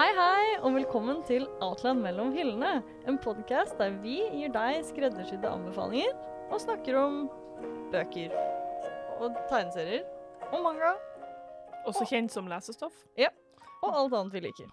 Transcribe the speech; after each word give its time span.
Hei, 0.00 0.14
hei, 0.16 0.44
og 0.64 0.72
velkommen 0.72 1.18
til 1.28 1.42
Outland 1.60 2.00
mellom 2.00 2.30
hyllene. 2.32 2.78
En 3.04 3.18
podkast 3.20 3.74
der 3.76 3.90
vi 4.00 4.14
gir 4.32 4.48
deg 4.54 4.78
skreddersydde 4.88 5.44
anbefalinger 5.44 6.14
og 6.48 6.62
snakker 6.62 6.96
om 6.96 7.18
bøker 7.92 8.32
og 9.20 9.36
tegneserier 9.50 10.06
og 10.46 10.62
manga 10.64 10.94
Også 11.84 12.06
kjent 12.08 12.32
som 12.32 12.48
lesestoff. 12.48 12.96
Ja. 13.20 13.28
og 13.82 13.98
alt 13.98 14.16
annet 14.16 14.38
vi 14.38 14.42
liker. 14.46 14.72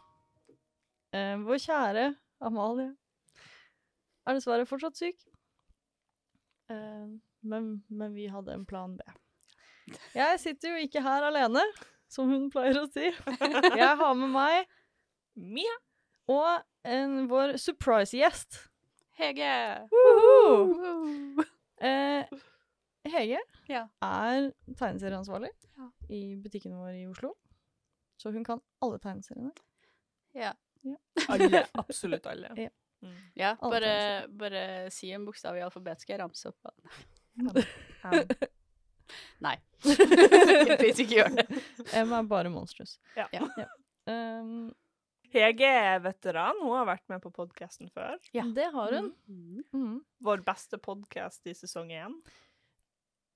Eh, 1.12 1.36
vår 1.44 1.60
kjære 1.66 2.08
Amalie 2.48 2.94
er 4.24 4.40
dessverre 4.40 4.70
fortsatt 4.72 4.96
syk. 4.96 5.28
Eh, 6.72 7.06
men, 7.44 7.70
men 7.90 8.16
vi 8.16 8.32
hadde 8.32 8.56
en 8.56 8.66
plan 8.66 8.96
B. 8.96 9.04
Jeg 10.16 10.40
sitter 10.40 10.72
jo 10.72 10.88
ikke 10.88 11.04
her 11.04 11.28
alene, 11.34 11.68
som 12.08 12.32
hun 12.32 12.48
pleier 12.48 12.80
å 12.80 12.88
si. 12.96 13.12
Jeg 13.84 13.94
har 14.00 14.16
med 14.24 14.32
meg 14.32 14.77
Mia. 15.38 15.76
og 16.28 16.64
en, 16.88 17.28
vår 17.30 17.56
surprise-gjest. 17.62 18.58
Hege! 19.18 19.52
Woohoo! 19.92 21.44
Eh, 21.82 22.26
Hege 23.08 23.40
Ja. 23.70 23.86
er 24.04 24.52
tegneserieansvarlig 24.78 25.52
Ja. 25.78 25.88
i 26.10 26.36
butikken 26.36 26.74
vår 26.78 26.96
i 26.98 27.06
Oslo. 27.08 27.34
Så 28.18 28.32
hun 28.34 28.44
kan 28.44 28.62
alle 28.82 29.00
tegneseriene. 29.00 29.52
Ja. 30.36 30.54
Alle. 31.30 31.66
Absolutt 31.76 32.26
alle. 32.30 32.50
Ja. 32.58 32.70
Mm. 33.02 33.16
ja 33.36 33.56
Alle 33.62 33.72
bare, 33.72 34.28
bare 34.38 34.92
si 34.92 35.12
en 35.14 35.26
bokstav 35.26 35.58
i 35.58 35.62
alfabet, 35.62 36.00
skal 36.02 36.14
jeg 36.16 36.22
ramse 36.22 36.50
opp. 36.50 36.72
nei 38.04 38.24
Nei. 39.42 39.56
Please, 40.80 41.04
ikke 41.04 41.16
gjør 41.22 41.30
det. 41.38 41.46
M 42.04 42.12
er 42.18 42.24
bare 42.28 42.50
monstrous. 42.52 42.98
Ja. 43.16 43.28
Ja. 43.32 43.68
Um, 44.08 44.74
Hege 45.34 45.68
er 45.68 46.00
veteran. 46.06 46.60
Hun 46.62 46.72
har 46.78 46.86
vært 46.88 47.04
med 47.12 47.22
på 47.24 47.32
podkasten 47.36 47.90
før. 47.94 48.18
Ja. 48.34 48.44
Det 48.56 48.70
har 48.74 48.94
hun. 48.96 49.10
Mm. 49.28 49.64
Mm. 49.76 49.96
Vår 50.24 50.44
beste 50.48 50.80
podkast 50.80 51.48
i 51.48 51.54
sesong 51.58 51.90
én. 51.92 52.16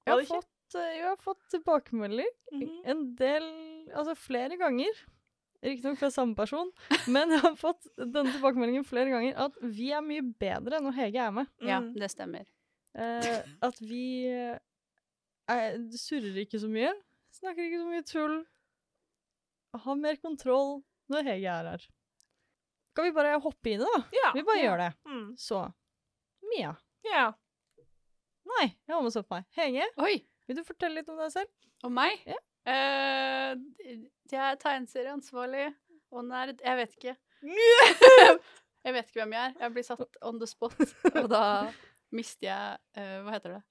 Jeg, 0.08 0.14
har 0.16 0.24
fått, 0.30 0.76
eh, 0.80 0.94
jeg 0.98 1.06
har 1.10 1.18
fått 1.22 1.42
tilbakemelding 1.54 2.32
Mhm. 2.52 2.82
en 2.86 3.16
del 3.16 3.44
Altså 3.96 4.16
flere 4.16 4.56
ganger. 4.58 4.94
Riktignok 5.62 5.98
fra 6.00 6.10
samme 6.10 6.34
person, 6.36 6.72
men 7.08 7.30
jeg 7.30 7.40
har 7.42 7.56
fått 7.56 7.86
denne 7.98 8.32
tilbakemeldingen 8.32 8.86
flere 8.88 9.10
ganger 9.12 9.36
at 9.38 9.58
vi 9.62 9.92
er 9.92 10.02
mye 10.02 10.22
bedre 10.40 10.80
når 10.82 10.94
Hege 10.96 11.20
er 11.20 11.32
med. 11.32 11.48
Ja, 11.62 11.80
Mm. 11.82 11.94
det 12.00 12.10
stemmer. 12.10 12.46
Eh, 12.96 13.44
at 13.62 13.78
vi 13.80 14.26
eh, 14.28 14.58
er, 15.50 15.78
surrer 15.92 16.40
ikke 16.46 16.58
så 16.60 16.70
mye, 16.72 16.94
snakker 17.36 17.68
ikke 17.68 17.82
så 17.84 17.90
mye 17.92 18.04
tull, 18.08 18.46
har 19.76 19.96
mer 19.96 20.16
kontroll 20.18 20.84
når 21.12 21.28
Hege 21.30 21.52
er 21.54 21.70
her. 21.74 21.86
Skal 22.92 23.08
vi 23.08 23.14
bare 23.16 23.38
hoppe 23.40 23.72
i 23.72 23.78
det, 23.80 23.88
da? 23.88 24.02
Ja. 24.18 24.32
Vi 24.36 24.44
bare 24.48 24.60
Ja. 24.60 24.66
gjør 24.66 24.82
det. 24.84 24.90
Mm. 25.08 25.28
Så 25.40 25.62
Mia. 26.52 26.74
ja. 27.08 27.30
Nei, 28.52 28.66
jeg 28.88 28.96
har 28.96 29.04
med 29.06 29.16
opp 29.22 29.30
meg. 29.32 29.46
Hege, 29.56 29.86
Oi! 30.02 30.16
vil 30.48 30.58
du 30.58 30.64
fortelle 30.68 30.98
litt 31.00 31.10
om 31.14 31.20
deg 31.22 31.30
selv? 31.32 31.52
Om 31.86 31.94
meg? 31.96 32.24
Ja. 32.28 32.40
Uh, 32.68 33.54
jeg 34.32 34.40
er 34.42 34.58
tegneserieansvarlig 34.62 35.68
og 36.12 36.26
nerd. 36.28 36.60
Jeg 36.66 36.78
vet 36.82 36.96
ikke. 36.98 37.14
jeg 38.86 38.94
vet 38.98 39.08
ikke 39.12 39.22
hvem 39.22 39.36
jeg 39.38 39.46
er. 39.52 39.56
Jeg 39.62 39.74
blir 39.78 39.86
satt 39.88 40.18
on 40.28 40.42
the 40.42 40.50
spot, 40.50 40.76
og 41.22 41.30
da 41.32 41.44
mister 42.12 42.50
jeg 42.50 42.82
uh, 42.98 43.22
Hva 43.26 43.38
heter 43.38 43.56
det? 43.56 43.62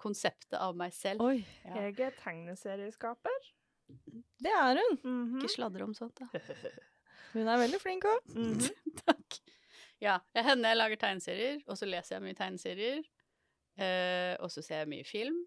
Konseptet 0.00 0.56
av 0.60 0.74
meg 0.78 0.94
selv. 0.96 1.20
Oi, 1.26 1.42
Ja. 1.66 1.74
Hege 1.80 2.08
er 2.10 2.16
tegneserieskaper. 2.22 3.46
Det 4.42 4.52
er 4.52 4.78
hun. 4.82 4.98
Mhm. 5.02 5.40
Ikke 5.40 5.54
sladre 5.54 5.84
om 5.86 5.94
sånt, 5.96 6.18
da. 6.20 6.28
Hun 7.36 7.48
er 7.52 7.58
veldig 7.60 7.80
flink 7.82 8.04
òg. 8.08 8.30
Mhm. 8.32 8.70
Takk. 9.06 9.38
Ja, 10.00 10.18
det 10.36 10.44
hender 10.44 10.72
jeg 10.72 10.78
lager 10.78 11.00
tegneserier, 11.00 11.58
og 11.68 11.76
så 11.80 11.88
leser 11.88 12.16
jeg 12.16 12.24
mye 12.26 12.36
tegneserier. 12.38 13.02
Eh, 13.76 14.34
og 14.40 14.48
så 14.52 14.62
ser 14.64 14.82
jeg 14.84 14.88
mye 14.92 15.04
film. 15.08 15.38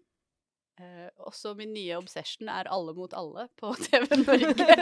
Eh, 0.80 1.08
også 1.26 1.52
min 1.58 1.72
nye 1.74 1.96
obsession 1.98 2.48
er 2.48 2.68
Alle 2.70 2.94
mot 2.96 3.12
alle 3.18 3.48
på 3.58 3.72
TV 3.86 4.06
Norge. 4.22 4.76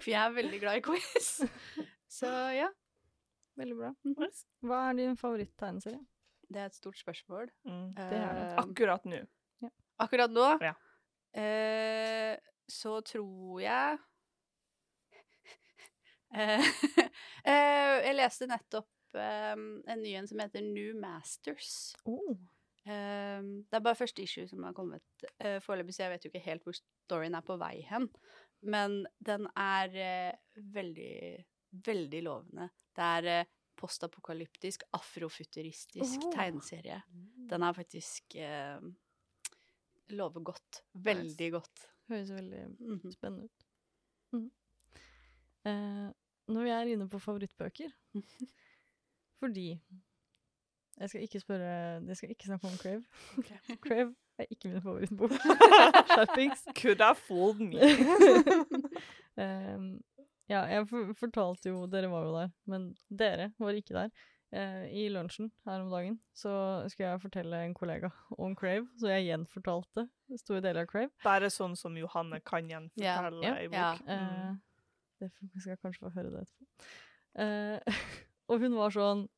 For 0.00 0.10
jeg 0.10 0.20
er 0.20 0.34
veldig 0.36 0.60
glad 0.62 0.80
i 0.80 0.84
quiz. 0.84 1.30
Så 2.10 2.28
ja, 2.56 2.68
Veldig 3.60 3.76
bra. 3.76 3.90
mhm. 4.06 4.28
Hva 4.68 4.78
er 4.90 4.96
din 5.00 5.16
favoritt-tegneserie? 5.20 6.00
det 6.50 6.58
er 6.58 6.66
et 6.66 6.74
stort 6.74 6.98
spørsmål. 6.98 7.46
Mm. 7.62 7.90
Det 7.94 8.04
er 8.18 8.32
det. 8.34 8.44
Eh, 8.48 8.56
Akkurat 8.58 9.04
nå. 9.06 9.18
akkurat 10.02 10.32
nå 10.34 10.46
Ja. 10.64 10.72
Eh, 11.34 12.36
så 12.70 13.00
tror 13.06 13.60
jeg 13.62 13.98
eh, 16.34 16.70
eh, 17.50 17.96
Jeg 18.06 18.16
leste 18.16 18.48
nettopp 18.50 19.18
eh, 19.18 19.56
en 19.58 20.02
ny 20.02 20.14
en 20.20 20.28
som 20.30 20.42
heter 20.42 20.64
New 20.66 20.94
Masters. 21.00 21.92
Oh. 22.04 22.36
Um, 22.80 23.50
det 23.68 23.76
er 23.76 23.82
bare 23.84 23.98
første 23.98 24.22
issue 24.24 24.48
som 24.48 24.62
har 24.64 24.72
kommet 24.74 25.04
uh, 25.44 25.58
foreløpig, 25.62 25.92
så 25.94 26.06
jeg 26.06 26.12
vet 26.14 26.24
jo 26.24 26.30
ikke 26.32 26.46
helt 26.46 26.64
hvor 26.64 26.74
storyen 26.78 27.36
er 27.36 27.44
på 27.46 27.58
vei 27.60 27.82
hen. 27.86 28.08
Men 28.60 29.02
den 29.24 29.46
er 29.56 29.94
eh, 29.96 30.34
veldig, 30.74 31.44
veldig 31.86 32.22
lovende. 32.26 32.66
Det 32.96 33.04
er 33.04 33.28
eh, 33.32 33.46
postapokalyptisk, 33.80 34.82
afrofuturistisk 34.92 36.26
Oh. 36.26 36.32
tegneserie. 36.34 36.98
Den 37.48 37.62
er 37.64 37.72
faktisk 37.72 38.36
eh, 38.36 38.76
lover 40.16 40.42
godt. 40.44 40.82
Veldig 40.94 41.50
godt. 41.52 41.86
Høres 42.10 42.30
veldig 42.34 42.62
Mhm. 42.80 43.12
spennende 43.12 43.44
ut. 43.44 43.66
Mm. 44.32 44.50
Eh, 45.66 46.08
når 46.48 46.62
vi 46.62 46.70
er 46.70 46.88
inne 46.94 47.08
på 47.10 47.18
favorittbøker 47.20 47.90
Fordi 49.40 49.80
Jeg 51.00 51.08
skal 51.10 51.22
ikke 51.22 51.40
spørre 51.40 52.00
Jeg 52.06 52.16
skal 52.16 52.30
ikke 52.30 52.44
snakke 52.48 52.66
om 52.66 52.78
Crave. 52.80 53.04
Crave 53.86 54.14
er 54.38 54.46
ikke 54.50 54.68
min 54.72 54.82
favorittbok. 54.82 55.30
Skjerpings. 56.10 56.62
Could 56.80 57.00
have 57.04 57.16
fooled 57.16 57.60
me. 57.60 57.76
eh, 59.36 59.78
ja, 60.48 60.60
jeg 60.66 60.86
fortalte 61.18 61.68
jo 61.70 61.86
Dere 61.92 62.10
var 62.10 62.24
jo 62.24 62.32
der, 62.38 62.48
men 62.66 62.86
dere 63.10 63.50
var 63.58 63.70
ikke 63.76 63.94
der. 63.94 64.08
Eh, 64.52 64.86
I 64.90 65.08
lunsjen 65.14 65.50
her 65.66 65.82
om 65.84 65.92
dagen 65.92 66.16
så 66.34 66.52
skulle 66.90 67.12
jeg 67.12 67.22
fortelle 67.22 67.60
en 67.62 67.74
kollega 67.76 68.10
om 68.34 68.56
Crave, 68.58 68.88
så 68.98 69.12
jeg 69.12 69.28
gjenfortalte 69.28 70.08
store 70.40 70.62
deler 70.64 70.82
av 70.82 70.90
Crave. 70.90 71.12
Bare 71.22 71.50
sånn 71.54 71.76
som 71.78 71.94
Johanne 71.98 72.40
kan 72.42 72.66
gjenfortelle 72.70 73.44
yeah. 73.44 73.60
i 73.62 73.68
bok. 73.70 73.78
Ja. 73.78 74.16
Eh, 74.16 74.56
det 75.20 75.30
skal 75.30 75.74
jeg 75.74 75.82
kanskje 75.84 76.06
få 76.06 76.14
høre 76.16 76.32
det 76.32 76.42
etterpå. 76.46 76.88
Eh, 77.44 78.00
og 78.50 78.64
hun 78.64 78.74
var 78.78 78.96
sånn 78.96 79.28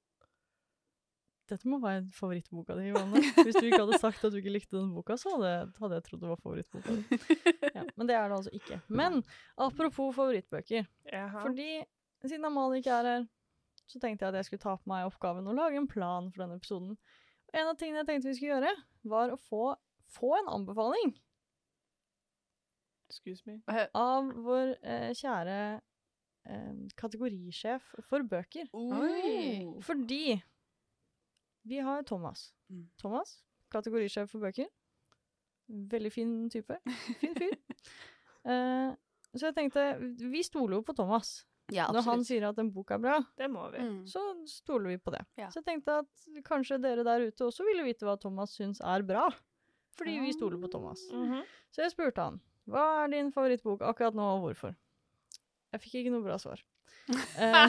Dette 1.51 1.69
må 1.69 1.77
være 1.83 2.07
favorittboka 2.17 2.79
di, 2.79 2.87
Johanne. 2.89 3.21
Hvis 3.45 3.59
du 3.59 3.67
ikke 3.67 3.83
hadde 3.83 3.99
sagt 4.01 4.23
at 4.25 4.33
du 4.33 4.39
ikke 4.39 4.55
likte 4.55 4.79
den 4.79 4.93
boka, 4.95 5.19
så 5.21 5.35
hadde, 5.35 5.51
hadde 5.83 5.99
jeg 5.99 6.05
trodd 6.07 6.23
det 6.23 6.31
var 6.31 6.39
favorittboka 6.41 6.95
di. 6.97 7.19
Ja, 7.77 7.83
men 7.99 8.09
det 8.09 8.15
er 8.17 8.31
det 8.31 8.37
altså 8.39 8.53
ikke. 8.57 8.79
Men 8.89 9.19
apropos 9.61 10.15
favorittbøker. 10.17 10.87
Jaha. 11.11 11.43
Fordi 11.43 11.83
siden 12.25 12.47
Amalie 12.49 12.81
ikke 12.81 12.95
er 12.95 13.09
her, 13.11 13.27
så 13.91 14.01
tenkte 14.01 14.25
jeg 14.25 14.33
at 14.33 14.41
jeg 14.41 14.49
skulle 14.49 14.65
ta 14.65 14.77
på 14.79 14.91
meg 14.91 15.09
oppgaven 15.09 15.49
å 15.51 15.57
lage 15.57 15.81
en 15.81 15.91
plan 15.91 16.31
for 16.33 16.45
denne 16.45 16.59
episoden. 16.61 16.95
Og 17.49 17.59
en 17.61 17.71
av 17.73 17.79
tingene 17.81 18.03
jeg 18.03 18.09
tenkte 18.09 18.31
vi 18.31 18.39
skulle 18.39 18.57
gjøre, 18.57 18.75
var 19.13 19.35
å 19.35 19.41
få, 19.41 19.65
få 20.15 20.37
en 20.39 20.51
anbefaling 20.61 21.15
Excuse 23.13 23.45
me. 23.45 23.59
Eh, 23.69 23.89
av 23.93 24.31
vår 24.41 24.71
eh, 24.89 25.11
kjære 25.13 25.57
eh, 26.49 26.79
kategorisjef 26.97 27.91
for 28.09 28.25
bøker. 28.25 28.71
Oi! 28.73 29.67
Fordi 29.85 30.39
vi 31.69 31.83
har 31.85 32.07
Thomas. 32.09 32.55
Mm. 32.73 32.87
Thomas, 32.97 33.35
kategorisjef 33.69 34.33
for 34.33 34.41
bøker. 34.41 34.71
Veldig 35.93 36.13
fin 36.13 36.33
type. 36.51 36.81
Fin 37.21 37.37
fyr. 37.37 37.59
Eh, 38.43 38.89
så 39.39 39.47
jeg 39.47 39.55
tenkte 39.55 39.83
Vi 40.19 40.41
stoler 40.43 40.75
jo 40.75 40.83
på 40.83 40.97
Thomas. 40.99 41.45
Ja, 41.73 41.87
Når 41.93 42.05
han 42.05 42.25
sier 42.29 42.45
at 42.51 42.59
en 42.61 42.71
bok 42.75 42.91
er 42.95 42.99
bra, 43.01 43.17
Det 43.39 43.49
må 43.51 43.65
vi. 43.73 43.79
Mm. 43.81 44.03
så 44.07 44.21
stoler 44.49 44.93
vi 44.93 44.99
på 44.99 45.11
det. 45.15 45.23
Ja. 45.41 45.49
Så 45.51 45.61
jeg 45.63 45.65
tenkte 45.71 45.99
at 46.03 46.27
kanskje 46.45 46.79
dere 46.83 47.05
der 47.07 47.27
ute 47.29 47.47
også 47.49 47.65
ville 47.67 47.85
vite 47.87 48.05
hva 48.07 48.19
Thomas 48.21 48.53
syns 48.59 48.81
er 48.81 49.03
bra. 49.09 49.29
Fordi 49.99 50.19
vi 50.25 50.33
stoler 50.33 50.59
på 50.61 50.71
Thomas. 50.73 51.03
Mhm. 51.13 51.43
Så 51.73 51.83
jeg 51.85 51.93
spurte 51.95 52.23
han 52.25 52.41
hva 52.71 53.05
er 53.05 53.09
din 53.11 53.33
favorittbok 53.35 53.81
akkurat 53.83 54.15
nå, 54.15 54.23
og 54.37 54.45
hvorfor. 54.47 54.75
Jeg 55.73 55.81
fikk 55.83 55.95
ikke 56.03 56.13
noe 56.15 56.23
bra 56.25 56.39
svar. 56.39 56.61
Eh, 57.43 57.69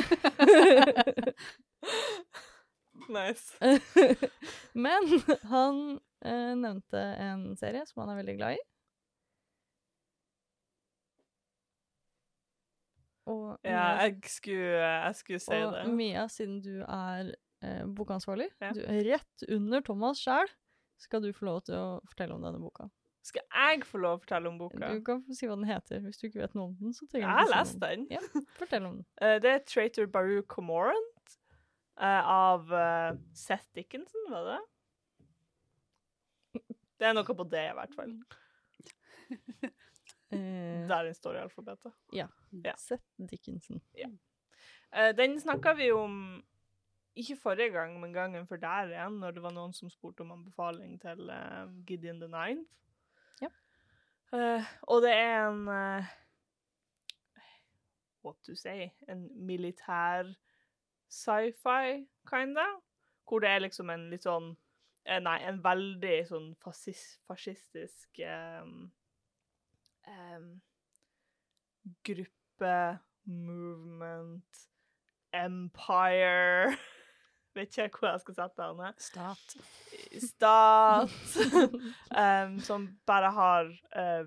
Nice. 3.09 3.57
Men 4.73 5.07
han 5.49 5.79
eh, 6.25 6.53
nevnte 6.55 7.01
en 7.19 7.55
serie 7.59 7.83
som 7.89 8.03
han 8.03 8.13
er 8.13 8.19
veldig 8.21 8.35
glad 8.37 8.55
i. 8.59 8.61
Og, 13.29 13.57
Ja, 13.63 13.69
Mia, 13.71 14.07
jeg 14.07 14.31
skulle, 14.31 14.81
jeg 14.83 15.15
skulle 15.15 15.39
si 15.39 15.59
og 15.63 15.77
det. 15.77 15.83
Mia, 15.95 16.25
siden 16.27 16.57
du 16.63 16.73
er 16.83 17.29
eh, 17.63 17.85
bokansvarlig, 17.95 18.49
Ja. 18.61 18.73
du 18.75 18.81
er 18.83 19.05
rett 19.13 19.45
under 19.47 19.81
Thomas 19.81 20.19
sjæl, 20.19 20.51
skal 20.99 21.23
du 21.23 21.31
få 21.35 21.47
lov 21.47 21.61
til 21.69 21.77
å 21.79 21.87
fortelle 22.09 22.35
om 22.35 22.43
denne 22.43 22.59
boka. 22.59 22.89
Skal 23.23 23.45
jeg 23.47 23.85
få 23.87 24.01
lov 24.03 24.17
å 24.17 24.21
fortelle 24.25 24.49
om 24.51 24.57
boka? 24.59 24.89
Du 24.91 24.99
kan 25.07 25.21
få 25.23 25.35
si 25.37 25.47
hva 25.47 25.55
den 25.55 25.69
heter. 25.69 26.01
Hvis 26.03 26.19
du 26.19 26.27
ikke 26.27 26.41
vet 26.41 26.55
noe 26.57 26.73
om 26.73 26.75
den, 26.81 26.91
så 26.91 27.07
trenger 27.07 27.29
Jeg 27.29 27.37
har 27.37 27.51
lest 27.53 27.79
den. 27.79 28.03
Ja, 28.11 28.19
fortell 28.59 28.87
om 28.89 28.97
den. 28.99 29.05
Uh, 29.21 29.37
det 29.43 29.53
er 29.53 29.63
Traitor 29.63 30.09
Baru 30.11 30.41
Comorant 30.51 31.37
uh, 32.03 32.23
av 32.27 32.67
uh, 32.67 33.15
Seth 33.31 33.69
Dickinson, 33.77 34.27
var 34.33 34.49
det? 34.51 34.59
Det 36.99 37.07
er 37.07 37.15
noe 37.15 37.35
på 37.35 37.47
det, 37.47 37.63
i 37.71 37.77
hvert 37.79 37.95
fall. 37.95 38.11
Eh, 40.33 40.87
Der 40.89 41.03
den 41.03 41.13
står 41.13 41.35
i 41.35 41.43
alfabetet. 41.43 41.93
Ja. 42.13 42.27
Seth 42.77 43.03
Dickinson. 43.17 43.81
Eh, 44.93 45.15
den 45.17 45.39
snakka 45.39 45.73
vi 45.73 45.91
om 45.91 46.43
ikke 47.15 47.37
forrige 47.37 47.69
gang, 47.69 47.99
men 47.99 48.13
gangen 48.13 48.47
før 48.47 48.55
der 48.55 48.89
igjen, 48.89 49.19
når 49.19 49.31
det 49.31 49.43
var 49.43 49.53
noen 49.53 49.73
som 49.73 49.89
spurte 49.89 50.21
om 50.21 50.31
anbefaling 50.31 50.95
til 51.01 51.29
uh, 51.29 51.69
Gideon 51.85 52.19
the 52.19 52.27
Ninth. 52.27 52.71
Ja. 53.41 53.49
Uh, 54.33 54.65
og 54.81 55.01
det 55.05 55.11
er 55.13 55.47
en 55.49 55.67
uh, 55.67 56.05
What 58.23 58.35
to 58.45 58.55
say? 58.55 58.89
En 59.07 59.29
militær 59.45 60.33
sci-fi, 61.09 62.07
kinda. 62.29 62.65
Hvor 63.27 63.39
det 63.39 63.49
er 63.49 63.59
liksom 63.59 63.89
en 63.89 64.09
litt 64.09 64.23
sånn 64.23 64.55
Nei, 65.03 65.35
en 65.43 65.57
veldig 65.59 66.17
sånn 66.29 66.45
fascist, 66.63 67.17
fascistisk 67.27 68.21
um, 68.63 68.85
um, 70.07 70.61
gruppe, 72.03 72.75
movement, 73.23 74.63
empire 75.33 76.73
Vet 77.53 77.77
ikke 77.77 77.99
hvor 78.01 78.09
jeg 78.09 78.21
skal 78.23 78.35
sette 78.39 78.65
henne. 78.65 78.87
Stat. 78.97 79.51
Stat. 80.23 81.11
um, 82.23 82.55
som 82.65 82.87
bare 83.05 83.29
har 83.35 83.69
uh, 83.93 84.25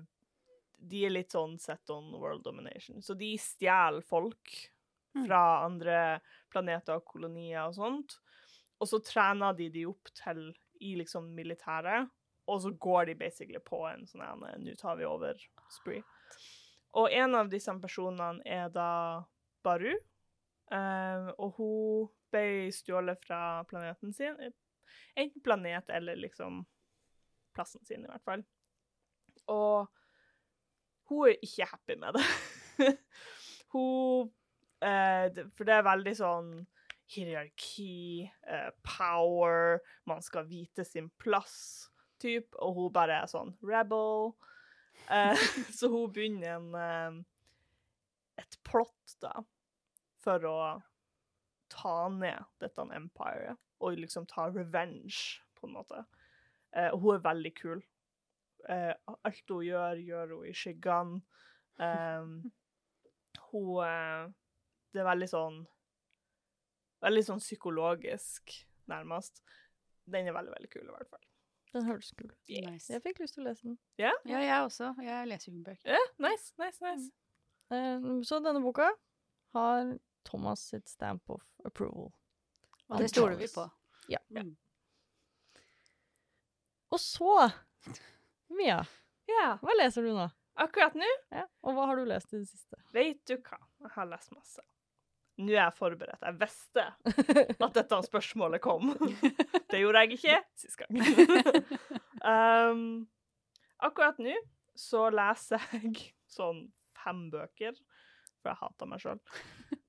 De 0.79 1.01
er 1.03 1.11
litt 1.11 1.35
sånn 1.35 1.57
set 1.59 1.91
on 1.91 2.07
world 2.15 2.45
domination. 2.45 3.03
Så 3.03 3.17
de 3.19 3.33
stjeler 3.41 3.99
folk 4.07 4.55
Mm. 5.17 5.25
fra 5.27 5.65
andre 5.65 5.97
planeter 6.51 6.99
og 6.99 7.05
kolonier 7.09 7.63
og 7.65 7.75
sånt. 7.77 8.17
Og 8.77 8.89
så 8.89 8.99
trener 9.01 9.55
de 9.57 9.69
de 9.73 9.85
opp 9.89 10.11
til 10.17 10.51
i 10.83 10.93
liksom 10.99 11.31
militæret, 11.33 12.09
og 12.47 12.61
så 12.63 12.71
går 12.71 13.09
de 13.09 13.15
basically 13.19 13.59
på 13.59 13.81
en 13.89 14.05
sånn 14.07 14.23
en 14.23 14.43
eh, 14.47 14.59
'nå 14.59 14.75
tar 14.79 14.97
vi 14.99 15.05
over'-spree. 15.05 16.03
Og 16.97 17.11
en 17.11 17.35
av 17.35 17.49
disse 17.49 17.73
personene 17.81 18.41
er 18.45 18.69
da 18.73 19.23
Baru, 19.63 19.93
Um, 20.67 21.29
og 21.39 21.53
hun 21.55 22.07
ble 22.33 22.71
stjålet 22.75 23.21
fra 23.23 23.63
planeten 23.69 24.13
sin. 24.15 24.35
Enten 25.15 25.43
planet 25.43 25.89
eller 25.89 26.19
liksom 26.19 26.65
plassen 27.55 27.83
sin, 27.87 28.03
i 28.03 28.09
hvert 28.11 28.25
fall. 28.27 28.43
Og 29.47 29.87
hun 31.07 31.29
er 31.29 31.39
ikke 31.45 31.69
happy 31.71 31.95
med 32.01 32.17
det. 32.17 32.25
hun 33.73 34.27
eh, 34.83 35.45
For 35.55 35.63
det 35.67 35.77
er 35.77 35.87
veldig 35.87 36.15
sånn 36.19 36.51
hierarki, 37.15 38.27
eh, 38.51 38.69
power, 38.83 39.79
man 40.11 40.19
skal 40.21 40.49
vite 40.49 40.83
sin 40.83 41.07
plass, 41.23 41.87
typ, 42.21 42.55
og 42.61 42.77
hun 42.77 42.93
bare 42.95 43.21
er 43.21 43.31
sånn 43.31 43.53
rebel. 43.65 44.33
Eh, 45.13 45.47
så 45.77 45.89
hun 45.91 46.11
begynner 46.13 46.57
en 46.57 46.77
eh, 46.81 47.25
et 48.37 48.59
plott, 48.67 49.17
da, 49.21 49.33
for 50.21 50.45
å 50.47 50.57
ta 51.73 51.97
ned 52.13 52.45
dette 52.61 52.85
empiret, 52.95 53.57
og 53.81 53.99
liksom 53.99 54.27
ta 54.29 54.47
revenge, 54.53 55.41
på 55.57 55.67
en 55.67 55.73
måte. 55.73 56.03
Eh, 56.75 56.91
og 56.93 57.01
hun 57.01 57.15
er 57.15 57.23
veldig 57.25 57.53
kul. 57.57 57.81
Eh, 58.69 58.93
alt 59.07 59.53
hun 59.53 59.65
gjør, 59.65 60.01
gjør 60.05 60.35
hun 60.35 60.49
i 60.49 60.53
skyggene. 60.57 61.21
Um, 61.77 62.37
hun 63.51 63.83
eh, 63.85 64.29
Det 64.89 65.03
er 65.03 65.05
veldig 65.05 65.27
sånn 65.29 65.59
Veldig 67.05 67.21
sånn 67.27 67.41
psykologisk, 67.43 68.55
nærmest. 68.89 69.43
Den 70.09 70.31
er 70.31 70.33
veldig, 70.33 70.55
veldig 70.55 70.69
kul, 70.73 70.87
i 70.87 70.95
hvert 70.95 71.11
fall. 71.11 71.25
Den 71.77 71.85
hørtes 71.85 72.09
kul 72.17 72.31
ut. 72.31 72.37
Yeah. 72.49 72.71
Nice. 72.71 72.89
Jeg 72.89 73.03
fikk 73.05 73.19
lyst 73.21 73.37
til 73.37 73.43
å 73.43 73.51
lese 73.51 73.67
den. 73.67 73.75
Ja, 74.01 74.13
jeg 74.25 74.49
også. 74.65 74.95
Jeg 75.05 75.29
leser 75.29 75.51
jo 75.51 75.59
bøker. 75.67 75.91
Ja, 75.93 75.99
nice, 76.25 76.49
nice, 76.57 76.81
nice. 76.81 77.11
Eh, 77.69 78.07
så 78.25 78.39
denne 78.41 78.63
boka 78.63 78.87
har 79.53 79.91
Thomas 80.25 80.63
sitt 80.71 80.89
stamp 80.89 81.29
of 81.29 81.43
approval. 81.67 82.09
Og 82.89 83.03
det 83.03 83.11
stoler 83.11 83.37
vi 83.37 83.49
på. 83.51 83.67
Ja. 84.09 84.23
Mm. 84.33 84.55
Og 86.95 86.99
så, 87.03 87.49
Mia, 88.57 88.79
yeah. 89.29 89.59
hva 89.61 89.75
leser 89.77 90.07
du 90.07 90.15
nå? 90.15 90.29
akkurat 90.57 90.95
nå, 90.97 91.07
Ja. 91.29 91.45
Og 91.61 91.75
hva 91.77 91.85
har 91.91 91.99
du 91.99 92.07
lest 92.09 92.33
i 92.33 92.39
det 92.41 92.47
siste? 92.49 92.79
vet 92.95 93.19
du 93.29 93.35
hva? 93.37 93.59
Jeg 93.83 93.93
har 93.93 94.09
lest 94.09 94.31
masse. 94.33 94.63
Nå 95.37 95.53
er 95.53 95.59
jeg 95.61 95.75
forberedt. 95.77 96.23
Jeg 96.23 96.39
visste 96.41 96.85
at 97.67 97.77
dette 97.77 97.99
spørsmålet 98.07 98.61
kom. 98.63 98.93
Det 99.71 99.81
gjorde 99.81 100.03
jeg 100.03 100.17
ikke 100.17 100.39
sist 100.57 100.79
gang. 100.79 100.97
um, 102.33 102.81
akkurat 103.83 104.19
nå 104.23 104.33
så 104.77 105.07
leser 105.13 105.61
jeg 105.73 106.11
sånn 106.29 106.67
fem 106.97 107.27
bøker, 107.33 107.77
for 108.41 108.51
jeg 108.51 108.59
hater 108.61 108.89
meg 108.89 109.01
sjøl. 109.01 109.21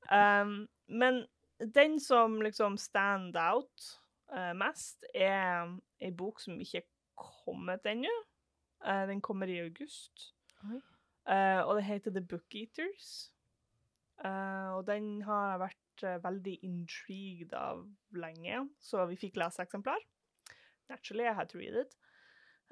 Um, 0.08 0.54
men 0.88 1.22
den 1.60 1.98
som 2.00 2.38
liksom 2.44 2.78
stand 2.80 3.36
out 3.36 3.88
uh, 4.32 4.54
mest, 4.56 5.04
er 5.12 5.68
ei 6.00 6.12
bok 6.16 6.40
som 6.40 6.60
ikke 6.60 6.82
er 6.82 6.88
kommet 7.18 7.88
ennå. 7.88 8.12
Uh, 8.84 9.04
den 9.10 9.20
kommer 9.24 9.50
i 9.50 9.60
august. 9.64 10.30
Eh, 11.28 11.60
og 11.60 11.76
det 11.76 11.84
heter 11.84 12.10
The 12.10 12.24
Bookeaters. 12.24 13.32
Eh, 14.24 14.70
og 14.74 14.86
den 14.88 15.20
har 15.26 15.52
jeg 15.52 15.62
vært 15.62 16.04
uh, 16.06 16.14
veldig 16.24 16.54
intrigued 16.66 17.52
av 17.54 17.84
lenge, 18.18 18.64
så 18.82 19.04
vi 19.10 19.18
fikk 19.18 19.38
lese 19.38 19.62
eksemplar. 19.62 20.02
Naturally, 20.90 21.26
I 21.28 21.36
had 21.36 21.50
to 21.52 21.60
read 21.60 21.76
it. 21.84 21.94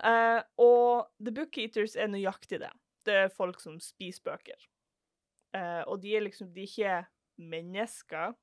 Uh, 0.03 0.43
og 0.61 1.07
The 1.23 1.33
Book 1.35 1.59
Eaters 1.59 1.97
er 1.97 2.11
nøyaktig 2.11 2.61
det. 2.65 2.73
Det 3.07 3.21
er 3.23 3.35
folk 3.35 3.61
som 3.63 3.79
spiser 3.83 4.25
bøker. 4.27 4.59
Og 5.89 6.03
de 6.03 6.11
er 6.13 6.21
liksom 6.21 6.51
De 6.53 6.61
er 6.61 6.67
ikke 6.69 6.97
mennesker. 7.41 8.35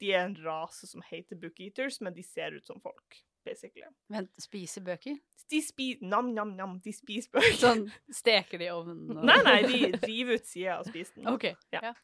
De 0.00 0.12
er 0.14 0.24
en 0.24 0.36
rase 0.46 0.86
som 0.88 1.02
heter 1.04 1.36
Bookeaters, 1.36 1.98
men 2.00 2.14
de 2.14 2.22
ser 2.24 2.54
ut 2.56 2.64
som 2.64 2.80
folk, 2.80 3.18
basically. 3.44 3.84
Vent, 4.10 4.30
spiser 4.40 4.82
bøker? 4.86 5.16
De 5.52 5.60
spiser 5.62 6.04
Nam-nam-nam, 6.08 6.78
de 6.84 6.92
spiser 6.96 7.30
bøker. 7.36 7.56
Sånn 7.60 7.82
steker 8.12 8.58
de 8.62 8.68
i 8.68 8.72
ovnen? 8.74 9.10
og- 9.18 9.24
Nei, 9.28 9.38
nei, 9.46 9.56
de 9.68 9.80
river 10.06 10.38
ut 10.40 10.46
sida 10.48 10.78
og 10.80 10.86
spiser 10.88 11.20
den. 11.20 11.28
OK. 11.34 11.44
Ja. 11.74 11.90
Ja. 11.90 11.94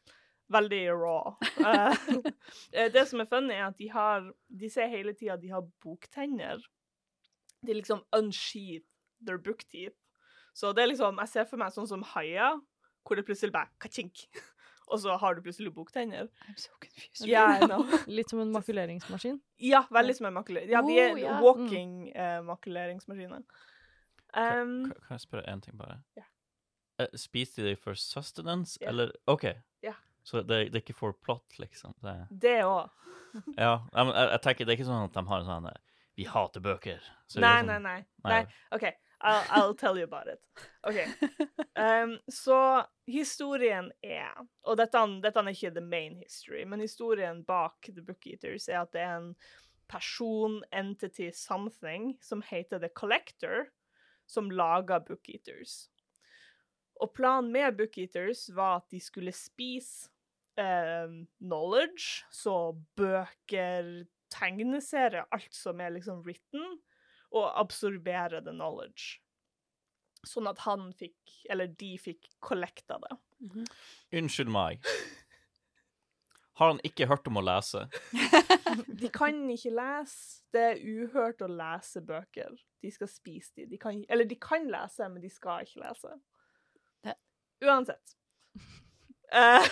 Veldig 0.51 0.81
raw. 0.99 1.35
Eh, 1.61 2.07
eh, 2.73 2.87
det 2.91 3.05
som 3.07 3.21
er 3.23 3.27
funny, 3.29 3.53
er 3.55 3.67
at 3.69 3.77
de 3.77 3.87
har 3.93 4.25
De 4.49 4.67
ser 4.73 4.89
hele 4.91 5.13
tida 5.15 5.37
de 5.39 5.51
har 5.53 5.63
boktenner. 5.83 6.59
De 7.65 7.73
liksom 7.77 8.01
unsheath 8.17 8.87
their 9.25 9.37
book 9.37 9.61
teeth. 9.69 9.95
Så 10.57 10.73
det 10.75 10.83
er 10.83 10.89
liksom 10.91 11.19
Jeg 11.21 11.29
ser 11.31 11.45
for 11.47 11.61
meg 11.61 11.71
sånn 11.75 11.87
som 11.87 12.03
haier, 12.15 12.57
hvor 13.05 13.15
det 13.19 13.23
plutselig 13.27 13.53
bare 13.53 13.69
ka-chink. 13.79 14.25
Og 14.91 14.99
så 14.99 15.13
har 15.17 15.35
du 15.37 15.41
plutselig 15.45 15.71
boktenner. 15.73 16.27
I'm 16.49 16.57
so 16.59 16.71
confused. 16.83 17.27
Yeah, 17.29 17.61
know. 17.65 17.85
Litt 18.11 18.29
som 18.29 18.41
en 18.43 18.51
makuleringsmaskin. 18.51 19.37
Ja, 19.63 19.85
veldig 19.91 20.15
som 20.17 20.27
en 20.27 20.35
makulering. 20.35 20.69
Ja, 20.73 20.81
de 20.83 20.97
er 20.99 21.13
Oh, 21.13 21.19
yeah. 21.21 21.41
walking 21.43 21.93
uh, 22.15 22.41
makuleringsmaskiner. 22.47 23.43
Kan, 23.47 24.61
Um, 24.61 24.85
kan- 24.85 25.01
kan 25.07 25.15
jeg 25.17 25.21
spørre 25.25 25.49
en 25.51 25.61
ting, 25.61 25.77
bare? 25.77 25.97
Ja. 26.15 26.23
Uh, 27.01 27.07
Spiser 27.19 27.63
de 27.67 27.75
for 27.75 27.93
sustenance, 27.99 28.77
eller 28.81 29.11
OK. 29.27 29.43
Ja. 29.83 29.93
Så 30.23 30.41
det, 30.47 30.59
det 30.71 30.75
er 30.75 30.83
ikke 30.85 30.93
for 30.95 31.11
plot, 31.25 31.57
liksom? 31.59 31.93
Det, 32.03 32.13
det 32.41 32.53
òg. 32.63 32.89
ja, 33.57 33.73
jeg, 33.95 34.13
jeg 34.31 34.41
tenker 34.43 34.65
Det 34.65 34.71
er 34.73 34.77
ikke 34.77 34.87
sånn 34.91 35.03
at 35.07 35.13
de 35.15 35.23
har 35.27 35.39
en 35.41 35.45
sånn 35.47 35.67
eh, 35.71 35.77
Vi 36.19 36.25
hater 36.27 36.61
bøker. 36.63 36.99
Er 36.99 37.41
nei, 37.43 37.51
sånn, 37.59 37.67
nei, 37.71 37.79
nei. 37.79 38.05
nei. 38.27 38.41
OK, 38.75 38.85
I'll, 39.23 39.43
I'll 39.49 39.73
tell 39.75 39.97
you 39.97 40.03
about 40.03 40.27
it. 40.27 40.39
OK. 40.83 41.07
Um, 41.75 42.17
så 42.27 42.85
historien 43.07 43.91
er 44.01 44.33
Og 44.63 44.77
dette, 44.77 45.01
dette 45.21 45.39
er 45.39 45.51
ikke 45.53 45.73
the 45.75 45.83
main 45.83 46.15
history, 46.17 46.63
men 46.65 46.81
historien 46.81 47.43
bak 47.45 47.89
The 47.89 48.01
Bookeaters 48.01 48.67
er 48.69 48.81
at 48.81 48.93
det 48.93 49.01
er 49.01 49.17
en 49.17 49.35
person, 49.91 50.61
entity, 50.71 51.31
something, 51.35 52.15
som 52.21 52.41
heter 52.47 52.79
The 52.79 52.89
Collector, 52.95 53.67
som 54.25 54.49
lager 54.51 54.99
Bookeaters. 54.99 55.89
Og 57.01 57.11
planen 57.13 57.51
med 57.51 57.77
Bookeaters 57.77 58.49
var 58.55 58.79
at 58.79 58.91
de 58.91 59.01
skulle 59.03 59.33
spise 59.35 60.09
um, 60.57 61.25
knowledge, 61.39 62.23
så 62.31 62.71
bøker, 62.95 64.05
tegneserier, 64.31 65.27
alt 65.31 65.55
som 65.55 65.81
er 65.81 65.97
liksom 65.97 66.21
written, 66.23 66.77
og 67.31 67.47
absorbere 67.59 68.41
the 68.43 68.51
knowledge. 68.53 69.19
Sånn 70.27 70.47
at 70.51 70.59
han 70.67 70.91
fikk, 70.93 71.17
eller 71.49 71.71
de 71.79 71.95
fikk, 71.97 72.27
collecta 72.45 72.99
det. 73.01 73.15
Mhm. 73.41 73.65
Unnskyld 74.19 74.51
meg. 74.53 74.83
Har 76.61 76.73
han 76.75 76.81
ikke 76.85 77.07
hørt 77.09 77.25
om 77.31 77.39
å 77.39 77.41
lese? 77.41 77.87
De 79.01 79.09
kan 79.09 79.39
ikke 79.49 79.71
lese. 79.73 80.43
Det 80.53 80.61
er 80.61 80.81
uhørt 80.83 81.41
å 81.41 81.47
lese 81.49 82.03
bøker. 82.05 82.51
De 82.83 82.91
skal 82.93 83.09
spise 83.09 83.51
de. 83.55 83.65
de 83.71 83.79
kan, 83.81 83.97
eller 84.09 84.27
de 84.29 84.35
kan 84.41 84.67
lese, 84.69 85.07
men 85.09 85.23
de 85.23 85.29
skal 85.31 85.63
ikke 85.65 85.81
lese. 85.81 86.11
Det- 87.03 87.17
Uansett. 87.65 88.15
Eh, 89.31 89.63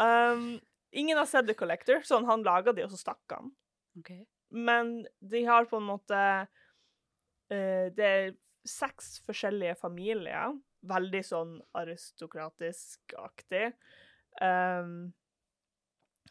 um, 0.00 0.60
ingen 0.96 1.18
har 1.18 1.26
sett 1.28 1.44
The 1.46 1.52
Collector, 1.54 2.00
så 2.08 2.22
han 2.24 2.40
laga 2.42 2.72
de, 2.72 2.86
og 2.86 2.90
så 2.94 2.96
stakk 2.96 3.34
han. 3.34 3.50
Ok. 4.00 4.14
Men 4.54 5.00
de 5.18 5.42
har 5.48 5.66
på 5.66 5.80
en 5.80 5.88
måte 5.88 6.20
uh, 6.46 7.86
Det 7.90 8.06
er 8.06 8.36
seks 8.64 9.18
forskjellige 9.26 9.74
familier. 9.80 10.54
Veldig 10.84 11.20
sånn 11.26 11.58
aristokratisk-aktig. 11.76 13.66
Um, 14.40 15.12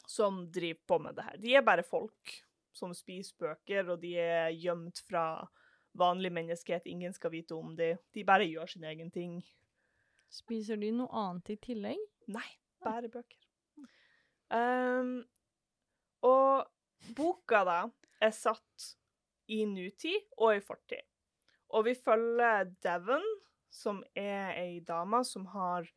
som 0.07 0.43
driver 0.51 0.81
på 0.87 0.99
med 0.99 1.15
det 1.15 1.27
her. 1.27 1.37
De 1.39 1.53
er 1.55 1.65
bare 1.65 1.85
folk 1.87 2.33
som 2.73 2.93
spiser 2.97 3.37
bøker, 3.39 3.87
og 3.93 4.01
de 4.01 4.15
er 4.19 4.49
gjemt 4.57 4.99
fra 5.07 5.45
vanlig 5.97 6.31
menneskehet. 6.33 6.89
Ingen 6.89 7.13
skal 7.13 7.31
vite 7.33 7.55
om 7.55 7.75
dem. 7.77 8.01
De 8.13 8.25
bare 8.25 8.49
gjør 8.49 8.73
sin 8.73 8.85
egen 8.89 9.11
ting. 9.13 9.37
Spiser 10.33 10.79
de 10.81 10.89
noe 10.95 11.11
annet 11.13 11.53
i 11.53 11.57
tillegg? 11.61 12.01
Nei, 12.33 12.47
bare 12.83 13.11
bøker. 13.13 13.39
Um, 14.53 15.19
og 16.25 16.65
boka, 17.17 17.63
da, 17.67 17.79
er 18.23 18.31
satt 18.35 18.87
i 19.51 19.63
nutid 19.67 20.29
og 20.39 20.55
i 20.55 20.63
fortid. 20.63 21.03
Og 21.73 21.87
vi 21.89 21.95
følger 21.97 22.69
Devon, 22.85 23.25
som 23.73 24.03
er 24.15 24.53
ei 24.61 24.79
dame 24.85 25.23
som 25.25 25.47
har 25.51 25.87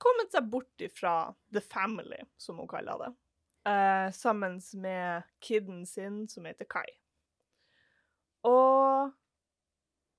kommet 0.00 0.32
seg 0.32 0.46
bort 0.48 0.80
ifra 0.80 1.34
The 1.52 1.60
Family, 1.60 2.22
som 2.40 2.58
hun 2.62 2.70
kaller 2.70 3.04
det. 3.04 3.10
eh, 3.68 4.10
sammen 4.12 4.60
med 4.74 5.22
kiden 5.44 5.86
sin, 5.86 6.28
som 6.28 6.46
heter 6.48 6.64
Kai. 6.64 6.88
Og 8.48 9.12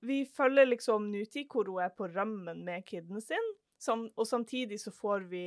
vi 0.05 0.25
følger 0.25 0.65
liksom 0.65 1.09
nutid, 1.11 1.47
hvor 1.49 1.65
hun 1.69 1.81
er 1.81 1.89
på 1.89 2.07
rømmen 2.07 2.63
med 2.65 2.85
kiden 2.85 3.21
sin, 3.21 3.53
som, 3.81 4.11
og 4.15 4.27
samtidig 4.27 4.79
så 4.79 4.91
får 4.93 5.25
vi 5.31 5.45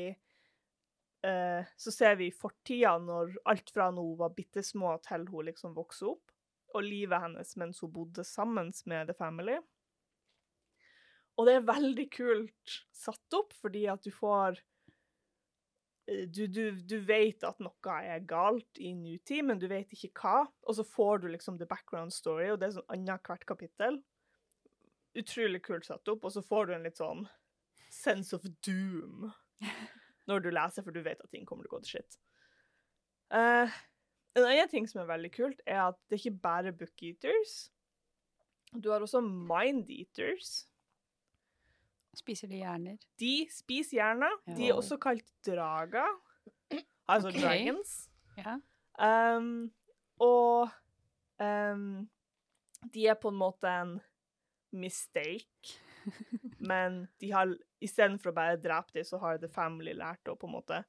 eh, 1.24 1.66
Så 1.76 1.92
ser 1.92 2.16
vi 2.20 2.30
fortida 2.32 2.96
når 3.02 3.36
alt 3.50 3.70
fra 3.74 3.90
hun 3.90 4.16
var 4.20 4.34
bitte 4.36 4.62
små 4.62 4.96
til 5.04 5.26
hun 5.30 5.48
liksom 5.50 5.76
vokste 5.76 6.12
opp, 6.14 6.34
og 6.74 6.84
livet 6.84 7.22
hennes 7.22 7.56
mens 7.60 7.80
hun 7.84 7.92
bodde 7.94 8.24
sammen 8.26 8.72
med 8.90 9.08
The 9.08 9.16
Family. 9.16 9.58
Og 11.34 11.48
det 11.48 11.56
er 11.58 11.66
veldig 11.66 12.06
kult 12.14 12.78
satt 12.94 13.36
opp, 13.36 13.54
fordi 13.58 13.86
at 13.90 14.04
du 14.06 14.10
får 14.14 14.60
eh, 16.10 16.26
du, 16.30 16.46
du, 16.46 16.78
du 16.78 16.98
vet 17.06 17.46
at 17.46 17.62
noe 17.62 17.98
er 18.02 18.26
galt 18.28 18.78
i 18.78 18.92
nutid, 18.94 19.42
men 19.48 19.62
du 19.62 19.66
vet 19.70 19.90
ikke 19.96 20.12
hva. 20.20 20.44
Og 20.66 20.78
så 20.78 20.86
får 20.86 21.24
du 21.24 21.30
liksom 21.32 21.58
the 21.58 21.68
background 21.70 22.14
story, 22.14 22.50
og 22.52 22.60
det 22.60 22.70
er 22.70 22.76
sånn 22.78 22.92
annethvert 22.98 23.46
kapittel. 23.50 24.02
Utrolig 25.18 25.62
kult 25.62 25.86
satt 25.86 26.10
opp, 26.10 26.26
og 26.26 26.34
så 26.34 26.42
får 26.42 26.70
du 26.70 26.76
en 26.76 26.86
litt 26.86 27.02
sånn 27.02 27.26
sense 27.94 28.34
of 28.34 28.46
doom 28.66 29.28
når 30.30 30.44
du 30.44 30.50
leser, 30.54 30.84
for 30.84 30.94
du 30.94 31.02
vet 31.04 31.20
at 31.20 31.30
ting 31.32 31.44
kommer 31.48 31.66
til 31.66 31.72
å 31.72 31.76
gå 31.76 31.84
til 31.84 31.96
skitt. 31.96 32.18
Uh, 33.34 33.70
en 34.34 34.46
annen 34.48 34.70
ting 34.70 34.86
som 34.90 35.02
er 35.02 35.10
veldig 35.10 35.30
kult, 35.34 35.60
er 35.66 35.82
at 35.86 35.98
det 36.08 36.18
er 36.18 36.22
ikke 36.22 36.44
bare 36.44 36.74
book-eaters. 36.76 37.56
Du 38.74 38.90
har 38.90 39.04
også 39.04 39.22
mind-eaters. 39.22 40.64
Spiser 42.14 42.50
de 42.50 42.62
hjerner? 42.62 42.98
De 43.18 43.34
spiser 43.50 43.98
hjerner. 44.00 44.34
De 44.46 44.68
er 44.68 44.78
også 44.78 44.98
kalt 45.02 45.26
drager. 45.46 46.10
Altså 47.10 47.30
okay. 47.30 47.42
dragons. 47.42 47.94
Ja. 48.38 48.56
Um, 49.36 49.72
og 50.22 50.70
um, 51.42 52.08
de 52.94 53.06
er 53.10 53.18
på 53.20 53.30
en 53.30 53.38
måte 53.38 53.70
en 53.70 53.96
mistake. 54.74 55.78
Men 56.70 57.06
de 57.20 57.30
har 57.34 57.54
istedenfor 57.84 58.32
å 58.32 58.37
bare 58.37 58.61
drepe 58.61 58.92
dem, 58.96 59.04
så 59.08 59.18
har 59.23 59.38
The 59.42 59.49
Family 59.52 59.92
lært 59.96 60.28
å 60.30 60.37
på 60.40 60.49
en 60.49 60.54
måte 60.56 60.82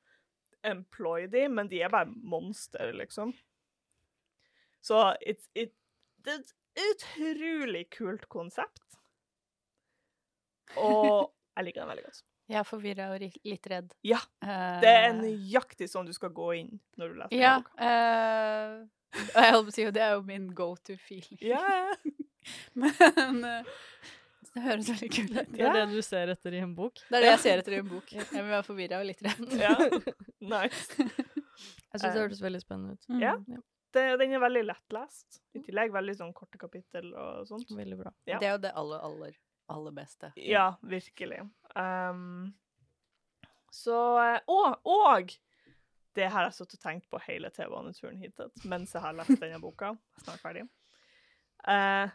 employ 0.65 1.27
dem, 1.29 1.53
men 1.60 1.67
de 1.69 1.77
er 1.86 1.91
bare 1.93 2.10
monster, 2.10 2.89
liksom. 2.98 3.36
Så 4.81 4.98
it's, 5.22 5.45
it, 5.53 5.75
det 6.25 6.31
er 6.34 6.39
et 6.41 6.53
utrolig 6.88 7.84
kult 7.93 8.25
konsept. 8.34 8.98
Og 10.81 11.29
jeg 11.60 11.67
liker 11.67 11.84
den 11.84 11.91
veldig 11.91 12.05
godt. 12.07 12.24
Er 12.55 12.65
forvirra 12.65 13.07
og 13.13 13.22
litt 13.25 13.67
redd. 13.72 13.93
Ja, 14.05 14.19
Det 14.41 14.89
er 14.89 15.13
nøyaktig 15.17 15.88
sånn 15.89 16.05
du 16.10 16.13
skal 16.17 16.34
gå 16.34 16.50
inn 16.60 16.75
når 16.98 17.13
du 17.13 17.22
leser 17.22 17.39
Ja. 17.41 17.55
den 17.77 18.89
og 19.15 19.38
jeg 19.45 19.53
holdt 19.55 19.69
på 19.69 19.72
å 19.72 19.75
si, 19.77 19.86
det 19.95 20.01
er 20.03 20.17
jo 20.17 20.25
min 20.27 20.50
go 20.57 20.74
to 20.86 20.98
feeling. 21.00 21.38
Ja, 21.45 21.93
Men 22.75 23.38
eh, 23.48 23.69
det 24.55 24.63
høres 24.63 24.89
veldig 24.93 25.07
kult 25.12 25.33
ut. 25.35 25.50
Det 25.51 25.63
er 25.67 25.74
det 25.75 25.85
du 25.91 26.01
ser 26.05 26.29
etter 26.31 26.55
i 26.55 26.59
en 26.63 26.74
bok? 26.77 27.00
Det 27.09 27.17
er 27.17 27.25
det 27.25 27.31
jeg 27.33 27.39
ser 27.43 27.62
etter 27.63 27.75
i 27.75 27.79
en 27.81 27.88
bok. 27.89 28.12
Jeg 28.15 28.27
vil 28.35 28.51
være 28.53 28.63
forvirra 28.63 29.00
og 29.03 29.09
litt 29.09 29.24
redd. 29.25 29.55
ja. 29.65 29.74
Nice. 30.39 30.95
Jeg 31.95 32.01
syns 32.01 32.05
det 32.05 32.12
Eh, 32.12 32.21
hørtes 32.21 32.43
veldig 32.43 32.62
spennende 32.63 32.95
ut. 32.95 33.09
Mm. 33.12 33.19
Ja. 33.24 33.33
Det, 33.95 34.03
den 34.19 34.35
er 34.35 34.41
veldig 34.43 34.63
lettlest. 34.67 35.41
I 35.55 35.62
tillegg 35.63 35.91
veldig 35.95 36.15
sånn 36.19 36.33
korte 36.35 36.59
kapittel 36.59 37.12
og 37.15 37.47
sånt. 37.47 37.71
Veldig 37.71 38.00
bra. 38.00 38.12
Ja. 38.27 38.39
Det 38.39 38.47
er 38.47 38.55
jo 38.57 38.62
det 38.65 38.74
aller, 38.79 39.03
aller, 39.07 39.38
aller 39.75 39.95
beste. 39.95 40.31
Ja, 40.39 40.65
virkelig. 40.83 41.41
Um, 41.75 42.53
så 43.75 44.00
eh, 44.24 44.39
Og, 44.51 44.88
og 44.88 45.35
det 46.15 46.27
har 46.31 46.47
jeg 46.47 46.55
sittet 46.55 46.79
og 46.79 46.83
tenkt 46.83 47.09
på 47.12 47.19
hele 47.27 47.51
TV-aneturen 47.51 48.19
hittil 48.24 48.51
mens 48.71 48.95
jeg 48.95 49.03
har 49.03 49.15
lest 49.19 49.35
denne 49.41 49.59
boka. 49.63 49.91
Snart 50.24 50.43
ferdig. 50.43 50.63
Eh, 51.67 52.07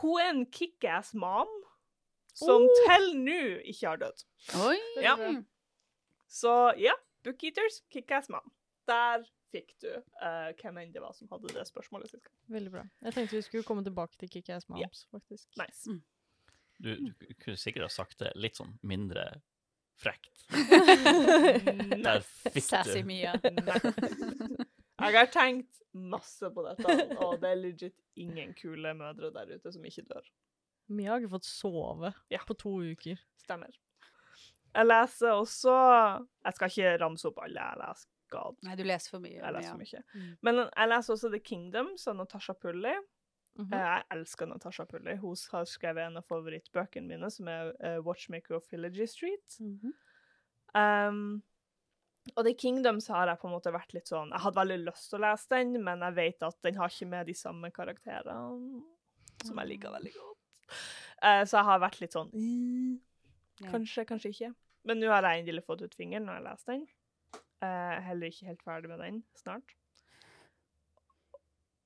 hun 0.00 0.20
er 0.20 0.30
en 0.32 0.46
kickass 0.50 1.12
mom 1.14 1.50
som 2.32 2.64
Oh! 2.64 2.80
til 2.86 3.10
nå 3.20 3.42
ikke 3.68 3.90
har 3.90 4.00
dødd. 4.00 4.24
Oi! 4.64 4.78
Ja. 5.04 5.16
Mm. 5.20 5.42
Så 6.32 6.72
ja, 6.80 6.94
Bookeaters, 7.24 7.82
kickass 7.92 8.30
mom. 8.32 8.52
Der 8.88 9.26
fikk 9.52 9.74
du 9.84 9.90
uh, 9.92 10.50
hvem 10.58 10.80
enn 10.80 10.94
det 10.94 11.02
var 11.04 11.12
som 11.16 11.28
hadde 11.32 11.52
det 11.52 11.66
spørsmålet 11.68 12.10
sist 12.10 12.24
gang. 12.24 12.34
Veldig 12.56 12.72
bra. 12.72 12.86
Jeg 13.04 13.16
tenkte 13.18 13.36
vi 13.36 13.44
skulle 13.46 13.68
komme 13.68 13.84
tilbake 13.84 14.16
til 14.20 14.32
Kickass 14.32 14.68
Moms, 14.72 14.80
yeah. 14.80 15.12
faktisk. 15.12 15.48
Nice. 15.60 16.00
Du, 16.82 16.94
du 16.96 17.34
kunne 17.42 17.60
sikkert 17.60 17.86
ha 17.86 17.92
sagt 17.92 18.18
det 18.24 18.32
litt 18.40 18.56
sånn 18.58 18.72
mindre 18.80 19.28
frekt. 20.00 20.46
Der 22.06 22.24
fikk 22.24 22.64
Sassy 22.64 23.02
du. 23.02 23.10
Mia. 23.12 23.36
Jeg 25.02 25.18
har 25.18 25.30
tenkt 25.32 25.80
masse 25.92 26.48
på 26.54 26.62
dette, 26.64 26.94
og 27.20 27.34
det 27.42 27.50
er 27.50 27.60
legit 27.60 27.96
ingen 28.16 28.54
kule 28.56 28.94
mødre 28.96 29.32
der 29.34 29.54
ute 29.56 29.72
som 29.74 29.84
ikke 29.84 30.04
dør. 30.08 30.28
Mia 30.92 31.12
har 31.12 31.20
ikke 31.22 31.34
fått 31.36 31.48
sove 31.48 32.12
Ja. 32.30 32.40
på 32.46 32.56
to 32.58 32.72
uker. 32.92 33.20
Stemmer. 33.40 33.72
Jeg 34.72 34.86
leser 34.88 35.34
også 35.36 35.72
Jeg 36.44 36.54
skal 36.56 36.70
ikke 36.72 36.92
ramse 37.02 37.28
opp 37.28 37.38
alle 37.44 37.60
jeg 37.60 37.80
leser. 37.82 38.08
God, 38.32 38.56
Nei, 38.64 38.74
du 38.76 38.82
leser 38.88 39.10
for 39.12 39.20
mye. 39.20 39.36
jeg 39.36 39.52
leser 39.52 39.76
mye. 39.76 40.02
Mm. 40.14 40.28
Men 40.40 40.54
jeg 40.64 40.88
leser 40.88 41.12
også 41.12 41.30
The 41.34 41.40
Kingdoms 41.40 42.06
av 42.08 42.16
Natasha 42.16 42.54
Pulley. 42.54 42.96
-hmm. 43.58 43.70
Jeg 43.70 44.02
elsker 44.10 44.46
Natasha 44.46 44.84
Pulley. 44.84 45.16
Hun 45.16 45.36
har 45.52 45.64
skrevet 45.64 46.06
en 46.06 46.16
av 46.16 46.22
favorittbøkene 46.28 47.06
mine, 47.08 47.30
som 47.30 47.48
er 47.48 47.72
eh, 47.80 47.98
Watchmaker 48.00 48.56
of 48.56 48.72
Villagy 48.72 49.06
Street. 49.06 49.58
Mhm. 49.60 49.92
Um, 50.74 51.42
og 52.36 52.44
The 52.46 52.54
Kingdoms 52.54 53.08
har 53.10 53.28
jeg 53.28 53.40
på 53.42 53.48
en 53.48 53.54
måte 53.56 53.72
vært 53.74 53.92
litt 53.96 54.10
sånn 54.10 54.30
Jeg 54.30 54.44
hadde 54.44 54.60
veldig 54.60 54.78
lyst 54.84 55.08
til 55.10 55.18
å 55.18 55.24
lese 55.24 55.50
den, 55.52 55.72
men 55.84 56.04
jeg 56.06 56.16
vet 56.18 56.44
at 56.46 56.58
den 56.64 56.78
har 56.78 56.92
ikke 56.92 57.08
med 57.10 57.28
de 57.28 57.34
samme 57.36 57.70
karakterene 57.74 58.82
som 59.42 59.58
jeg 59.58 59.70
liker 59.72 59.90
veldig 59.90 60.12
godt. 60.14 60.38
Uh, 61.22 61.42
så 61.42 61.58
jeg 61.58 61.66
har 61.66 61.80
vært 61.82 61.98
litt 62.02 62.14
sånn 62.14 62.30
«Mm, 62.30 63.00
Kanskje, 63.62 64.04
kanskje 64.08 64.32
ikke. 64.32 64.50
Men 64.88 64.98
nå 64.98 65.10
har 65.12 65.26
jeg 65.26 65.42
endelig 65.42 65.64
fått 65.66 65.82
ut 65.84 65.94
fingeren 65.94 66.26
når 66.26 66.38
jeg 66.38 66.46
leser 66.46 66.72
den. 66.72 66.84
Uh, 67.62 67.66
er 67.66 68.06
heller 68.06 68.30
ikke 68.30 68.48
helt 68.48 68.64
ferdig 68.66 68.90
med 68.90 69.02
den 69.02 69.20
snart. 69.38 69.74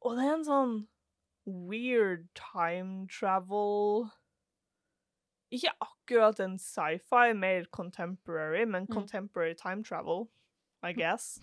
Og 0.05 0.17
det 0.17 0.25
er 0.25 0.37
en 0.37 0.47
sånn 0.47 0.77
weird 1.47 2.29
time 2.39 3.07
travel 3.13 4.07
Ikke 5.55 5.71
akkurat 5.81 6.41
en 6.41 6.57
sci-fi, 6.59 7.33
mer 7.35 7.65
contemporary, 7.71 8.65
men 8.67 8.87
Mm. 8.87 8.95
contemporary 8.95 9.55
time 9.55 9.85
travel, 9.85 10.27
I 10.83 10.93
guess. 11.03 11.39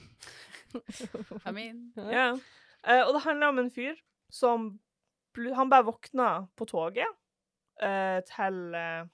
I 1.46 1.52
mean 1.52 1.94
Ja. 1.98 2.34
uh, 2.34 3.08
og 3.08 3.14
det 3.14 3.22
handler 3.24 3.48
om 3.48 3.60
en 3.60 3.72
fyr 3.72 3.96
som 4.30 4.80
Han 5.56 5.70
bare 5.70 5.86
våkna 5.86 6.48
på 6.56 6.66
toget 6.66 7.08
uh, 7.82 8.20
til 8.28 8.76
uh, 8.76 9.08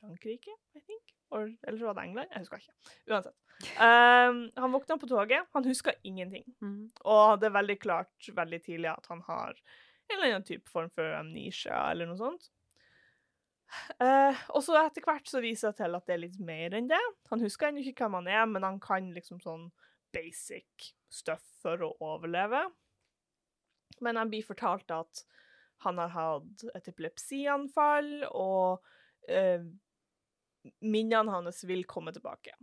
Frankrike, 0.00 0.50
I 0.74 0.80
think. 0.80 1.02
Or, 1.30 1.50
eller 1.66 1.78
så 1.78 1.84
var 1.90 1.94
det 1.98 2.04
England. 2.08 2.28
Jeg 2.32 2.40
husker 2.40 2.56
ikke. 2.62 2.72
Uansett. 3.10 3.34
Um, 3.76 4.38
han 4.62 4.72
våkna 4.72 4.96
på 4.98 5.06
toget. 5.10 5.44
Han 5.52 5.64
husker 5.66 5.92
ingenting. 6.04 6.44
Mm. 6.62 6.90
Og 7.04 7.40
det 7.40 7.46
er 7.50 7.56
veldig 7.58 7.78
klart 7.82 8.30
veldig 8.36 8.62
tidlig 8.64 8.88
at 8.94 9.06
han 9.10 9.20
har 9.26 9.50
en 10.08 10.14
eller 10.16 10.28
annen 10.38 10.46
type 10.48 10.70
form 10.72 10.88
for 10.94 11.04
amnesia 11.18 11.82
eller 11.90 12.08
noe 12.08 12.16
sånt. 12.20 12.48
Eh, 14.00 14.42
og 14.54 14.62
så 14.64 14.76
etter 14.80 15.04
hvert 15.04 15.28
så 15.28 15.42
viser 15.44 15.72
det 15.72 15.82
til 15.82 15.96
at 15.98 16.06
det 16.08 16.14
er 16.14 16.22
litt 16.22 16.38
mer 16.40 16.76
enn 16.78 16.88
det. 16.90 17.00
Han 17.32 17.42
husker 17.44 17.68
ennå 17.68 17.82
ikke 17.84 18.06
hvem 18.06 18.18
han 18.20 18.30
er, 18.32 18.44
men 18.50 18.66
han 18.66 18.78
kan 18.82 19.10
liksom 19.14 19.42
sånn 19.44 19.68
basic 20.14 20.92
stuff 21.12 21.44
for 21.62 21.84
å 21.84 21.90
overleve. 22.04 22.62
Men 24.04 24.20
han 24.20 24.30
blir 24.30 24.46
fortalt 24.46 24.90
at 24.94 25.24
han 25.84 26.00
har 26.00 26.10
hatt 26.14 26.64
et 26.74 26.88
epilepsianfall, 26.90 28.10
og 28.30 28.86
eh, 29.30 29.62
minnene 30.82 31.34
hans 31.34 31.62
vil 31.68 31.84
komme 31.88 32.14
tilbake. 32.14 32.54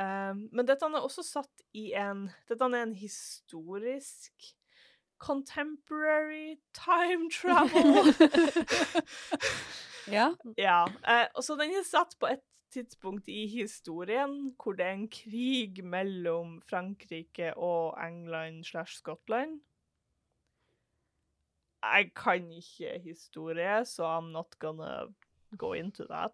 Eh, 0.00 0.34
men 0.34 0.66
dette 0.66 0.88
er 0.88 1.00
også 1.00 1.24
satt 1.26 1.64
i 1.78 1.92
en 1.98 2.26
Dette 2.48 2.66
er 2.66 2.80
en 2.82 2.96
historisk 2.98 4.54
contemporary 5.26 6.56
time 6.76 7.30
travel. 7.38 8.12
Ja. 10.12 10.26
ja. 10.58 10.80
Eh, 11.08 11.28
så 11.42 11.56
den 11.56 11.72
er 11.78 11.86
satt 11.88 12.16
på 12.20 12.28
et 12.34 12.42
tidspunkt 12.74 13.28
i 13.30 13.46
historien 13.48 14.34
hvor 14.58 14.74
det 14.76 14.84
er 14.86 14.96
en 14.98 15.08
krig 15.08 15.78
mellom 15.84 16.58
Frankrike 16.68 17.52
og 17.56 17.94
England 18.04 18.64
slash 18.68 18.98
Skottland. 18.98 19.60
Jeg 21.84 22.10
kan 22.16 22.50
ikke 22.52 22.98
historie, 23.04 23.84
så 23.84 24.06
I'm 24.18 24.30
not 24.32 24.58
gonna 24.58 25.06
go 25.58 25.72
into 25.72 26.04
that. 26.10 26.32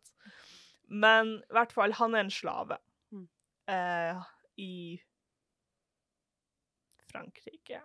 Men 0.88 1.37
i 1.38 1.52
hvert 1.54 1.73
fall, 1.73 1.92
han 1.92 2.14
er 2.14 2.20
en 2.26 2.30
slave 2.30 2.76
Mm. 3.11 3.28
eh, 3.68 4.16
i 4.56 5.00
Frankrike. 7.11 7.80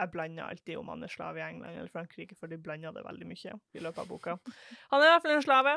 Jeg 0.00 0.12
blander 0.14 0.48
alltid 0.48 0.78
om 0.80 0.88
han 0.88 1.04
er 1.04 1.12
slave 1.12 1.40
i 1.40 1.44
England 1.44 1.76
eller 1.76 1.92
Frankrike, 1.92 2.36
for 2.40 2.48
de 2.48 2.56
blander 2.60 2.94
det 2.96 3.04
veldig 3.04 3.28
mye 3.28 3.56
i 3.76 3.82
løpet 3.84 4.00
av 4.00 4.08
boka. 4.08 4.36
Han 4.92 5.02
er 5.02 5.10
i 5.10 5.12
hvert 5.12 5.26
fall 5.26 5.36
en 5.36 5.44
slave. 5.44 5.76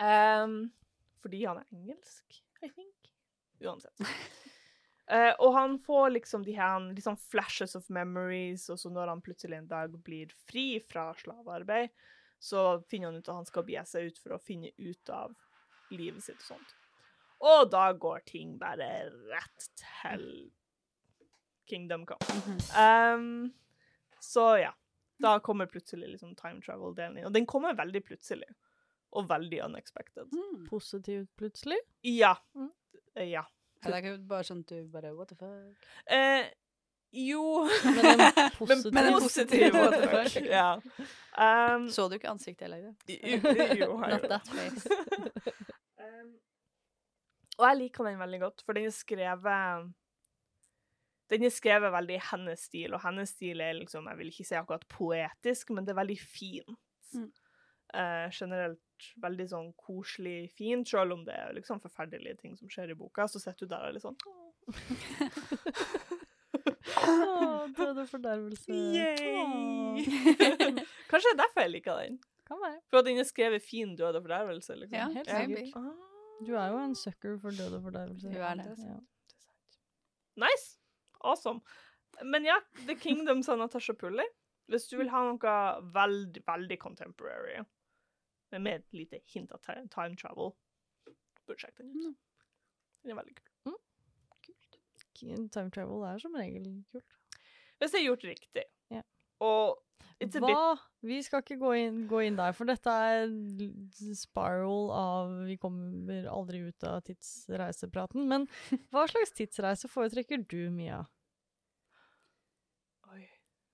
Um, 0.00 0.56
fordi 1.22 1.44
han 1.44 1.60
er 1.60 1.76
engelsk, 1.76 2.40
I 2.64 2.70
think. 2.70 3.12
Uansett. 3.60 4.00
Uh, 5.06 5.32
og 5.44 5.52
han 5.54 5.76
får 5.78 6.08
liksom 6.16 6.42
de 6.46 6.56
her 6.56 6.88
liksom 6.90 7.18
flashes 7.30 7.76
of 7.78 7.90
memories, 7.92 8.66
og 8.72 8.80
så 8.80 8.90
når 8.90 9.12
han 9.12 9.22
plutselig 9.22 9.60
en 9.60 9.70
dag 9.70 9.92
blir 10.08 10.32
fri 10.48 10.80
fra 10.82 11.10
slavearbeid, 11.20 11.92
så 12.42 12.80
finner 12.90 13.12
han 13.12 13.20
ut 13.20 13.28
at 13.28 13.38
han 13.38 13.48
skal 13.48 13.64
bie 13.68 13.84
seg 13.88 14.10
ut 14.10 14.18
for 14.22 14.36
å 14.36 14.42
finne 14.42 14.72
ut 14.80 15.12
av 15.14 15.36
livet 15.92 16.24
sitt 16.24 16.40
og 16.42 16.56
sånt. 16.56 16.74
Og 17.46 17.68
da 17.70 17.90
går 17.92 18.24
ting 18.28 18.56
bare 18.60 18.88
rett 19.28 19.68
til 19.78 20.26
Kingdom 21.66 22.06
Come. 22.06 22.40
Mhm. 22.40 22.58
Um, 23.16 23.52
så 24.20 24.46
ja. 24.60 24.72
Da 25.18 25.38
kommer 25.40 25.66
plutselig 25.66 26.08
liksom 26.12 26.34
time 26.36 26.60
travel-delen 26.60 27.18
inn. 27.18 27.24
Og 27.24 27.32
den 27.32 27.46
kommer 27.48 27.72
veldig 27.78 28.02
plutselig. 28.04 28.48
Og 29.16 29.28
veldig 29.30 29.62
unexpected. 29.64 30.28
Mm. 30.32 30.66
Positivt 30.68 31.30
plutselig. 31.40 31.78
Ja. 32.04 32.34
Mm. 32.54 32.70
Ja. 33.14 33.46
Ja, 33.82 33.88
Det 33.88 33.94
er 33.94 34.02
ikke 34.02 34.18
bare 34.28 34.44
sånn 34.44 34.60
at 34.64 34.72
du 34.72 34.86
bare 34.92 35.12
What 35.16 35.28
the 35.32 35.36
fuck? 35.40 35.88
Eh, 36.12 36.48
jo 37.16 37.64
Men 37.84 38.20
en 38.20 38.50
positiv, 38.56 38.92
Men 38.96 39.06
en 39.12 39.18
positiv 39.20 39.76
what 39.76 39.94
the 39.94 40.08
fuck. 40.12 40.48
Ja. 40.50 40.80
Um, 41.76 41.86
Så 41.92 42.08
du 42.10 42.16
ikke 42.18 42.32
ansiktet 42.32 42.66
jeg 42.66 42.72
lagde? 42.74 42.94
jo, 43.08 43.86
jo, 43.86 44.00
Not 44.00 44.26
that 44.28 44.48
face. 44.48 44.88
Um, 46.00 46.34
og 47.58 47.68
jeg 47.70 47.78
liker 47.84 48.04
den 48.10 48.18
veldig 48.20 48.40
godt, 48.42 48.64
for 48.66 48.76
den 48.76 48.90
er 48.90 48.96
skrevet 48.96 49.92
Den 51.32 51.46
er 51.46 51.50
skrevet 51.50 51.90
veldig 51.94 52.16
i 52.16 52.24
hennes 52.28 52.60
stil, 52.68 52.94
og 52.94 53.02
hennes 53.02 53.32
stil 53.34 53.62
er 53.64 53.74
liksom, 53.80 54.06
jeg 54.10 54.18
vil 54.20 54.30
ikke 54.30 54.46
si 54.46 54.58
akkurat 54.58 54.86
poetisk, 54.92 55.72
men 55.74 55.86
det 55.86 55.94
er 55.94 56.00
veldig 56.00 56.18
fint. 56.22 56.76
Mm. 57.16 57.30
Uh, 57.96 58.26
generelt 58.34 59.08
veldig 59.22 59.46
sånn 59.50 59.72
koselig 59.78 60.50
fint, 60.56 60.88
selv 60.88 61.16
om 61.16 61.24
det 61.26 61.34
er 61.36 61.54
liksom 61.56 61.80
forferdelige 61.82 62.40
ting 62.42 62.56
som 62.58 62.70
skjer 62.70 62.92
i 62.92 62.98
boka, 62.98 63.26
så 63.30 63.42
sitter 63.42 63.66
du 63.66 63.72
der 63.72 63.84
og 63.84 63.88
er 63.90 63.96
litt 63.96 64.06
sånn 64.06 64.18
Å, 66.96 67.66
død 67.76 68.00
og 68.02 68.08
fordervelse. 68.08 68.72
Yay! 68.72 70.04
Kanskje 71.10 71.28
det 71.28 71.34
er 71.34 71.40
derfor 71.42 71.66
jeg 71.66 71.72
liker 71.74 72.00
den. 72.00 72.16
Kan 72.46 72.62
være. 72.62 72.80
For 72.90 73.02
at 73.02 73.08
den 73.08 73.20
er 73.20 73.26
skrevet 73.28 73.62
fin 73.62 73.94
død 73.98 74.20
og 74.20 74.26
fordervelse, 74.26 74.78
liksom. 74.80 74.96
Ja, 74.96 75.06
helt 75.12 75.30
maybe. 75.30 75.66
sikkert. 75.66 75.82
Ah. 75.82 76.16
Du 76.46 76.54
er 76.54 76.66
jo 76.72 76.80
en 76.80 76.94
sucker 76.98 77.38
for 77.42 77.50
død 77.50 77.78
og 77.78 77.82
fordervelse. 77.88 78.32
Du 78.32 78.38
er 78.38 78.58
det. 78.62 78.66
Ja. 78.78 78.98
Nice. 80.46 80.76
Awesome. 81.26 81.60
Men 82.22 82.46
ja, 82.48 82.60
The 82.86 82.96
Kingdoms 83.00 83.48
av 83.52 83.58
Natasha 83.60 83.94
Pulley. 83.98 84.28
Hvis 84.70 84.88
du 84.90 84.96
vil 84.98 85.10
ha 85.12 85.22
noe 85.28 85.56
veldig, 85.94 86.42
veldig 86.46 86.78
contemporary, 86.82 87.60
med 88.56 88.80
et 88.80 88.96
lite 88.96 89.20
hint 89.30 89.52
av 89.54 89.62
time 89.62 90.16
travel, 90.18 90.54
burde 91.46 91.60
sjekke 91.60 91.84
den 91.84 91.92
ut. 91.94 92.06
Mm. 92.06 92.16
Den 93.02 93.14
er 93.14 93.20
veldig 93.20 93.36
kul. 93.38 93.46
Time 95.16 95.70
travel 95.72 96.04
er 96.04 96.20
som 96.20 96.34
regel 96.36 96.66
kult. 96.92 97.40
Hvis 97.80 97.92
det 97.92 98.00
er 98.00 98.06
gjort 98.08 98.24
riktig. 98.26 98.64
Ja. 98.92 99.02
Og 99.44 99.76
it's 100.22 100.36
a 100.36 100.40
bit 100.40 100.84
Vi 101.04 101.18
skal 101.24 101.42
ikke 101.42 101.58
gå 101.60 101.72
inn, 101.76 101.98
gå 102.08 102.22
inn 102.24 102.38
der, 102.38 102.54
for 102.56 102.68
dette 102.68 102.90
er 102.90 103.26
spiral 104.16 104.90
av 104.96 105.34
Vi 105.48 105.58
kommer 105.60 106.28
aldri 106.32 106.64
ut 106.68 106.86
av 106.88 107.02
tidsreisepraten. 107.06 108.26
Men 108.28 108.48
hva 108.92 109.06
slags 109.10 109.34
tidsreise 109.36 109.90
foretrekker 109.92 110.44
du, 110.48 110.66
Mia? 110.74 111.04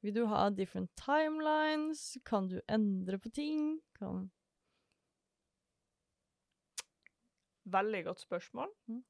Vil 0.02 0.14
du 0.14 0.24
ha 0.26 0.50
different 0.50 0.90
timelines? 0.98 2.18
Kan 2.24 2.48
du 2.48 2.60
endre 2.68 3.18
på 3.18 3.30
ting? 3.30 3.80
Kan 3.98 4.30
Veldig 7.64 8.04
godt 8.04 8.20
spørsmål. 8.20 8.68
Mm. 8.86 9.04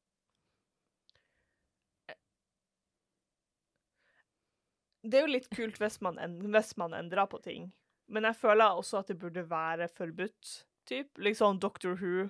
Det 5.03 5.19
er 5.19 5.25
jo 5.25 5.33
litt 5.33 5.49
kult 5.51 5.81
hvis 5.81 5.97
man, 6.05 6.21
hvis 6.53 6.77
man 6.79 6.93
endrer 6.95 7.27
på 7.27 7.41
ting, 7.43 7.73
men 8.07 8.29
jeg 8.29 8.39
føler 8.39 8.77
også 8.77 9.01
at 9.01 9.09
det 9.11 9.19
burde 9.19 9.43
være 9.51 9.89
forbudt, 9.89 10.53
typ. 10.87 11.19
Liksom 11.19 11.59
Doctor 11.59 11.97
Who. 11.97 12.29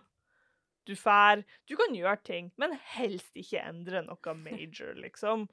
Du 0.87 0.94
fær 0.96 1.42
Du 1.68 1.77
kan 1.77 1.94
gjøre 1.94 2.16
ting, 2.25 2.53
men 2.59 2.79
helst 2.94 3.37
ikke 3.37 3.61
endre 3.61 4.03
noe 4.07 4.35
major, 4.46 4.94
liksom. 4.94 5.48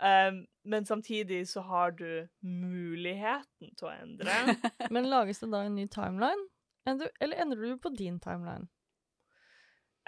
Um, 0.00 0.46
men 0.64 0.86
samtidig 0.86 1.48
så 1.48 1.60
har 1.60 1.90
du 1.90 2.28
muligheten 2.40 3.74
til 3.76 3.88
å 3.88 3.92
endre. 3.92 4.56
Men 4.94 5.08
lages 5.12 5.42
det 5.42 5.50
da 5.52 5.64
en 5.66 5.76
ny 5.76 5.86
timeline? 5.92 6.46
Eller 6.88 7.42
endrer 7.42 7.74
du 7.74 7.78
på 7.78 7.92
din 7.92 8.16
timeline? 8.20 8.68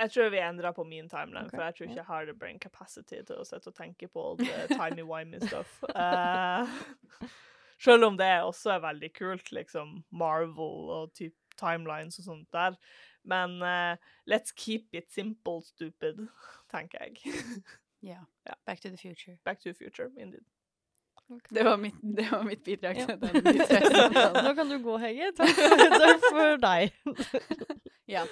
Jeg 0.00 0.10
tror 0.14 0.30
vi 0.32 0.40
endrer 0.40 0.72
på 0.72 0.84
min 0.88 1.08
timeline, 1.08 1.46
okay. 1.46 1.58
for 1.58 1.64
jeg 1.64 1.74
tror 1.76 1.86
ikke 1.86 2.00
jeg 2.00 2.08
har 2.08 2.24
the 2.24 2.34
brain 2.34 2.58
capacity 2.58 3.20
til 3.28 3.42
å 3.42 3.44
sitte 3.44 3.68
og 3.68 3.76
tenke 3.76 4.08
på 4.08 4.24
all 4.24 4.40
the 4.40 4.64
timey-wimey 4.72 5.42
stuff. 5.44 5.76
Uh, 5.92 7.28
selv 7.86 8.08
om 8.08 8.16
det 8.16 8.30
også 8.40 8.78
er 8.78 8.86
veldig 8.86 9.12
kult, 9.18 9.52
liksom 9.52 9.98
Marvel 10.10 10.88
og 10.96 11.12
typ 11.18 11.36
timelines 11.60 12.18
og 12.18 12.28
sånt 12.30 12.48
der. 12.56 12.80
Men 13.28 13.60
uh, 13.62 14.00
let's 14.26 14.56
keep 14.56 14.88
it 14.96 15.12
simple, 15.12 15.60
stupid, 15.62 16.26
tenker 16.72 17.04
jeg. 17.04 17.36
Ja. 18.02 18.18
Ja. 18.48 18.54
Back 18.66 18.80
to 18.82 18.90
the 18.90 18.96
future. 18.98 19.38
Back 19.44 19.60
to 19.62 19.70
the 19.70 19.74
future, 19.78 20.10
indeed. 20.16 20.44
Det 21.50 21.62
var 21.64 21.76
mitt, 21.80 21.94
det 22.02 22.26
var 22.32 22.42
mitt 22.44 22.64
bidrag 22.64 22.96
Ja. 22.98 23.06
den. 23.06 23.44
Nå 24.44 24.54
kan 24.58 24.68
du 24.68 24.78
gå, 24.82 24.96
Hege. 24.98 25.28
Takk 25.38 25.56
takk 26.02 26.24
for 26.26 26.56
deg. 26.60 26.92
Ja. 28.10 28.24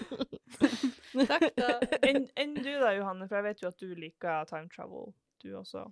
Takk, 1.30 1.46
da. 1.56 1.68
Enn 2.04 2.26
en 2.36 2.54
du 2.58 2.68
da, 2.82 2.90
Johanne, 2.98 3.28
for 3.30 3.38
jeg 3.40 3.46
vet 3.46 3.62
jo 3.62 3.70
at 3.70 3.80
du 3.80 3.94
liker 3.96 4.44
time 4.50 4.68
travel, 4.74 5.12
du 5.42 5.52
også. 5.56 5.86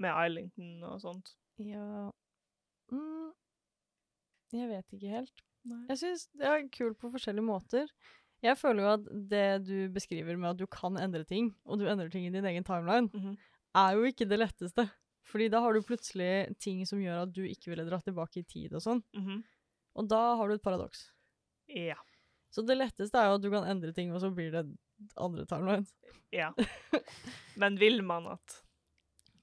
Med 0.00 0.14
Islington 0.26 0.82
og 0.88 1.00
sånt. 1.02 1.34
Ja 1.60 2.08
mm, 2.90 3.28
Jeg 4.56 4.68
vet 4.70 4.96
ikke 4.96 5.12
helt. 5.18 5.44
Jeg 5.90 5.98
syns 6.00 6.24
det 6.38 6.48
er 6.48 6.64
kult 6.74 6.98
på 6.98 7.10
forskjellige 7.12 7.44
måter. 7.46 7.90
Jeg 8.42 8.58
føler 8.58 8.82
jo 8.82 8.92
at 8.96 9.04
det 9.30 9.44
du 9.68 9.76
beskriver 9.94 10.36
med 10.36 10.50
at 10.50 10.58
du 10.58 10.66
kan 10.66 10.96
endre 10.98 11.24
ting, 11.24 11.52
og 11.64 11.78
du 11.78 11.86
endrer 11.86 12.10
ting 12.10 12.26
i 12.26 12.30
din 12.34 12.44
egen 12.44 12.64
timeline, 12.66 13.08
Mhm. 13.14 13.36
er 13.74 13.92
jo 13.94 14.02
ikke 14.08 14.26
det 14.28 14.38
letteste. 14.40 14.88
Fordi 15.24 15.48
da 15.48 15.60
har 15.62 15.72
du 15.72 15.80
plutselig 15.86 16.58
ting 16.58 16.84
som 16.84 16.98
gjør 16.98 17.22
at 17.22 17.32
du 17.32 17.42
ikke 17.46 17.70
ville 17.70 17.84
dratt 17.88 18.04
tilbake 18.04 18.38
i 18.40 18.42
tid 18.42 18.72
og 18.74 18.82
sånn. 18.82 19.02
Mhm. 19.14 19.44
Og 19.94 20.08
da 20.08 20.36
har 20.36 20.48
du 20.48 20.54
et 20.54 20.62
paradoks. 20.62 21.10
Ja. 21.68 21.94
Så 22.50 22.66
det 22.66 22.76
letteste 22.76 23.14
er 23.14 23.28
jo 23.30 23.34
at 23.38 23.42
du 23.42 23.50
kan 23.50 23.64
endre 23.64 23.92
ting, 23.94 24.10
og 24.12 24.20
så 24.20 24.34
blir 24.34 24.50
det 24.50 24.66
andre 25.16 25.46
timelines. 25.46 25.92
Ja. 26.32 26.50
Men 27.56 27.78
vil 27.78 28.02
man 28.02 28.26
at 28.26 28.58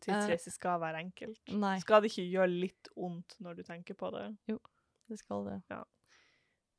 tidsreise 0.02 0.52
skal 0.52 0.80
være 0.82 1.00
enkelt? 1.04 1.40
Nei, 1.52 1.80
Skal 1.80 2.02
det 2.02 2.12
ikke 2.12 2.28
gjøre 2.32 2.60
litt 2.60 2.90
vondt 2.96 3.36
når 3.42 3.56
du 3.56 3.64
tenker 3.64 3.96
på 3.96 4.12
det? 4.12 4.38
Jo, 4.48 4.60
det 5.10 5.18
skal 5.20 5.46
det. 5.46 5.58
Ja. 5.72 5.84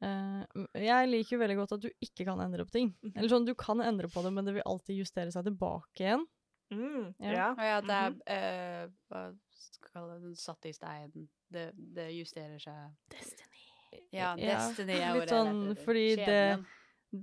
Eh, 0.03 0.45
jeg 0.81 1.09
liker 1.11 1.37
jo 1.37 1.41
veldig 1.43 1.57
godt 1.59 1.73
at 1.77 1.81
du 1.85 1.91
ikke 2.01 2.25
kan 2.25 2.41
endre 2.41 2.65
på 2.65 2.71
ting. 2.73 2.95
Mhm. 3.03 3.17
Eller 3.17 3.29
sånn, 3.29 3.45
du 3.47 3.55
kan 3.55 3.81
endre 3.85 4.09
på 4.09 4.23
det, 4.25 4.33
men 4.33 4.45
det 4.45 4.55
vil 4.55 4.63
alltid 4.67 4.97
justere 4.97 5.31
seg 5.33 5.45
tilbake 5.45 6.01
igjen. 6.07 6.27
Mm, 6.73 7.15
Ja. 7.19 7.31
ja. 7.35 7.49
Og 7.51 7.65
ja, 7.67 7.81
det 7.81 8.21
er 8.31 8.83
eh, 8.85 8.89
Hva 9.11 9.23
skal 9.51 9.89
jeg 9.89 9.93
kalle 9.93 10.21
det? 10.23 10.39
Satt 10.39 10.67
i 10.67 10.73
stein. 10.73 11.29
Det, 11.51 11.73
det 11.75 12.07
justerer 12.15 12.59
seg. 12.63 12.93
Destiny. 13.11 13.65
Ja, 14.13 14.37
Ja, 14.37 14.37
Destiny 14.37 14.93
er 14.95 15.15
litt 15.19 15.29
sånn, 15.29 15.75
det, 15.75 15.85
fordi 15.85 16.17
det- 16.17 16.65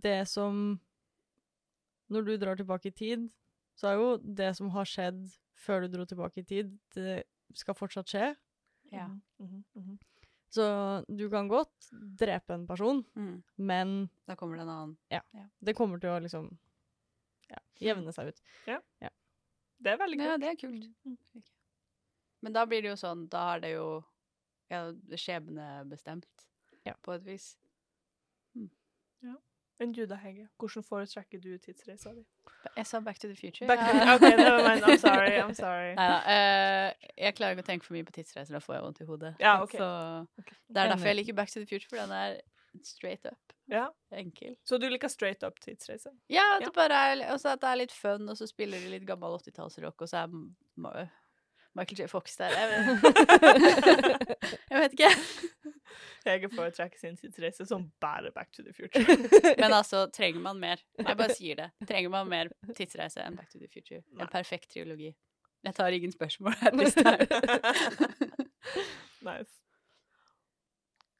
Det 0.01 0.27
som 0.27 0.79
Når 2.09 2.25
du 2.25 2.37
drar 2.37 2.55
tilbake 2.55 2.87
i 2.87 2.91
tid, 2.91 3.29
så 3.75 3.87
er 3.87 3.95
jo 3.95 4.17
det 4.17 4.55
som 4.55 4.69
har 4.69 4.83
skjedd 4.85 5.29
før 5.55 5.81
du 5.81 5.87
dro 5.97 6.05
tilbake 6.05 6.37
i 6.39 6.43
tid, 6.43 6.77
det 6.93 7.23
skal 7.53 7.73
fortsatt 7.73 8.05
skje. 8.07 8.35
Ja. 8.91 9.07
Mhm, 9.39 9.63
mhm. 9.75 9.97
Så 10.49 10.63
du 11.11 11.25
kan 11.29 11.47
godt 11.51 11.89
drepe 11.91 12.53
en 12.55 12.67
person, 12.67 13.03
Mm. 13.15 13.43
men 13.57 14.09
Da 14.27 14.35
kommer 14.35 14.55
det 14.57 14.61
en 14.63 14.69
annen. 14.69 14.97
det 15.59 15.75
kommer 15.75 15.99
til 15.99 16.09
å 16.09 16.21
liksom 16.23 16.57
ja, 17.49 17.57
jevne 17.79 18.13
seg 18.13 18.27
ut. 18.31 18.41
Det 19.79 19.91
er 19.91 19.97
veldig 19.97 20.17
kult. 20.17 20.27
Ja, 20.27 20.37
det 20.37 20.47
er 20.47 20.55
kult. 20.55 21.51
Men 22.41 22.53
da 22.53 22.65
blir 22.65 22.81
det 22.81 22.89
jo 22.89 22.95
sånn, 22.95 23.27
da 23.29 23.55
er 23.55 23.59
det 23.59 23.71
jo 23.75 24.03
ja, 24.69 24.91
skjebnebestemt, 25.15 26.47
Ja. 26.85 26.93
på 27.03 27.13
et 27.13 27.23
vis. 27.23 27.57
Men 29.79 29.91
du 29.93 30.05
da, 30.09 30.15
Hege? 30.15 30.47
Hvordan 30.57 30.83
foretrekker 30.83 31.39
du 31.41 31.51
tidsreisa 31.61 32.13
di? 32.15 32.23
Jeg 32.77 32.85
sa 32.89 32.99
Back 33.05 33.19
to 33.21 33.27
the 33.29 33.35
Future. 33.37 33.67
Back 33.69 33.79
to, 33.79 33.91
the, 33.97 34.13
OK, 34.15 34.21
never 34.37 34.63
mind. 34.67 34.83
I'm 34.83 34.97
sorry. 34.97 35.35
I'm 35.41 35.53
sorry. 35.65 35.91
Neida, 35.95 36.17
uh, 36.25 37.09
jeg 37.17 37.35
klarer 37.37 37.53
ikke 37.57 37.65
å 37.65 37.69
tenke 37.71 37.85
for 37.85 37.93
mye 37.97 38.07
på 38.07 38.15
tidsreiser, 38.17 38.57
da 38.57 38.61
får 38.63 38.75
jeg 38.77 38.83
vondt 38.87 39.01
i 39.01 39.07
hodet. 39.11 39.33
Ja, 39.43 39.57
ok. 39.63 39.75
Så 39.77 39.89
det 40.67 40.81
er 40.83 40.89
derfor 40.93 41.11
jeg 41.11 41.19
liker 41.21 41.37
Back 41.37 41.53
to 41.53 41.61
the 41.61 41.69
Future, 41.69 41.89
for 41.91 42.01
den 42.01 42.15
er 42.17 42.39
straight 42.85 43.25
up. 43.29 43.53
Ja. 43.69 43.85
Enkel. 44.15 44.55
Så 44.65 44.77
du 44.81 44.87
liker 44.89 45.11
straight 45.13 45.43
up 45.43 45.59
tidsreise? 45.61 46.09
Ja, 46.29 46.43
at 46.55 46.61
Ja. 46.61 46.65
det 46.71 46.73
bare 46.75 46.97
er, 47.13 47.23
også 47.33 47.53
at 47.53 47.61
det 47.61 47.69
er 47.69 47.81
litt 47.83 47.93
fun, 47.93 48.29
og 48.29 48.37
så 48.37 48.47
spiller 48.49 48.79
de 48.81 48.89
litt 48.97 49.05
gammel 49.07 49.37
80-tallsrock, 49.41 50.01
og 50.01 50.09
så 50.09 50.23
er 50.25 51.09
Michael 51.77 52.01
J. 52.01 52.07
Fox 52.09 52.37
der. 52.39 52.49
Jeg 52.57 52.67
vet, 52.69 52.87
jeg 54.71 54.77
vet 54.81 54.91
ikke. 54.97 55.11
Hege 56.27 56.49
foretrekker 56.51 56.99
sin 56.99 57.17
tidsreise 57.17 57.65
som 57.65 57.91
bare 58.03 58.31
Back 58.35 58.51
to 58.51 58.63
the 58.63 58.73
Future. 58.73 59.05
Men 59.61 59.73
altså, 59.73 60.07
trenger 60.13 60.41
man 60.43 60.59
mer? 60.59 60.75
Jeg 60.97 61.17
bare 61.17 61.35
sier 61.37 61.55
det. 61.61 61.69
Trenger 61.87 62.09
man 62.13 62.27
mer 62.31 62.45
tidsreise 62.75 63.23
enn 63.23 63.37
Back 63.37 63.49
to 63.53 63.59
the 63.61 63.69
Future? 63.71 64.01
Nei. 64.11 64.21
En 64.25 64.31
perfekt 64.31 64.71
triologi. 64.73 65.13
Jeg 65.63 65.75
tar 65.75 65.87
ingen 65.95 66.11
spørsmål 66.13 66.53
her 66.61 66.71
nice. 69.27 69.53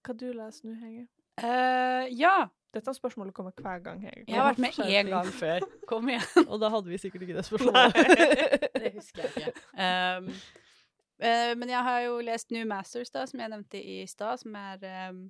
Hva 0.05 0.13
du 0.15 0.27
leser 0.31 0.69
nå, 0.69 0.73
Hege? 0.79 1.07
Uh, 1.41 2.05
ja, 2.15 2.47
Dette 2.77 2.93
spørsmålet 2.93 3.33
kommer 3.33 3.51
hver 3.57 3.79
gang, 3.79 4.03
Jeg, 4.03 4.23
jeg 4.27 4.37
har 4.37 4.51
vært 4.51 4.59
med 4.61 4.79
én 4.85 5.09
gang 5.09 5.29
før. 5.33 5.63
Kom 5.89 6.09
igjen. 6.11 6.45
Og 6.51 6.59
da 6.61 6.69
hadde 6.69 6.91
vi 6.91 6.99
sikkert 7.01 7.23
ikke 7.25 7.33
det 7.33 7.41
Nei. 7.41 7.49
spørsmålet. 7.49 7.93
Det 8.83 8.91
husker 8.93 9.23
jeg 9.23 9.31
ikke. 9.35 9.53
Um, 9.73 10.27
uh, 11.25 11.53
men 11.57 11.71
jeg 11.73 11.83
har 11.89 11.99
jo 12.05 12.19
lest 12.27 12.53
New 12.53 12.67
Masters, 12.69 13.09
da, 13.09 13.25
som 13.25 13.41
jeg 13.41 13.49
nevnte 13.49 13.81
i 13.81 13.97
stad, 14.07 14.37
som 14.43 14.55
er 14.59 15.09
um, 15.09 15.23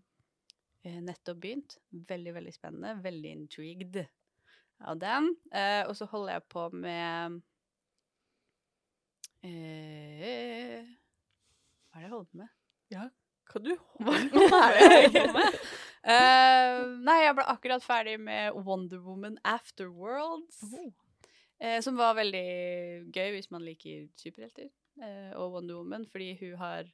eh, 0.83 0.99
nettopp 1.07 1.39
begynt. 1.45 1.77
Veldig, 2.11 2.33
veldig 2.35 2.53
spennende. 2.53 2.97
Veldig 3.03 3.31
intrigued 3.31 4.01
av 4.83 4.99
den. 4.99 5.31
Uh, 5.55 5.87
og 5.87 5.95
så 5.95 6.09
holder 6.11 6.35
jeg 6.35 6.47
på 6.51 6.67
med 6.75 7.39
uh, 9.47 10.83
Hva 11.87 11.95
er 11.95 12.03
det 12.03 12.09
jeg 12.09 12.11
holder 12.11 12.29
på 12.33 12.43
med? 12.43 12.51
Hva 13.51 13.61
du 13.63 13.71
er 13.73 14.07
holder 14.07 15.11
på 15.13 15.27
med? 15.37 15.59
Uh, 16.07 16.85
nei, 17.03 17.17
jeg 17.25 17.35
ble 17.35 17.43
akkurat 17.51 17.83
ferdig 17.83 18.15
med 18.21 18.55
Wonder 18.63 19.01
Woman 19.03 19.35
Afterworlds. 19.47 20.61
Eh, 21.57 21.79
som 21.81 21.97
var 21.97 22.13
veldig 22.19 23.09
gøy 23.09 23.31
hvis 23.33 23.49
man 23.49 23.63
liker 23.65 24.03
superhelter 24.13 24.67
uh, 25.01 25.33
og 25.41 25.55
Wonder 25.55 25.79
Woman, 25.79 26.05
fordi 26.07 26.35
hun 26.39 26.53
har 26.61 26.91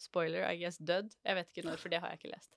spoiler, 0.00 0.46
I 0.48 0.56
guess, 0.62 0.80
dødd. 0.80 1.12
Jeg 1.26 1.36
vet 1.36 1.50
ikke 1.52 1.66
når, 1.68 1.82
for 1.82 1.92
det 1.92 2.00
har 2.00 2.14
jeg 2.14 2.22
ikke 2.22 2.32
lest. 2.32 2.54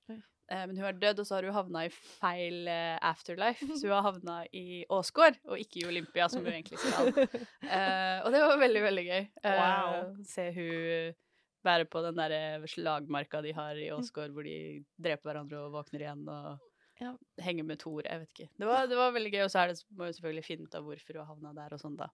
Men 0.54 0.76
hun 0.78 0.86
har 0.86 0.96
dødd, 0.96 1.20
og 1.20 1.26
så 1.28 1.36
har 1.36 1.46
hun 1.48 1.56
havna 1.56 1.82
i 1.88 1.90
feil 1.92 2.68
afterlife. 2.70 3.66
Så 3.80 3.88
hun 3.88 3.96
har 3.96 4.06
havna 4.06 4.36
i 4.56 4.84
Åsgård, 4.92 5.40
og 5.50 5.60
ikke 5.60 5.82
i 5.82 5.86
Olympia, 5.90 6.28
som 6.30 6.44
hun 6.46 6.54
egentlig 6.54 6.80
skal. 6.80 7.10
Og 8.24 8.30
det 8.32 8.42
var 8.44 8.62
veldig, 8.62 8.84
veldig 8.86 9.06
gøy. 9.08 9.26
Wow. 9.48 9.98
Se 10.30 10.46
hun 10.56 11.18
være 11.64 11.88
på 11.90 12.02
den 12.06 12.20
der 12.20 12.66
slagmarka 12.70 13.42
de 13.46 13.54
har 13.56 13.80
i 13.80 13.90
Åsgård, 13.96 14.34
hvor 14.36 14.46
de 14.48 14.84
dreper 15.00 15.30
hverandre 15.30 15.62
og 15.66 15.74
våkner 15.78 16.06
igjen 16.06 16.24
og 16.30 16.70
Ja. 17.02 17.16
henger 17.42 17.66
med 17.68 17.80
Thor. 17.82 18.04
Jeg 18.06 18.20
vet 18.20 18.30
ikke. 18.36 18.50
Det 18.60 18.68
var, 18.68 18.86
det 18.88 18.98
var 19.00 19.12
veldig 19.16 19.32
gøy, 19.34 19.44
og 19.46 19.52
så 19.52 19.64
er 19.64 19.72
det, 19.74 19.80
må 19.98 20.06
jo 20.08 20.16
selvfølgelig 20.18 20.46
finne 20.46 20.68
ut 20.68 20.76
av 20.78 20.86
hvorfor 20.86 21.18
hun 21.20 21.28
havna 21.32 21.54
der 21.58 21.74
og 21.76 21.82
sånn, 21.82 21.98
da. 22.00 22.10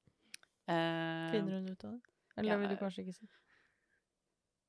Uh, 0.69 1.29
Finner 1.33 1.59
hun 1.59 1.69
ut 1.73 1.83
av 1.85 1.95
det? 1.97 2.13
Eller 2.37 2.51
Ja, 2.53 2.57
vil 2.61 2.69
du 2.71 2.77
kanskje 2.79 3.03
ikke 3.03 3.17
si? 3.17 3.27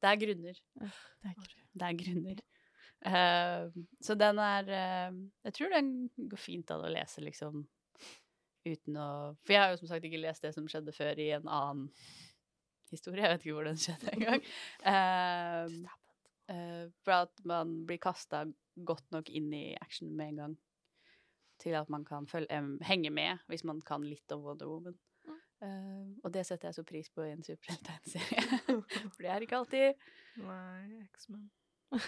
Det 0.01 0.09
er 0.09 0.17
grunner. 0.23 0.63
Det 0.81 1.29
er 1.29 1.35
ikke 1.37 1.67
Det 1.81 1.89
er 1.91 1.99
grunner. 2.05 2.41
Uh, 3.01 3.85
så 4.05 4.15
den 4.19 4.39
er 4.45 4.67
uh, 4.69 5.21
Jeg 5.47 5.55
tror 5.57 5.71
den 5.73 5.93
går 6.29 6.41
fint 6.41 6.73
an 6.75 6.83
å 6.85 6.91
lese, 6.93 7.23
liksom, 7.25 7.63
uten 8.67 8.99
å 9.01 9.07
For 9.45 9.55
jeg 9.55 9.63
har 9.63 9.71
jo 9.73 9.79
som 9.81 9.89
sagt 9.93 10.05
ikke 10.05 10.21
lest 10.21 10.45
det 10.45 10.53
som 10.57 10.67
skjedde 10.69 10.93
før 10.93 11.21
i 11.23 11.31
en 11.39 11.49
annen 11.49 11.87
historie. 12.91 13.23
Jeg 13.25 13.35
vet 13.35 13.45
ikke 13.47 13.57
hvor 13.59 13.69
den 13.69 13.79
skjedde 13.81 14.13
engang. 14.17 14.43
Uh, 14.87 15.67
uh, 16.53 16.85
for 17.05 17.13
at 17.27 17.45
man 17.49 17.87
blir 17.87 18.01
kasta 18.03 18.45
godt 18.87 19.07
nok 19.15 19.31
inn 19.31 19.53
i 19.55 19.77
action 19.81 20.13
med 20.17 20.29
en 20.35 20.43
gang. 20.45 20.59
Til 21.61 21.77
at 21.77 21.91
man 21.93 22.05
kan 22.09 22.27
følge, 22.27 22.59
um, 22.59 22.79
henge 22.83 23.11
med, 23.13 23.39
hvis 23.47 23.65
man 23.69 23.81
kan 23.85 24.05
litt 24.07 24.33
om 24.33 24.45
Wonder 24.47 24.69
Woman. 24.71 24.99
Uh, 25.61 26.17
og 26.25 26.33
det 26.33 26.47
setter 26.49 26.71
jeg 26.71 26.75
så 26.79 26.85
pris 26.89 27.11
på 27.13 27.23
i 27.27 27.35
en 27.35 27.43
superhelttegneserie. 27.45 28.61
For 29.13 29.21
det 29.21 29.31
er 29.31 29.45
ikke 29.45 29.59
alltid. 29.61 30.07
Nei, 30.41 31.03
X-Men. 31.13 31.51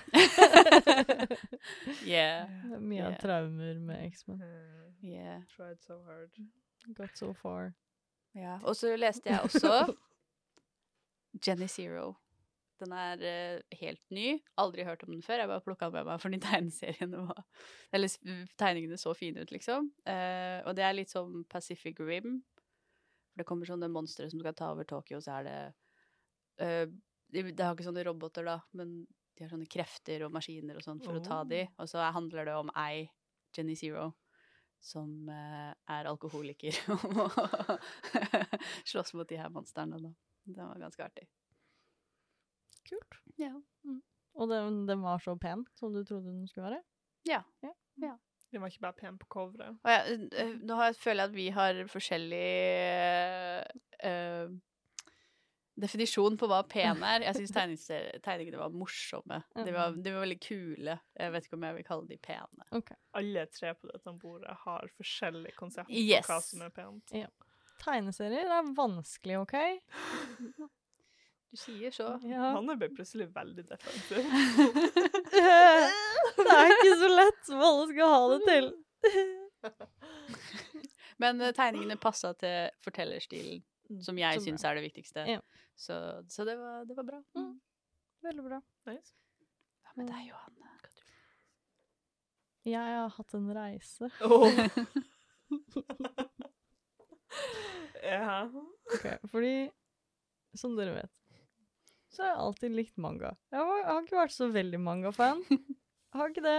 yeah. 2.07 2.49
Mye 2.79 3.03
av 3.03 3.11
Yeah. 3.11 3.19
traumer 3.21 3.79
med 3.83 4.07
X-Men. 4.13 4.41
Yeah. 5.03 5.43
Tried 5.57 5.83
so 5.83 5.99
hard. 6.07 6.31
Got 6.97 7.19
so 7.19 7.33
far. 7.35 7.73
Ja. 8.35 8.59
Og 8.63 8.77
så 8.77 8.97
leste 8.97 9.29
jeg 9.31 9.41
også 9.41 9.95
Jenny 11.39 11.69
Zero. 11.71 12.13
Den 12.83 12.93
er 12.97 13.21
uh, 13.23 13.77
helt 13.79 14.03
ny. 14.11 14.41
Aldri 14.59 14.85
hørt 14.87 15.05
om 15.07 15.13
den 15.15 15.23
før. 15.23 15.43
Jeg 15.43 15.51
bare 15.53 15.63
plukka 15.65 15.89
den 15.89 16.01
med 16.01 16.09
meg 16.11 16.23
fordi 16.23 16.41
tegneseriene 16.49 17.21
var 17.29 17.45
Eller 17.95 18.17
tegningene 18.59 18.99
så 18.99 19.15
fine 19.15 19.45
ut, 19.45 19.53
liksom. 19.55 19.93
Uh, 20.09 20.59
og 20.67 20.75
det 20.79 20.87
er 20.87 20.97
litt 20.97 21.13
som 21.13 21.45
Pacific 21.53 22.01
Rim. 22.03 22.41
For 23.33 23.43
det 23.43 23.47
kommer 23.49 23.69
sånne 23.71 23.89
monstre 23.93 24.27
som 24.31 24.43
skal 24.43 24.57
ta 24.59 24.73
over 24.75 24.89
Tokyo, 24.89 25.21
så 25.25 25.39
er 25.39 25.47
det 25.47 25.59
uh, 26.65 26.87
de, 27.33 27.45
de 27.49 27.63
har 27.65 27.73
ikke 27.73 27.87
sånne 27.87 28.05
roboter, 28.05 28.45
da, 28.45 28.59
men 28.77 29.05
de 29.39 29.47
har 29.47 29.53
sånne 29.55 29.71
krefter 29.73 30.27
og 30.27 30.35
maskiner 30.35 30.77
og 30.77 30.85
sånn 30.85 31.01
for 31.01 31.17
å 31.17 31.23
ta 31.25 31.39
Oh. 31.41 31.47
de. 31.49 31.63
Og 31.81 31.89
så 31.89 32.03
handler 32.13 32.51
det 32.51 32.57
om 32.59 32.69
ei, 32.83 33.07
Jenny 33.57 33.73
Zero, 33.79 34.11
som 34.83 35.31
er 35.33 36.11
alkoholiker 36.11 36.77
og 36.93 37.07
må 37.17 37.25
slåss 38.91 39.15
mot 39.17 39.29
de 39.31 39.39
her 39.41 39.49
monstrene. 39.55 40.03
Da. 40.03 40.13
Det 40.45 40.59
var 40.59 40.81
ganske 40.81 41.05
artig. 41.05 41.29
Kult. 42.89 43.21
Ja. 43.39 43.53
Og 44.35 44.49
den, 44.51 44.83
den 44.89 45.03
var 45.05 45.21
så 45.23 45.37
pen 45.39 45.67
som 45.79 45.93
du 45.95 46.03
trodde 46.05 46.33
den 46.33 46.49
skulle 46.51 46.71
være? 46.71 46.83
Ja. 47.29 47.43
Den 48.53 48.61
var 48.61 48.69
ikke 48.69 48.85
bare 48.85 48.99
pen 48.99 49.19
på 49.21 49.27
coveret. 49.33 49.79
Ja, 49.87 50.03
eh, 50.43 50.57
nå 50.61 50.77
har 50.77 50.91
jeg, 50.91 50.99
føler 51.01 51.23
jeg 51.23 51.31
at 51.31 51.37
vi 51.37 51.47
har 51.57 51.79
forskjellig 51.89 52.49
uh, 54.05 54.51
definisjon 55.81 56.37
på 56.41 56.49
hva 56.51 56.59
pen 56.69 57.01
er. 57.07 57.25
Jeg 57.29 57.39
syns 57.39 57.87
tegningene 58.25 58.61
var 58.61 58.75
morsomme. 58.77 59.41
De 59.57 59.73
var, 59.73 59.97
de 59.97 60.13
var 60.13 60.27
veldig 60.27 60.41
kule. 60.45 60.99
Jeg 61.17 61.33
vet 61.33 61.49
ikke 61.49 61.57
om 61.61 61.65
jeg 61.69 61.79
vil 61.79 61.87
kalle 61.89 62.11
de 62.11 62.19
pene. 62.29 62.69
Alle 63.17 63.47
tre 63.57 63.73
på 63.79 63.89
dette 63.89 64.15
bordet 64.21 64.59
har 64.67 64.93
forskjellige 64.99 65.57
konsept 65.57 65.89
Yes. 65.93 66.27
på 66.27 66.35
hva 66.35 66.43
som 66.45 66.67
er 66.67 66.77
pent. 66.77 67.17
Tegneserier 67.83 68.49
er 68.59 68.71
vanskelig, 68.77 69.39
OK? 69.43 69.57
Du 71.53 71.57
sier 71.61 71.91
så. 71.93 72.07
Ja. 72.25 72.53
Hanne 72.57 72.77
ble 72.81 72.89
plutselig 72.95 73.27
veldig 73.35 73.65
defensiv. 73.69 74.23
det 76.39 76.55
er 76.55 76.71
ikke 76.77 76.95
så 77.03 77.11
lett 77.11 77.43
som 77.49 77.65
alle 77.67 77.85
skal 77.91 78.15
ha 78.15 78.23
det 78.33 78.41
til. 78.47 78.65
Men 81.23 81.43
eh, 81.43 81.53
tegningene 81.57 81.97
passa 82.01 82.33
til 82.41 82.57
fortellerstilen, 82.87 83.59
som 84.03 84.19
jeg 84.19 84.41
Så 84.41 84.45
syns 84.47 84.65
er 84.65 84.73
det 84.79 84.85
viktigste. 84.87 85.21
Ja. 85.29 85.41
Så, 85.77 85.95
så 86.33 86.41
det, 86.49 86.57
var, 86.61 86.77
det 86.89 86.95
var 86.97 87.07
bra. 87.11 87.21
Mm. 87.37 87.55
Veldig 88.31 88.45
bra. 88.47 88.59
Nice. 88.89 89.13
Hva 89.83 89.91
med 89.99 90.07
deg, 90.15 90.23
Johanne? 90.31 90.61
Jeg 92.63 92.79
har 92.79 93.11
hatt 93.11 93.33
en 93.35 93.49
reise. 93.57 94.07
ja. 98.13 98.43
Ok, 98.97 99.07
fordi, 99.33 99.53
som 100.59 100.77
dere 100.79 100.95
vet, 101.01 101.13
så 102.13 102.25
har 102.27 102.33
jeg 102.35 102.43
alltid 102.45 102.75
likt 102.77 102.99
manga. 103.01 103.31
Jeg 103.55 103.63
har, 103.65 103.79
jeg 103.81 103.89
har 103.91 104.03
ikke 104.07 104.21
vært 104.21 104.35
så 104.37 104.49
veldig 104.53 104.81
manga-fan. 104.85 105.39
Har 106.13 106.29
ikke 106.29 106.45
det. 106.45 106.59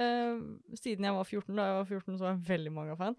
Eh, 0.00 0.38
siden 0.78 1.04
jeg 1.04 1.16
var 1.18 1.26
14, 1.28 1.52
da 1.58 1.66
jeg 1.68 1.76
var 1.82 1.88
14, 1.90 2.14
så 2.16 2.24
var 2.24 2.30
jeg 2.36 2.46
veldig 2.48 2.72
manga-fan. 2.78 3.16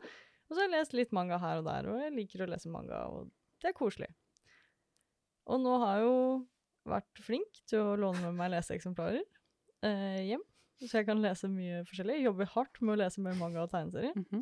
Og 0.49 0.55
så 0.55 0.61
har 0.63 0.65
jeg 0.65 0.73
lest 0.73 0.95
litt 0.97 1.11
manga 1.13 1.37
her 1.37 1.59
og 1.61 1.67
der, 1.67 1.89
og 1.91 1.99
jeg 2.01 2.15
liker 2.15 2.41
å 2.41 2.49
lese 2.49 2.71
manga, 2.73 3.03
og 3.13 3.27
det 3.61 3.69
er 3.69 3.77
koselig. 3.77 4.07
Og 5.49 5.61
nå 5.61 5.75
har 5.83 5.99
jeg 5.99 6.07
jo 6.07 6.15
vært 6.89 7.21
flink 7.21 7.59
til 7.69 7.83
å 7.91 7.97
låne 7.99 8.23
med 8.23 8.39
meg 8.39 8.49
leseeksemplarer. 8.55 9.21
eh, 9.85 10.21
hjem, 10.31 10.41
så 10.81 10.89
jeg 10.97 11.05
kan 11.11 11.21
lese 11.21 11.47
mye 11.51 11.83
forskjellig. 11.85 12.15
Jeg 12.17 12.25
jobber 12.31 12.49
hardt 12.55 12.81
med 12.81 12.95
å 12.95 12.99
lese 13.03 13.21
mer 13.21 13.37
manga 13.37 13.61
og 13.67 13.69
tegneserier. 13.75 14.17
Mhm. 14.17 14.41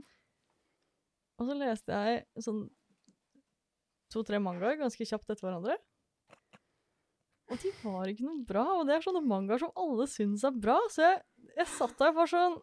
Og 1.38 1.46
så 1.50 1.56
leste 1.58 1.94
jeg 1.94 2.24
sånn 2.42 2.64
to-tre 4.14 4.40
mangaer 4.42 4.78
ganske 4.80 5.06
kjapt 5.06 5.30
etter 5.30 5.46
hverandre. 5.48 5.76
Og 7.48 7.60
de 7.64 7.70
var 7.84 8.10
ikke 8.12 8.26
noe 8.28 8.42
bra, 8.48 8.64
og 8.80 8.88
det 8.90 8.98
er 8.98 9.04
sånne 9.06 9.22
mangaer 9.24 9.62
som 9.62 9.72
alle 9.80 10.08
syns 10.12 10.44
er 10.48 10.56
bra. 10.56 10.76
Så 10.92 11.04
jeg, 11.06 11.22
jeg 11.60 11.70
satt 11.78 11.96
der 12.02 12.16
var 12.18 12.32
sånn 12.32 12.58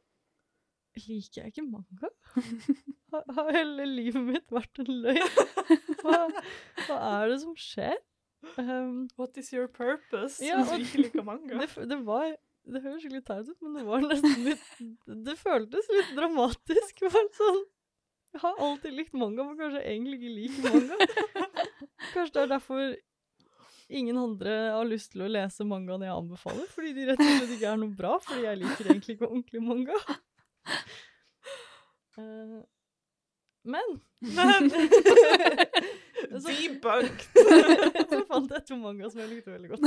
Liker 0.94 1.40
jeg 1.42 1.50
ikke 1.50 1.64
manga? 1.66 2.08
Har, 3.14 3.24
har 3.34 3.48
hele 3.54 3.82
livet 3.86 4.22
mitt 4.28 4.52
vært 4.54 4.78
en 4.82 4.90
løgn? 5.02 5.24
Hva, 6.04 6.20
hva 6.86 6.98
er 7.16 7.32
det 7.32 7.38
som 7.42 7.54
skjer? 7.58 7.96
Um, 8.60 9.08
What 9.18 9.34
is 9.40 9.50
your 9.54 9.66
purpose? 9.70 10.38
Ja, 10.44 10.60
hvis 10.60 10.70
og- 10.70 10.78
du 10.78 10.84
ikke 10.86 11.02
liker 11.02 11.26
manga. 11.26 11.58
det, 11.64 11.68
det 11.90 11.98
var 12.06 12.28
Det 12.66 12.82
høres 12.84 13.02
skikkelig 13.02 13.24
teit 13.26 13.50
ut, 13.50 13.58
men 13.64 13.74
det 13.78 13.84
var 13.88 14.04
nesten 14.06 14.46
litt 14.46 14.64
Det 15.26 15.34
føltes 15.40 15.90
litt 15.96 16.12
dramatisk. 16.18 17.02
Bare 17.14 17.24
sånn 17.40 17.60
Jeg 18.34 18.40
har 18.42 18.60
alltid 18.66 18.94
likt 18.98 19.14
manga, 19.14 19.44
men 19.46 19.56
kanskje 19.60 19.80
jeg 19.80 19.94
egentlig 19.94 20.16
ikke 20.18 20.36
liker 20.38 20.60
manga. 20.74 20.96
Kanskje 22.12 22.32
det 22.34 22.42
er 22.42 22.50
derfor 22.50 22.80
ingen 23.94 24.16
andre 24.18 24.54
har 24.74 24.88
lyst 24.88 25.12
til 25.12 25.22
å 25.22 25.28
lese 25.30 25.66
mangaen 25.68 26.02
jeg 26.02 26.10
anbefaler. 26.14 26.66
Fordi 26.74 26.90
de 26.96 27.04
rett 27.12 27.20
og 27.22 27.30
slett 27.30 27.52
ikke 27.54 27.70
er 27.70 27.78
noe 27.82 27.94
bra, 27.94 28.16
fordi 28.26 28.42
jeg 28.48 28.60
liker 28.64 28.90
egentlig 28.90 29.14
ikke 29.18 29.28
ordentlig 29.30 29.62
manga. 29.62 29.98
Eh, 32.18 32.60
men 33.64 33.94
Men 34.20 34.70
Så- 36.40 36.50
Debunked! 36.50 37.24
så 38.10 38.20
fant 38.28 38.50
jeg 38.54 38.64
to 38.68 38.76
manga 38.80 39.10
som 39.10 39.20
jeg 39.22 39.30
likte 39.30 39.54
veldig 39.54 39.70
godt. 39.72 39.84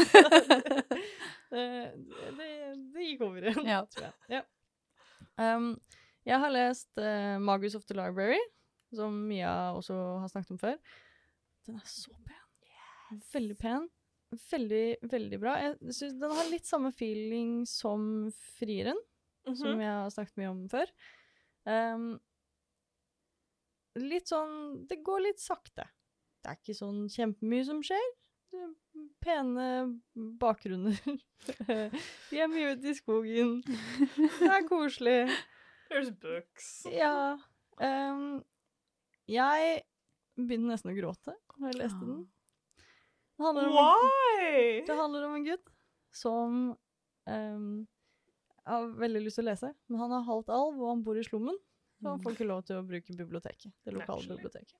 Eh, 1.51 1.87
det, 2.37 2.49
det 2.93 3.05
gikk 3.09 3.21
over 3.27 3.43
igjen, 3.47 3.65
Ja. 3.67 3.81
tror 3.91 4.07
jeg. 4.07 4.13
Ja. 4.37 4.41
Um, 5.37 5.69
jeg 6.27 6.39
har 6.43 6.51
lest 6.53 6.89
uh, 6.99 7.37
Magus 7.39 7.75
of 7.77 7.85
the 7.87 7.95
Library, 7.97 8.39
som 8.95 9.15
Mia 9.27 9.53
også 9.75 9.95
har 10.23 10.31
snakket 10.31 10.51
om 10.55 10.59
før. 10.61 10.77
Den 11.67 11.79
er 11.79 11.87
så 11.89 12.11
pen. 12.27 13.21
Veldig 13.33 13.57
pen. 13.59 13.87
Veldig, 14.51 14.85
veldig 15.07 15.37
bra. 15.39 15.53
Jeg 15.63 15.77
synes 15.95 16.17
Den 16.19 16.33
har 16.35 16.49
litt 16.51 16.67
samme 16.67 16.89
feeling 16.91 17.61
som 17.67 18.27
Frieren, 18.57 18.97
som 19.47 19.69
Mhm. 19.77 19.79
jeg 19.85 19.93
har 19.95 20.09
snakket 20.11 20.37
mye 20.41 20.49
om 20.51 20.65
før. 20.69 20.89
Um, 21.67 22.19
litt 23.97 24.27
sånn 24.27 24.85
Det 24.87 24.99
går 25.03 25.21
litt 25.25 25.39
sakte. 25.39 25.87
Det 26.43 26.51
er 26.51 26.59
ikke 26.59 26.75
sånn 26.77 27.07
kjempemye 27.11 27.65
som 27.65 27.81
skjer. 27.83 28.07
Er 28.53 28.73
pene 29.23 29.65
bakgrunner. 30.39 30.95
De 32.29 32.39
er 32.39 32.47
mye 32.51 32.75
ute 32.75 32.91
i 32.91 32.95
skogen. 32.97 33.61
Det 33.65 34.47
er 34.51 34.67
koselig. 34.69 35.19
There's 35.89 36.11
books. 36.11 36.85
Ja. 36.91 37.37
Um, 37.77 38.41
jeg 39.29 39.83
begynte 40.37 40.71
nesten 40.71 40.93
å 40.93 40.97
gråte 40.97 41.35
da 41.57 41.69
jeg 41.71 41.79
leste 41.79 42.01
den. 42.05 42.25
Det 43.37 43.45
handler 43.45 43.69
om, 43.69 43.75
Why? 43.77 44.83
det 44.87 44.97
handler 44.97 45.27
om 45.27 45.35
en 45.37 45.45
gutt 45.45 45.71
som 46.15 46.57
um, 47.29 47.87
har 48.65 48.91
veldig 48.97 49.21
lyst 49.25 49.39
til 49.39 49.45
å 49.45 49.51
lese, 49.51 49.71
men 49.87 50.01
han 50.01 50.15
er 50.17 50.25
halvt 50.27 50.49
alv, 50.53 50.79
og 50.81 50.89
han 50.89 51.03
bor 51.05 51.19
i 51.19 51.25
slummen. 51.25 51.57
Så 51.97 52.11
han 52.11 52.21
får 52.21 52.35
ikke 52.35 52.45
lov 52.45 52.61
til 52.67 52.77
å 52.77 52.85
bruke 52.85 53.13
biblioteket, 53.17 53.73
det 53.85 53.93
lokale 53.95 54.29
biblioteket. 54.29 54.77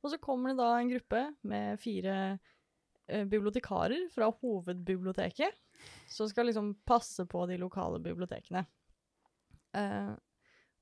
Og 0.00 0.12
så 0.12 0.18
kommer 0.22 0.52
det 0.52 0.60
da 0.60 0.68
en 0.78 0.90
gruppe 0.92 1.22
med 1.50 1.80
fire 1.82 2.14
eh, 2.30 3.24
bibliotekarer 3.26 4.06
fra 4.14 4.28
hovedbiblioteket, 4.30 5.58
som 6.10 6.30
skal 6.30 6.46
liksom 6.48 6.76
passe 6.86 7.26
på 7.26 7.42
de 7.50 7.58
lokale 7.58 7.98
bibliotekene. 8.02 8.62
Eh, 9.76 10.12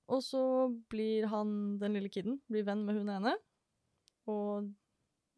og 0.09 0.23
så 0.25 0.43
blir 0.89 1.29
han, 1.29 1.79
den 1.81 1.97
lille 1.99 2.11
kiden, 2.13 2.39
blir 2.49 2.65
venn 2.65 2.85
med 2.87 3.01
hun 3.01 3.13
ene, 3.13 3.35
og 4.29 4.71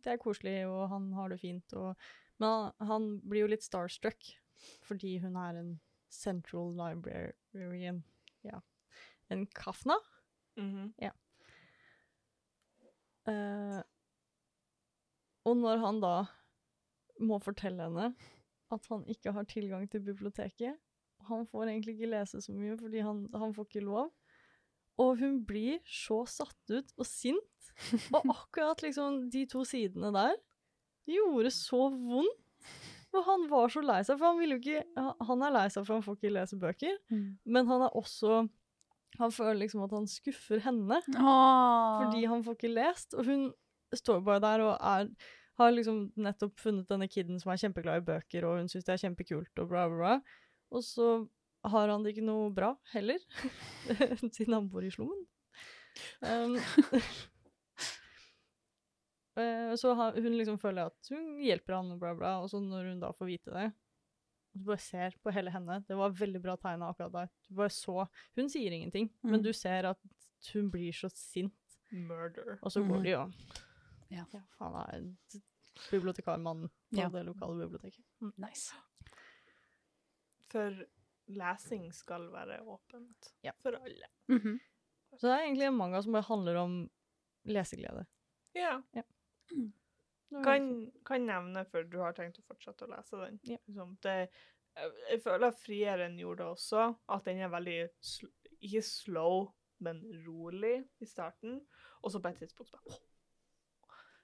det 0.05 0.15
er 0.15 0.23
koselig, 0.23 0.57
og 0.71 0.87
han 0.93 1.11
har 1.17 1.33
det 1.33 1.41
fint, 1.43 1.75
og, 1.79 1.95
men 2.39 2.49
han, 2.49 2.89
han 2.89 3.09
blir 3.27 3.45
jo 3.45 3.51
litt 3.51 3.67
starstruck, 3.67 4.31
fordi 4.87 5.17
hun 5.25 5.39
er 5.41 5.59
en 5.59 5.73
central 6.11 6.73
librarian, 6.79 8.03
ja, 8.47 8.63
en 9.31 9.47
kafna. 9.59 9.99
ja. 11.03 11.13
Eh, 13.31 13.81
og 15.49 15.57
når 15.57 15.83
han 15.83 15.99
da 16.03 16.15
må 17.21 17.39
fortelle 17.43 17.89
henne 17.89 18.13
at 18.71 18.87
han 18.91 19.03
ikke 19.11 19.33
har 19.35 19.49
tilgang 19.51 19.87
til 19.91 20.03
biblioteket, 20.05 20.79
han 21.29 21.47
får 21.51 21.69
egentlig 21.69 21.97
ikke 21.97 22.11
lese 22.15 22.41
så 22.43 22.55
mye 22.55 22.77
fordi 22.81 23.03
han, 23.05 23.25
han 23.35 23.55
får 23.57 23.69
ikke 23.69 23.85
lov, 23.87 24.11
og 25.01 25.17
hun 25.21 25.41
blir 25.49 25.81
så 25.89 26.23
satt 26.29 26.73
ut 26.73 26.93
og 27.01 27.09
sint, 27.09 27.73
og 28.13 28.23
akkurat 28.37 28.83
liksom 28.85 29.27
de 29.33 29.47
to 29.49 29.65
sidene 29.69 30.13
der 30.15 30.37
gjorde 31.11 31.51
så 31.55 31.89
vondt, 31.91 32.47
og 33.11 33.25
han 33.27 33.47
var 33.51 33.73
så 33.73 33.81
lei 33.83 33.99
seg, 34.07 34.21
for 34.21 34.31
han 34.31 34.55
ikke, 34.55 34.85
han 35.27 35.41
er 35.43 35.55
lei 35.57 35.65
seg 35.73 35.83
for 35.83 35.97
han 35.97 36.05
får 36.07 36.19
ikke 36.21 36.35
lese 36.37 36.59
bøker, 36.61 36.99
men 37.45 37.67
han 37.67 37.83
er 37.89 37.97
også, 37.99 38.45
han 39.19 39.35
føler 39.35 39.65
liksom 39.65 39.83
at 39.83 39.97
han 39.97 40.07
skuffer 40.07 40.63
henne, 40.63 41.01
Åh. 41.17 42.05
fordi 42.05 42.27
han 42.31 42.45
får 42.47 42.59
ikke 42.59 42.75
lest, 42.77 43.17
og 43.19 43.27
hun 43.27 43.49
står 43.97 44.21
bare 44.23 44.45
der 44.45 44.63
og 44.63 44.77
er, 44.79 45.09
har 45.59 45.73
liksom 45.75 46.05
nettopp 46.23 46.61
funnet 46.63 46.87
denne 46.89 47.09
kiden 47.11 47.41
som 47.43 47.51
er 47.51 47.59
kjempeglad 47.65 48.05
i 48.05 48.07
bøker, 48.13 48.47
og 48.47 48.61
hun 48.61 48.71
synes 48.71 48.87
det 48.87 48.95
er 48.95 49.03
kjempekult, 49.09 49.51
og 49.59 49.73
bla, 49.73 49.89
bla, 49.91 49.99
bla. 49.99 50.39
Og 50.71 50.85
så 50.87 51.07
har 51.65 51.89
han 51.93 52.03
det 52.05 52.15
ikke 52.15 52.25
noe 52.27 52.51
bra 52.55 52.73
heller, 52.95 53.19
siden 54.35 54.55
han 54.55 54.69
bor 54.71 54.85
i 54.87 54.91
slummen. 54.95 55.27
Um, 56.23 56.57
eh, 59.41 59.75
så 59.77 59.93
hun 59.95 60.37
liksom 60.39 60.59
føler 60.63 60.89
at 60.91 61.11
hun 61.13 61.39
hjelper 61.43 61.77
han, 61.79 61.93
og 61.95 62.01
bla, 62.03 62.13
bla, 62.17 62.35
og 62.45 62.51
så 62.53 62.61
når 62.63 62.91
hun 62.93 63.01
da 63.03 63.11
får 63.17 63.31
vite 63.33 63.55
det, 63.55 63.69
du 64.55 64.65
bare 64.67 64.83
ser 64.83 65.15
på 65.23 65.31
hele 65.35 65.53
henne, 65.55 65.81
det 65.87 65.97
var 65.99 66.15
veldig 66.19 66.41
bra 66.43 66.57
tegnet 66.59 66.89
akkurat 66.91 67.13
der. 67.15 67.29
Du 67.47 67.55
bare 67.61 67.71
så, 67.75 68.07
hun 68.39 68.49
sier 68.51 68.73
ingenting, 68.75 69.11
men 69.23 69.39
Mm. 69.41 69.45
du 69.47 69.53
ser 69.55 69.87
at 69.93 70.01
hun 70.53 70.71
blir 70.73 70.93
så 70.97 71.09
sint, 71.15 71.55
Murder. 71.93 72.59
og 72.63 72.71
så 72.73 72.81
går 72.83 72.97
Mhm. 72.99 73.05
de 73.05 73.11
jo. 73.11 73.33
Ja. 74.11 74.25
Han 74.59 74.75
er 74.75 74.97
en 74.97 75.19
bibliotekarmann 75.91 76.69
på 76.91 76.99
Ja. 76.99 77.09
det 77.09 77.25
lokale 77.27 77.67
biblioteket. 77.69 78.05
Mm. 78.21 78.33
Nice. 78.39 78.75
For 80.51 80.83
lesing 81.31 81.93
skal 81.95 82.27
være 82.33 82.61
åpent 82.67 83.33
Ja. 83.47 83.53
for 83.63 83.77
alle. 83.79 84.09
Mhm. 84.29 84.59
Så 85.19 85.27
det 85.27 85.35
er 85.35 85.45
egentlig 85.45 85.67
en 85.67 85.77
manga 85.77 86.03
som 86.03 86.13
bare 86.15 86.29
handler 86.29 86.57
om 86.57 86.75
leseglede. 87.45 88.07
Ja. 88.55 88.83
ja. 88.95 89.03
Kan, 90.45 90.91
kan 91.07 91.27
nevne, 91.27 91.65
for 91.67 91.83
du 91.83 91.99
har 91.99 92.15
tenkt 92.15 92.39
å 92.39 92.47
fortsette 92.47 92.87
å 92.87 92.91
lese 92.93 93.19
den. 93.19 93.41
Ja. 93.43 93.59
Liksom, 93.67 93.97
det, 94.07 94.15
jeg, 94.79 95.21
føler 95.25 95.57
Frieren 95.59 96.19
gjorde 96.21 96.45
det 96.45 96.51
også, 96.55 96.85
at 97.11 97.27
den 97.27 97.43
er 97.43 97.51
veldig 97.51 97.79
sl 97.99 98.31
ikke 98.61 98.83
slow, 98.85 99.47
men 99.81 100.03
rolig 100.27 100.77
i 101.01 101.07
starten. 101.09 101.63
Og 102.05 102.13
så 102.13 102.21
på 102.21 102.29
et 102.29 102.43
tidspunkt 102.45 102.75
bare. 102.77 102.99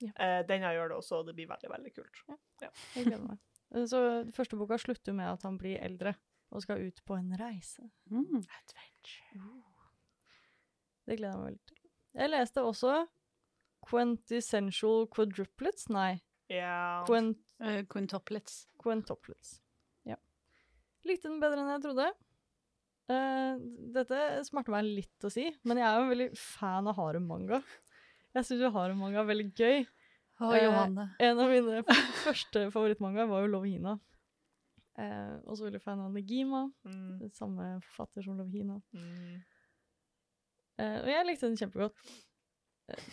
Ja. 0.05 0.11
Eh, 0.13 0.41
denne 0.47 0.71
gjør 0.77 0.93
det 0.93 0.99
også, 0.99 1.23
og 1.23 1.31
det 1.31 1.35
blir 1.39 1.49
veldig, 1.49 1.71
veldig 1.73 1.93
kult. 1.97 2.23
Jeg 2.61 2.71
gleder 3.07 3.23
meg. 3.25 3.39
Så 3.75 4.01
den 4.23 4.33
første 4.37 4.59
boka 4.59 4.79
slutter 4.79 5.17
med 5.17 5.33
at 5.33 5.43
han 5.47 5.59
blir 5.59 5.81
eldre 5.83 6.15
og 6.55 6.63
skal 6.63 6.85
ut 6.87 7.01
på 7.05 7.17
en 7.19 7.33
reise. 7.41 7.89
Mm. 8.11 8.45
Det 11.07 11.19
gleder 11.19 11.33
jeg 11.33 11.41
meg 11.41 11.49
veldig 11.51 11.65
til. 11.71 11.81
Jeg 12.17 12.33
leste 12.33 12.63
også 12.65 12.95
Quintessential 13.87 15.05
Quadruplets. 15.13 15.91
Nei, 15.93 16.15
Yeah. 16.47 17.03
Quint 17.09 17.43
Uh, 17.57 17.81
Quintuplets. 17.89 18.67
Quintuplets. 18.83 19.63
Ja. 20.05 20.19
Likte 21.09 21.31
den 21.31 21.39
bedre 21.41 21.63
enn 21.63 21.71
jeg 21.73 21.85
trodde. 21.87 22.11
Uh, 23.09 23.57
dette 23.95 24.19
smerter 24.45 24.75
meg 24.75 24.91
litt 24.91 25.25
å 25.25 25.31
si, 25.33 25.47
men 25.65 25.81
jeg 25.81 25.87
er 25.89 25.97
jo 25.97 26.05
en 26.05 26.13
veldig 26.13 26.27
fan 26.37 26.91
av 26.91 26.99
harem-manga. 26.99 27.63
Jeg 28.37 28.45
syns 28.45 28.67
jo 28.67 28.73
harem-manga 28.75 29.23
er 29.23 29.31
veldig 29.31 29.49
gøy. 29.57 29.87
Å, 30.41 30.51
Eh, 30.53 31.09
En 31.31 31.39
av 31.41 31.49
mine 31.49 31.83
første 32.25 32.67
favorittmanga 32.75 33.25
var 33.29 33.43
jo 33.47 33.53
Love 33.55 33.69
Hina. 33.71 33.95
og 35.47 35.57
så 35.57 35.67
veldig 35.67 35.81
fan 35.83 36.01
av 36.01 36.13
Negima, 36.13 36.71
Mm, 36.85 37.31
samme 37.33 37.81
forfatter 37.85 38.23
som 38.25 38.37
Love 38.39 38.51
Hina. 38.53 38.81
mm. 38.95 39.43
Eh, 40.79 40.99
og 41.01 41.09
jeg 41.09 41.27
likte 41.27 41.49
den 41.49 41.57
kjempegodt. 41.57 41.95
Eh, 42.93 43.05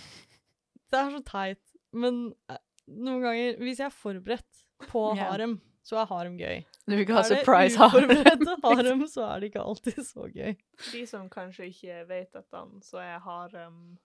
det 0.92 1.00
er 1.00 1.12
så 1.14 1.22
teit, 1.24 1.62
men 1.96 2.34
eh, 2.52 2.58
noen 2.92 3.22
ganger, 3.24 3.56
hvis 3.64 3.80
jeg 3.80 3.88
er 3.88 3.96
forberedt 3.96 4.64
på 4.90 5.16
harem, 5.16 5.62
så 5.84 5.98
er 6.02 6.06
harem 6.12 6.36
gøy. 6.40 6.66
Du 6.88 6.92
vil 6.96 7.06
ikke 7.06 7.16
ha 7.16 7.22
Er 7.24 7.30
det 7.30 7.38
surprise 7.40 7.78
harem. 7.80 8.10
uforberedte 8.10 8.58
harem, 8.64 9.06
så 9.16 9.24
er 9.30 9.40
det 9.40 9.52
ikke 9.54 9.64
alltid 9.64 10.02
så 10.04 10.28
gøy. 10.34 10.58
De 10.92 11.06
som 11.08 11.30
kanskje 11.32 11.70
ikke 11.72 12.02
vet 12.08 12.32
dette, 12.36 12.64
så 12.84 13.00
er 13.00 13.20
harem 13.24 13.98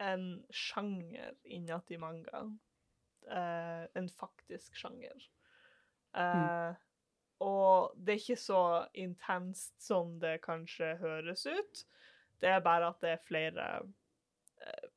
en 0.00 0.24
sjanger 0.50 1.34
innad 1.44 1.90
i 1.92 1.98
manga. 2.00 2.44
Uh, 3.30 3.84
en 3.94 4.08
faktisk 4.08 4.74
sjanger. 4.80 5.26
Eh, 6.16 6.70
og 7.46 7.92
det 7.94 8.14
er 8.16 8.18
ikke 8.18 8.40
så 8.42 8.62
intenst 8.98 9.76
som 9.84 10.16
det 10.22 10.40
kanskje 10.42 10.96
høres 10.98 11.44
ut. 11.46 11.84
Det 12.42 12.48
er 12.50 12.64
bare 12.64 12.88
at 12.90 12.98
det 13.04 13.12
er 13.14 13.26
flere 13.28 13.66
uh, 13.84 14.88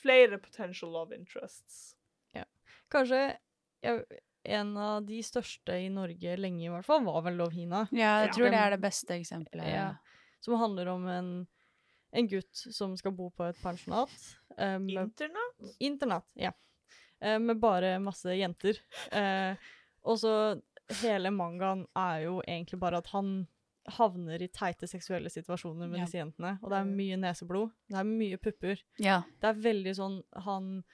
Flere 0.00 0.38
potential 0.40 0.92
love 0.94 1.12
interests. 1.16 1.96
Ja. 2.32 2.44
Kanskje 2.92 3.18
ja, 3.84 3.96
en 4.48 4.70
av 4.80 5.02
de 5.04 5.18
største 5.24 5.74
i 5.76 5.90
Norge 5.92 6.36
lenge, 6.38 6.62
i 6.64 6.70
hvert 6.72 6.86
fall, 6.86 7.02
var 7.04 7.24
vel 7.26 7.36
Lovhina. 7.36 7.82
Ja, 7.90 8.20
jeg 8.22 8.30
Ja. 8.30 8.32
tror 8.36 8.50
det 8.54 8.60
er 8.60 8.70
det 8.76 8.80
beste 8.80 9.16
eksempelet. 9.18 9.68
Ja. 9.68 9.88
Som 10.40 10.56
handler 10.60 10.88
om 10.94 11.04
en, 11.10 11.30
en 12.16 12.28
gutt 12.30 12.62
som 12.72 12.96
skal 12.96 13.12
bo 13.12 13.28
på 13.34 13.44
et 13.50 13.60
pensjonat. 13.60 14.14
Eh, 14.60 14.76
internat? 14.78 15.70
Internat, 15.80 16.26
ja. 16.36 16.52
Eh, 17.20 17.38
med 17.38 17.58
bare 17.60 17.98
masse 18.00 18.32
jenter. 18.36 18.78
Uh, 19.12 19.56
og 20.08 20.16
så 20.22 20.34
hele 21.02 21.30
mangaen 21.30 21.86
er 21.96 22.22
jo 22.26 22.38
egentlig 22.46 22.78
bare 22.80 22.98
at 23.02 23.10
han 23.12 23.46
havner 23.90 24.42
i 24.42 24.48
teite 24.52 24.86
seksuelle 24.88 25.30
situasjoner 25.32 25.88
med 25.88 25.98
Ja. 26.00 26.04
disse 26.06 26.18
jentene. 26.20 26.58
Og 26.62 26.70
det 26.70 26.78
er 26.78 26.88
mye 26.88 27.16
neseblod. 27.20 27.70
Det 27.88 27.98
er 27.98 28.08
mye 28.08 28.38
pupper. 28.38 28.82
Ja. 29.02 29.22
Det 29.40 29.48
er 29.50 29.62
veldig 29.64 29.94
sånn 29.96 30.18
Han 30.44 30.84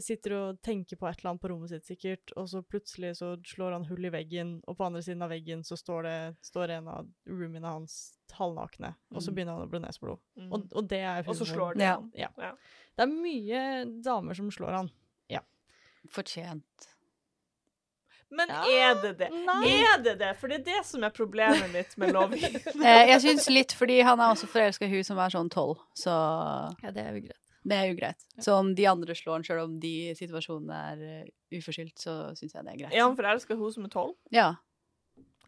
sitter 0.00 0.32
og 0.38 0.62
tenker 0.64 0.96
på 0.96 1.06
et 1.10 1.18
eller 1.20 1.30
annet 1.34 1.42
på 1.42 1.48
rommet 1.52 1.68
sitt, 1.70 1.84
sikkert, 1.84 2.32
og 2.36 2.46
så 2.48 2.62
plutselig 2.64 3.16
så 3.18 3.34
slår 3.44 3.72
han 3.76 3.84
hull 3.84 4.04
i 4.08 4.12
veggen, 4.14 4.54
og 4.66 4.78
på 4.78 4.86
andre 4.86 5.02
siden 5.04 5.22
av 5.22 5.30
veggen 5.30 5.62
så 5.64 5.76
står 5.76 6.02
det 6.08 6.36
står 6.42 6.70
en 6.78 6.88
av 6.88 7.08
roomiene 7.28 7.66
hans 7.68 7.98
halvnakne, 8.32 8.94
og 9.12 9.20
så 9.22 9.30
Mm. 9.30 9.34
begynner 9.36 9.52
han 9.58 9.66
å 9.66 9.70
blø 9.70 9.78
nesblod. 9.84 10.18
Mm. 10.36 10.52
Og, 10.52 10.66
og 10.74 10.88
det 10.88 11.00
er 11.04 11.22
Og 11.28 11.36
så 11.36 11.44
slår 11.44 11.74
de 11.76 11.84
Ja. 11.84 11.94
han. 11.96 12.10
Ja. 12.14 12.28
Ja. 12.38 12.52
Det 12.96 13.02
er 13.02 13.12
mye 13.12 14.02
damer 14.02 14.34
som 14.34 14.50
slår 14.50 14.72
han. 14.72 14.90
Fortjent. 16.10 16.88
Men 18.30 18.48
Ja, 18.48 18.64
er 18.90 18.94
det 19.00 19.12
det? 19.18 19.30
nei. 19.30 19.70
Er 19.94 20.02
det 20.02 20.18
det? 20.18 20.36
For 20.36 20.48
det 20.48 20.60
er 20.60 20.64
det 20.64 20.80
som 20.84 21.04
er 21.06 21.10
problemet 21.14 21.70
mitt 21.72 21.96
med 21.96 22.12
Loving. 22.16 22.42
Eh, 22.56 23.06
jeg 23.08 23.20
syns 23.22 23.48
litt 23.48 23.72
fordi 23.72 24.00
han 24.04 24.20
er 24.20 24.34
også 24.34 24.48
forelska 24.50 24.84
i 24.84 24.90
hun 24.90 25.04
som 25.06 25.18
er 25.22 25.30
sånn 25.30 25.48
tolv, 25.52 25.78
så 25.96 26.10
Ja, 26.82 26.90
det 26.90 27.04
er 27.06 27.14
jo 27.14 27.20
greit. 27.28 27.40
Det 27.64 27.76
er 27.76 27.86
jo 27.88 27.96
greit. 27.96 28.26
Så 28.44 28.58
om 28.60 28.74
de 28.76 28.84
andre 28.90 29.16
slår 29.16 29.38
han, 29.38 29.46
sjøl 29.46 29.62
om 29.62 29.78
de 29.80 29.94
situasjonene 30.18 30.80
er 30.90 31.24
uh, 31.24 31.32
uforskyldt, 31.56 31.96
så 32.00 32.16
syns 32.36 32.52
jeg 32.52 32.66
det 32.66 32.74
er 32.74 32.82
greit. 32.82 32.92
Er 32.92 33.06
han 33.06 33.16
forelska 33.16 33.56
i 33.56 33.60
hun 33.60 33.72
som 33.72 33.86
er 33.88 33.94
tolv? 33.94 34.14
Ja. 34.34 34.50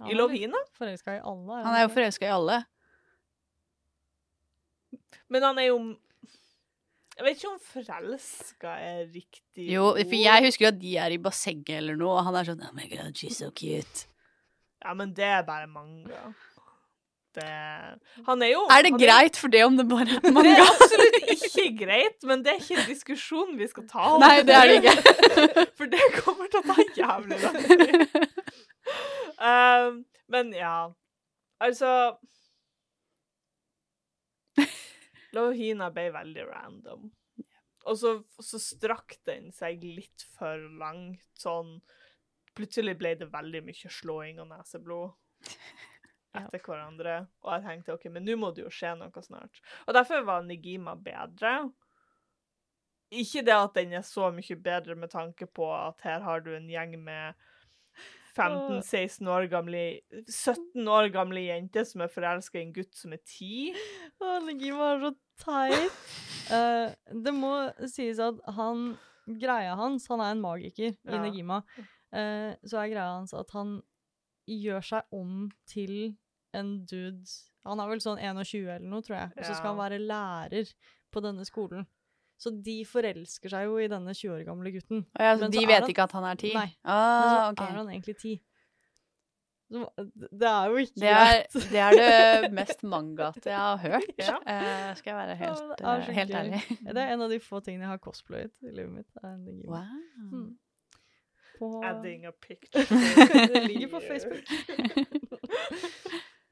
I 0.06 0.16
Lovina? 0.16 0.60
Forelska 0.76 1.18
i 1.18 1.20
alle. 1.20 1.60
Han 1.66 1.76
er 1.76 1.84
jo 1.84 1.92
forelska 1.92 2.28
i 2.28 2.32
alle. 2.32 2.58
Men 5.32 5.42
han 5.42 5.58
er 5.58 5.70
jo 5.70 5.78
Jeg 7.16 7.24
vet 7.24 7.38
ikke 7.38 7.50
om 7.50 7.62
forelska 7.64 8.74
er 8.84 9.06
riktig 9.08 9.70
Jo, 9.72 9.88
for 9.96 10.18
jeg 10.20 10.44
husker 10.44 10.66
jo 10.66 10.72
at 10.74 10.80
de 10.80 10.92
er 11.00 11.14
i 11.16 11.22
bassenget 11.22 11.78
eller 11.78 11.96
noe, 11.98 12.18
og 12.18 12.28
han 12.28 12.36
er 12.38 12.48
sånn 12.48 12.64
Oh 12.66 12.74
my 12.76 12.88
god, 12.92 13.16
she's 13.16 13.40
so 13.40 13.48
cute. 13.56 14.06
Ja, 14.84 14.92
men 14.94 15.14
det 15.16 15.24
er 15.24 15.42
bare 15.46 15.66
manga. 15.66 16.28
Det 17.36 17.46
Han 18.26 18.42
er 18.42 18.52
jo 18.54 18.62
Er 18.72 18.84
det 18.86 18.92
han 18.94 19.00
greit 19.00 19.36
for 19.36 19.52
det 19.52 19.62
om 19.66 19.76
det 19.76 19.84
bare 19.90 20.06
er 20.16 20.22
Det 20.24 20.52
er 20.52 20.62
absolutt 20.64 21.16
ikke 21.34 21.66
greit, 21.84 22.16
men 22.28 22.44
det 22.44 22.52
er 22.54 22.62
ikke 22.62 22.78
en 22.80 22.88
diskusjon 22.88 23.56
vi 23.58 23.66
skal 23.68 23.84
ta 23.90 24.04
om. 24.14 24.22
Nei, 24.22 24.40
det 24.46 24.54
er 24.56 24.70
det 24.70 24.76
ikke. 24.80 24.94
For 25.78 25.90
det 25.92 26.06
kommer 26.16 26.48
til 26.52 26.62
å 26.62 26.64
ta 26.70 26.86
jævlig 26.96 27.40
lang 27.42 27.58
tid. 27.66 28.32
Uh, 29.36 29.98
men 30.32 30.52
ja, 30.56 30.78
altså 31.60 31.90
Lohina 35.36 35.90
ble 35.92 36.08
veldig 36.14 36.46
random. 36.48 37.10
Og 37.86 38.00
så, 38.00 38.16
så 38.42 38.58
strakk 38.62 39.18
den 39.28 39.52
seg 39.54 39.84
litt 39.84 40.24
for 40.38 40.62
langt, 40.80 41.22
sånn 41.38 41.78
Plutselig 42.56 42.94
ble 42.96 43.10
det 43.20 43.26
veldig 43.28 43.60
mye 43.66 43.90
slåing 43.92 44.38
og 44.40 44.46
neseblod 44.48 45.10
etter 46.42 46.62
hverandre. 46.62 47.16
Og 47.44 47.52
jeg 47.54 47.64
tenkte 47.66 47.96
OK, 47.96 48.06
men 48.12 48.26
nå 48.26 48.36
må 48.40 48.52
det 48.54 48.64
jo 48.66 48.72
skje 48.72 48.94
noe 48.98 49.24
snart. 49.24 49.60
Og 49.86 49.96
derfor 49.96 50.24
var 50.26 50.46
Nigima 50.46 50.96
bedre. 50.98 51.58
Ikke 53.14 53.44
det 53.46 53.54
at 53.54 53.76
den 53.78 53.94
er 53.96 54.06
så 54.06 54.30
mye 54.34 54.58
bedre 54.62 54.96
med 54.98 55.12
tanke 55.12 55.46
på 55.46 55.68
at 55.74 56.02
her 56.06 56.24
har 56.26 56.42
du 56.42 56.52
en 56.56 56.70
gjeng 56.70 56.96
med 57.02 57.36
15-16 58.36 59.28
år 59.32 59.46
gamle 59.48 59.82
17 60.28 60.88
år 60.92 61.08
gamle 61.14 61.46
jenter 61.46 61.86
som 61.88 62.02
er 62.04 62.12
forelska 62.12 62.58
i 62.58 62.66
en 62.66 62.74
gutt 62.76 62.98
som 62.98 63.14
er 63.16 63.22
10. 63.22 63.78
Å, 64.20 64.32
Negima 64.44 64.90
er 64.92 65.04
så 65.06 65.12
teit. 65.40 66.00
Uh, 66.50 66.92
det 67.24 67.32
må 67.34 67.54
sies 67.88 68.20
at 68.22 68.42
han 68.58 68.90
Greia 69.26 69.72
hans 69.74 70.04
Han 70.06 70.20
er 70.22 70.36
en 70.36 70.42
magiker 70.44 70.92
i 70.94 71.18
Nigima. 71.18 71.64
Eh, 72.14 72.52
så 72.62 72.80
er 72.80 72.92
greia 72.92 73.16
hans 73.16 73.34
at 73.34 73.50
han 73.56 73.80
gjør 74.46 74.84
seg 74.86 75.16
om 75.16 75.48
til 75.68 76.14
en 76.58 76.72
dude 76.88 77.24
Han 77.66 77.80
er 77.82 77.88
vel 77.90 78.00
sånn 78.04 78.18
21 78.22 78.68
eller 78.76 78.88
noe, 78.88 79.02
tror 79.02 79.16
jeg. 79.18 79.32
Og 79.36 79.44
så 79.48 79.54
skal 79.58 79.72
han 79.74 79.78
være 79.80 79.98
lærer 80.02 80.68
på 81.12 81.22
denne 81.24 81.44
skolen. 81.48 81.86
Så 82.38 82.50
de 82.62 82.82
forelsker 82.84 83.48
seg 83.50 83.64
jo 83.66 83.78
i 83.80 83.88
denne 83.88 84.12
20 84.14 84.34
år 84.36 84.42
gamle 84.46 84.70
gutten. 84.74 85.06
Ja, 85.18 85.32
så 85.40 85.48
de 85.50 85.58
så 85.62 85.66
vet 85.66 85.80
han- 85.80 85.90
ikke 85.90 86.04
at 86.04 86.12
han 86.12 86.24
er 86.28 86.34
ti? 86.36 86.52
Nei. 86.54 86.66
Men 86.84 86.92
Ah, 86.92 87.22
så 87.48 87.52
okay. 87.56 87.66
er 87.66 87.76
han 87.80 87.88
egentlig 87.88 88.16
10. 88.20 88.34
Det 89.66 90.46
er 90.46 90.68
jo 90.70 90.76
ikke 90.78 91.00
Det 91.00 91.08
er, 91.10 91.30
greit. 91.32 91.52
det 91.72 91.80
er 91.82 91.96
det 92.44 92.52
mest 92.54 92.84
mangaete 92.86 93.50
jeg 93.50 93.58
har 93.58 93.80
hørt, 93.82 94.12
Ja. 94.20 94.36
uh, 94.36 94.92
skal 94.94 95.10
jeg 95.10 95.16
være 95.16 95.32
Ja, 95.32 95.36
helt, 95.40 95.64
det 95.80 95.86
er 95.86 95.96
eh, 95.96 96.14
helt 96.20 96.30
ærlig. 96.30 96.60
Det 96.94 97.02
er 97.02 97.12
en 97.16 97.22
av 97.26 97.30
de 97.34 97.40
få 97.40 97.58
tingene 97.66 97.82
jeg 97.82 97.88
har 97.96 97.98
cosplayet 97.98 98.52
i 98.62 98.70
livet 98.70 98.92
mitt. 99.00 99.10
er 99.24 99.32
en 99.34 99.62
Wow. 99.66 99.82
Mm. 100.30 100.58
På, 101.58 101.82
Adding 101.82 102.26
a 102.26 102.30
picture. 102.30 102.84
det 103.54 103.64
ligger 103.66 103.88
på 103.88 104.00
Facebook. 104.06 104.44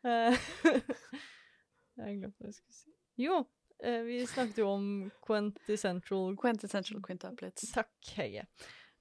Eh, 0.04 0.36
jeg 1.96 2.04
har 2.04 2.16
glemt 2.18 2.36
hva 2.38 2.50
jeg 2.50 2.58
skulle 2.58 2.76
si. 2.76 2.92
Jo, 3.24 3.40
eh, 3.80 4.02
vi 4.06 4.18
snakket 4.28 4.60
jo 4.60 4.68
om 4.74 4.86
Quintessential 5.24 6.34
Quintessential 6.40 7.00
quintuplets. 7.04 7.70
Takk, 7.74 7.94
Heie. 8.18 8.44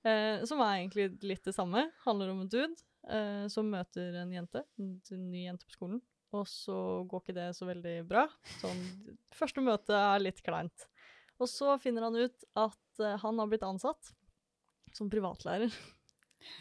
Eh, 0.03 0.43
som 0.47 0.61
er 0.63 0.79
egentlig 0.81 1.09
litt 1.25 1.43
det 1.47 1.55
samme. 1.55 1.89
Handler 2.07 2.33
om 2.33 2.43
en 2.45 2.51
dude 2.51 2.75
som 3.51 3.67
møter 3.67 4.13
en 4.15 4.29
jente, 4.31 4.61
en 4.79 5.23
ny 5.27 5.41
jente 5.41 5.65
på 5.67 5.73
skolen. 5.75 5.97
Og 6.31 6.45
så 6.47 6.75
går 7.11 7.19
ikke 7.19 7.33
det 7.35 7.47
så 7.57 7.65
veldig 7.67 7.97
bra. 8.07 8.21
Sånn, 8.61 8.79
første 9.35 9.59
møte 9.59 9.97
er 9.97 10.23
litt 10.23 10.39
kleint. 10.45 10.85
Og 11.35 11.49
så 11.51 11.73
finner 11.83 12.07
han 12.07 12.15
ut 12.15 12.47
at 12.55 13.03
han 13.25 13.41
har 13.43 13.51
blitt 13.51 13.65
ansatt 13.67 14.13
som 14.95 15.11
privatlærer 15.11 15.67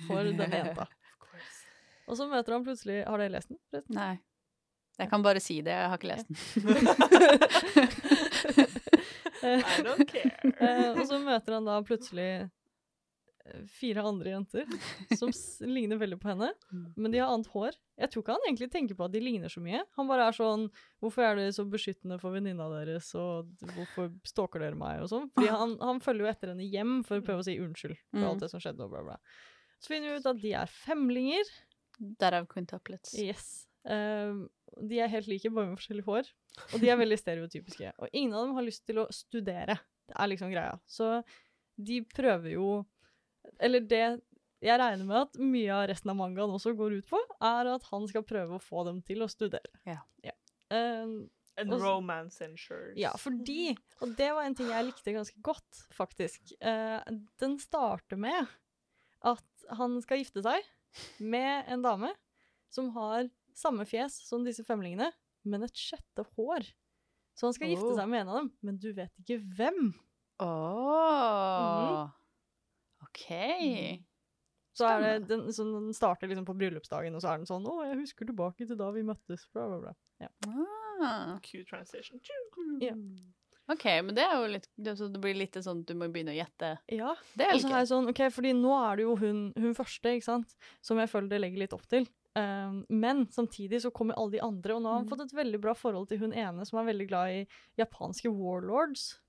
for 0.09 0.33
denne 0.35 0.64
jenta. 0.64 0.88
Og 2.11 2.18
så 2.18 2.26
møter 2.26 2.57
han 2.57 2.66
plutselig 2.66 3.05
Har 3.07 3.22
dere 3.22 3.37
lest 3.37 3.52
den? 3.52 3.62
forresten? 3.70 3.94
Nei. 3.96 4.16
Jeg 5.00 5.09
kan 5.11 5.22
bare 5.24 5.40
si 5.40 5.61
det, 5.64 5.72
jeg 5.72 5.88
har 5.88 5.98
ikke 5.98 6.11
lest 6.12 6.28
den. 6.28 6.37
I 9.42 9.83
don't 9.83 10.07
care. 10.12 10.33
Eh, 10.61 10.90
og 10.98 11.07
så 11.09 11.18
møter 11.22 11.57
han 11.57 11.66
da 11.66 11.78
plutselig 11.87 12.26
eh, 12.44 13.62
fire 13.72 14.05
andre 14.07 14.35
jenter 14.37 14.68
som 15.18 15.33
s 15.35 15.59
ligner 15.66 15.98
veldig 16.00 16.18
på 16.22 16.31
henne, 16.31 16.52
Mm. 16.72 16.85
men 16.96 17.12
de 17.12 17.18
har 17.20 17.33
annet 17.33 17.48
hår. 17.52 17.74
Jeg 18.00 18.11
tror 18.12 18.22
ikke 18.24 18.37
han 18.37 18.46
egentlig 18.46 18.70
tenker 18.72 18.96
på 18.98 19.05
at 19.09 19.12
de 19.16 19.20
ligner 19.24 19.50
så 19.52 19.61
mye. 19.64 19.83
Han 19.98 20.09
bare 20.09 20.28
er 20.31 20.37
sånn 20.37 20.68
Hvorfor 21.02 21.26
er 21.26 21.37
dere 21.40 21.52
så 21.57 21.64
beskyttende 21.68 22.20
for 22.22 22.33
venninna 22.37 22.68
deres, 22.72 23.11
og 23.18 23.50
hvorfor 23.74 24.12
stalker 24.28 24.62
dere 24.62 24.78
meg, 24.78 25.02
og 25.02 25.11
sånn? 25.11 25.26
Fordi 25.35 25.50
han, 25.52 25.74
han 25.83 26.00
følger 26.05 26.26
jo 26.28 26.31
etter 26.33 26.52
henne 26.55 26.68
hjem 26.70 27.00
for 27.09 27.18
å 27.18 27.26
prøve 27.26 27.42
å 27.42 27.48
si 27.48 27.59
unnskyld 27.61 27.98
for 27.98 28.22
Mm. 28.22 28.28
alt 28.31 28.44
det 28.46 28.52
som 28.55 28.62
skjedde, 28.62 28.87
og 28.87 28.94
bla, 28.94 29.02
bla. 29.11 29.18
Så 29.83 29.90
finner 29.96 30.12
vi 30.14 30.20
ut 30.22 30.31
at 30.31 30.40
de 30.44 30.55
er 30.55 30.70
femlinger. 30.70 31.52
Derav 32.22 32.46
quintuplets. 32.50 33.16
Yes. 33.18 33.66
Ehm, 33.90 34.45
de 34.88 35.01
er 35.03 35.11
helt 35.12 35.29
like, 35.31 35.51
bare 35.53 35.71
med 35.71 35.79
forskjellig 35.81 36.05
hår. 36.07 36.29
Og 36.73 36.83
de 36.83 36.90
er 36.92 37.01
veldig 37.01 37.18
stereotypiske. 37.21 37.92
Og 37.99 38.12
ingen 38.12 38.35
av 38.37 38.47
dem 38.47 38.57
har 38.59 38.66
lyst 38.66 38.85
til 38.88 39.03
å 39.03 39.09
studere. 39.14 39.79
Det 40.09 40.16
er 40.18 40.31
liksom 40.31 40.53
greia. 40.53 40.77
Så 40.87 41.14
de 41.77 42.03
prøver 42.05 42.55
jo 42.57 42.85
Eller 43.59 43.83
det 43.83 44.05
jeg 44.62 44.79
regner 44.79 45.03
med 45.03 45.16
at 45.18 45.38
mye 45.42 45.75
av 45.75 45.88
resten 45.90 46.12
av 46.12 46.14
mangaen 46.14 46.53
også 46.55 46.77
går 46.79 47.01
ut 47.01 47.09
på, 47.11 47.18
er 47.42 47.71
at 47.73 47.87
han 47.90 48.05
skal 48.07 48.23
prøve 48.23 48.55
å 48.55 48.62
få 48.62 48.85
dem 48.87 49.01
til 49.03 49.25
å 49.25 49.31
studere. 49.31 49.73
Ja. 49.88 49.99
Uh, 50.71 51.27
And 51.59 51.75
også, 51.75 51.83
romance 51.83 52.45
ensures. 52.47 52.95
ja, 52.97 53.11
fordi 53.21 53.75
Og 54.01 54.14
det 54.16 54.31
var 54.33 54.47
en 54.47 54.55
ting 54.57 54.71
jeg 54.71 54.87
likte 54.87 55.16
ganske 55.16 55.42
godt, 55.45 55.83
faktisk. 55.92 56.55
Uh, 56.62 57.03
den 57.42 57.59
starter 57.61 58.17
med 58.17 58.46
at 59.27 59.67
han 59.77 59.98
skal 60.04 60.23
gifte 60.23 60.44
seg 60.46 60.71
med 61.19 61.67
en 61.67 61.83
dame 61.83 62.15
som 62.73 62.88
har 62.94 63.27
samme 63.59 63.85
fjes 63.88 64.21
som 64.29 64.44
disse 64.46 64.65
femlingene, 64.67 65.11
men 65.44 65.63
et 65.67 65.75
sjette 65.79 66.25
hår. 66.37 66.67
Så 67.35 67.48
han 67.48 67.55
skal 67.57 67.69
gifte 67.73 67.88
Oh. 67.90 67.96
seg 67.96 68.09
med 68.09 68.21
en 68.23 68.29
av 68.29 68.37
dem, 68.42 68.53
men 68.63 68.77
du 68.79 68.92
vet 68.92 69.13
ikke 69.23 69.38
hvem. 69.57 69.94
Åh. 70.42 72.09
OK. 73.03 73.27
Så 74.73 74.87
er 74.88 75.03
det, 75.05 75.29
den, 75.29 75.44
så 75.53 75.65
den 75.69 75.92
starter 75.96 76.31
liksom 76.31 76.46
på 76.48 76.55
bryllupsdagen, 76.57 77.15
og 77.15 77.21
så 77.21 77.33
er 77.35 77.42
den 77.42 77.48
sånn 77.48 77.67
'Å, 77.69 77.75
jeg 77.90 77.98
husker 78.00 78.29
tilbake 78.29 78.67
til 78.67 78.77
da 78.81 78.88
vi 78.94 79.03
møttes', 79.05 79.44
bla, 79.53 79.67
bla, 79.69 79.79
bla. 79.85 79.92
Ja. 80.23 80.31
Ah. 81.03 81.38
Q 81.44 81.65
transition. 81.69 82.21
Yeah. 82.81 82.96
OK, 83.69 83.85
men 84.05 84.15
det 84.17 84.25
er 84.25 84.33
jo 84.40 84.48
litt 84.55 84.69
det, 84.77 84.96
så 84.98 85.09
det 85.13 85.21
blir 85.21 85.37
litt 85.37 85.55
sånn 85.55 85.83
at 85.83 85.87
du 85.87 85.94
må 85.94 86.09
begynne 86.13 86.33
å 86.33 86.38
gjette. 86.38 86.79
ja. 86.88 87.15
Det 87.37 87.46
er 87.46 87.55
Og 87.55 87.61
så 87.61 87.69
er 87.69 87.71
litt 87.71 87.79
jeg 87.83 87.90
sånn, 87.92 88.09
ok, 88.11 88.23
fordi 88.33 88.53
nå 88.57 88.73
er 88.90 88.96
det 88.96 89.03
jo 89.05 89.17
hun, 89.17 89.53
hun 89.57 89.75
første, 89.75 90.09
ikke 90.17 90.25
sant, 90.25 90.57
som 90.81 90.98
jeg 90.98 91.09
føler 91.09 91.29
det 91.29 91.40
legger 91.40 91.59
litt 91.59 91.73
opp 91.77 91.87
til. 91.87 92.09
Eh, 92.37 92.72
men 92.88 93.26
samtidig 93.30 93.83
så 93.83 93.90
kommer 93.90 94.14
alle 94.16 94.33
de 94.33 94.40
andre, 94.42 94.74
og 94.74 94.83
nå 94.83 94.88
har 94.88 94.94
han 95.00 95.04
Mhm. 95.06 95.10
fått 95.12 95.24
et 95.26 95.37
veldig 95.37 95.60
bra 95.60 95.74
forhold 95.74 96.08
til 96.08 96.18
hun 96.18 96.33
ene 96.33 96.64
som 96.66 96.78
er 96.78 96.92
veldig 96.92 97.08
glad 97.08 97.28
i 97.30 97.46
japanske 97.78 98.30
warlords. 98.30 99.20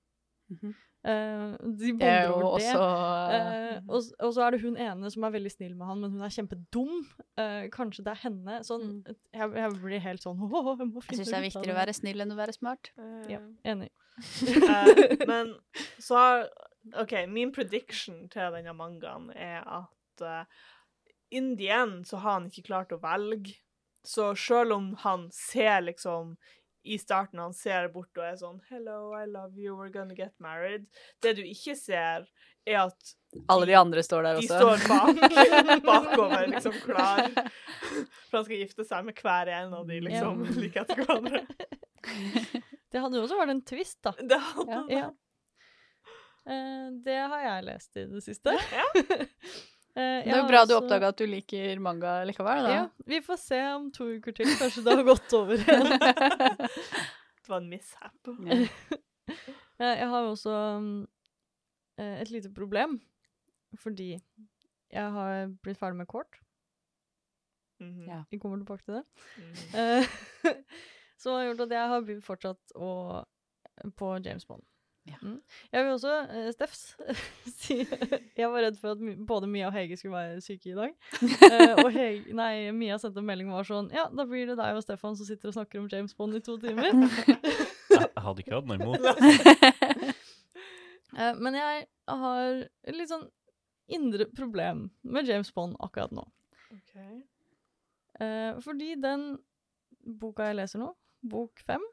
Mm 0.50 0.58
-hmm. 0.62 0.74
uh, 1.04 1.56
de 1.78 1.88
er 1.90 1.92
bonder 2.28 2.32
over 2.32 2.58
det. 2.58 2.66
også 2.74 3.34
Eh, 3.34 3.80
og, 3.88 4.02
og 4.20 4.34
så 4.34 4.40
er 4.46 4.50
det 4.50 4.60
hun 4.62 4.76
ene 4.76 5.10
som 5.10 5.22
er 5.24 5.30
veldig 5.30 5.50
snill 5.52 5.74
med 5.76 5.86
han, 5.86 6.00
men 6.00 6.10
hun 6.10 6.20
er 6.22 6.28
kjempedum. 6.28 7.06
Uh, 7.38 7.68
kanskje 7.70 8.04
det 8.04 8.10
er 8.12 8.20
henne. 8.28 8.58
Sånn, 8.64 8.82
Mm. 8.82 9.14
jeg, 9.34 9.54
jeg 9.54 9.70
blir 9.82 9.98
helt 10.00 10.22
sånn 10.22 10.38
«Åh, 10.54 10.78
jeg 10.78 10.92
Jeg 10.94 11.18
syns 11.18 11.28
det 11.30 11.34
er 11.34 11.42
viktigere 11.50 11.74
å 11.74 11.80
være 11.84 11.92
snill 11.94 12.20
enn 12.20 12.32
å 12.32 12.36
være 12.36 12.52
smart. 12.52 12.90
Ja, 13.28 13.40
enig. 13.64 13.90
Eh, 14.16 15.26
men 15.28 15.54
så 15.98 16.14
har 16.16 16.48
OK, 17.00 17.12
min 17.28 17.52
prediction 17.52 18.28
til 18.28 18.52
denne 18.52 18.72
mangaen 18.74 19.30
er 19.36 19.62
at 19.66 20.20
uh, 20.22 20.44
in 21.30 21.56
the 21.56 21.68
end 21.68 22.06
så 22.08 22.16
har 22.22 22.38
han 22.38 22.50
ikke 22.50 22.66
klart 22.70 22.92
å 22.94 23.00
velge. 23.02 23.56
Så 24.04 24.34
selv 24.36 24.76
om 24.76 24.92
han 25.00 25.30
ser 25.32 25.80
liksom 25.86 26.36
i 26.84 26.98
starten 26.98 27.40
han 27.40 27.54
ser 27.56 27.88
bort 27.88 28.18
og 28.20 28.26
er 28.26 28.34
sånn 28.36 28.58
Hello, 28.68 29.14
I 29.16 29.24
love 29.24 29.56
you, 29.56 29.72
we're 29.78 29.92
gonna 29.92 30.14
get 30.14 30.34
married. 30.42 30.84
Det 31.24 31.32
du 31.38 31.40
ikke 31.46 31.72
ser, 31.80 32.26
er 32.68 32.80
at 32.82 33.14
Alle 33.48 33.68
de 33.70 33.76
andre 33.78 34.04
står 34.04 34.26
der 34.26 34.36
de 34.36 34.44
også. 34.44 34.58
står 34.60 34.84
bak, 34.92 35.80
bakover, 35.88 36.46
liksom 36.52 36.76
klar. 36.84 37.24
For 38.28 38.38
han 38.38 38.46
skal 38.46 38.60
gifte 38.60 38.84
seg 38.84 39.08
med 39.08 39.24
hver 39.24 39.50
en 39.56 39.74
av 39.80 39.88
de, 39.88 40.00
liksom, 40.04 40.44
yeah. 40.44 40.60
like 40.60 40.84
etter 40.84 41.00
hverandre. 41.00 41.44
Det 42.94 43.00
hadde 43.02 43.18
jo 43.18 43.24
også 43.24 43.36
vært 43.40 43.50
en 43.50 43.64
twist, 43.66 43.98
da. 44.06 44.12
Det 44.20 44.36
hadde 44.52 44.82
Ja. 44.92 45.06
Eh, 46.44 46.88
det 47.02 47.16
har 47.16 47.40
jeg 47.40 47.64
lest 47.64 47.96
i 47.96 48.04
det 48.06 48.20
siste. 48.22 48.52
Ja. 48.70 48.84
Eh, 49.94 50.24
Det 50.24 50.32
er 50.32 50.40
jo 50.40 50.46
bra 50.48 50.60
også... 50.64 50.72
du 50.72 50.76
oppdaga 50.80 51.08
at 51.12 51.18
du 51.20 51.26
liker 51.30 51.78
manga 51.82 52.14
likevel, 52.26 52.64
da. 52.66 52.70
Ja, 52.74 52.84
vi 53.06 53.20
får 53.22 53.38
se 53.38 53.60
om 53.76 53.90
to 53.94 54.08
uker 54.16 54.34
til. 54.34 54.50
Kanskje 54.58 54.82
det 54.86 54.96
har 54.98 55.06
gått 55.06 55.36
over 55.38 55.54
igjen. 55.60 55.92
Det 57.44 57.50
var 57.52 57.60
en 57.60 57.68
mishap. 57.68 58.28
Eh, 58.48 58.68
Jeg 60.00 60.08
har 60.08 60.22
jo 60.24 60.30
også 60.32 60.54
mm, 60.80 60.92
eh, 62.00 62.14
et 62.22 62.30
lite 62.32 62.48
problem, 62.56 62.94
fordi 63.76 64.14
jeg 64.94 65.10
har 65.12 65.50
blitt 65.62 65.76
ferdig 65.80 65.98
med 65.98 66.06
kort. 66.08 66.38
Mhm. 67.82 68.06
Ja. 68.08 68.22
Vi 68.30 68.38
kommer 68.38 68.56
tilbake 68.62 68.84
til 68.86 68.94
det. 68.94 69.04
Eh, 69.76 70.08
Som 71.20 71.36
har 71.36 71.44
gjort 71.50 71.64
at 71.66 71.74
jeg 71.76 71.88
har 71.92 72.08
fortsatt 72.24 72.74
å, 72.76 72.90
på 73.98 74.12
James 74.24 74.46
Bond. 74.48 74.64
Ja. 75.04 75.18
Mm. 75.20 75.40
Jeg 75.72 75.84
vil 75.84 75.92
også, 75.92 76.12
uh, 76.30 76.46
Steffs, 76.54 76.82
si 77.60 77.74
Jeg 78.38 78.48
var 78.48 78.64
redd 78.64 78.78
for 78.80 78.94
at 78.94 79.26
både 79.28 79.50
Mia 79.52 79.68
og 79.68 79.74
Hege 79.76 79.98
skulle 80.00 80.16
være 80.16 80.40
syke 80.40 80.70
i 80.70 80.76
dag. 80.78 80.94
Uh, 81.20 81.84
og 81.84 81.90
Hege, 81.98 82.32
nei, 82.36 82.70
Mia 82.72 82.96
sendte 83.00 83.20
en 83.20 83.28
melding 83.28 83.50
og 83.52 83.60
var 83.60 83.68
sånn 83.68 83.90
Ja, 83.92 84.06
da 84.08 84.24
blir 84.28 84.48
det 84.48 84.56
deg 84.60 84.78
og 84.78 84.84
Stefan 84.86 85.18
som 85.18 85.28
sitter 85.28 85.52
og 85.52 85.58
snakker 85.58 85.82
om 85.82 85.90
James 85.92 86.16
Bond 86.16 86.38
i 86.38 86.42
to 86.44 86.56
timer. 86.62 86.88
Jeg, 86.88 87.36
jeg 88.00 88.24
hadde 88.24 88.44
ikke 88.46 88.56
hatt 88.56 88.70
noe 88.70 88.80
imot. 88.80 90.14
Eh, 91.14 91.34
men 91.38 91.54
jeg 91.54 91.86
har 92.10 92.64
litt 92.90 93.10
sånn 93.10 93.28
indre 93.94 94.26
problem 94.34 94.88
med 95.02 95.28
James 95.28 95.52
Bond 95.54 95.76
akkurat 95.84 96.14
nå. 96.14 96.24
Okay. 96.74 97.20
Eh, 98.20 98.60
fordi 98.64 98.94
den 99.00 99.34
boka 100.20 100.50
jeg 100.50 100.58
leser 100.58 100.82
nå, 100.82 100.90
bok 101.24 101.62
fem, 101.64 101.84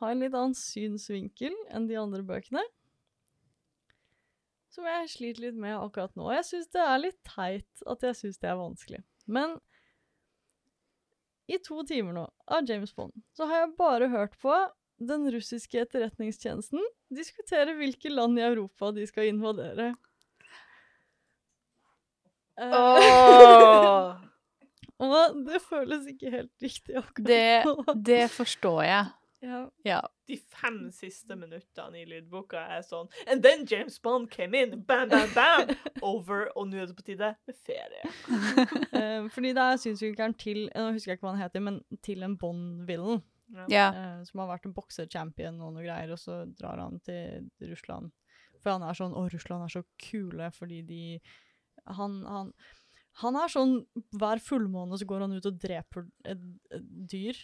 har 0.00 0.12
en 0.12 0.24
litt 0.24 0.34
annen 0.36 0.56
synsvinkel 0.56 1.54
enn 1.74 1.88
de 1.88 1.98
andre 2.00 2.22
bøkene. 2.26 2.62
Som 4.72 4.88
jeg 4.88 5.08
sliter 5.08 5.46
litt 5.46 5.60
med 5.60 5.76
akkurat 5.78 6.12
nå. 6.18 6.28
Jeg 6.36 6.48
syns 6.50 6.72
det 6.74 6.82
er 6.84 6.98
litt 7.00 7.20
teit 7.24 7.86
at 7.88 8.04
jeg 8.04 8.18
syns 8.18 8.42
det 8.42 8.50
er 8.52 8.58
vanskelig. 8.60 9.00
Men 9.24 9.56
i 11.46 11.58
to 11.62 11.84
timer 11.86 12.16
nå 12.16 12.26
av 12.50 12.66
James 12.68 12.92
Bond 12.96 13.14
så 13.36 13.46
har 13.48 13.64
jeg 13.64 13.76
bare 13.78 14.10
hørt 14.12 14.34
på 14.42 14.52
den 14.96 15.28
russiske 15.32 15.78
etterretningstjenesten 15.84 16.82
diskutere 17.14 17.76
hvilke 17.78 18.10
land 18.10 18.40
i 18.40 18.44
Europa 18.46 18.90
de 18.96 19.04
skal 19.08 19.30
invadere. 19.30 19.92
Oh. 22.56 24.16
Og 24.96 25.42
det 25.44 25.60
føles 25.60 26.06
ikke 26.08 26.32
helt 26.32 26.62
riktig 26.64 26.96
akkurat 26.96 27.28
det, 27.28 27.64
nå. 27.68 27.94
det 28.00 28.24
forstår 28.32 28.82
jeg. 28.86 29.10
Ja. 29.44 29.58
Ja. 29.84 30.00
De 30.26 30.36
fem 30.40 30.78
siste 30.96 31.36
minuttene 31.36 32.00
i 32.00 32.06
lydboka 32.08 32.62
er 32.76 32.80
sånn 32.86 33.10
And 33.28 33.44
then 33.44 33.66
James 33.68 33.98
Bond 34.02 34.30
came 34.32 34.56
in, 34.58 34.78
bam, 34.88 35.10
bam, 35.12 35.28
bam! 35.36 35.74
Over, 36.02 36.48
og 36.56 36.70
nå 36.70 36.80
er 36.80 36.88
det 36.90 36.96
på 36.98 37.04
tide 37.06 37.34
med 37.46 37.58
ferie. 37.66 38.02
Eh, 38.96 39.26
fordi 39.28 39.50
det 39.52 39.60
er 39.62 39.80
synsvinkelen 39.80 40.34
til 40.40 40.62
Nå 40.72 40.86
husker 40.94 41.12
jeg 41.12 41.18
ikke 41.18 41.26
hva 41.26 41.34
han 41.34 41.42
heter, 41.42 41.62
men 41.64 41.80
til 42.04 42.24
en 42.24 42.36
Bond-villen. 42.40 43.20
Ja. 43.70 43.90
eh, 43.92 44.22
som 44.26 44.40
har 44.42 44.48
vært 44.54 44.64
en 44.66 44.74
boksechampion 44.74 45.60
og 45.62 45.74
noe 45.76 45.84
greier, 45.84 46.10
og 46.14 46.18
så 46.18 46.40
drar 46.58 46.80
han 46.82 46.96
til 47.06 47.44
Russland. 47.68 48.10
For 48.62 48.72
han 48.72 48.82
er 48.88 48.96
sånn 48.98 49.14
Å, 49.14 49.26
Russland 49.30 49.66
er 49.66 49.74
så 49.76 49.82
kule 50.00 50.48
fordi 50.56 50.80
de 50.88 51.00
Han, 51.98 52.16
han, 52.26 52.48
han 53.20 53.36
er 53.38 53.52
sånn 53.52 53.74
Hver 54.16 54.40
fullmåne 54.42 54.98
så 54.98 55.06
går 55.06 55.26
han 55.26 55.36
ut 55.36 55.46
og 55.52 55.60
dreper 55.62 56.08
et, 56.24 56.40
et 56.74 56.88
dyr. 57.12 57.38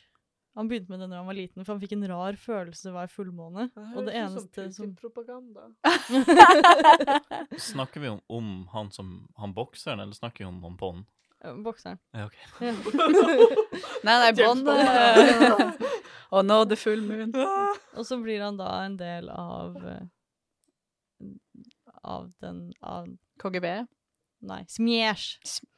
Han 0.54 0.68
begynte 0.68 0.92
med 0.92 1.00
det 1.00 1.06
da 1.08 1.16
han 1.22 1.26
var 1.30 1.36
liten, 1.38 1.64
for 1.64 1.72
han 1.72 1.80
fikk 1.80 1.94
en 1.96 2.04
rar 2.10 2.36
følelse 2.36 2.90
hver 2.92 3.08
fullmåne. 3.08 3.70
Og 3.96 4.04
det 4.04 4.12
eneste 4.20 4.66
som 4.76 4.90
Propaganda. 5.00 5.70
Snakker 7.58 8.00
vi 8.00 8.08
om, 8.12 8.20
om 8.28 8.50
han 8.72 8.90
som 8.92 9.14
han 9.40 9.54
bokseren, 9.56 10.00
eller 10.00 10.12
snakker 10.12 10.44
vi 10.44 10.48
om, 10.50 10.58
om 10.64 10.76
Bond? 10.76 11.04
Bokseren. 11.64 11.98
Ja, 12.12 12.26
ok. 12.28 12.36
Nei, 14.06 14.18
nei, 14.18 14.32
Bond 14.36 14.68
Og 16.32 16.44
nå 16.46 16.58
the 16.70 16.76
full 16.78 17.02
moon. 17.04 17.32
Og 17.96 18.06
så 18.06 18.16
blir 18.22 18.44
han 18.44 18.60
da 18.60 18.68
en 18.84 18.94
del 19.00 19.28
av 19.32 19.74
eh, 19.80 20.04
Av 22.02 22.30
den 22.44 22.62
av 22.80 23.08
KGB. 23.42 23.68
Nei, 24.52 24.62
Smiesh. 24.70 25.38
Sm- 25.46 25.68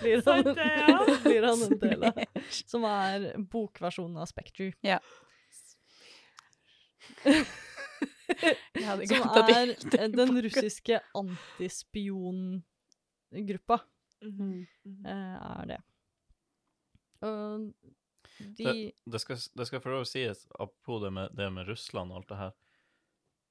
blir, 0.00 0.14
han, 0.14 0.22
Sant 0.22 0.46
det, 0.46 0.84
ja. 0.88 1.06
blir 1.24 1.42
han 1.46 1.62
en 1.62 1.78
del 1.78 2.04
av. 2.10 2.14
Som 2.50 2.84
er 2.88 3.36
bokversjonen 3.52 4.16
av 4.20 4.26
Spectre. 4.30 4.72
Ja. 4.86 4.98
Som 7.22 7.44
er 9.44 9.74
eh, 9.74 10.10
den 10.10 10.42
russiske 10.42 11.00
antispiongruppa, 11.14 13.78
Mm. 14.22 14.66
-hmm. 14.84 15.06
er 15.60 15.66
det. 15.66 15.82
Og 17.20 17.72
de 18.38 18.92
Det 19.12 19.20
skal, 19.20 19.36
det 19.54 19.66
skal 19.66 19.80
for 19.80 19.90
å 19.90 20.04
sies, 20.04 20.46
apropos 20.58 21.02
det 21.02 21.10
med, 21.10 21.28
det 21.36 21.52
med 21.52 21.68
Russland 21.68 22.12
og 22.12 22.16
alt 22.16 22.28
det 22.28 22.36
her 22.36 22.50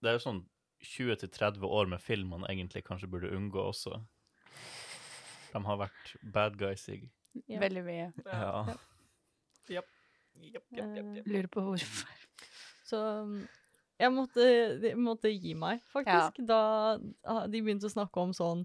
Det 0.02 0.10
er 0.10 0.14
jo 0.14 0.20
sånn 0.20 0.50
20-30 0.84 1.66
år 1.66 1.86
med 1.86 2.02
film 2.02 2.28
man 2.30 2.46
egentlig 2.50 2.84
kanskje 2.84 3.08
burde 3.12 3.36
unngå 3.36 3.60
også. 3.60 4.06
De 5.54 5.64
har 5.66 5.82
vært 5.86 6.14
bad 6.36 6.60
guys 6.60 6.88
i 6.90 7.02
Ja. 7.46 7.60
Veldig 7.62 7.84
mye. 7.86 8.12
Ja. 8.26 8.78
Japp, 9.70 9.90
Yep, 10.40 10.64
yep, 10.72 10.96
japp. 10.96 11.28
Lurer 11.28 11.50
på 11.52 11.64
hvorfor. 11.66 12.28
Så 12.88 13.00
um, 13.24 13.36
jeg 14.00 14.14
måtte, 14.16 14.46
måtte 14.98 15.32
gi 15.34 15.54
meg, 15.60 15.84
faktisk. 15.92 16.40
Da 16.48 16.62
ah, 17.28 17.44
de 17.52 17.62
begynte 17.62 17.90
å 17.90 17.94
snakke 17.94 18.24
om 18.24 18.32
sånn 18.36 18.64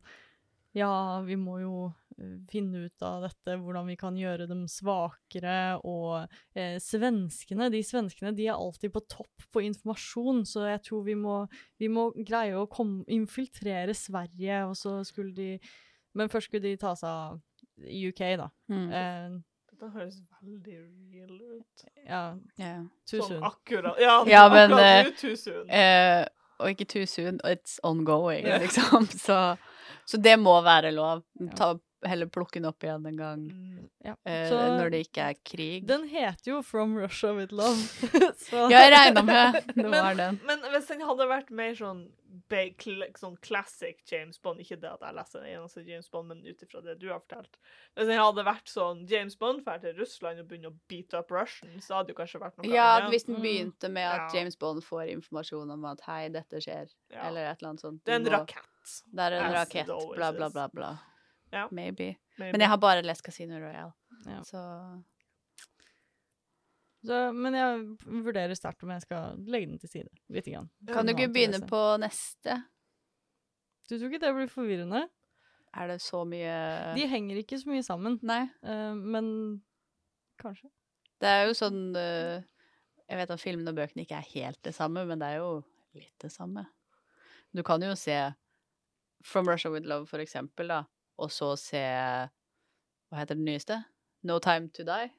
Ja, 0.74 1.20
vi 1.26 1.37
må 1.39 1.59
jo 1.62 1.74
eh, 2.18 2.37
finne 2.51 2.87
ut 2.87 3.05
av 3.07 3.26
dette, 3.26 3.57
hvordan 3.62 3.91
vi 3.91 3.97
kan 3.99 4.16
gjøre 4.18 4.49
dem 4.51 4.64
svakere, 4.70 5.76
og 5.87 6.24
eh, 6.59 6.80
svenskene, 6.82 7.68
de 7.70 7.82
svenskene, 7.87 8.32
de 8.35 8.49
er 8.49 8.59
alltid 8.59 8.95
på 8.95 9.05
topp 9.11 9.47
på 9.55 9.62
informasjon, 9.68 10.43
så 10.51 10.66
jeg 10.72 10.82
tror 10.89 11.05
vi 11.07 11.14
må, 11.18 11.37
vi 11.78 11.91
må 11.91 12.09
greie 12.18 12.59
å 12.59 12.66
kom, 12.70 13.01
infiltrere 13.07 13.95
Sverige, 13.95 14.64
og 14.66 14.74
så 14.78 14.97
skulle 15.07 15.35
de 15.37 15.51
Men 16.14 16.28
først 16.28 16.48
skulle 16.50 16.62
de 16.62 16.76
ta 16.76 16.94
seg 16.94 17.08
av 17.08 17.40
UK, 17.84 18.22
da. 18.38 18.48
Mm. 18.70 18.86
Eh, 18.92 19.30
Dette 19.74 19.90
høres 19.96 20.20
veldig 20.42 20.76
real 21.12 21.40
ut. 21.58 21.84
ja, 22.06 22.34
Yeah. 22.58 22.84
too 23.06 23.20
Sånn 23.22 23.42
akkurat. 23.42 23.98
Ja, 24.00 24.24
Ja, 24.26 24.48
men, 24.48 24.70
akkurat 24.72 25.06
uh, 25.06 25.16
too 25.20 25.34
soon. 25.36 25.68
Uh, 25.70 26.24
og 26.60 26.70
ikke 26.70 26.86
too 26.86 27.06
soon, 27.06 27.40
it's 27.44 27.80
ongoing, 27.82 28.46
yeah. 28.46 28.60
liksom. 28.62 29.06
Så, 29.26 29.56
så 30.06 30.16
det 30.22 30.38
må 30.38 30.60
være 30.62 30.92
lov. 30.94 31.24
Ja. 31.40 31.50
Ta, 31.58 31.72
heller 32.06 32.26
plukke 32.28 32.60
den 32.60 32.66
opp 32.68 32.84
igjen 32.84 33.06
en 33.08 33.16
gang 33.16 33.44
Mm. 33.50 33.88
Ja. 34.04 34.12
uh, 34.12 34.48
Så- 34.48 34.76
når 34.78 34.90
det 34.90 35.06
ikke 35.08 35.22
er 35.30 35.34
krig. 35.44 35.86
Den 35.88 36.06
heter 36.08 36.50
jo 36.52 36.62
From 36.62 36.94
Russia 36.96 37.32
With 37.34 37.52
Love. 37.52 37.74
så 38.46 38.68
Ja, 38.70 38.84
jeg 38.86 38.92
regna 38.92 39.22
med 39.22 39.52
det 39.74 39.76
Men- 39.76 39.90
var 39.90 40.14
den. 40.14 40.40
Men 40.46 40.58
hvis 40.70 40.86
den 40.86 41.00
hadde 41.00 41.26
vært 41.28 41.50
mer 41.50 41.74
sånn, 41.74 42.06
ba- 42.55 42.74
kl 42.78 43.02
sånn 43.20 43.36
classic 43.42 44.00
James 44.11 44.38
Bond 44.38 44.61
Ikke 44.62 44.78
det 44.80 44.90
at 44.92 45.00
jeg 45.05 45.14
leser 45.18 45.42
den 45.42 45.50
eneste 45.59 45.84
James 45.88 46.09
Bond, 46.12 46.28
men 46.28 46.44
ut 46.46 46.62
ifra 46.62 46.82
det 46.84 46.94
du 47.02 47.09
har 47.11 47.20
fortalt. 47.20 47.57
Hvis 47.96 48.07
den 48.11 48.18
hadde 48.20 48.44
vært 48.46 48.70
sånn 48.72 49.05
James 49.11 49.34
Bond 49.40 49.64
drar 49.64 49.78
til 49.82 49.94
Russland 49.98 50.40
og 50.40 50.48
begynner 50.48 50.70
å 50.72 50.78
beat 50.88 51.14
up 51.18 51.30
Russians, 51.34 51.86
så 51.88 51.98
hadde 51.98 52.12
det 52.14 52.16
kanskje 52.22 52.40
vært 52.40 52.59
noe 52.62 52.72
Ja, 52.72 53.00
annet. 53.00 53.11
hvis 53.12 53.26
den 53.26 53.36
Mm. 53.36 53.42
begynte 53.42 53.90
med 53.90 54.07
at 54.09 54.32
Ja. 54.32 54.38
James 54.40 54.57
Bond 54.57 54.82
får 54.84 55.11
informasjon 55.16 55.70
om 55.72 55.84
at 55.84 56.00
'hei, 56.00 56.32
dette 56.32 56.57
skjer', 56.62 56.94
Ja. 57.11 57.26
eller 57.28 57.44
et 57.50 57.59
eller 57.62 57.68
annet 57.70 57.80
sånt. 57.80 58.05
Det 58.05 58.12
er 58.12 58.16
en 58.16 58.24
må- 58.24 58.38
rakett. 58.46 59.02
Det 59.12 59.20
er 59.20 59.32
en 59.32 59.55
As 59.55 59.68
rakett, 59.68 59.86
bla, 60.16 60.32
bla, 60.32 60.48
bla, 60.50 60.68
bla. 60.68 60.98
Ja. 61.52 61.68
Maybe. 61.70 62.16
Maybe. 62.38 62.52
Men 62.52 62.61
jeg 62.61 62.68
har 62.68 62.76
bare 62.78 63.02
lest 63.02 63.22
Casino 63.22 63.59
Royale, 63.61 63.92
Ja. 64.26 64.40
så 64.40 65.02
Så, 67.05 67.18
men 67.36 67.57
jeg 67.57 67.80
vurderer 68.24 68.57
sterkt 68.57 68.84
om 68.86 68.92
jeg 68.94 69.05
skal 69.05 69.36
legge 69.50 69.68
den 69.68 69.80
til 69.82 69.90
side. 69.92 70.22
Litt 70.32 70.48
grann. 70.48 70.70
Kan 70.88 71.05
du 71.05 71.12
ikke 71.12 71.28
begynne 71.34 71.61
på 71.68 71.82
neste? 72.00 72.62
Du 73.90 73.98
tror 73.98 74.09
ikke 74.09 74.22
det 74.22 74.32
blir 74.38 74.48
forvirrende? 74.48 75.02
Er 75.74 75.90
det 75.90 75.98
så 76.00 76.22
mye 76.28 76.55
De 76.94 77.07
henger 77.11 77.40
ikke 77.40 77.59
så 77.61 77.68
mye 77.68 77.84
sammen, 77.84 78.16
Nei. 78.22 78.44
Uh, 78.64 78.94
men 78.94 79.26
kanskje. 80.40 80.70
Det 81.20 81.30
er 81.30 81.48
jo 81.48 81.57
sånn 81.59 81.80
uh, 81.96 82.38
Jeg 83.09 83.20
vet 83.20 83.34
at 83.34 83.42
filmene 83.42 83.74
og 83.74 83.80
bøkene 83.80 84.07
ikke 84.07 84.20
er 84.20 84.30
helt 84.32 84.61
det 84.64 84.74
samme, 84.76 85.05
men 85.09 85.20
det 85.20 85.34
er 85.34 85.42
jo 85.42 85.50
litt 85.98 86.14
det 86.22 86.32
samme. 86.32 86.64
Du 87.55 87.62
kan 87.66 87.82
jo 87.84 87.92
se 87.98 88.16
From 89.24 89.48
Russia 89.48 89.70
With 89.72 89.86
Love, 89.88 90.07
for 90.07 90.20
eksempel, 90.20 90.68
da, 90.72 90.82
og 91.20 91.30
så 91.32 91.52
se 91.61 91.82
Hva 91.82 93.20
heter 93.20 93.36
det 93.36 93.44
nyeste? 93.44 93.82
No 94.24 94.38
Time 94.42 94.72
To 94.72 94.86
Die? 94.88 95.12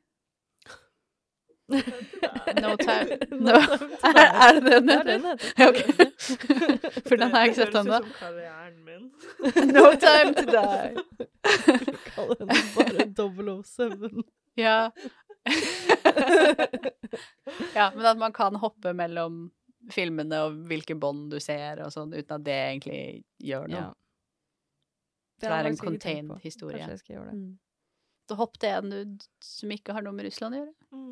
No 1.67 2.75
Time 2.85 3.17
no. 3.31 3.51
Er 4.03 4.53
det 4.53 4.69
den 4.69 4.87
Det 4.87 4.95
er 4.95 5.03
den 5.03 5.25
heter. 5.25 5.53
Ja, 5.57 5.69
ok. 5.69 5.79
For 7.07 7.15
den 7.15 7.31
har 7.31 7.39
jeg 7.39 7.49
ikke 7.49 7.59
sett 7.63 7.73
Det 7.73 7.79
ennå. 7.81 7.99
No 9.73 9.85
Time 10.03 10.33
To 10.37 10.45
Die. 10.51 10.89
Kaller 12.13 12.35
den 12.35 12.47
bare 12.75 13.63
007. 13.63 14.23
Ja. 14.55 14.91
ja, 17.75 17.91
men 17.95 18.05
at 18.05 18.17
man 18.17 18.33
kan 18.33 18.55
hoppe 18.55 18.93
mellom 18.93 19.51
filmene 19.91 20.39
og 20.47 20.61
hvilke 20.69 20.95
bånd 20.97 21.27
du 21.33 21.39
ser 21.43 21.81
og 21.85 21.91
sånn, 21.93 22.13
uten 22.13 22.39
at 22.39 22.45
det 22.45 22.55
egentlig 22.55 23.01
gjør 23.41 23.67
noe. 23.69 23.83
Ja. 23.83 23.91
Det 25.41 25.51
er 25.51 25.69
en 25.69 25.77
contained 25.77 26.39
historie. 26.45 26.79
Kanskje 26.79 26.95
jeg 26.95 27.03
skal 27.03 27.17
gjøre 27.17 27.29
det. 27.33 27.37
Mm. 27.41 27.53
Så 28.25 28.37
hopp 28.39 28.55
til 28.57 28.71
en 28.73 28.93
du 28.93 29.25
som 29.43 29.73
ikke 29.75 29.93
har 29.93 30.05
noe 30.05 30.15
med 30.15 30.25
Russland 30.29 30.57
å 30.57 30.61
gjøre. 30.63 30.75
Mm. 30.95 31.04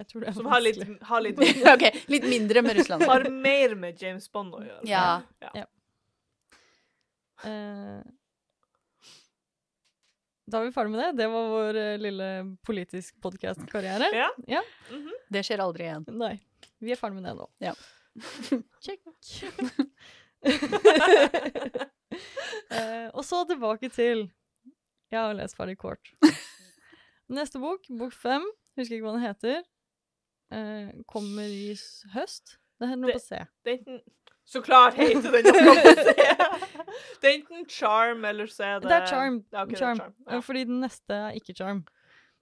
Jeg 0.00 0.08
tror 0.08 0.22
det 0.22 0.30
er 0.30 0.36
Som 0.38 0.46
har 0.48 0.62
litt, 0.64 0.80
har 1.10 1.20
litt 1.20 1.40
okay, 1.74 1.90
litt 2.08 2.24
mindre 2.24 2.62
med 2.64 2.78
Russland. 2.80 3.04
Har 3.08 3.26
mer 3.28 3.74
med 3.76 4.00
James 4.00 4.30
Bond 4.32 4.56
å 4.56 4.62
gjøre. 4.64 4.86
Ja. 4.88 5.66
Eh, 7.44 8.00
da 10.50 10.58
er 10.58 10.66
vi 10.66 10.72
ferdig 10.74 10.94
med 10.94 11.02
det. 11.02 11.10
Det 11.20 11.28
var 11.30 11.48
vår 11.52 11.78
uh, 11.78 11.94
lille 12.00 12.28
politisk 12.66 13.20
podkast-karriere. 13.22 14.08
Ja. 14.48 14.62
Det 15.30 15.44
skjer 15.46 15.62
aldri 15.62 15.86
igjen. 15.86 16.06
Nei, 16.18 16.34
vi 16.82 16.94
er 16.94 16.98
ferdig 16.98 17.20
med 17.20 17.28
det 17.28 17.36
nå. 17.38 17.46
Ja. 17.62 17.74
Check. 18.84 19.04
uh, 22.72 23.06
og 23.16 23.22
så 23.28 23.44
tilbake 23.46 23.92
til 23.94 24.24
Jeg 25.12 25.20
har 25.20 25.36
lest 25.38 25.58
ferdig 25.60 25.76
kort. 25.78 26.10
Neste 27.30 27.62
bok, 27.62 27.86
bok 28.00 28.14
fem, 28.16 28.42
husker 28.80 28.96
ikke 28.96 29.06
hva 29.06 29.14
den 29.14 29.28
heter, 29.28 29.62
eh, 30.50 30.90
kommer 31.08 31.42
i 31.48 31.74
høst. 32.14 32.56
Det 32.80 32.88
er 32.90 32.96
noe 32.96 33.06
Det- 33.12 33.14
på 33.14 33.20
C. 33.26 33.38
Det 33.64 33.72
er 33.72 33.78
enten 33.78 34.00
Så 34.50 34.60
klart 34.66 34.94
heter 34.94 35.30
den 35.30 35.44
noe 35.44 35.74
å 35.74 35.94
se. 35.94 36.14
Det 37.20 37.28
er 37.28 37.34
enten 37.38 37.66
Charm, 37.68 38.24
eller 38.24 38.46
så 38.50 38.64
er 38.64 38.80
det 38.80 38.88
Det 38.88 38.96
er 38.96 39.06
Charm. 39.06 39.44
Ja, 39.52 39.62
ok, 39.62 39.68
det 39.68 39.76
er 39.76 39.78
charm. 39.84 39.98
charm. 39.98 40.14
Eh, 40.26 40.34
Ja. 40.34 40.40
Fordi 40.40 40.64
den 40.64 40.80
neste 40.80 41.10
er 41.14 41.32
ikke 41.38 41.54
Charm. 41.56 41.84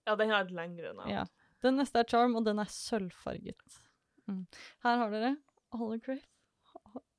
ja, 0.07 0.15
den 0.17 0.31
har 0.31 0.41
et 0.47 0.51
lengre 0.51 0.95
navn. 0.95 1.11
Ja. 1.11 1.25
Den 1.63 1.77
neste 1.77 1.99
er 1.99 2.05
Charm, 2.09 2.37
og 2.37 2.45
den 2.47 2.59
er 2.59 2.65
sølvfarget. 2.65 3.57
Mm. 4.29 4.47
Her 4.85 4.97
har 4.97 5.11
dere 5.11 5.37
alle 5.73 6.01
crave. 6.01 6.23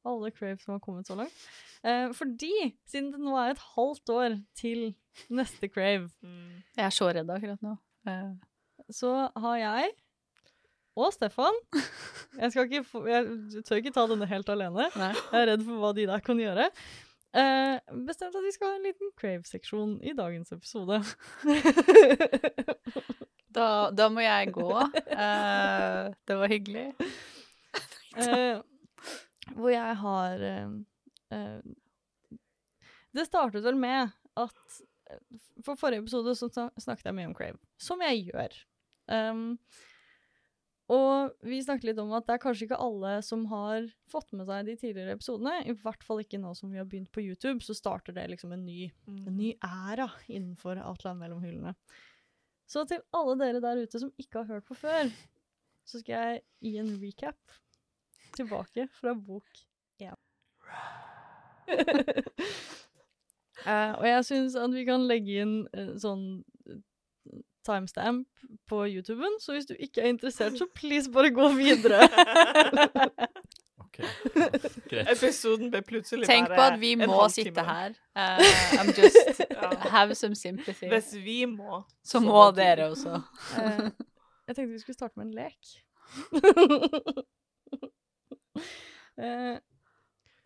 Alle 0.05 0.31
crave 0.31 0.57
som 0.63 0.71
har 0.73 0.79
kommet 0.79 1.05
så 1.07 1.15
langt. 1.15 1.35
Eh, 1.83 2.13
fordi, 2.13 2.73
siden 2.87 3.11
det 3.11 3.19
nå 3.19 3.35
er 3.37 3.51
et 3.51 3.61
halvt 3.75 4.09
år 4.09 4.37
til 4.55 4.95
neste 5.29 5.67
crave, 5.67 6.09
Mm. 6.23 6.63
Jeg 6.77 6.85
er 6.85 6.89
så 6.89 7.11
redd 7.13 7.29
akkurat 7.29 7.61
nå. 7.61 7.77
Eh, 8.07 8.33
så 8.91 9.29
har 9.37 9.55
jeg 9.57 9.91
og 10.99 11.13
Stefan 11.15 11.55
Jeg, 12.39 12.51
skal 12.51 12.65
ikke 12.67 13.03
jeg 13.09 13.63
tør 13.67 13.81
ikke 13.81 13.93
ta 13.95 14.05
denne 14.09 14.27
helt 14.29 14.49
alene. 14.51 14.89
Nei. 14.99 15.13
Jeg 15.15 15.39
er 15.41 15.47
redd 15.53 15.63
for 15.67 15.83
hva 15.83 15.93
de 15.97 16.07
der 16.09 16.23
kan 16.25 16.41
gjøre. 16.41 16.69
Eh, 17.29 17.77
bestemt 18.07 18.33
at 18.33 18.41
vi 18.41 18.51
skal 18.55 18.71
ha 18.71 18.77
en 18.79 18.85
liten 18.87 19.11
crave-seksjon 19.19 19.99
i 20.01 20.15
dagens 20.17 20.53
episode. 20.55 21.01
Da, 23.49 23.89
da 23.89 24.05
må 24.13 24.21
jeg 24.21 24.51
gå. 24.53 24.69
Eh, 25.09 26.09
det 26.29 26.35
var 26.37 26.51
hyggelig. 26.51 26.87
Eh, 28.19 28.57
hvor 29.53 29.69
jeg 29.69 29.95
har 30.01 30.41
Det 33.13 33.25
startet 33.27 33.63
vel 33.63 33.77
med 33.79 34.09
at 34.35 34.79
For 35.63 35.77
forrige 35.77 36.01
episode 36.01 36.33
så 36.35 36.49
snakket 36.49 37.05
jeg 37.05 37.15
mye 37.19 37.29
om 37.29 37.35
Crave, 37.37 37.61
som 37.79 38.01
jeg 38.01 38.31
gjør. 38.31 38.57
Um, 39.13 39.59
og 40.89 41.35
vi 41.45 41.59
snakket 41.61 41.91
litt 41.91 41.99
om 42.01 42.11
at 42.17 42.25
det 42.25 42.35
er 42.35 42.41
kanskje 42.41 42.65
ikke 42.65 42.79
alle 42.81 43.11
som 43.25 43.43
har 43.51 43.85
fått 44.09 44.31
med 44.33 44.47
seg 44.49 44.65
de 44.65 44.73
tidligere 44.79 45.13
episodene. 45.13 45.59
I 45.69 45.75
hvert 45.77 46.01
fall 46.05 46.23
ikke 46.23 46.39
nå 46.41 46.55
som 46.57 46.71
vi 46.73 46.79
har 46.81 46.87
begynt 46.89 47.11
på 47.13 47.21
YouTube, 47.21 47.61
så 47.61 47.75
starter 47.77 48.15
det 48.15 48.25
liksom 48.31 48.55
en 48.55 48.65
ny, 48.65 48.87
en 49.05 49.35
ny 49.37 49.51
æra 49.61 50.07
innenfor 50.25 50.81
Outland 50.81 51.21
mellom 51.21 51.43
hyllene. 51.45 51.75
Så 52.69 52.87
til 52.89 53.01
alle 53.17 53.37
dere 53.37 53.61
der 53.61 53.83
ute 53.85 54.01
som 54.01 54.09
ikke 54.17 54.41
har 54.41 54.55
hørt 54.55 54.65
på 54.65 54.77
før, 54.77 55.13
så 55.85 56.01
skal 56.01 56.13
jeg 56.15 56.41
gi 56.65 56.75
en 56.81 56.91
recap 57.01 57.59
tilbake 58.37 58.87
fra 58.93 59.13
bok 59.13 59.61
én. 60.01 60.17
uh, 63.65 63.93
og 63.99 64.05
jeg 64.09 64.25
syns 64.25 64.57
at 64.57 64.73
vi 64.73 64.85
kan 64.89 65.05
legge 65.09 65.41
inn 65.45 65.55
uh, 65.73 65.95
sånn 66.01 66.25
eh, 66.41 66.58
timestamp 67.65 68.27
på 68.69 68.83
YouTuben, 68.87 69.39
så 69.43 69.53
hvis 69.55 69.65
du 69.69 69.75
ikke 69.79 70.01
er 70.01 70.13
interessert, 70.13 70.57
så 70.57 70.65
please 70.75 71.11
bare 71.11 71.31
gå 71.35 71.47
videre. 71.57 72.07
OK. 73.83 73.99
Greit. 74.89 75.09
Episoden 75.11 75.71
ble 75.73 75.81
plutselig 75.83 76.23
bare 76.27 76.31
Tenk 76.35 76.51
på 76.53 76.61
at 76.65 76.77
vi 76.81 76.93
må 76.99 77.19
sitte 77.33 77.63
her. 77.67 77.95
Uh, 78.15 78.39
I'm 78.79 78.91
just 78.95 79.41
Ja. 79.59 79.69
Have 79.91 80.15
some 80.15 80.35
sympathy. 80.39 80.87
Hvis 80.91 81.13
vi 81.23 81.41
må, 81.45 81.81
Så 82.03 82.21
må 82.23 82.45
dere 82.55 82.89
også. 82.93 83.17
Uh, 83.57 83.89
jeg 84.47 84.55
tenkte 84.55 84.71
vi 84.71 84.79
skulle 84.79 84.95
starte 84.95 85.19
med 85.19 85.25
en 85.27 85.35
lek. 85.35 85.59
uh, 89.19 89.57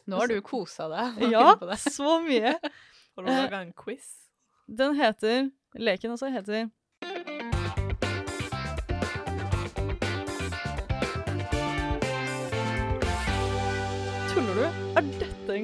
Nå 0.09 0.19
har 0.19 0.27
du 0.33 0.39
kosa 0.43 0.89
deg. 0.91 1.21
ja, 1.31 1.53
så 1.79 2.17
mye. 2.25 2.55
Har 3.13 3.23
du 3.23 3.29
laga 3.29 3.61
en 3.63 3.73
quiz? 3.77 4.07
Den 4.67 4.95
heter 4.97 5.51
Leken 5.79 6.11
også 6.15 6.29
heter 6.33 6.67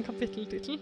en 0.00 0.06
kapitteltittel? 0.06 0.78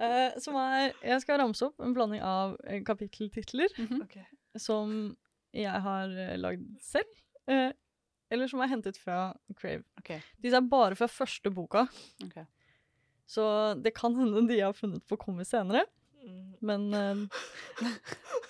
uh, 0.00 0.38
som 0.44 0.54
er 0.58 0.92
Jeg 1.04 1.20
skal 1.22 1.38
ramse 1.40 1.64
opp 1.64 1.80
en 1.80 1.94
blanding 1.94 2.22
av 2.22 2.56
kapitteltitler 2.86 3.68
mm 3.78 3.86
-hmm. 3.86 4.02
okay. 4.02 4.24
som 4.56 5.16
jeg 5.52 5.82
har 5.82 6.08
eh, 6.08 6.38
lagd 6.38 6.80
selv, 6.80 7.08
uh, 7.50 7.72
eller 8.30 8.46
som 8.46 8.60
er 8.60 8.66
hentet 8.66 8.96
fra 8.96 9.36
Crave. 9.56 9.82
Okay. 9.98 10.20
Disse 10.42 10.56
er 10.56 10.60
bare 10.60 10.96
fra 10.96 11.06
første 11.06 11.50
boka, 11.50 11.86
Okay. 12.24 12.44
så 13.26 13.74
det 13.74 13.94
kan 13.94 14.14
hende 14.14 14.48
de 14.48 14.60
har 14.60 14.72
funnet 14.72 15.06
på 15.06 15.14
å 15.14 15.24
komme 15.24 15.44
senere. 15.44 15.84
Mm. 16.22 16.54
Men 16.60 16.94
eh, 16.94 17.16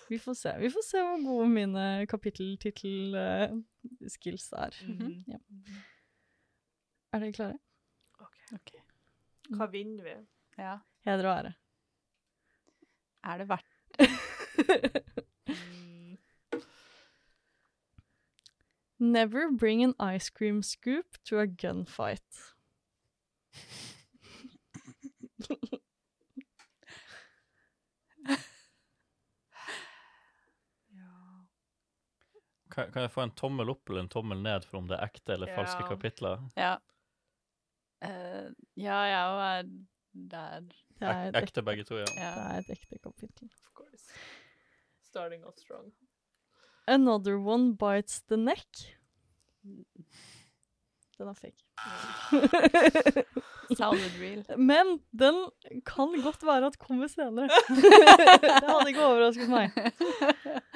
vi 0.08 0.18
får 0.18 0.34
se. 0.34 0.58
Vi 0.58 0.70
får 0.70 0.82
se 0.82 0.98
hvor 0.98 1.24
gode 1.24 1.48
mine 1.48 2.06
kapitteltittel-skills 2.06 4.52
er. 4.52 4.70
Mhm. 4.86 5.24
Ja. 5.26 5.36
Er 7.12 7.18
dere 7.22 7.32
klare? 7.34 7.58
Ok. 8.54 8.70
Hva 9.56 9.66
vinner 9.72 10.04
vi? 10.06 10.14
Ja. 10.58 10.76
Heder 11.06 11.28
og 11.30 11.36
ære. 11.38 11.52
Er 13.24 13.38
det 13.42 13.48
verdt 13.48 13.66
Mm. 15.50 16.18
Never 18.98 19.50
bring 19.58 19.82
an 19.82 19.94
ice 20.14 20.30
cream 20.30 20.62
scoop 20.62 21.06
to 21.24 21.38
a 21.38 21.46
gunfight. 21.46 22.54
Kan, 32.70 32.92
kan 32.94 33.02
jeg 33.02 33.10
få 33.10 33.24
en 33.26 33.32
tommel 33.38 33.70
opp 33.72 33.90
eller 33.90 34.04
en 34.04 34.10
tommel 34.12 34.38
ned 34.44 34.66
for 34.68 34.78
om 34.78 34.86
det 34.90 34.98
er 35.00 35.08
ekte 35.10 35.34
eller 35.34 35.50
falske 35.56 35.82
Ja. 35.82 35.88
kapitler? 35.90 36.44
Ja. 36.56 36.76
Eh, 38.02 38.50
ja, 38.80 39.00
jeg 39.10 39.24
òg 39.30 39.40
er 39.46 39.62
der. 40.32 40.60
Det 41.00 41.08
er 41.08 41.28
et, 41.30 41.36
ekte 41.42 41.62
begge 41.64 41.84
to, 41.84 41.96
ja. 41.96 42.08
Ja. 42.16 42.30
det 42.36 42.44
er 42.44 42.64
et 42.64 42.70
ekte 42.76 42.98
kapittel. 43.02 43.50
Of 43.64 43.72
course. 43.74 44.10
Starting 45.04 45.44
off 45.44 45.58
strong. 45.58 45.92
Another 46.86 47.38
one 47.38 47.76
bites 47.76 48.20
the 48.28 48.36
neck. 48.36 48.68
Den 51.18 51.28
er 51.28 51.32
fake. 51.34 51.60
Sounded 53.78 54.12
real. 54.20 54.44
Men 54.58 55.00
den 55.12 55.50
kan 55.86 56.22
godt 56.24 56.42
være 56.42 56.66
at 56.66 56.78
kommer 56.78 57.06
senere. 57.06 57.42
det 58.40 58.68
hadde 58.68 58.88
ikke 58.88 59.04
overrasket 59.04 59.50
meg. 59.50 59.70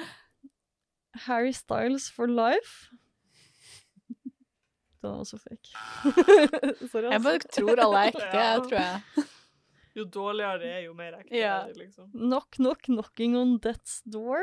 Harry 1.27 1.51
Styles 1.51 2.11
for 2.11 2.25
life. 2.25 2.95
Den 5.05 5.13
er 5.13 5.21
også 5.21 5.37
fake. 5.37 5.69
Sorry, 6.91 7.07
Jeg 7.13 7.21
bare 7.23 7.39
tror 7.53 7.81
alle 7.85 8.03
er 8.03 8.11
ekte, 8.11 8.27
Ja. 8.33 8.57
tror 8.65 8.77
jeg. 8.79 9.25
Jo 9.95 10.03
dårligere 10.11 10.59
det 10.59 10.69
er, 10.73 10.79
jo 10.89 10.93
mer 10.97 11.13
ekte 11.21 11.37
Ja. 11.37 11.53
er 11.61 11.67
det, 11.71 11.77
liksom. 11.85 12.09
Knock, 12.11 12.57
knock, 12.57 12.81
knocking 12.89 13.37
on 13.39 13.59
death's 13.63 14.01
door. 14.11 14.41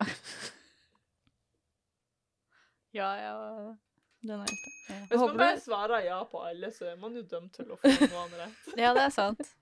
Ja, 2.92 3.14
ja. 3.22 3.34
Den 4.22 4.30
er 4.40 4.42
ekte. 4.50 4.70
Ja. 4.88 4.96
Hvis 5.08 5.20
man 5.20 5.36
bare 5.38 5.60
svarer 5.62 6.02
ja 6.04 6.22
på 6.28 6.40
alle, 6.44 6.70
så 6.74 6.84
er 6.90 6.96
man 7.00 7.14
jo 7.16 7.22
dømt 7.22 7.54
til 7.56 7.70
å 7.70 7.76
få 7.80 7.92
noe 7.92 8.24
annet 8.24 8.40
rett. 8.42 8.70
ja, 8.82 8.90
det 8.96 9.04
er 9.06 9.14
sant. 9.14 9.52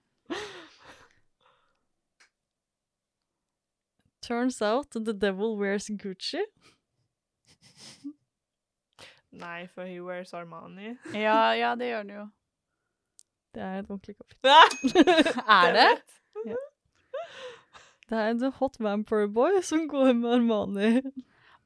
Turns 4.24 4.60
out 4.62 4.90
the 4.92 5.12
devil 5.14 5.56
wears 5.60 5.88
Gucci. 6.00 6.40
Nei, 9.38 9.66
for 9.74 9.84
he 9.84 9.98
wears 10.00 10.32
Armani. 10.34 10.94
Ja, 11.12 11.52
ja, 11.54 11.74
det 11.76 11.90
gjør 11.90 12.02
han 12.04 12.12
jo. 12.14 12.22
Det 13.54 13.64
er 13.64 13.78
et 13.82 13.90
ordentlig 13.90 14.16
kapittel. 14.16 15.42
Er 15.58 15.76
det? 15.76 15.90
Det 18.08 18.16
er 18.16 18.30
en 18.32 18.52
hot 18.56 18.78
vampire 18.80 19.28
boy 19.28 19.58
som 19.66 19.84
går 19.90 20.14
med 20.16 20.32
Armani. 20.38 20.90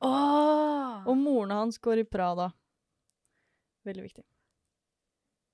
Åh! 0.02 1.04
Og 1.06 1.14
moren 1.18 1.52
hans 1.54 1.78
går 1.82 2.02
i 2.02 2.04
Prada. 2.08 2.48
Veldig 3.86 4.02
viktig. 4.08 4.24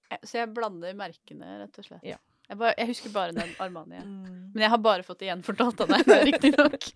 Eh, 0.08 0.22
Så 0.24 0.38
jeg 0.40 0.52
blander 0.56 0.96
merkene, 0.96 1.58
rett 1.60 1.76
og 1.80 1.84
slett. 1.90 2.04
Ja. 2.08 2.16
Jeg, 2.48 2.56
bare, 2.56 2.72
jeg 2.80 2.88
husker 2.94 3.12
bare 3.12 3.34
den 3.36 3.52
Armani. 3.60 4.00
Mm. 4.00 4.48
Men 4.54 4.64
jeg 4.64 4.72
har 4.72 4.80
bare 4.80 5.04
fått 5.04 5.20
det 5.20 5.28
gjenfortalt 5.28 5.82
av 5.84 5.92
deg, 5.92 6.08
riktignok. 6.30 6.88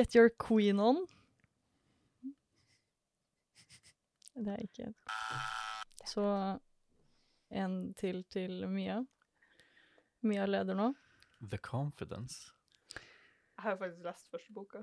Get 0.00 0.16
your 0.16 0.32
queen 0.40 0.80
on. 0.80 1.02
Det 4.40 4.54
er 4.54 4.62
ikke 4.64 4.92
Så 6.08 6.24
en 7.50 7.74
til 7.98 8.22
til 8.32 8.64
Mia. 8.68 9.02
Mia 10.22 10.46
leder 10.46 10.74
nå. 10.78 10.94
The 11.40 11.58
Confidence. 11.58 12.50
Jeg 13.60 13.64
har 13.64 13.74
jo 13.74 13.76
faktisk 13.76 14.04
lest 14.06 14.30
første 14.32 14.52
boka. 14.56 14.78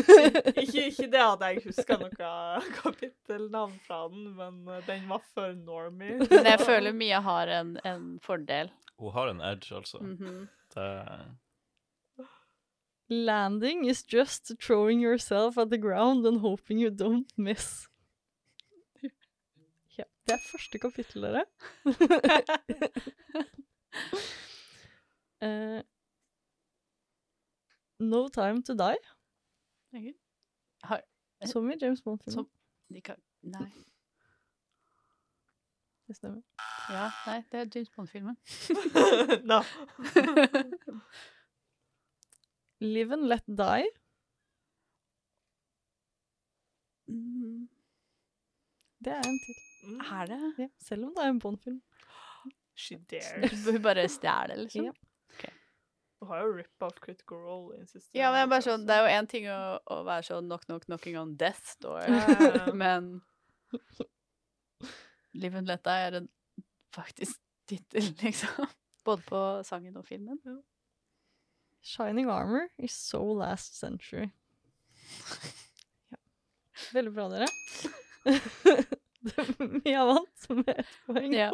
ikke, 0.62 0.84
ikke 0.86 1.06
det 1.10 1.22
at 1.22 1.40
jeg 1.42 1.62
husker 1.64 1.98
noe 1.98 2.28
kapittelnavn 2.76 3.72
fra 3.82 4.04
den, 4.12 4.28
men 4.36 4.60
eh, 4.70 4.84
den 4.86 5.08
var 5.10 5.24
for 5.34 5.56
normie. 5.58 6.20
Men 6.30 6.46
jeg 6.46 6.60
føler 6.62 6.94
Mia 6.94 7.18
har 7.20 7.50
en, 7.50 7.72
en 7.84 8.20
fordel. 8.22 8.70
Hun 9.02 9.12
har 9.16 9.32
en 9.32 9.40
edge, 9.40 9.74
altså. 9.74 9.98
Mhm. 9.98 10.44
Det, 10.74 10.86
Landing 13.10 13.84
is 13.90 14.04
just 14.14 14.52
throwing 14.60 15.02
yourself 15.02 15.58
at 15.58 15.70
the 15.70 15.78
ground 15.78 16.24
and 16.26 16.40
hoping 16.40 16.78
you 16.80 16.90
don't 16.90 17.28
miss. 17.36 17.88
Det 20.26 20.32
er 20.34 20.38
første 20.50 20.78
kapittel, 20.78 21.22
dere. 21.22 21.44
uh, 25.42 25.80
no 28.12 28.28
Time 28.28 28.62
To 28.62 28.72
Die, 28.74 28.96
Herregud. 29.92 30.14
Har, 30.84 31.00
som 31.46 31.70
i 31.70 31.74
James 31.82 32.02
Bond-filmen. 32.02 32.46
Nei. 33.42 33.70
Det 36.08 36.16
stemmer. 36.16 36.42
Ja, 36.90 37.10
nei, 37.26 37.42
det 37.52 37.60
er 37.60 37.66
James 37.74 37.90
Bond-filmen. 37.90 38.36
no. 39.50 39.60
Live 42.94 43.12
and 43.14 43.24
Let 43.30 43.44
Die. 43.46 43.86
Mm, 47.08 47.68
Det 49.04 49.12
er 49.12 49.22
en 49.28 49.38
tittel. 49.46 49.71
Mm. 49.82 50.00
Er 50.00 50.28
det? 50.30 50.40
Ja, 50.58 50.68
selv 50.78 51.08
om 51.08 51.14
det 51.16 51.24
er 51.24 51.32
en 51.32 51.40
Bond-film. 51.42 51.80
She 52.78 52.96
dares. 53.10 53.64
Hun 53.66 53.82
bare 53.82 54.06
stjeler, 54.08 54.62
liksom? 54.62 54.86
Ja. 54.88 54.92
Hun 56.22 56.28
har 56.30 56.44
jo 56.44 56.52
rip 56.54 56.84
off 56.86 57.00
Critical 57.02 57.38
Role. 57.42 57.80
Ja, 58.14 58.30
men 58.30 58.44
jeg 58.44 58.50
bare 58.52 58.62
sånn, 58.62 58.84
det 58.86 58.94
er 58.94 59.02
jo 59.02 59.14
én 59.18 59.26
ting 59.26 59.48
å, 59.50 59.58
å 59.90 59.96
være 60.06 60.22
sånn 60.28 60.46
knock, 60.46 60.68
knock, 60.68 60.86
knocking 60.86 61.16
on 61.18 61.32
death 61.36 61.74
door, 61.82 62.06
men 62.78 63.16
Live 65.34 65.58
and 65.58 65.66
Let 65.66 65.82
Die 65.88 66.04
er 66.06 66.18
en 66.20 66.28
faktisk 66.94 67.40
tittel, 67.66 68.12
liksom. 68.22 68.70
Både 69.02 69.26
på 69.26 69.40
sangen 69.66 69.98
og 69.98 70.06
filmen. 70.06 70.38
Shining 71.82 72.30
Armor 72.30 72.68
is 72.78 72.94
so 72.94 73.24
last 73.34 73.78
century. 73.80 74.30
Ja. 76.12 76.18
Veldig 76.92 77.12
bra, 77.14 77.28
dere. 77.32 77.48
Mia 79.84 80.04
vant 80.08 80.48
med 80.50 80.68
ett 80.76 80.94
poeng. 81.06 81.34
Ja. 81.36 81.50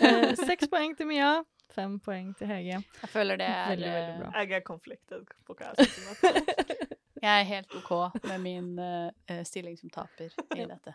Eh, 0.00 0.34
Seks 0.48 0.68
poeng 0.72 0.92
til 0.98 1.08
Mia, 1.08 1.30
fem 1.74 1.98
poeng 2.04 2.32
til 2.38 2.50
Hege. 2.50 2.80
Jeg 3.02 3.10
føler 3.12 3.40
det 3.40 3.46
er 3.48 3.70
Veldig, 3.74 3.92
veldig 3.94 4.18
bra. 4.20 4.32
Jeg 4.42 4.58
er 4.60 4.64
conflicted 4.66 5.32
på 5.48 5.56
hva 5.58 5.70
jeg 5.72 5.88
skal 5.88 6.14
si. 6.18 6.26
eh, 6.26 6.86
Jeg 7.24 7.40
er 7.42 7.48
helt 7.50 7.74
OK 7.76 7.90
med 8.24 8.38
min 8.40 8.68
eh, 8.80 9.10
eh, 9.28 9.42
stilling 9.44 9.74
som 9.76 9.90
taper 9.92 10.30
i 10.56 10.64
dette. 10.64 10.94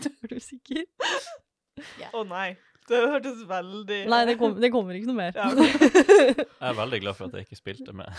Er 0.00 0.30
du 0.32 0.38
sikker? 0.40 0.86
Å 2.16 2.22
nei. 2.26 2.54
Det 2.88 2.98
hørtes 3.00 3.38
veldig 3.48 3.98
Nei, 4.12 4.18
det, 4.28 4.34
kom, 4.40 4.56
det 4.60 4.68
kommer 4.72 4.96
ikke 4.96 5.08
noe 5.08 5.16
mer. 5.16 5.36
Ja, 5.36 5.46
jeg 5.56 6.46
er 6.68 6.74
veldig 6.76 6.98
glad 7.00 7.16
for 7.16 7.28
at 7.30 7.36
jeg 7.38 7.46
ikke 7.46 7.56
spilte 7.60 7.94
med. 7.96 8.10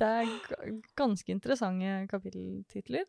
det 0.00 0.08
er 0.08 0.30
ga- 0.48 0.70
ganske 0.98 1.32
interessante 1.34 1.92
kapitteltitler. 2.10 3.04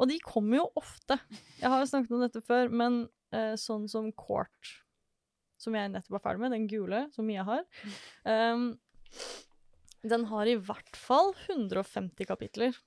Og 0.00 0.08
de 0.10 0.18
kommer 0.24 0.62
jo 0.62 0.68
ofte. 0.78 1.18
Jeg 1.60 1.68
har 1.72 1.82
jo 1.82 1.90
snakket 1.90 2.14
om 2.16 2.22
dette 2.24 2.42
før, 2.44 2.70
men 2.72 3.02
eh, 3.34 3.54
sånn 3.60 3.88
som 3.90 4.08
Court, 4.16 4.76
som 5.60 5.76
jeg 5.78 5.92
nettopp 5.92 6.18
er 6.18 6.24
ferdig 6.24 6.44
med, 6.44 6.54
den 6.56 6.68
gule 6.70 7.04
som 7.14 7.28
Mia 7.28 7.44
har, 7.46 7.66
um, 8.26 8.72
den 10.02 10.24
har 10.32 10.50
i 10.50 10.56
hvert 10.58 10.96
fall 10.98 11.30
150 11.46 12.26
kapitler. 12.26 12.78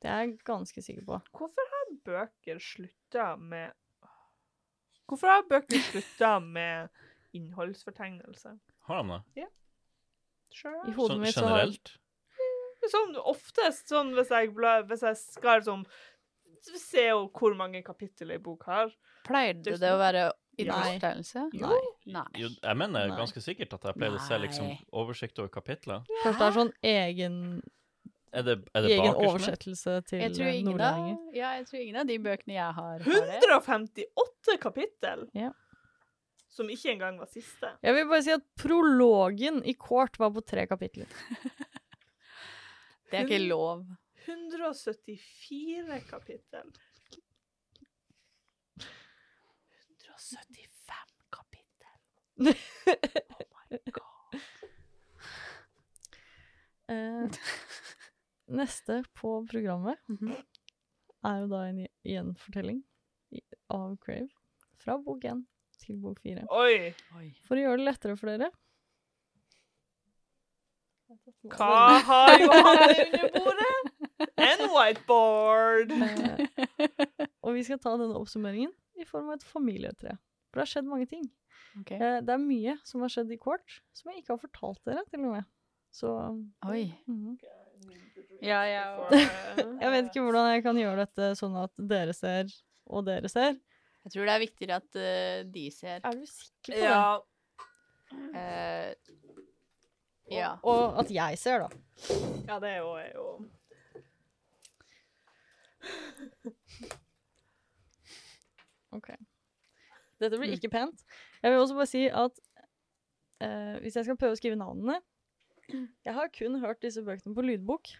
Det 0.00 0.08
er 0.08 0.24
jeg 0.24 0.36
ganske 0.46 0.84
sikker 0.84 1.04
på. 1.08 1.18
Hvorfor 1.36 1.72
har 1.74 1.94
bøker 2.06 2.60
slutta 2.62 3.34
med 3.36 3.76
Hvorfor 5.10 5.26
har 5.26 5.48
bøker 5.50 5.82
slutta 5.82 6.36
med 6.38 6.92
innholdsfortegnelse? 7.34 8.54
Har 8.86 9.02
de 9.02 9.18
det? 9.18 9.48
Sure. 10.54 10.84
I 10.86 10.94
hodet 10.94 11.16
Sånn 11.16 11.24
mitt 11.24 11.34
så 11.34 11.46
har 11.46 11.64
generelt? 11.64 11.92
Sånn 12.90 13.16
oftest 13.22 13.90
sånn 13.92 14.12
hvis 14.16 14.30
jeg, 14.34 14.52
hvis 14.88 15.04
jeg 15.06 15.20
skal 15.20 15.62
sånn 15.66 15.84
Se 16.60 17.06
jo 17.06 17.22
hvor 17.32 17.54
mange 17.56 17.80
kapittel 17.80 18.34
ei 18.34 18.38
bok 18.42 18.66
har. 18.68 18.90
Pleide 19.24 19.78
det 19.80 19.92
å 19.94 19.96
være 19.96 20.26
Nei. 20.60 20.98
Nei. 21.00 21.78
Nei. 22.12 22.24
Jo, 22.36 22.50
jeg 22.52 22.76
mener 22.76 23.08
Nei. 23.08 23.16
ganske 23.16 23.40
sikkert 23.40 23.72
at 23.78 23.86
jeg 23.88 23.96
pleide 23.96 24.18
å 24.18 24.24
se 24.26 24.36
liksom 24.42 24.66
oversikt 24.92 25.38
over 25.40 25.48
kapitler. 25.54 26.02
Kanskje 26.20 26.40
det 26.42 26.48
er 26.48 26.56
sånn 26.58 26.72
egen, 26.90 27.38
Er 28.30 28.44
det, 28.46 28.58
er 28.76 28.84
det 28.84 28.90
egen 28.98 29.16
oversettelse 29.16 29.94
til 30.10 30.20
nordlendinger. 30.66 31.16
ja, 31.34 31.54
jeg 31.58 31.66
tror 31.70 31.80
ingen 31.80 31.96
av 32.02 32.12
de 32.12 32.18
bøkene 32.26 32.54
jeg 32.58 32.76
har, 32.76 33.00
har 33.08 33.26
det. 33.30 33.40
158 33.40 34.58
kapittel! 34.60 35.26
Ja. 35.34 35.50
Som 36.50 36.68
ikke 36.68 36.92
engang 36.92 37.18
var 37.22 37.30
siste. 37.30 37.72
Jeg 37.80 37.94
vil 37.94 38.08
bare 38.10 38.22
si 38.26 38.32
at 38.34 38.44
prologen 38.58 39.62
i 39.64 39.74
Court 39.78 40.18
var 40.18 40.32
på 40.34 40.42
tre 40.44 40.66
kapitler. 40.68 41.08
Det 43.10 43.18
er 43.18 43.24
ikke 43.26 43.48
lov. 43.48 43.84
174 44.26 46.00
kapittel. 46.10 46.72
175 49.98 51.24
kapittel. 51.30 51.90
Oh 52.90 53.68
my 53.70 53.78
god. 53.92 54.40
Eh, 56.90 57.28
neste 58.50 59.04
på 59.14 59.46
programmet 59.50 59.98
Mhm. 60.08 60.32
er 61.24 61.36
jo 61.42 61.46
da 61.52 61.60
en 61.68 61.78
gj- 61.84 61.92
gjenfortelling 62.04 62.80
av 63.70 63.96
Crave. 64.02 64.28
Fra 64.80 64.96
bok 64.98 65.24
1 65.24 65.44
til 65.84 65.96
bok 66.02 66.18
4. 66.24 66.46
For 67.46 67.56
å 67.56 67.60
gjøre 67.62 67.76
det 67.78 67.86
lettere 67.86 68.16
for 68.18 68.26
dere 68.32 68.50
Hva 71.50 71.98
har 72.06 72.36
Johanne 72.38 72.88
under 73.04 73.30
bordet? 73.34 73.70
En 74.40 74.64
whiteboard! 74.74 75.92
Eh, 75.96 77.26
og 77.40 77.56
vi 77.56 77.64
skal 77.66 77.80
ta 77.82 77.94
denne 77.98 78.18
oppsummeringen 78.18 78.72
i 79.00 79.06
form 79.08 79.30
av 79.30 79.38
et 79.38 79.46
familietre. 79.46 80.16
For 80.50 80.60
det 80.60 80.66
har 80.66 80.72
skjedd 80.74 80.90
mange 80.90 81.08
ting. 81.10 81.24
Ok. 81.80 81.94
Eh, 81.96 82.18
det 82.26 82.34
er 82.34 82.42
mye 82.42 82.76
som 82.86 83.02
har 83.04 83.12
skjedd 83.12 83.32
i 83.34 83.40
Court, 83.40 83.80
som 83.96 84.12
jeg 84.12 84.22
ikke 84.22 84.36
har 84.36 84.42
fortalt 84.42 84.82
dere, 84.88 85.04
til 85.10 85.24
og 85.24 85.34
med. 85.38 85.48
Så 85.94 86.12
Oi. 86.70 86.84
mhm. 87.10 87.38
Ja, 88.40 88.60
ja. 88.68 88.84
For, 89.08 89.16
eh, 89.16 89.72
Jeg 89.82 89.92
vet 89.94 90.10
ikke 90.10 90.24
hvordan 90.24 90.52
jeg 90.54 90.64
kan 90.64 90.78
gjøre 90.78 91.06
dette 91.06 91.32
sånn 91.40 91.56
at 91.60 91.74
dere 91.90 92.14
ser, 92.16 92.52
og 92.88 93.08
dere 93.08 93.30
ser. 93.32 93.58
Jeg 94.06 94.14
tror 94.14 94.28
det 94.28 94.34
er 94.34 94.44
viktigere 94.44 94.78
at 94.80 94.96
uh, 94.96 95.50
de 95.52 95.66
ser. 95.74 95.98
Er 96.00 96.14
du 96.16 96.24
sikker 96.24 96.72
på 96.72 96.78
det? 96.78 96.86
Ja. 96.86 97.18
Eh, 98.10 98.94
ja. 100.30 100.52
Og 100.62 100.98
at 101.00 101.10
jeg 101.14 101.38
ser, 101.38 101.64
da. 101.64 101.68
ja, 102.48 102.58
det 102.62 102.68
er 102.70 102.78
jo, 102.78 102.92
er 102.98 103.10
jo 103.14 103.26
Ok. 108.90 109.08
Dette 110.20 110.36
blir 110.36 110.52
ikke 110.52 110.68
pent. 110.68 111.04
Jeg 111.42 111.52
vil 111.52 111.60
også 111.62 111.76
bare 111.78 111.88
si 111.88 112.02
at 112.08 112.40
uh, 113.44 113.76
hvis 113.80 113.96
jeg 113.96 114.04
skal 114.04 114.18
prøve 114.20 114.36
å 114.36 114.40
skrive 114.40 114.58
navnene 114.60 114.98
Jeg 116.04 116.14
har 116.16 116.28
kun 116.34 116.58
hørt 116.60 116.82
disse 116.82 117.02
bøkene 117.06 117.34
på 117.36 117.44
lydbok, 117.46 117.92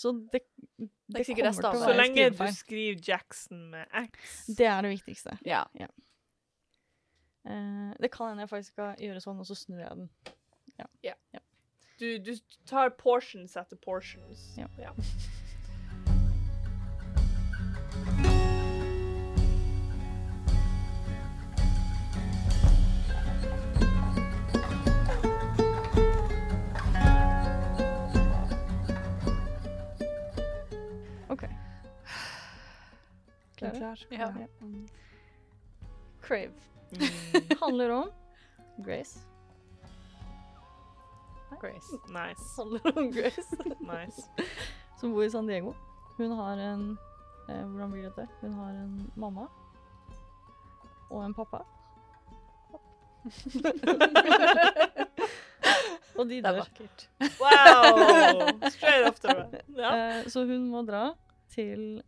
så 0.00 0.12
det, 0.32 0.44
det, 0.78 0.88
det 1.10 1.24
er 1.24 1.26
kommer 1.32 1.56
til 1.58 1.66
å 1.66 1.72
være 1.72 1.82
Så 1.82 1.96
lenge 1.98 2.28
du 2.30 2.44
skriver 2.54 3.02
Jackson 3.08 3.64
med 3.74 3.98
X 4.06 4.46
Det 4.54 4.68
er 4.70 4.86
det 4.86 4.92
viktigste. 4.94 5.34
ja. 5.74 5.90
Eh, 7.48 7.92
det 7.98 8.10
kan 8.14 8.30
hende 8.30 8.44
jeg 8.44 8.52
faktisk 8.52 8.76
skal 8.76 9.02
gjøre 9.02 9.22
sånn, 9.24 9.42
og 9.42 9.48
så 9.48 9.56
snur 9.58 9.82
jeg 9.82 9.90
den. 9.96 10.08
Du, 11.98 12.18
du 12.18 12.36
tar 12.64 12.90
portions 12.90 13.56
etter 13.56 13.76
portions. 13.76 14.54
Ja. 14.56 14.68
ja. 14.78 14.94
OK. 31.28 31.44
Klare? 33.56 33.96
Ja. 34.08 34.34
Crave 36.20 36.52
Mm, 36.90 37.42
handler 37.60 37.90
om 37.90 38.10
Grace. 38.76 39.27
Grace. 41.60 41.92
nice. 42.08 42.56
Grace. 43.12 43.56
Nice. 43.80 44.28
som 45.00 45.12
bor 45.12 45.22
i 45.24 45.30
San 45.30 45.46
Diego. 45.46 45.74
Hun 46.16 46.30
har 46.30 46.56
en 46.58 46.98
eh, 47.48 47.64
Hvordan 47.66 47.90
blir 47.90 48.02
dette? 48.08 48.28
Hun 48.40 48.52
har 48.52 48.70
en 48.70 49.12
mamma 49.16 49.46
og 51.10 51.24
en 51.24 51.34
pappa. 51.34 51.62
og 56.18 56.28
de 56.28 56.42
dør. 56.42 56.62
Wow! 57.40 58.68
Straight 58.70 59.08
off 59.08 59.20
the 59.20 59.28
run. 59.34 59.54
Ja. 59.78 60.18
Eh, 60.18 60.26
så 60.28 60.44
hun 60.44 60.68
må 60.70 60.82
dra 60.86 61.14
til 61.52 62.02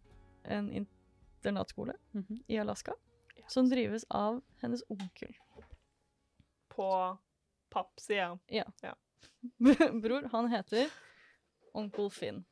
en 0.45 0.71
internatskole 0.73 1.93
Mhm. 2.13 2.43
i 2.49 2.57
Alaska 2.57 2.93
som 3.49 3.69
drives 3.71 4.05
av 4.11 4.41
hennes 4.63 4.83
onkel. 4.89 5.35
På 6.69 7.17
pappsida. 7.71 8.39
Bror, 10.03 10.29
han 10.33 10.49
heter 10.53 10.91
onkel 11.75 12.11
Finn. 12.13 12.43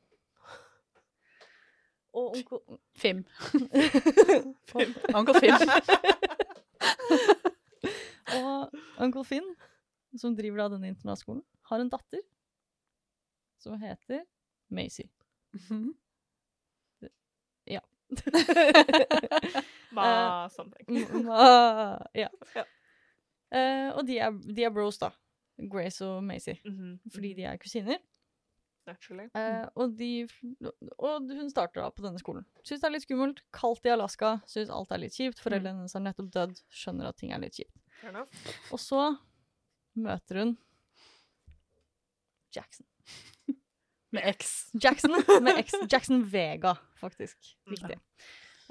Og 2.13 2.33
onkel 2.37 2.59
Fim. 2.97 3.23
Onkel 5.13 5.39
Fim. 5.39 5.55
Og 8.39 8.73
onkel 9.05 9.25
Finn, 9.27 9.47
som 10.17 10.35
driver 10.37 10.65
av 10.65 10.73
denne 10.75 10.89
internatskolen, 10.91 11.43
har 11.69 11.81
en 11.83 11.91
datter 11.93 12.21
som 13.61 13.77
heter 13.81 14.23
Macy. 14.73 15.05
Ja. 17.69 17.81
Ma 19.93 20.49
something. 20.53 20.85
M- 20.89 21.25
ma- 21.27 22.01
ja. 22.17 22.29
Ja. 22.55 22.65
Uh, 23.49 23.89
og 23.97 24.03
de 24.05 24.17
er, 24.21 24.33
de 24.45 24.65
er 24.65 24.73
bros, 24.73 24.97
da. 25.01 25.09
Grace 25.67 26.05
og 26.05 26.23
Macy. 26.23 26.55
-hmm. 26.65 26.97
Fordi 27.13 27.33
de 27.33 27.43
er 27.43 27.57
kusiner. 27.57 27.97
Naturally. 28.87 29.27
Eh, 29.35 29.67
og, 29.75 29.97
de, 29.99 30.27
og 30.97 31.21
hun 31.21 31.49
starter 31.49 31.81
da 31.81 31.89
på 31.93 32.05
denne 32.05 32.19
skolen. 32.19 32.45
Syns 32.63 32.81
det 32.81 32.87
er 32.87 32.95
litt 32.95 33.05
skummelt. 33.05 33.43
Kaldt 33.53 33.85
i 33.85 33.93
Alaska. 33.93 34.37
Syns 34.49 34.71
alt 34.73 34.91
er 34.91 35.03
litt 35.03 35.17
kjipt. 35.17 35.41
Foreldrene 35.43 35.83
hennes 35.83 35.93
har 35.93 36.01
nettopp 36.05 36.31
dødd. 36.33 36.61
Skjønner 36.73 37.11
at 37.11 37.19
ting 37.21 37.33
er 37.35 37.43
litt 37.43 37.59
kjipt. 37.59 37.75
Og 38.73 38.79
så 38.81 39.03
møter 39.99 40.41
hun 40.43 40.57
Jackson. 42.55 42.87
Med 44.15 44.25
X. 44.31 44.71
Jackson 44.73 45.13
med 45.43 45.59
X. 45.61 45.75
Jackson 45.91 46.23
Vega, 46.31 46.73
faktisk. 46.97 47.37
Viktig. 47.69 47.99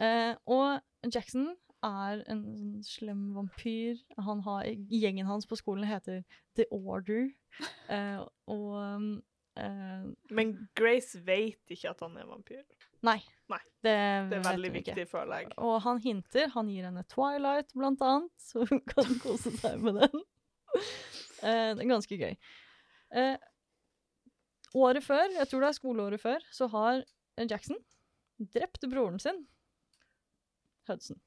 Eh, 0.02 0.32
og 0.50 0.80
Jackson 1.14 1.52
er 1.84 2.22
en 2.30 2.42
sånn 2.44 2.84
slem 2.86 3.22
vampyr. 3.36 3.98
Han 4.26 4.42
har, 4.46 4.66
gjengen 4.90 5.28
hans 5.28 5.48
på 5.48 5.58
skolen 5.58 5.88
heter 5.88 6.24
The 6.58 6.68
Order. 6.74 7.30
Eh, 7.90 8.20
og 8.52 8.74
um, 8.76 9.06
eh, 9.58 10.02
Men 10.30 10.50
Grace 10.78 11.18
vet 11.26 11.72
ikke 11.72 11.90
at 11.90 12.02
han 12.04 12.14
er 12.20 12.28
vampyr. 12.28 12.60
Nei. 13.02 13.16
Nei. 13.50 13.60
Det, 13.82 13.94
Det 14.30 14.36
er 14.36 14.44
veldig 14.44 14.70
viktig, 14.74 15.06
føler 15.10 15.40
jeg. 15.42 15.50
Og 15.64 15.78
han 15.82 15.98
hinter. 16.04 16.52
Han 16.54 16.68
gir 16.70 16.86
henne 16.86 17.02
Twilight, 17.10 17.72
blant 17.74 18.04
annet, 18.04 18.34
så 18.50 18.66
hun 18.68 18.82
kan 18.90 19.10
kose 19.24 19.54
seg 19.58 19.80
med 19.84 20.02
den. 20.04 20.26
Eh, 21.38 21.68
det 21.78 21.84
er 21.84 21.86
ganske 21.86 22.16
gøy. 22.18 22.32
Eh, 23.14 23.36
året 24.74 25.04
før, 25.06 25.28
jeg 25.36 25.46
tror 25.46 25.62
det 25.62 25.68
er 25.68 25.76
skoleåret 25.76 26.20
før, 26.20 26.42
så 26.50 26.66
har 26.72 27.04
Jackson 27.38 27.78
drept 28.42 28.82
broren 28.90 29.20
sin, 29.22 29.44
Hudson. 30.90 31.20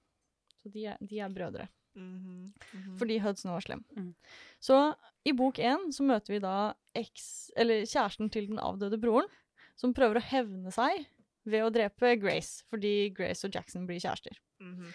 Så 0.62 0.72
de 0.74 0.86
er, 0.94 0.98
de 1.02 1.20
er 1.20 1.34
brødre. 1.34 1.68
Mhm, 1.98 2.54
mhm. 2.74 2.98
Fordi 2.98 3.18
Hudson 3.20 3.52
var 3.52 3.64
slem. 3.66 3.84
Mm. 3.98 4.14
Så 4.60 4.94
i 5.26 5.34
bok 5.36 5.60
én 5.60 5.90
så 5.92 6.06
møter 6.08 6.36
vi 6.36 6.40
da 6.40 6.74
eks, 6.96 7.52
eller 7.58 7.84
kjæresten 7.84 8.32
til 8.32 8.48
den 8.48 8.62
avdøde 8.62 9.00
broren, 9.02 9.28
som 9.76 9.94
prøver 9.94 10.20
å 10.20 10.28
hevne 10.32 10.72
seg 10.72 11.08
ved 11.44 11.66
å 11.66 11.72
drepe 11.74 12.16
Grace, 12.22 12.62
fordi 12.70 13.10
Grace 13.18 13.48
og 13.48 13.56
Jackson 13.56 13.88
blir 13.90 14.00
kjærester. 14.00 14.38
-hmm. 14.60 14.94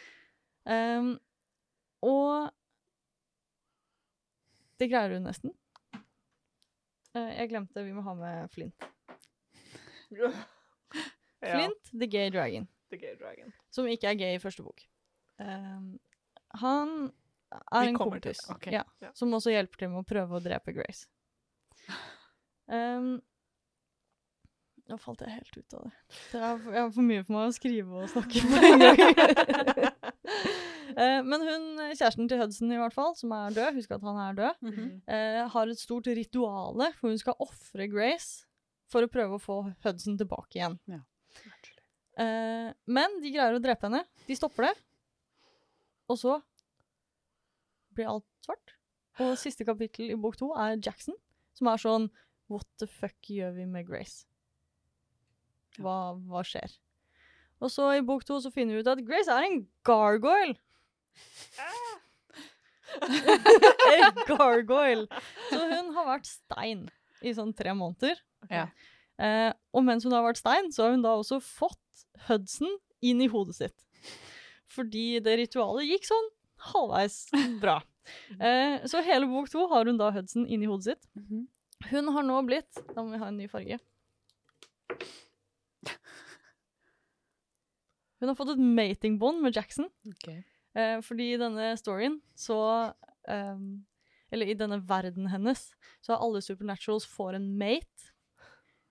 Um, 0.67 1.21
og 2.03 2.51
det 4.81 4.89
greier 4.91 5.15
hun 5.15 5.23
nesten. 5.23 5.53
Uh, 7.15 7.31
jeg 7.31 7.49
glemte 7.49 7.85
vi 7.87 7.95
må 7.95 8.03
ha 8.07 8.15
med 8.19 8.51
Flint. 8.51 8.89
Ja. 11.47 11.59
Flint, 11.59 11.91
the 11.93 12.07
gay 12.07 12.31
dragon, 12.31 12.69
The 12.91 12.97
Gay 12.97 13.17
Dragon. 13.21 13.53
som 13.71 13.87
ikke 13.87 14.09
er 14.09 14.15
gay 14.15 14.37
i 14.37 14.39
første 14.39 14.63
bok. 14.63 14.81
Um, 15.39 15.99
han 16.63 16.93
er 17.53 17.91
en 17.91 17.99
kompis 17.99 18.41
okay. 18.51 18.73
Ja, 18.79 18.85
Ja. 19.05 19.11
som 19.15 19.35
også 19.37 19.53
hjelper 19.53 19.83
til 19.83 19.93
med 19.93 20.03
å 20.03 20.09
prøve 20.09 20.39
å 20.39 20.43
drepe 20.45 20.75
Grace. 20.77 21.07
Um, 22.67 23.21
nå 24.91 24.97
falt 24.99 25.21
jeg 25.23 25.35
helt 25.37 25.57
ut 25.59 25.75
av 25.77 25.85
det. 25.85 25.93
det 26.33 26.41
er, 26.41 26.57
for- 26.63 26.75
jeg 26.75 26.83
har 26.83 26.89
for 26.97 27.07
mye 27.07 27.23
for 27.27 27.35
meg 27.37 27.45
å 27.47 27.55
skrive 27.55 28.01
og 28.01 28.09
snakke 28.11 28.43
på 28.43 28.59
en 28.59 28.83
gang. 28.83 28.99
uh, 30.99 31.21
men 31.31 31.45
hun, 31.47 31.69
kjæresten 31.93 32.27
til 32.31 32.43
Hudson 32.43 32.75
i 32.75 32.81
hvert 32.81 32.97
fall, 32.97 33.15
som 33.19 33.35
er 33.39 33.55
død, 33.55 33.79
husk 33.79 33.95
at 33.95 34.07
han 34.07 34.19
er 34.25 34.39
død, 34.41 34.59
mm 34.67 34.73
-hmm. 34.73 34.91
uh, 35.11 35.49
har 35.55 35.71
et 35.71 35.79
stort 35.79 36.07
rituale 36.07 36.93
hvor 36.99 37.09
hun 37.11 37.19
skal 37.19 37.39
ofre 37.39 37.87
Grace 37.87 38.47
for 38.91 39.03
å 39.03 39.11
prøve 39.11 39.35
å 39.35 39.43
få 39.43 39.63
Hudson 39.85 40.19
tilbake 40.19 40.59
igjen. 40.59 40.79
Ja. 40.87 41.01
Uh, 42.19 42.73
men 42.87 43.21
de 43.23 43.31
greier 43.31 43.55
å 43.55 43.63
drepe 43.63 43.87
henne. 43.87 44.05
De 44.27 44.37
stopper 44.37 44.63
det. 44.71 44.75
Og 46.13 46.21
så 46.21 46.39
blir 47.97 48.11
alt 48.11 48.27
svart. 48.45 48.77
Og 49.23 49.37
siste 49.41 49.65
kapittel 49.67 50.13
i 50.13 50.19
bok 50.21 50.37
to 50.39 50.53
er 50.55 50.77
Jackson, 50.77 51.17
som 51.57 51.71
er 51.73 51.81
sånn 51.81 52.11
What 52.53 52.67
the 52.79 52.87
fuck 52.87 53.31
gjør 53.33 53.57
vi 53.57 53.65
med 53.67 53.89
Grace? 53.89 54.27
Hva, 55.83 56.15
hva 56.29 56.45
skjer? 56.47 56.77
Og 57.65 57.73
så 57.73 57.89
i 57.97 58.05
bok 58.05 58.25
to 58.29 58.39
så 58.45 58.53
finner 58.53 58.77
vi 58.77 58.85
ut 58.85 58.91
at 58.93 59.03
Grace 59.07 59.33
er 59.33 59.49
en 59.49 59.63
gargoyle. 59.87 60.57
en 63.97 64.21
gargoyle. 64.29 65.07
Så 65.49 65.63
hun 65.73 65.91
har 65.97 66.11
vært 66.13 66.29
stein 66.29 66.87
i 67.25 67.33
sånn 67.37 67.55
tre 67.57 67.73
måneder. 67.77 68.21
Ja. 68.53 68.69
Eh, 69.17 69.51
og 69.73 69.87
mens 69.87 70.05
hun 70.05 70.15
har 70.15 70.25
vært 70.27 70.43
stein, 70.43 70.69
så 70.73 70.87
har 70.87 70.95
hun 70.95 71.05
da 71.05 71.17
også 71.17 71.41
fått 71.43 72.07
Hudson 72.29 72.77
inn 73.05 73.23
i 73.25 73.31
hodet 73.33 73.57
sitt. 73.59 73.86
Fordi 74.77 75.07
det 75.25 75.39
ritualet 75.41 75.89
gikk 75.89 76.09
sånn 76.09 76.31
halvveis 76.71 77.19
bra. 77.63 77.81
Eh, 78.39 78.85
så 78.87 79.03
hele 79.05 79.27
bok 79.31 79.49
to 79.51 79.67
har 79.73 79.89
hun 79.89 79.99
da 80.01 80.13
Hudson 80.15 80.47
inn 80.47 80.63
i 80.63 80.71
hodet 80.71 80.93
sitt. 80.95 81.09
Mhm. 81.19 81.47
Hun 81.91 82.09
har 82.09 82.25
nå 82.25 82.39
blitt 82.47 82.79
Da 82.95 83.03
må 83.05 83.13
vi 83.13 83.19
ha 83.21 83.27
en 83.29 83.37
ny 83.37 83.47
farge. 83.53 83.77
Hun 88.17 88.31
har 88.31 88.37
fått 88.39 88.55
et 88.55 88.63
matingbånd 88.63 89.43
med 89.45 89.57
Jackson. 89.57 89.91
Okay. 90.09 90.41
Eh, 90.77 91.01
fordi 91.05 91.33
i 91.35 91.41
denne 91.41 91.75
storyen 91.81 92.19
så 92.37 92.59
eh, 93.29 93.61
Eller 94.33 94.51
i 94.51 94.57
denne 94.59 94.81
verden 94.89 95.29
hennes, 95.31 95.69
så 96.03 96.15
har 96.15 96.25
alle 96.25 96.41
supernaturals 96.43 97.07
får 97.07 97.37
en 97.39 97.51
mate. 97.61 98.11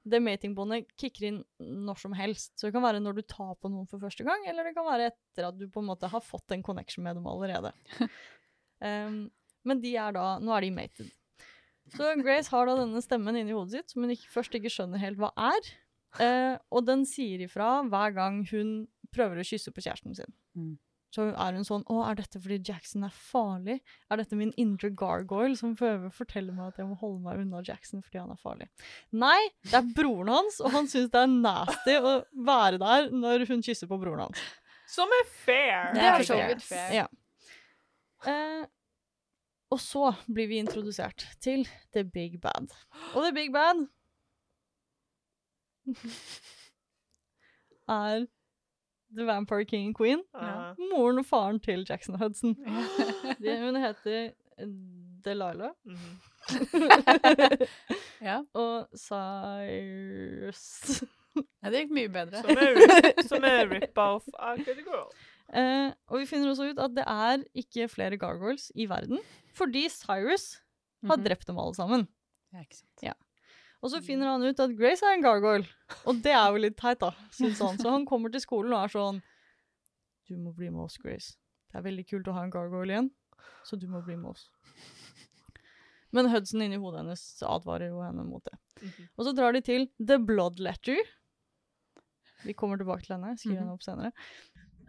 Det 0.06 0.22
matingbåndet 0.22 0.92
kicker 1.02 1.28
inn 1.30 1.40
når 1.60 2.00
som 2.04 2.14
helst. 2.18 2.54
Så 2.56 2.68
det 2.68 2.76
kan 2.76 2.86
være 2.86 3.02
når 3.02 3.18
du 3.18 3.24
tar 3.26 3.56
på 3.58 3.72
noen 3.72 3.88
for 3.90 4.02
første 4.04 4.26
gang, 4.28 4.46
eller 4.50 4.68
det 4.68 4.76
kan 4.78 4.88
være 4.88 5.10
etter 5.12 5.50
at 5.50 5.58
du 5.58 5.66
på 5.72 5.82
en 5.82 5.90
måte 5.90 6.10
har 6.12 6.24
fått 6.24 6.54
en 6.54 6.64
connection 6.66 7.06
med 7.06 7.18
dem 7.18 7.28
allerede. 7.30 7.74
um, 8.86 9.26
men 9.68 9.82
de 9.82 9.96
er 9.98 10.14
da 10.14 10.36
Nå 10.44 10.54
er 10.54 10.68
de 10.68 10.74
mated. 10.76 11.10
Så 11.94 12.14
Grace 12.22 12.50
har 12.54 12.70
da 12.70 12.78
denne 12.80 13.02
stemmen 13.04 13.38
inni 13.38 13.54
hodet 13.54 13.80
sitt 13.80 13.94
som 13.94 14.06
hun 14.06 14.14
ikke, 14.14 14.30
først 14.34 14.56
ikke 14.58 14.72
skjønner 14.74 15.02
helt 15.02 15.22
hva 15.22 15.32
er. 15.38 15.74
Uh, 16.16 16.56
og 16.72 16.86
den 16.88 17.04
sier 17.10 17.42
ifra 17.44 17.82
hver 17.90 18.14
gang 18.16 18.44
hun 18.50 18.76
prøver 19.14 19.42
å 19.42 19.48
kysse 19.48 19.74
på 19.74 19.84
kjæresten 19.84 20.16
sin. 20.18 20.32
Mm. 20.58 20.76
Så 21.16 21.30
er 21.32 21.56
hun 21.56 21.64
sånn 21.64 21.86
Å, 21.92 22.02
er 22.10 22.18
dette 22.20 22.42
fordi 22.44 22.58
Jackson 22.68 23.06
er 23.08 23.14
farlig? 23.16 23.78
Er 24.12 24.20
dette 24.20 24.36
min 24.36 24.52
indre 24.60 24.90
gargoyle 24.92 25.56
som 25.56 25.76
prøver 25.80 26.10
å 26.10 26.16
fortelle 26.16 26.52
meg 26.56 26.74
at 26.74 26.82
jeg 26.82 26.90
må 26.90 26.98
holde 27.00 27.24
meg 27.24 27.40
unna 27.46 27.62
Jackson 27.64 28.04
fordi 28.04 28.20
han 28.20 28.34
er 28.34 28.42
farlig? 28.42 28.68
Nei, 29.16 29.40
det 29.64 29.80
er 29.80 29.92
broren 29.96 30.34
hans, 30.34 30.60
og 30.60 30.76
han 30.76 30.90
syns 30.92 31.14
det 31.14 31.22
er 31.22 31.32
nasty 31.32 31.96
å 32.02 32.18
være 32.48 32.82
der 32.84 33.12
når 33.16 33.48
hun 33.52 33.64
kysser 33.64 33.88
på 33.92 34.00
broren 34.02 34.26
hans. 34.28 34.44
Som 34.92 35.12
er 35.16 35.26
fair. 35.32 35.94
Det 35.96 36.04
er 36.04 36.10
er 36.12 36.18
for 36.20 36.30
så 36.34 36.40
vidt 36.42 36.66
fair. 36.66 36.92
Ja. 37.00 37.08
Eh, 38.26 38.66
og 39.74 39.80
så 39.82 40.12
blir 40.28 40.48
vi 40.52 40.60
introdusert 40.62 41.26
til 41.44 41.66
The 41.96 42.04
Big 42.04 42.42
Bad. 42.44 42.76
Og 43.16 43.24
The 43.24 43.34
Big 43.36 43.56
Bad 43.56 43.88
er 47.96 48.28
The 49.16 49.26
Vampire 49.26 49.66
King 49.66 49.86
and 49.88 49.96
Queen. 49.96 50.22
Ja. 50.34 50.74
Moren 50.92 51.20
og 51.20 51.26
faren 51.26 51.60
til 51.60 51.86
Jackson 51.90 52.16
Hudson. 52.20 52.56
De, 53.44 53.58
hun 53.64 53.76
heter 53.82 54.30
Delilah. 55.26 55.26
Delilah. 55.26 55.72
-hmm. 55.86 56.18
Ja. 58.22 58.42
og 58.54 58.88
Cyrus. 58.98 61.04
ja, 61.64 61.70
det 61.70 61.80
gikk 61.86 61.92
mye 61.96 62.10
bedre. 62.14 62.42
Som 62.42 62.50
er, 62.58 62.76
rip- 62.78 63.24
som 63.28 63.44
rip-off 63.72 64.28
av 64.40 64.58
Good 64.64 64.84
Girl. 64.86 65.10
Eh, 65.54 65.92
og 66.10 66.20
vi 66.20 66.26
finner 66.30 66.50
også 66.50 66.70
ut 66.72 66.80
at 66.82 66.96
det 66.96 67.04
er 67.08 67.44
ikke 67.54 67.88
flere 67.92 68.18
gargoyles 68.18 68.72
i 68.76 68.86
verden, 68.90 69.20
fordi 69.54 69.88
Cyrus 69.90 70.62
har 71.06 71.18
Mhm. 71.18 71.26
drept 71.26 71.48
dem 71.48 71.58
alle 71.60 71.76
sammen. 71.76 72.08
Ja, 72.54 72.60
ikke 72.60 72.76
sant. 72.76 73.04
Ja. 73.04 73.12
Og 73.86 73.92
så 73.94 74.02
finner 74.02 74.32
han 74.32 74.42
ut 74.42 74.62
at 74.64 74.72
Grace 74.74 75.06
er 75.06 75.14
en 75.14 75.22
gargoyle, 75.22 75.68
og 76.10 76.22
det 76.26 76.32
er 76.34 76.46
jo 76.50 76.62
litt 76.64 76.78
teit, 76.80 76.98
da, 77.04 77.12
syns 77.38 77.60
han. 77.62 77.78
Så 77.78 77.92
han 77.94 78.08
kommer 78.10 78.34
til 78.34 78.42
skolen 78.42 78.74
og 78.74 78.82
er 78.82 78.94
sånn 78.96 79.20
Du 80.26 80.34
må 80.42 80.56
bli 80.58 80.72
med 80.74 80.88
oss, 80.88 80.98
Grace. 80.98 81.36
Det 81.70 81.78
er 81.78 81.86
veldig 81.86 82.06
kult 82.10 82.32
å 82.32 82.34
ha 82.34 82.48
en 82.48 82.54
gargoyle 82.54 82.96
igjen, 82.96 83.12
så 83.68 83.78
du 83.78 83.86
må 83.92 84.02
bli 84.02 84.18
med 84.18 84.32
oss. 84.32 84.48
Men 86.16 86.32
Hudson 86.32 86.64
inni 86.64 86.80
hodet 86.82 87.04
hennes 87.04 87.24
advarer 87.46 87.92
jo 87.92 88.02
henne 88.02 88.26
mot 88.26 88.42
det. 88.48 88.58
Mhm. 88.82 89.08
Og 89.20 89.28
så 89.28 89.36
drar 89.38 89.54
de 89.54 89.62
til 89.62 89.90
The 90.00 90.18
Blood 90.18 90.60
Letter. 90.64 90.98
Vi 92.46 92.54
kommer 92.58 92.82
tilbake 92.82 93.06
til 93.06 93.18
henne. 93.18 93.36
Skriver 93.38 93.62
henne 93.62 93.76
opp 93.76 93.86
senere. 93.86 94.14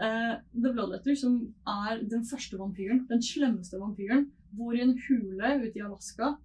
Uh, 0.00 0.38
The 0.54 0.72
Blood 0.72 0.92
Letter, 0.94 1.16
som 1.18 1.36
er 1.66 2.00
den 2.04 2.24
første 2.28 2.56
vampyren, 2.60 3.04
den 3.10 3.22
slemmeste 3.24 3.80
vampyren, 3.80 4.30
bor 4.56 4.72
i 4.76 4.84
en 4.84 4.96
hule 5.08 5.52
ute 5.66 5.80
i 5.80 5.84
Alaska. 5.84 6.36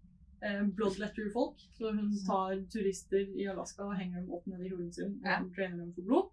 Eh, 0.42 0.64
Blood 0.76 0.98
Letter-folk. 0.98 1.60
Så 1.78 1.92
hun 1.94 2.12
tar 2.28 2.56
turister 2.74 3.28
i 3.38 3.46
Alaska 3.52 3.84
og 3.86 3.98
henger 4.00 4.22
dem 4.22 4.32
opp 4.34 4.48
nede 4.48 4.66
i 4.66 4.70
hulen 4.74 4.92
sin 4.94 5.20
og 5.22 5.28
Ja. 5.30 5.40
drainer 5.56 5.78
dem 5.84 5.94
for 5.94 6.02
blod. 6.02 6.30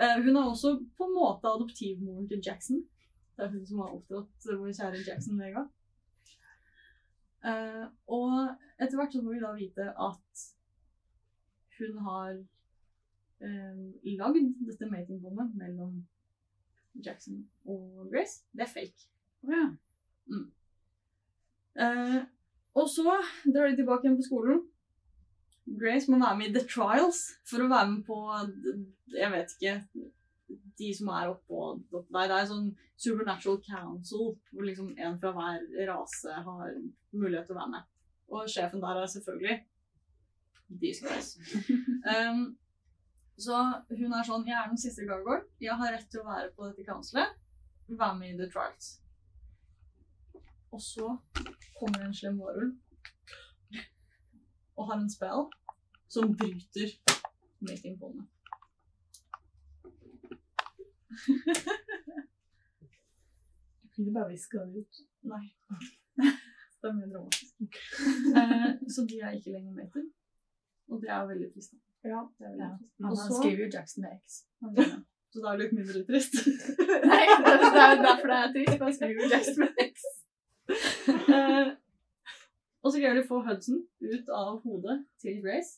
Eh, 0.00 0.18
hun 0.22 0.36
er 0.36 0.42
også 0.50 0.74
på 0.98 1.04
en 1.04 1.14
måte 1.16 1.48
adoptivmoren 1.48 2.28
til 2.28 2.42
Jackson. 2.44 2.82
Det 3.36 3.44
er 3.44 3.50
hun 3.52 3.66
som 3.66 3.78
har 3.78 3.94
oppdratt 3.96 4.46
vår 4.58 4.72
kjære 4.76 5.06
Jackson 5.06 5.38
Vega. 5.40 5.64
Eh, 7.44 7.86
og 8.08 8.56
etter 8.80 8.96
hvert 8.98 9.12
så 9.12 9.22
får 9.22 9.32
vi 9.34 9.40
da 9.40 9.52
vite 9.54 9.88
at 10.08 10.44
hun 11.78 11.98
har 12.04 12.44
lagd 13.40 14.54
dette 14.66 14.86
matingbåndet 14.90 15.54
mellom 15.56 16.06
Jackson 17.04 17.42
og 17.66 18.08
Grace. 18.10 18.42
Det 18.52 18.62
er 18.64 18.72
fake. 18.72 19.08
Ja. 19.44 19.76
Eh, 21.76 22.22
og 22.76 22.88
så 22.92 23.04
drar 23.08 23.70
de 23.70 23.78
tilbake 23.78 24.06
igjen 24.06 24.18
på 24.18 24.26
skolen. 24.26 24.64
Grace 25.80 26.10
må 26.10 26.18
være 26.20 26.38
med 26.38 26.50
i 26.50 26.54
The 26.54 26.64
Trials 26.70 27.22
for 27.48 27.64
å 27.64 27.70
være 27.70 27.88
med 27.90 28.02
på 28.06 28.16
Jeg 29.16 29.30
vet 29.32 29.54
ikke 29.56 29.72
De 30.78 30.90
som 30.94 31.08
er 31.10 31.32
oppå 31.32 31.72
Nei, 32.14 32.28
det 32.30 32.36
er 32.36 32.46
sånn 32.46 32.68
Supernatural 32.96 33.58
Council, 33.66 34.30
hvor 34.54 34.64
liksom 34.64 34.92
en 34.94 35.18
fra 35.20 35.32
hver 35.36 35.64
rase 35.90 36.32
har 36.46 36.70
mulighet 37.12 37.44
til 37.44 37.52
å 37.52 37.58
være 37.58 37.72
med. 37.74 37.88
Og 38.32 38.46
sjefen 38.48 38.80
der 38.80 39.02
er 39.02 39.10
selvfølgelig 39.12 39.56
These 40.80 41.04
guys. 41.04 41.34
um, 42.14 42.46
så 43.36 43.58
hun 43.90 44.14
er 44.16 44.24
sånn 44.24 44.46
Jeg 44.48 44.56
er 44.56 44.70
den 44.72 44.80
siste 44.80 45.04
gargoyle. 45.04 45.44
Jeg 45.60 45.76
har 45.76 45.92
rett 45.92 46.08
til 46.08 46.22
å 46.22 46.30
være 46.30 46.54
på 46.56 46.70
dette 46.70 46.86
counselet. 46.88 47.36
Være 47.90 48.16
med 48.22 48.32
i 48.32 48.38
The 48.40 48.48
Trials. 48.54 48.94
Og 50.76 50.80
så 50.84 51.06
kommer 51.78 52.02
en 52.04 52.14
slem 52.18 52.38
varulv 52.40 52.74
og 54.76 54.88
har 54.90 54.98
en 55.00 55.10
spell 55.14 55.46
som 56.12 56.34
bryter 56.40 56.90
matingbåndet. 57.64 58.26
Jeg 63.82 63.90
kunne 63.94 64.12
bare 64.14 64.30
viska 64.32 64.58
det 64.64 64.80
ut. 64.82 64.94
Nei. 65.32 65.44
Det 66.80 66.90
er 66.90 66.96
mye 66.98 67.08
dramatisk. 67.10 67.52
Eh, 68.38 68.66
så 68.94 69.02
de 69.10 69.16
er 69.24 69.32
ikke 69.38 69.50
lenger 69.56 69.72
mater. 69.74 70.04
Og 70.92 71.00
det 71.02 71.08
er 71.10 71.24
veldig 71.30 71.48
trist. 71.54 71.72
Ja. 72.06 72.20
Det 72.38 72.44
er 72.46 72.50
veldig 72.52 72.66
Ja. 72.66 72.74
trist. 72.78 72.92
Men 73.00 73.10
Og 73.10 73.16
han 73.22 73.30
så- 73.32 73.38
skriver 73.40 73.60
jo 73.64 73.70
Jackson 73.74 74.02
med 74.04 74.10
X. 74.20 74.24
Så 75.32 75.36
da 75.42 75.46
er 75.48 75.56
det 75.56 75.62
litt 75.64 75.74
mindre 75.78 76.02
trist. 76.10 76.34
Nei, 77.10 77.24
det 77.46 77.54
er 77.56 77.58
det 77.64 77.82
er 77.86 77.96
derfor 78.06 78.28
det 78.32 78.38
er 78.44 78.52
trist. 78.54 78.82
Han 78.86 78.94
skriver 78.98 79.18
jo 79.24 79.30
Jackson 79.34 79.58
med 79.64 79.74
X. 79.90 79.96
Får 83.06 83.12
greier 83.12 83.20
de 83.20 83.22
å 83.22 83.28
få 83.28 83.36
Hudson 83.46 83.82
ut 84.02 84.30
av 84.34 84.56
hodet 84.66 84.94
til 85.22 85.36
Grace 85.38 85.76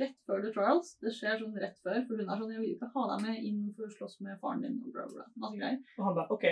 rett 0.00 0.14
før 0.24 0.40
The 0.40 0.52
Trials. 0.54 0.94
Det 1.04 1.10
skjer 1.12 1.34
sånn 1.42 1.58
rett 1.60 1.76
før, 1.84 1.98
for 2.06 2.16
hun 2.16 2.30
er 2.30 2.38
sånn 2.40 2.52
'Jeg 2.54 2.62
vil 2.62 2.70
ikke 2.72 2.88
ha 2.94 3.02
deg 3.10 3.26
med 3.26 3.42
inn 3.44 3.58
for 3.76 3.84
å 3.84 3.92
slåss 3.92 4.14
med 4.24 4.38
faren 4.40 4.62
din', 4.64 4.78
og 4.80 4.94
bla, 4.94 5.04
bla. 5.10 5.26
Masse 5.42 5.58
greier. 5.58 5.76
Og 5.98 6.06
han 6.06 6.16
bare 6.16 6.32
OK. 6.32 6.46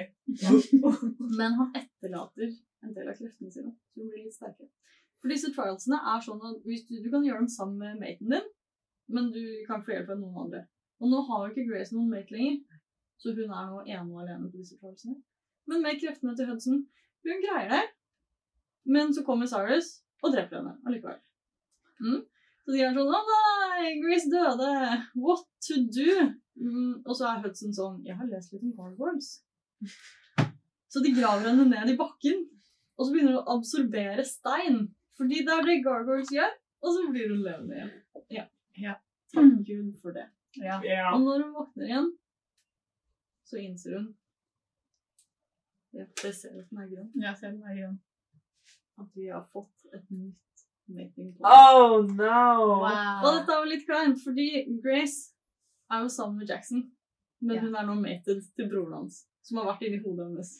Men 1.38 1.56
han 1.60 1.72
etterlater 1.80 2.52
en 2.84 2.92
del 2.92 3.08
av 3.08 3.16
kreftene 3.16 3.54
sine, 3.56 3.72
så 3.72 4.02
hun 4.02 4.12
blir 4.12 4.26
litt 4.26 4.36
sterkere. 4.36 4.68
For 5.22 5.32
disse 5.32 5.54
trialsene 5.56 6.02
er 6.12 6.20
sånn 6.28 6.44
at 6.50 6.60
hvis 6.68 6.84
du, 6.90 7.00
du 7.00 7.08
kan 7.08 7.24
gjøre 7.24 7.40
dem 7.46 7.48
sammen 7.56 7.80
med 7.80 8.04
maten 8.04 8.36
din, 8.36 8.52
men 9.08 9.32
du 9.32 9.42
kan 9.64 9.80
få 9.80 9.96
hjelp 9.96 10.12
av 10.12 10.20
noen 10.20 10.40
andre. 10.44 10.66
Og 11.00 11.08
nå 11.08 11.24
har 11.30 11.46
jo 11.46 11.54
ikke 11.54 11.68
Grace 11.72 11.96
noen 11.96 12.12
mate 12.12 12.36
lenger, 12.36 12.60
så 13.16 13.32
hun 13.32 13.48
er 13.48 13.72
nå 13.72 13.80
ene 13.88 14.12
og 14.12 14.20
alene 14.20 14.52
på 14.52 14.60
disse 14.60 14.76
trialsene. 14.76 15.16
Men 15.64 15.80
med 15.80 15.96
kreftene 15.96 16.36
til 16.36 16.52
Hudson, 16.52 16.84
hun 17.24 17.46
greier 17.48 17.72
det. 17.72 17.84
Men 18.84 19.14
så 19.14 19.24
kommer 19.24 19.48
Cyrus 19.50 20.00
og 20.22 20.32
dreper 20.34 20.60
henne 20.60 20.76
allikevel. 20.86 21.20
Mm. 22.00 22.22
Så 22.64 22.72
de 22.72 22.80
er 22.80 22.94
sånn 22.96 23.12
'Å 23.12 23.20
nei, 23.28 24.00
Grace 24.00 24.30
døde! 24.32 24.72
What 25.14 25.44
to 25.66 25.80
do?' 25.98 26.32
Mm. 26.54 27.02
Og 27.04 27.16
så 27.18 27.26
er 27.28 27.42
Hudson 27.42 27.74
sånn 27.74 28.02
'Jeg 28.04 28.16
har 28.16 28.26
lest 28.30 28.52
litt 28.52 28.62
om 28.62 28.72
gargoyles'. 28.72 29.42
Så 30.88 31.02
de 31.02 31.10
graver 31.12 31.50
henne 31.50 31.66
ned 31.68 31.90
i 31.90 31.96
bakken, 31.98 32.44
og 32.96 33.06
så 33.06 33.12
begynner 33.12 33.34
hun 33.34 33.42
å 33.42 33.56
absorbere 33.58 34.24
stein. 34.24 34.94
Fordi 35.18 35.42
det 35.46 35.54
er 35.54 35.66
det 35.66 35.82
gargoyles 35.84 36.30
gjør, 36.30 36.52
og 36.82 36.94
så 36.94 37.10
blir 37.10 37.28
hun 37.28 37.42
levende 37.42 37.74
igjen. 37.74 37.92
Ja. 38.30 38.44
Ja. 38.78 38.94
Takk 39.34 39.66
Gud 39.66 39.94
for 40.02 40.14
det. 40.14 40.28
Ja. 40.56 40.80
Ja. 40.86 41.14
Og 41.14 41.24
når 41.26 41.42
hun 41.42 41.54
våkner 41.54 41.88
igjen, 41.88 42.12
så 43.44 43.58
innser 43.58 43.98
hun 43.98 44.14
Ja, 45.94 46.04
det 46.22 46.34
ser 46.34 46.54
ut 46.58 46.68
som 46.68 46.78
er 46.82 46.88
grønn. 46.90 47.10
Jeg 47.22 47.36
ser 47.38 47.52
den 47.52 47.62
er 47.62 47.76
grønn. 47.78 47.98
At 49.00 49.10
vi 49.18 49.28
har 49.28 49.44
fått 49.52 49.86
et 49.94 50.04
nytt 50.10 50.64
mating 50.86 51.32
point. 51.34 51.46
Oh 51.48 52.04
no! 52.06 52.82
Og 52.84 53.28
dette 53.30 53.56
var 53.56 53.66
litt 53.68 53.86
kleint, 53.88 54.20
fordi 54.22 54.48
Grace 54.84 55.34
er 55.92 56.04
jo 56.04 56.12
sammen 56.12 56.42
med 56.42 56.50
Jackson. 56.52 56.84
Men 57.44 57.56
yeah. 57.56 57.64
hun 57.66 57.76
er 57.76 57.88
nå 57.88 57.96
mated 58.00 58.44
til 58.56 58.68
broren 58.70 59.00
hans, 59.00 59.24
som 59.44 59.60
har 59.60 59.72
vært 59.72 59.84
inni 59.88 60.00
hodet 60.04 60.28
hennes. 60.28 60.52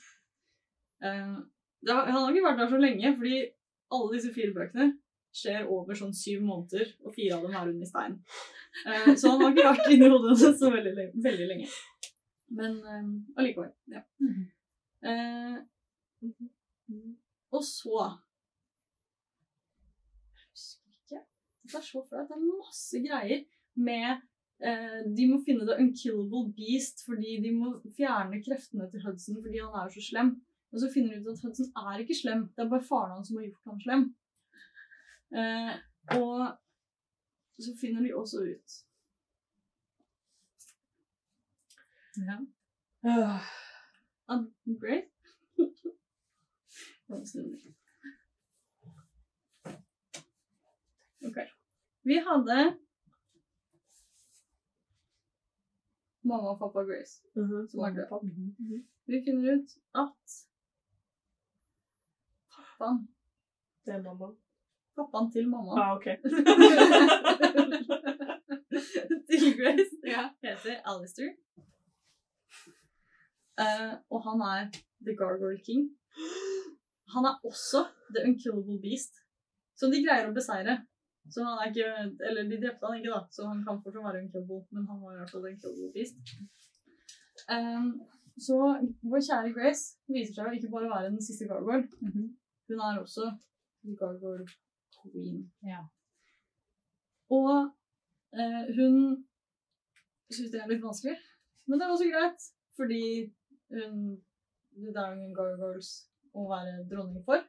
Uh, 1.05 1.39
det 1.85 1.95
har, 1.95 2.11
han 2.11 2.18
har 2.18 2.32
ikke 2.32 2.49
vært 2.49 2.61
der 2.62 2.72
så 2.72 2.80
lenge, 2.82 3.14
fordi 3.20 3.39
alle 3.95 4.11
disse 4.16 4.32
fire 4.35 4.57
bøkene 4.57 4.91
skjer 5.35 5.70
over 5.72 5.97
sånn 5.99 6.12
syv 6.14 6.43
måneder, 6.47 6.91
og 7.05 7.14
fire 7.16 7.39
av 7.39 7.47
dem 7.47 7.55
er 7.55 7.70
under 7.72 7.89
stein. 7.89 8.18
Uh, 8.82 9.14
så 9.14 9.32
han 9.32 9.47
har 9.47 9.55
ikke 9.55 9.70
vært 9.70 9.95
inni 9.95 10.11
hodet 10.11 10.35
hennes 10.35 10.61
så 10.61 10.72
veldig, 10.74 11.09
veldig 11.24 11.49
lenge. 11.53 11.70
Men 12.55 12.76
allikevel. 12.82 13.32
allikevel. 13.41 13.72
Ja. 13.95 14.05
Mhm. 14.22 14.45
Eh, 15.05 15.57
og 17.53 17.64
så 17.64 17.99
Jeg 20.32 20.45
husker 20.51 20.89
ikke. 20.91 21.20
Det 21.75 21.81
er 21.81 21.87
så 21.91 22.03
flaut. 22.07 22.31
Det 22.31 22.37
er 22.39 22.47
masse 22.47 23.01
greier 23.03 23.45
med 23.75 24.09
eh, 24.62 25.01
De 25.18 25.27
må 25.27 25.41
finne 25.47 25.66
the 25.66 25.77
unkillable 25.83 26.53
beast 26.55 27.03
fordi 27.07 27.41
de 27.43 27.51
må 27.57 27.72
fjerne 27.97 28.43
kreftene 28.45 28.87
til 28.93 29.03
Hudson 29.03 29.41
fordi 29.43 29.62
han 29.64 29.75
er 29.75 29.89
jo 29.89 29.97
så 29.97 30.05
slem. 30.09 30.35
Og 30.75 30.83
så 30.83 30.91
finner 30.95 31.14
de 31.14 31.22
ut 31.22 31.33
at 31.35 31.43
Hudson 31.43 31.72
er 31.83 32.03
ikke 32.03 32.18
slem. 32.18 32.47
Det 32.55 32.64
er 32.64 32.70
bare 32.70 32.87
faren 32.87 33.16
hans 33.16 33.31
som 33.31 33.39
har 33.39 33.49
gjort 33.49 33.70
ham 33.70 33.83
slem. 33.83 34.07
Eh, 35.35 35.75
og 36.20 36.39
så 37.66 37.77
finner 37.81 38.03
de 38.07 38.14
også 38.14 38.47
ut 38.47 38.81
Ja. 42.16 42.37
Uh, 43.03 43.41
at 44.31 44.41
Grace 44.81 45.11
Nå. 47.09 47.16
Ok. 51.29 51.39
Vi 52.05 52.16
hadde 52.26 52.59
mamma 56.24 56.48
og 56.55 56.59
pappa 56.61 56.80
Grace, 56.88 57.14
mhm, 57.36 57.68
som 57.70 57.80
er 57.86 57.90
død. 57.98 58.22
Mhm. 58.22 58.80
Vi 59.07 59.16
finner 59.24 59.44
ut 59.55 59.68
at 60.02 60.26
pappaen, 62.55 62.98
Det 63.86 63.94
er 63.94 64.02
mamma. 64.02 64.28
pappaen 64.96 65.32
til 65.32 65.48
mamma 65.48 65.72
Ah, 65.82 65.96
okay. 65.96 66.16
til 69.28 69.42
Grace 69.61 69.94
Ja. 70.14 70.22
heter 70.42 70.76
Alistair. 70.90 71.30
Uh, 73.64 73.92
og 74.11 74.18
han 74.26 74.38
er 74.52 74.61
The 75.07 75.14
Gargoyle 75.20 75.61
King. 75.66 75.82
Han 77.14 77.24
er 77.30 77.34
også 77.44 77.80
The 78.14 78.20
Unkillable 78.28 78.80
Beast, 78.82 79.14
som 79.78 79.90
de 79.92 80.00
greier 80.07 80.26
å 80.30 80.34
beseire. 80.34 80.74
Så 81.33 81.45
han 81.45 81.59
er 81.59 81.70
ikke, 81.70 81.87
eller 82.29 82.49
De 82.51 82.59
drepte 82.61 82.87
han 82.87 82.99
ikke, 82.99 83.11
da, 83.14 83.20
så 83.33 83.47
han 83.49 83.62
kan 83.64 83.79
fortsatt 83.83 84.05
være 84.05 84.18
en 84.20 84.27
unkillable, 84.27 84.66
men 84.70 84.87
han 84.91 85.01
var 85.03 85.14
i 85.14 85.18
hvert 85.22 85.31
fall 85.33 85.47
en 85.47 85.55
Unkillable 85.55 85.93
Beast. 85.95 86.35
Eh, 87.55 87.87
så 88.47 88.59
vår 89.11 89.22
kjære 89.29 89.53
Grace 89.57 89.97
viser 90.11 90.35
seg 90.37 90.51
å 90.51 90.55
ikke 90.59 90.70
bare 90.75 90.91
være 90.91 91.11
den 91.14 91.22
siste 91.22 91.49
gargoyle, 91.49 91.89
Mhm. 92.03 92.27
hun 92.68 92.81
er 92.81 93.01
også 93.01 93.31
Gargoyle 93.99 94.47
Queen. 95.12 95.51
Ja. 95.62 95.83
Og 97.31 97.51
uh, 98.37 98.64
hun 98.77 99.25
syns 100.33 100.51
det 100.53 100.61
er 100.61 100.68
litt 100.68 100.83
vanskelig, 100.85 101.16
men 101.66 101.79
det 101.79 101.87
er 101.87 101.93
også 101.95 102.11
greit, 102.11 102.41
fordi 102.77 103.03
hun 103.72 104.20
Det 104.75 104.97
er 104.97 105.09
jo 105.11 105.14
ingen 105.20 105.35
gargoyles 105.37 105.91
å 106.35 106.49
være 106.51 106.89
dronning 106.91 107.22
for. 107.25 107.45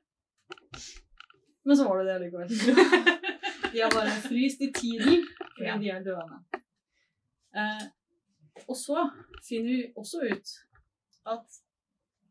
Men 1.66 1.78
så 1.78 1.88
var 1.88 2.04
det 2.04 2.12
det 2.12 2.20
likevel. 2.22 2.50
De 3.76 3.82
har 3.84 3.92
bare 3.92 4.16
fryst 4.24 4.62
i 4.64 4.72
tiden 4.72 5.26
fordi 5.56 5.68
Ja. 5.68 5.78
de 5.82 5.90
er 5.90 6.04
døende. 6.04 6.38
Eh, 7.60 7.86
og 8.70 8.76
så 8.80 8.98
finner 9.48 9.70
vi 9.72 9.94
også 10.00 10.18
ut 10.32 10.48
at 11.34 11.48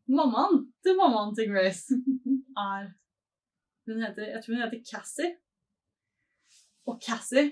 mammaen 0.07 0.73
til 0.83 0.95
mammaen 0.97 1.35
til 1.37 1.49
Grace 1.53 1.93
er 2.57 2.91
hun 3.85 4.01
heter, 4.01 4.25
Jeg 4.33 4.43
tror 4.43 4.53
hun 4.55 4.63
heter 4.63 4.83
Cassie. 4.91 5.31
Og 6.87 6.99
Cassie 7.07 7.45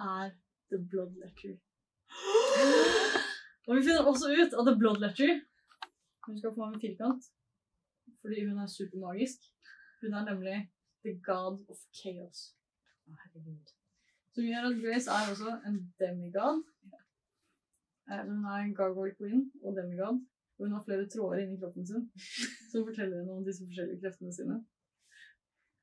er 0.00 0.30
The 0.70 0.78
Blood 0.90 1.12
Letter. 1.22 1.56
Og 3.66 3.76
vi 3.76 3.82
finner 3.82 4.02
også 4.06 4.30
ut 4.30 4.52
at 4.58 4.64
The 4.68 4.78
Blood 4.78 5.00
Letter 5.02 5.40
Hun 6.26 6.38
skal 6.38 6.54
få 6.54 6.62
en 6.72 6.80
firkant 6.80 7.24
fordi 8.20 8.44
hun 8.48 8.58
er 8.58 8.66
supermagisk. 8.66 9.38
Hun 10.00 10.14
er 10.14 10.24
nemlig 10.24 10.70
The 11.04 11.14
God 11.24 11.64
of 11.68 11.78
Chaos. 11.94 12.55
Som 14.34 14.44
gjør 14.44 14.68
at 14.68 14.80
Grace 14.82 15.10
er 15.10 15.30
også 15.32 15.52
en 15.68 15.78
demigod. 16.00 16.64
Eh, 18.10 18.22
Hun 18.28 18.44
er 18.44 18.58
en 18.62 18.74
gargoyle 18.74 19.14
queen 19.18 19.52
og 19.62 19.76
demigod. 19.76 20.20
Og 20.58 20.64
hun 20.66 20.72
har 20.72 20.84
flere 20.84 21.08
tråder 21.08 21.42
inni 21.42 21.58
kroppen 21.60 21.86
sin 21.86 22.04
som 22.70 22.86
forteller 22.88 23.18
henne 23.18 23.32
om 23.32 23.44
disse 23.44 23.64
forskjellige 23.68 24.00
kreftene 24.02 24.32
sine. 24.36 24.56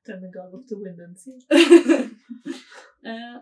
Denne 0.06 0.32
God 0.36 0.54
of 0.58 0.64
the 0.68 0.76
Wind 0.80 1.00
and 1.04 1.16
eh, 3.10 3.38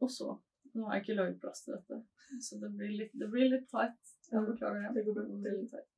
og 0.00 0.10
så 0.10 0.28
Nå 0.74 0.84
har 0.84 0.94
jeg 0.94 1.02
ikke 1.02 1.14
laget 1.14 1.40
plass 1.40 1.60
til 1.62 1.72
dette, 1.76 1.96
så 2.42 2.56
det 2.62 2.70
blir 2.76 2.96
litt, 3.00 3.12
det 3.20 3.28
blir 3.30 3.46
litt 3.46 3.68
tight. 3.70 4.00
Jeg 4.32 4.40
beklager 4.48 4.80
det. 4.82 4.90
Det 4.96 5.04
går. 5.06 5.20
Det 5.20 5.36
blir 5.44 5.52
litt 5.60 5.70
tight. 5.70 5.90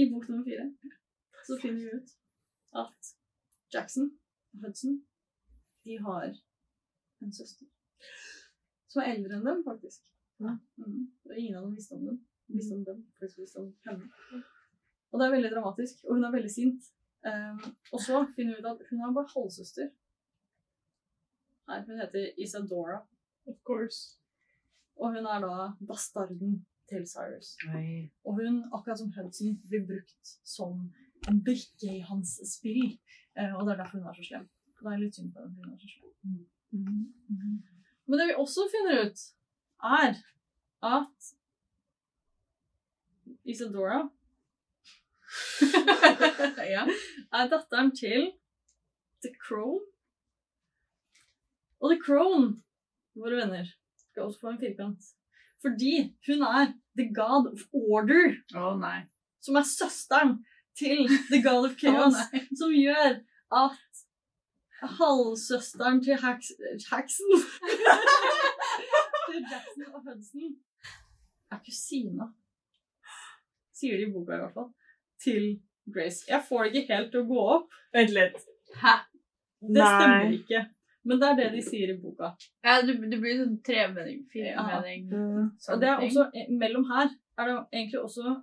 I 0.00 0.06
bok 0.12 0.28
nummer 0.28 0.46
fire 0.48 0.64
så 1.46 1.58
finner 1.62 1.80
vi 1.84 1.98
ut 1.98 2.14
at 2.74 3.14
Jackson 3.74 4.10
og 4.54 4.66
Hudson 4.66 4.98
de 5.84 5.98
har 6.00 6.30
en 7.22 7.32
søster 7.32 7.66
som 8.94 9.02
er 9.02 9.16
eldre 9.16 9.38
enn 9.38 9.46
dem, 9.48 9.62
faktisk. 9.66 10.04
Ja. 10.42 10.54
Mm. 10.78 11.06
Og 11.26 11.34
ingen 11.34 11.58
av 11.58 11.66
dem 11.66 11.74
visste 11.74 11.96
om 11.98 12.04
dem. 12.06 12.20
Visste 12.54 12.76
om 12.76 12.84
dem, 12.86 13.00
faktisk 13.18 13.40
visste 13.42 13.62
om 13.62 13.72
henne. 13.88 14.42
Og 15.10 15.20
det 15.20 15.26
er 15.26 15.34
veldig 15.34 15.50
dramatisk, 15.54 16.04
og 16.06 16.18
hun 16.18 16.26
er 16.26 16.34
veldig 16.34 16.52
sint. 16.52 16.90
Um, 17.24 17.62
og 17.94 18.02
så 18.04 18.20
finner 18.36 18.54
vi 18.54 18.62
ut 18.62 18.68
at 18.68 18.84
hun 18.90 19.00
har 19.02 19.14
bare 19.16 19.32
halvsøster. 19.32 19.90
Nei, 21.70 21.80
hun 21.88 22.02
heter 22.02 22.30
Isadora, 22.44 23.00
Of 23.46 23.56
course. 23.64 24.18
og 24.96 25.12
hun 25.12 25.26
er 25.26 25.40
da 25.42 25.54
bastarden 25.88 26.60
til 26.88 27.02
Cyrus. 27.08 27.56
Og 28.24 28.38
hun, 28.38 28.62
akkurat 28.72 28.98
som 29.00 29.10
Hudson, 29.16 29.56
blir 29.68 29.86
brukt 29.88 30.36
som 30.44 30.86
en 31.30 31.40
brikke 31.44 31.90
i 31.98 32.02
hans 32.08 32.36
spill. 32.48 32.98
Eh, 33.38 33.54
og 33.54 33.64
det 33.66 33.74
er 33.74 33.80
derfor 33.82 33.98
hun 33.98 34.10
er 34.10 34.18
så 34.18 34.26
slem. 34.26 34.48
Det 34.80 34.92
er 34.92 35.00
litt 35.00 35.16
synd 35.16 35.32
på 35.32 35.44
henne, 35.44 35.56
hun 35.62 35.72
er 35.72 35.80
så 35.80 35.92
slem. 35.92 36.10
Men 38.04 38.20
det 38.20 38.28
vi 38.28 38.36
også 38.42 38.66
finner 38.72 39.06
ut, 39.06 39.24
er 39.84 40.18
at 40.84 41.32
Isadora 43.44 44.02
ja, 46.74 46.84
er 47.32 47.48
datteren 47.50 47.90
til 47.96 48.30
The 49.24 49.32
Crone. 49.40 49.82
Og 51.80 51.92
The 51.92 51.98
Crone, 52.00 52.62
våre 53.18 53.40
venner, 53.40 53.68
skal 53.98 54.28
også 54.28 54.40
få 54.40 54.52
en 54.52 54.60
firkant. 54.60 55.10
Fordi 55.64 55.94
hun 56.28 56.44
er 56.46 56.72
The 56.98 57.08
God 57.16 57.50
of 57.52 57.64
Order, 57.72 58.36
nei. 58.78 58.98
som 59.40 59.56
er 59.58 59.66
søsteren 59.68 60.36
til 60.78 61.08
The 61.30 61.40
God 61.46 61.68
of 61.70 61.76
Chaos. 61.82 62.14
oh, 62.14 62.44
som 62.58 62.72
gjør 62.74 63.18
at 63.62 63.78
halvsøsteren 64.98 66.02
til 66.04 66.18
Hax 66.24 66.50
Haxen 66.90 67.30
Til 69.28 69.40
Jackson 69.50 69.86
og 69.94 70.00
Hudson 70.06 70.56
er 71.52 71.60
kusina. 71.64 72.26
Sier 73.74 73.98
de 73.98 74.08
i 74.08 74.12
boka, 74.12 74.36
i 74.36 74.42
hvert 74.42 74.54
fall. 74.54 74.70
Til 75.24 75.44
Grace. 75.94 76.24
Jeg 76.28 76.42
får 76.48 76.64
det 76.64 76.70
ikke 76.74 76.94
helt 76.94 77.10
til 77.12 77.22
å 77.22 77.28
gå 77.28 77.44
opp. 77.56 77.76
Vent 77.94 78.12
litt. 78.14 78.38
Hæ? 78.80 78.94
Det 79.64 79.86
stemmer 79.94 80.34
ikke. 80.38 80.64
Men 81.04 81.20
det 81.20 81.28
er 81.28 81.38
det 81.40 81.48
de 81.52 81.62
sier 81.64 81.92
i 81.92 81.96
boka. 82.00 82.30
Ja, 82.64 82.78
det, 82.84 82.96
det 83.12 83.20
blir 83.20 83.36
sånn 83.40 83.58
tremening, 83.66 84.22
firemening 84.32 85.10
Og 85.12 85.80
det 85.82 85.90
er 85.90 86.04
også, 86.06 86.28
eh, 86.32 86.52
mellom 86.52 86.86
her 86.88 87.10
er 87.12 87.50
det 87.50 87.56
egentlig 87.74 88.00
også 88.00 88.36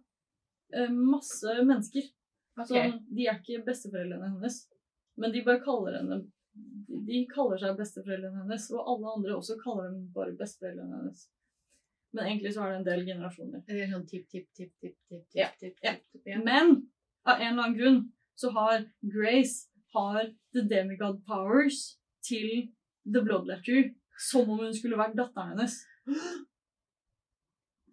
eh, 0.75 0.91
masse 0.91 1.55
mennesker. 1.61 2.05
Ok. 2.59 2.67
Sånn, 2.67 2.97
de 3.15 3.27
er 3.31 3.39
ikke 3.39 3.63
besteforeldrene 3.65 4.31
hennes, 4.33 4.57
men 5.17 5.31
de 5.31 5.43
bare 5.45 5.61
kaller 5.63 5.97
henne 5.99 6.21
de- 7.07 7.25
kaller 7.31 7.57
seg 7.61 7.77
besteforeldrene 7.79 8.41
hennes, 8.43 8.65
og 8.75 8.81
alle 8.91 9.13
andre 9.15 9.37
også 9.37 9.55
kaller 9.61 9.87
dem 9.91 10.01
bare 10.15 10.33
besteforeldrene 10.39 10.97
hennes. 10.99 11.29
Men 12.13 12.25
egentlig 12.27 12.51
så 12.53 12.65
er 12.65 12.73
det 12.73 12.79
en 12.81 12.87
del 12.89 13.05
generasjoner. 13.07 13.63
Eller 13.71 13.87
sånn 13.87 14.07
tipp, 14.09 14.25
tipp, 14.29 14.49
tipp, 14.57 14.73
tipp, 14.81 14.97
tipp, 15.07 15.23
Ja, 15.39 15.47
tipp, 15.59 15.77
tipp, 15.79 16.01
tipp, 16.11 16.25
ja. 16.27 16.41
Men 16.43 16.73
av 17.25 17.39
en 17.39 17.53
eller 17.53 17.63
annen 17.63 17.77
grunn 17.77 18.01
så 18.35 18.51
har 18.51 18.83
Grace 19.13 19.69
har 19.95 20.33
the 20.53 20.61
demigod 20.67 21.21
powers 21.25 21.97
til 22.23 22.67
The 23.07 23.21
Bloodletter 23.23 23.93
som 24.19 24.49
om 24.49 24.59
hun 24.59 24.73
skulle 24.75 24.99
vært 24.99 25.15
datteren 25.15 25.55
hennes. 25.55 25.79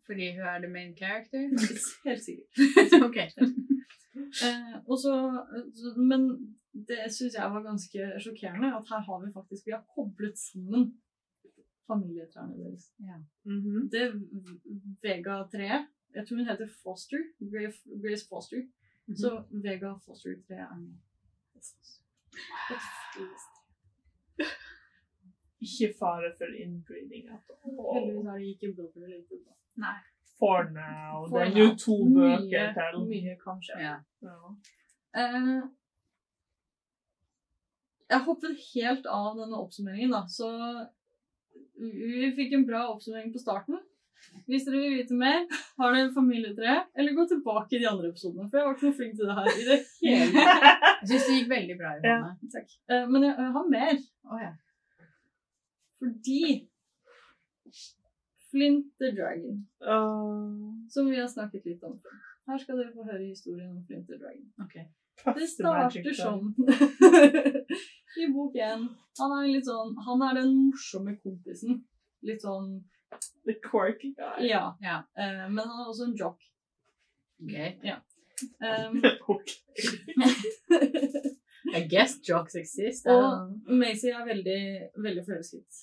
Fordi 0.09 0.31
hun 0.35 0.47
er 0.51 0.61
the 0.65 0.69
main 0.73 0.95
character? 0.97 1.47
Helt 2.09 2.23
sikkert. 2.25 2.49
ok. 3.07 3.19
Eh, 4.47 4.77
og 4.91 4.97
så, 5.05 5.15
så, 5.79 5.93
men 6.11 6.29
det 6.89 7.01
syns 7.15 7.37
jeg 7.39 7.53
var 7.55 7.63
ganske 7.67 8.09
sjokkerende, 8.25 8.71
at 8.79 8.91
her 8.91 9.01
har 9.09 9.21
vi 9.25 9.33
faktisk 9.35 9.67
Vi 9.67 9.77
har 9.77 9.85
koblet 9.95 10.39
sammen 10.39 10.89
familietrærne 11.89 12.57
deres. 12.63 12.85
Mhm. 13.45 13.91
Det 13.93 14.03
Vega-treet 15.03 15.87
Jeg 16.15 16.27
tror 16.27 16.37
hun 16.37 16.49
heter 16.49 16.69
Foster. 16.83 17.23
Grace, 18.05 18.25
Foster. 18.29 18.63
Så 19.17 19.31
Vega 19.51 19.93
Foster-treet 20.05 20.61
er 20.61 20.79
med. 20.79 20.95
Ikke 25.67 25.89
fare 25.99 26.29
for 26.39 26.47
all. 26.47 26.55
Heldigvis 27.95 28.27
er 28.27 28.39
de 28.39 28.47
ikke. 28.53 29.39
Da. 29.47 29.53
Nei. 29.85 29.97
For 30.39 30.69
now. 30.71 31.25
For 31.29 31.43
det 31.43 31.57
er 31.57 31.65
jo 31.65 31.75
to 31.83 31.97
bøker 32.15 32.73
til. 32.77 33.01
mye 33.11 33.35
kanskje. 33.43 33.79
Ja. 33.83 33.97
Ja. 34.23 34.53
Uh, 35.19 35.67
jeg 38.09 38.25
hoppet 38.25 38.63
helt 38.75 39.07
av 39.13 39.35
denne 39.37 39.59
oppsummeringen, 39.59 40.15
da. 40.15 40.23
Så 40.31 40.49
vi 41.79 42.31
fikk 42.39 42.55
en 42.57 42.67
bra 42.69 42.87
oppsummering 42.93 43.33
på 43.35 43.43
starten. 43.43 43.81
Hvis 44.49 44.65
dere 44.67 44.81
vil 44.83 44.97
vite 44.99 45.15
mer, 45.19 45.45
har 45.79 45.93
dere 45.95 46.13
familietre, 46.15 46.79
eller 46.99 47.15
gå 47.19 47.27
tilbake 47.31 47.77
i 47.77 47.83
de 47.83 47.89
andre 47.91 48.09
episodene. 48.13 48.49
For 48.51 48.59
jeg 48.59 48.67
var 48.67 48.75
ikke 48.79 48.89
noe 48.89 48.97
flink 48.99 49.19
til 49.19 49.29
det 49.29 49.37
her 49.39 49.51
i 49.53 49.67
det 49.69 49.77
hele 50.01 50.47
Jeg 51.03 51.11
syns 51.11 51.29
det 51.29 51.37
gikk 51.37 51.53
veldig 51.53 51.77
bra, 51.79 51.93
Ja. 51.99 52.17
Johanne. 52.17 52.51
Takk. 52.55 52.73
Uh, 52.91 53.05
Men 53.13 53.29
jeg, 53.29 53.35
jeg 53.39 53.53
har 53.59 53.69
mer. 53.75 54.01
Oh, 54.31 54.41
ja. 54.43 54.51
Fordi 55.99 56.43
Flint 58.51 58.87
the 59.01 59.13
Dragon, 59.13 59.67
Uh... 59.83 60.89
som 60.89 61.11
vi 61.11 61.21
har 61.21 61.29
snakket 61.29 61.67
litt 61.67 61.83
om 61.85 61.99
før. 62.01 62.17
Her 62.49 62.59
skal 62.63 62.79
dere 62.81 62.95
få 62.95 63.05
høre 63.05 63.27
historien 63.27 63.71
om 63.75 63.83
Flint 63.87 64.07
the 64.09 64.17
Dragon. 64.17 64.47
Okay. 64.65 64.87
Det 65.37 65.49
starter 65.51 66.15
sånn 66.15 66.55
i 68.23 68.29
bok 68.33 68.55
én. 68.55 68.87
Han 69.19 69.33
er 69.35 69.49
litt 69.51 69.67
sånn 69.67 69.97
Han 70.07 70.23
er 70.23 70.39
den 70.39 70.53
morsomme 70.69 71.17
kompisen. 71.19 71.83
Litt 72.23 72.43
sånn 72.47 72.85
The 73.49 73.57
quirky 73.65 74.13
guy. 74.15 74.47
Ja. 74.47 74.77
Ja. 74.85 75.01
Uh, 75.19 75.49
men 75.51 75.65
han 75.65 75.83
er 75.83 75.91
også 75.91 76.05
en 76.09 76.17
jock. 76.19 76.39
Ok. 77.43 77.55
Um, 78.63 79.03
I 81.75 81.81
guess 81.91 82.21
jocks 82.29 82.55
exist. 82.55 83.07
og 83.11 83.51
Macy 83.67 84.15
er 84.15 84.25
veldig, 84.27 84.63
veldig 84.97 85.25
forelsket 85.27 85.83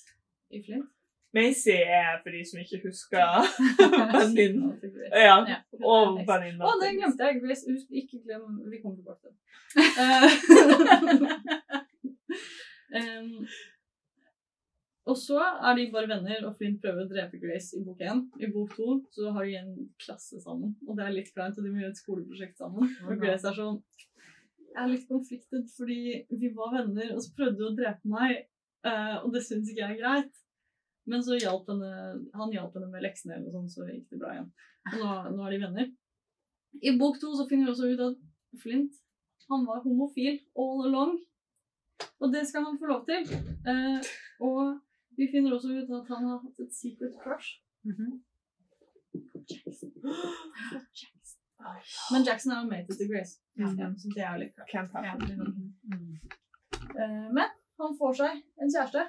i 0.50 0.62
Flint. 0.64 0.88
Macy 1.34 1.74
er, 1.74 2.20
for 2.22 2.30
de 2.32 2.40
som 2.48 2.60
ikke 2.62 2.80
husker, 2.86 3.48
venninnen. 4.16 4.70
Ja, 5.12 5.36
Ja. 5.48 5.58
og 5.84 6.20
venninna. 6.28 6.70
det 6.82 6.92
glemte 6.96 7.24
jeg. 7.28 7.34
Ikke 8.02 8.22
glem 8.24 8.44
Vi 8.70 8.80
kommer 8.82 8.96
tilbake 8.96 9.20
til. 9.26 9.34
Um, 12.96 13.46
og 15.10 15.16
så 15.20 15.38
er 15.42 15.76
de 15.78 15.90
bare 15.92 16.08
venner, 16.10 16.46
og 16.48 16.56
Flint 16.58 16.80
prøver 16.82 17.04
å 17.04 17.10
drepe 17.10 17.38
Grace 17.42 17.76
i 17.78 17.84
bok 17.84 18.00
én. 18.06 18.24
I 18.42 18.48
bok 18.54 18.72
to 18.78 18.96
så 19.14 19.34
har 19.36 19.44
de 19.46 19.58
en 19.60 19.74
klasse 20.02 20.40
sammen, 20.42 20.72
og 20.88 20.96
det 20.98 21.04
er 21.06 21.14
litt 21.18 21.32
kleint, 21.34 21.58
og 21.58 21.64
de 21.66 21.70
må 21.74 21.82
gjøre 21.82 21.92
et 21.94 22.00
skoleprosjekt 22.02 22.58
sammen. 22.62 22.88
Og 23.04 23.12
nei. 23.12 23.20
Grace 23.26 23.46
er 23.50 23.54
sånn 23.60 23.78
Jeg 24.76 24.82
er 24.82 24.90
litt 24.92 25.06
konfliktet 25.08 25.70
fordi 25.76 26.00
vi 26.40 26.48
var 26.56 26.74
venner, 26.80 27.12
og 27.14 27.20
så 27.24 27.30
prøvde 27.36 27.60
du 27.60 27.68
å 27.70 27.76
drepe 27.76 28.10
meg, 28.12 28.42
eh, 28.84 29.16
og 29.22 29.30
det 29.32 29.44
syns 29.46 29.70
ikke 29.72 29.84
jeg 29.84 29.94
er 29.96 30.02
greit. 30.02 30.34
Men 31.06 31.22
så 31.22 31.38
hjalp 31.38 31.68
henne, 31.70 31.90
han 32.34 32.52
hjalp 32.54 32.74
henne 32.74 32.90
med 32.90 33.04
leksene, 33.04 33.36
eller 33.38 33.54
sånn, 33.54 33.68
så 33.70 33.86
gikk 33.86 34.08
det 34.10 34.18
bra 34.22 34.32
igjen. 34.34 34.48
Og 34.92 34.98
nå, 35.02 35.10
nå 35.36 35.46
er 35.46 35.54
de 35.54 35.60
venner. 35.62 35.90
I 36.82 36.92
bok 36.98 37.20
to 37.22 37.30
så 37.38 37.46
finner 37.48 37.68
vi 37.68 37.74
også 37.74 37.92
ut 37.92 38.02
at 38.08 38.60
Flint 38.62 38.94
han 39.50 39.62
var 39.68 39.84
homofil 39.84 40.40
all 40.58 40.86
along. 40.88 41.12
Og 42.20 42.32
det 42.32 42.42
skal 42.48 42.64
han 42.66 42.78
få 42.80 42.88
lov 42.90 43.04
til. 43.06 43.28
Eh, 43.70 44.08
og 44.42 44.80
vi 45.16 45.28
finner 45.32 45.54
også 45.54 45.70
ut 45.76 45.92
at 46.00 46.10
han 46.10 46.26
har 46.26 46.40
hatt 46.42 46.64
et 46.66 46.74
secret 46.74 47.14
crush 47.22 47.62
Mm 47.86 47.94
-hmm. 47.96 48.12
Jackson. 49.50 49.90
Jackson. 50.72 51.40
Men 52.12 52.22
Jackson 52.26 52.52
er 52.52 52.60
jo 52.62 52.68
mate 52.70 52.96
til 52.98 53.08
Grace, 53.12 53.40
Ja. 53.58 53.66
ja, 53.78 53.86
så 54.00 54.08
det 54.14 54.24
er 54.24 54.36
litt 54.38 54.56
Can't 54.72 54.92
happen. 54.92 55.76
Mm. 55.84 56.18
Eh, 57.00 57.32
Men 57.36 57.48
han 57.80 57.96
får 57.98 58.12
seg 58.20 58.42
en 58.62 58.70
kjæreste 58.74 59.02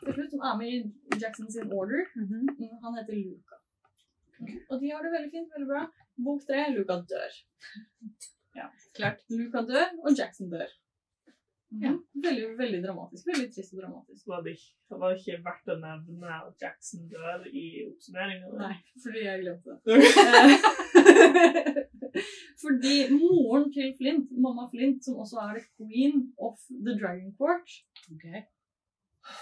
til 0.00 0.12
slutt 0.16 0.32
som 0.34 0.42
er 0.48 0.54
med 0.60 0.68
i 0.72 0.74
Jackson 1.22 1.48
sin 1.52 1.72
order. 1.72 2.02
Mm 2.16 2.26
-hmm. 2.30 2.44
Han 2.84 2.96
heter 2.98 3.14
Luca. 3.14 3.56
Mm, 4.40 4.58
Og 4.70 4.76
de 4.80 4.86
har 4.92 5.00
det 5.02 5.12
veldig 5.16 5.30
fint, 5.34 5.50
veldig 5.54 5.68
bra. 5.72 5.82
Bok 6.24 6.40
tre, 6.48 6.58
Luca 6.76 6.94
dør. 7.12 7.32
Ja, 8.56 8.66
Klart. 8.96 9.18
Luca 9.30 9.60
dør, 9.70 9.86
og 10.04 10.10
Jackson 10.18 10.50
dør. 10.50 10.68
Mm, 11.70 11.82
Ja. 11.84 11.92
Veldig, 12.26 12.58
veldig 12.58 12.80
dramatisk. 12.86 13.22
Veldig 13.26 13.48
trist 13.54 13.74
og 13.74 13.80
dramatisk. 13.82 14.22
Var 14.26 14.40
det, 14.42 14.50
ikke, 14.56 14.98
var 15.00 15.08
det 15.10 15.18
ikke 15.20 15.44
verdt 15.48 15.66
å 15.74 15.76
nevne 15.86 16.28
at 16.48 16.54
Jackson 16.62 17.02
dør 17.10 17.40
i 17.62 17.64
oppsummeringen? 17.90 18.48
Nei, 18.58 18.76
fordi 19.02 19.20
jeg 19.28 19.40
glemte 19.42 19.70
det. 19.84 19.84
fordi 22.64 22.94
moren 23.20 23.66
til 23.76 23.88
Flint, 23.98 24.28
mamma 24.44 24.64
Flint, 24.72 25.00
som 25.04 25.14
også 25.24 25.36
er 25.46 25.52
the 25.58 25.64
queen 25.76 26.16
of 26.38 26.56
the 26.70 26.92
Dragon 27.00 27.32
Court, 27.40 27.68
Ok. 28.14 28.26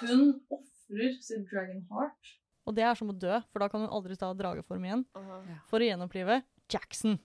Hun 0.01 0.33
ofrer 0.53 1.15
sitt 1.23 1.47
Dragon 1.51 1.83
Heart 1.91 2.35
Og 2.65 2.77
det 2.77 2.85
er 2.87 2.97
som 2.97 3.11
å 3.13 3.17
dø, 3.17 3.39
for 3.53 3.61
da 3.61 3.69
kan 3.69 3.85
hun 3.85 3.93
aldri 3.93 4.17
ta 4.17 4.31
drageform 4.37 4.85
igjen. 4.87 5.05
Aha. 5.21 5.41
For 5.69 5.85
å 5.85 5.89
gjenopplive 5.89 6.41
Jackson. 6.73 7.19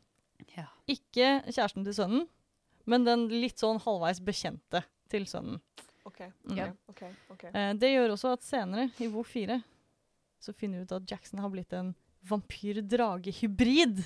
Ja. 0.56 0.66
Ikke 0.92 1.40
kjæresten 1.48 1.86
til 1.88 1.96
sønnen, 1.96 2.26
men 2.90 3.06
den 3.08 3.28
litt 3.32 3.62
sånn 3.62 3.80
halvveis 3.84 4.20
bekjente 4.24 4.84
til 5.12 5.28
sønnen. 5.30 5.62
Okay. 6.10 6.32
Mm. 6.50 6.58
Yeah. 6.58 6.76
Okay. 6.92 7.14
Okay. 7.32 7.54
Eh, 7.54 7.72
det 7.80 7.94
gjør 7.94 8.16
også 8.16 8.34
at 8.36 8.44
senere, 8.44 8.90
i 9.00 9.08
bok 9.12 9.30
4, 9.30 9.60
så 10.44 10.56
finner 10.56 10.82
vi 10.82 10.90
ut 10.90 10.96
at 10.98 11.08
Jackson 11.12 11.42
har 11.44 11.52
blitt 11.54 11.76
en 11.78 11.94
vampyr-drage-hybrid. 12.28 14.04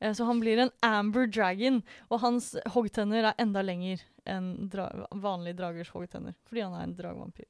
Eh, 0.00 0.12
så 0.12 0.24
han 0.24 0.40
blir 0.40 0.58
en 0.58 0.72
amber 0.82 1.26
dragon, 1.30 1.82
og 2.10 2.22
hans 2.24 2.54
hoggtenner 2.74 3.30
er 3.30 3.42
enda 3.42 3.62
lenger 3.62 4.02
enn 4.30 4.70
dra 4.72 4.88
vanlige 5.10 5.58
dragers 5.60 5.92
hoggtenner. 5.94 6.36
Fordi 6.48 6.64
han 6.64 6.76
er 6.78 6.86
en 6.88 6.96
dragvampyr. 6.98 7.48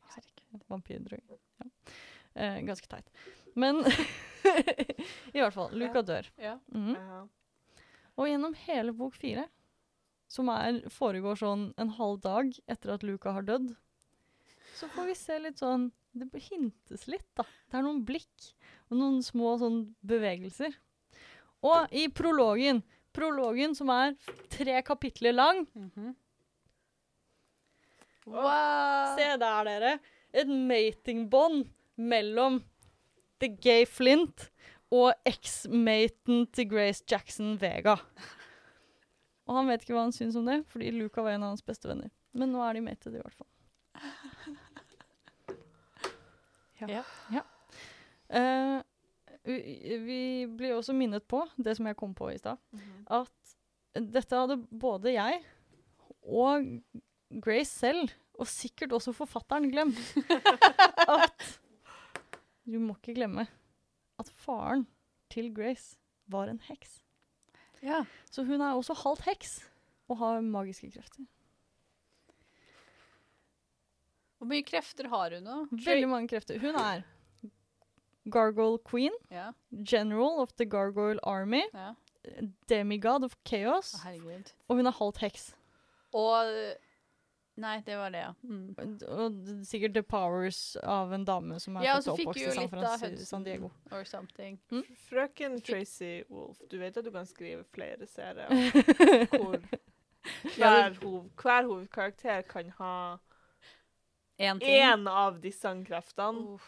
Vampyrdrage. 0.71 1.39
Ja. 1.59 1.67
Eh, 2.35 2.61
ganske 2.67 2.89
teit. 2.91 3.11
Men 3.55 3.83
i 5.35 5.41
hvert 5.41 5.55
fall, 5.55 5.71
Luca 5.79 6.03
dør. 6.03 6.31
Ja. 6.37 6.59
Mm 6.75 6.97
-hmm. 6.97 7.29
Og 8.15 8.29
gjennom 8.29 8.55
hele 8.55 8.93
bok 8.93 9.15
fire, 9.15 9.49
som 10.29 10.49
er, 10.49 10.89
foregår 10.91 11.39
sånn 11.39 11.75
en 11.77 11.89
halv 11.89 12.21
dag 12.21 12.53
etter 12.67 12.95
at 12.95 13.03
Luca 13.03 13.33
har 13.33 13.43
dødd, 13.43 13.75
så 14.75 14.89
får 14.89 15.07
vi 15.07 15.15
se 15.15 15.39
litt 15.39 15.59
sånn 15.63 15.93
Det 16.15 16.39
hintes 16.39 17.09
litt, 17.11 17.27
da. 17.35 17.43
Det 17.43 17.79
er 17.79 17.83
noen 17.83 18.05
blikk 18.07 18.55
og 18.89 18.99
noen 18.99 19.23
små 19.23 19.57
sånn 19.59 19.97
bevegelser. 20.07 20.77
Og 21.67 21.89
i 21.91 22.07
prologen, 22.09 22.83
prologen 23.13 23.75
som 23.75 23.91
er 23.91 24.15
tre 24.49 24.83
kapitler 24.83 25.33
lang 25.33 25.67
Mhm. 25.75 26.15
Wow! 28.27 29.17
Se 29.19 29.37
der, 29.37 29.65
dere. 29.65 29.99
Et 30.35 30.49
matingbånd 30.51 31.69
mellom 31.97 32.61
The 33.43 33.49
Gay 33.63 33.85
Flint 33.87 34.49
og 34.95 35.13
eksmaten 35.27 36.45
til 36.55 36.69
Grace 36.71 37.05
Jackson 37.11 37.55
Vega. 37.61 37.97
Og 39.47 39.57
han 39.59 39.69
vet 39.71 39.83
ikke 39.85 39.95
hva 39.97 40.07
han 40.07 40.15
syns 40.17 40.37
om 40.41 40.47
det, 40.49 40.61
fordi 40.71 40.91
Luca 40.95 41.23
var 41.23 41.35
en 41.37 41.43
av 41.47 41.53
hans 41.55 41.65
beste 41.67 41.89
venner. 41.91 42.11
Men 42.35 42.51
nå 42.55 42.63
er 42.65 42.75
de 42.79 42.83
mated, 42.87 43.15
i 43.15 43.23
hvert 43.23 43.39
fall. 43.39 43.51
Ja. 46.85 47.01
ja. 47.33 47.41
Eh, 48.29 48.81
vi, 49.45 49.97
vi 50.05 50.19
blir 50.51 50.75
også 50.77 50.93
minnet 50.97 51.25
på, 51.31 51.45
det 51.57 51.77
som 51.79 51.87
jeg 51.89 51.97
kom 51.97 52.15
på 52.17 52.29
i 52.33 52.39
stad, 52.41 52.59
Mhm. 52.75 53.07
at 53.15 53.55
dette 53.95 54.37
hadde 54.37 54.57
både 54.69 55.13
jeg 55.15 55.39
og 56.27 56.67
Grace 57.41 57.71
selv, 57.71 58.11
og 58.39 58.47
sikkert 58.51 58.93
også 58.93 59.13
forfatteren, 59.15 59.69
glemt. 59.71 59.99
at 61.09 61.61
Du 62.67 62.79
må 62.81 62.95
ikke 62.97 63.15
glemme 63.21 63.47
at 64.19 64.31
faren 64.35 64.87
til 65.31 65.51
Grace 65.55 65.97
var 66.31 66.49
en 66.49 66.61
heks. 66.69 67.01
ja. 67.83 68.05
Så 68.31 68.45
hun 68.45 68.61
er 68.61 68.75
også 68.75 68.95
halvt 69.05 69.25
heks 69.29 69.59
og 70.09 70.19
har 70.19 70.41
magiske 70.41 70.91
krefter. 70.95 71.25
Hvor 74.39 74.49
mye 74.51 74.65
krefter 74.67 75.09
har 75.09 75.35
hun 75.37 75.45
nå? 75.47 75.59
Veldig 75.85 76.09
mange 76.11 76.29
krefter. 76.29 76.59
Hun 76.61 76.77
er 76.77 77.03
Gargoyle 78.33 78.79
Queen, 78.91 79.13
Ja. 79.31 79.51
General 79.87 80.41
of 80.43 80.53
the 80.57 80.65
Gargoyle 80.67 81.21
Army, 81.23 81.63
ja. 81.75 81.93
Demigod 82.69 83.25
of 83.25 83.35
Chaos, 83.47 83.93
herregud. 84.03 84.53
og 84.69 84.77
hun 84.77 84.87
er 84.87 84.91
halvt 84.97 85.19
heks. 85.19 85.55
Og 86.13 86.47
Nei, 87.57 87.77
det 87.87 87.97
var 87.97 88.11
det, 88.11 88.19
ja. 88.19 88.33
Mm. 88.43 88.75
Og 89.15 89.37
sikkert 89.67 89.95
The 89.95 90.03
Powers 90.03 90.77
av 90.83 91.13
en 91.15 91.25
dame 91.25 91.61
som 91.63 91.77
er 91.79 91.87
Ja, 91.87 91.95
født 92.01 92.09
og 92.09 92.19
oppvokst 92.19 92.43
i 92.43 92.55
San, 92.57 92.69
Francisco, 92.73 93.27
San 93.29 93.45
Diego. 93.47 93.71
Or 93.93 94.05
something. 94.05 94.59
Frøken 95.07 95.61
Tracy 95.63 96.25
Wolf, 96.29 96.59
du 96.71 96.79
vet 96.83 96.97
at 96.99 97.07
du 97.07 97.13
kan 97.15 97.29
skrive 97.31 97.63
flere 97.75 98.09
serier 98.11 98.51
hvor 99.39 99.61
hver, 100.57 100.97
hov, 101.03 101.29
hver 101.39 101.69
hovedkarakter 101.69 102.43
kan 102.49 102.73
ha 102.81 102.95
Én 104.39 104.59
ting. 104.59 104.83
én 104.83 105.07
av 105.09 105.39
disse 105.41 105.71
kreftene. 105.87 106.59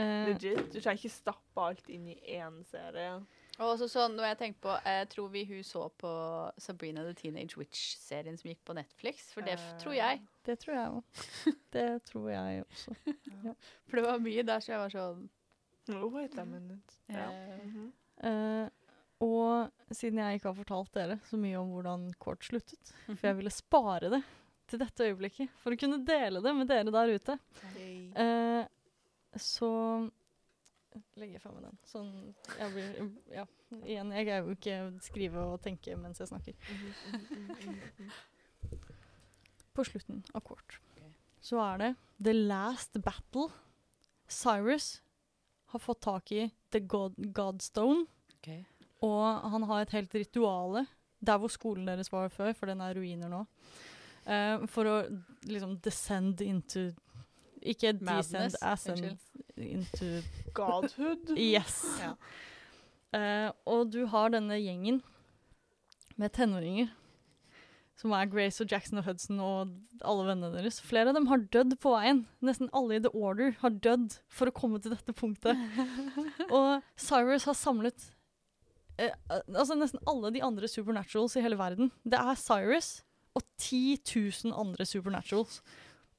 Eh, 0.00 0.28
Legit. 0.32 0.72
Du 0.72 0.80
trenger 0.80 0.98
ikke 0.98 1.14
stappe 1.14 1.62
alt 1.68 1.88
inn 1.92 2.08
i 2.10 2.16
én 2.40 2.62
serie. 2.66 3.20
Og 3.58 3.74
også 3.74 3.86
sånn, 3.92 4.14
når 4.16 4.24
jeg 4.30 4.38
tenker 4.40 4.60
på 4.64 4.74
Jeg 4.88 5.08
tror 5.12 5.28
vi 5.28 5.42
hun 5.44 5.62
så 5.66 5.82
på 6.00 6.10
Sabrina 6.58 7.02
the 7.04 7.12
Teenage 7.14 7.58
Witch-serien 7.60 8.38
som 8.40 8.48
gikk 8.48 8.62
på 8.64 8.74
Netflix. 8.78 9.26
For 9.34 9.44
det 9.44 9.58
f- 9.58 9.74
tror 9.82 9.94
jeg. 9.94 10.22
det 10.48 10.56
tror 10.62 10.74
jeg 10.78 10.92
òg. 10.96 11.24
Det 11.76 11.88
tror 12.08 12.30
jeg 12.30 12.64
også. 12.64 12.94
For 13.88 13.96
det 14.00 14.04
var 14.06 14.18
mye 14.24 14.42
der 14.48 14.60
så 14.64 14.72
jeg 14.72 14.80
var 14.82 14.92
sånn 14.96 15.28
Oh, 15.90 16.06
wait 16.14 16.36
a 16.38 16.44
minute. 16.46 16.94
Ja. 17.10 17.26
Mm 17.28 17.70
-hmm. 17.72 17.88
uh, 18.28 18.68
og 19.20 19.70
siden 19.94 20.18
jeg 20.18 20.34
ikke 20.38 20.48
har 20.48 20.54
fortalt 20.54 20.92
dere 20.94 21.18
så 21.24 21.36
mye 21.36 21.56
om 21.58 21.68
hvordan 21.70 22.12
Kort 22.18 22.44
sluttet, 22.44 22.92
for 23.06 23.26
jeg 23.26 23.36
ville 23.40 23.50
spare 23.50 24.10
det 24.10 24.22
til 24.68 24.78
dette 24.78 25.04
øyeblikket 25.04 25.50
for 25.58 25.72
å 25.72 25.76
kunne 25.76 26.04
dele 26.06 26.40
det 26.42 26.54
med 26.54 26.68
dere 26.68 26.90
der 26.90 27.14
ute, 27.14 27.38
uh, 28.16 28.64
så 29.36 30.10
legger 31.20 31.40
fra 31.42 31.52
meg 31.54 31.64
den. 31.68 31.78
Sånn 31.88 32.10
jeg 32.58 32.72
blir 32.74 33.10
Ja. 33.38 33.46
Igjen, 33.72 34.10
jeg 34.12 34.26
greier 34.28 34.44
jo 34.44 34.52
ikke 34.52 34.78
skrive 35.00 35.42
og 35.54 35.60
tenke 35.64 35.94
mens 35.96 36.18
jeg 36.20 36.28
snakker. 36.28 36.52
På 39.72 39.84
slutten 39.88 40.20
av 40.36 40.42
kort 40.44 40.76
okay. 40.92 41.08
så 41.40 41.60
er 41.64 41.78
det 41.80 41.90
The 42.22 42.34
Last 42.36 42.98
Battle. 43.04 43.48
Cyrus 44.28 44.98
har 45.72 45.80
fått 45.80 46.02
tak 46.04 46.32
i 46.36 46.50
The 46.72 46.80
God 46.80 47.16
Godstone, 47.32 48.06
Okay. 48.42 48.64
og 49.06 49.44
han 49.52 49.62
har 49.70 49.84
et 49.84 49.92
helt 49.94 50.14
rituale 50.18 50.86
der 51.22 51.38
hvor 51.38 51.48
skolen 51.52 51.86
deres 51.86 52.10
var 52.12 52.28
før, 52.34 52.52
for 52.58 52.66
den 52.66 52.80
er 52.82 52.96
ruiner 52.98 53.30
nå. 53.30 53.44
uh, 54.26 54.66
for 54.66 54.84
å 54.90 54.96
liksom 55.46 55.76
descend 55.84 56.40
into 56.42 56.88
Ikke 57.62 57.92
descend, 57.92 58.02
Madness, 58.02 58.56
ascend 58.62 59.18
into 59.56 60.22
Godhood. 60.54 61.34
Yes. 61.38 61.82
Ja. 62.00 62.14
Uh, 63.12 63.52
og 63.68 63.92
du 63.92 64.06
har 64.08 64.32
denne 64.32 64.56
gjengen 64.56 65.02
med 66.20 66.32
tenåringer, 66.32 66.88
som 67.98 68.14
er 68.16 68.30
Grace 68.32 68.64
og 68.64 68.72
Jackson 68.72 68.98
og 68.98 69.06
Hudson 69.06 69.42
og 69.44 69.74
alle 70.00 70.24
vennene 70.30 70.56
deres. 70.56 70.80
Flere 70.82 71.12
av 71.12 71.18
dem 71.18 71.28
har 71.30 71.44
dødd 71.54 71.76
på 71.82 71.92
veien. 71.94 72.24
Nesten 72.42 72.72
alle 72.74 72.96
i 72.96 73.04
The 73.04 73.12
Order 73.14 73.54
har 73.60 73.76
dødd 73.84 74.16
for 74.32 74.50
å 74.50 74.56
komme 74.56 74.80
til 74.82 74.96
dette 74.96 75.14
punktet. 75.14 75.60
og 76.56 76.82
Cyrus 76.98 77.46
har 77.46 77.58
samlet 77.58 78.08
eh, 78.98 79.14
altså 79.52 79.76
nesten 79.78 80.02
alle 80.08 80.32
de 80.34 80.42
andre 80.42 80.70
supernaturals 80.72 81.36
i 81.36 81.44
hele 81.44 81.60
verden. 81.60 81.92
Det 82.02 82.18
er 82.18 82.40
Cyrus 82.40 83.02
og 83.36 83.44
10 83.60 84.00
000 84.08 84.56
andre 84.56 84.88
supernaturals 84.88 85.60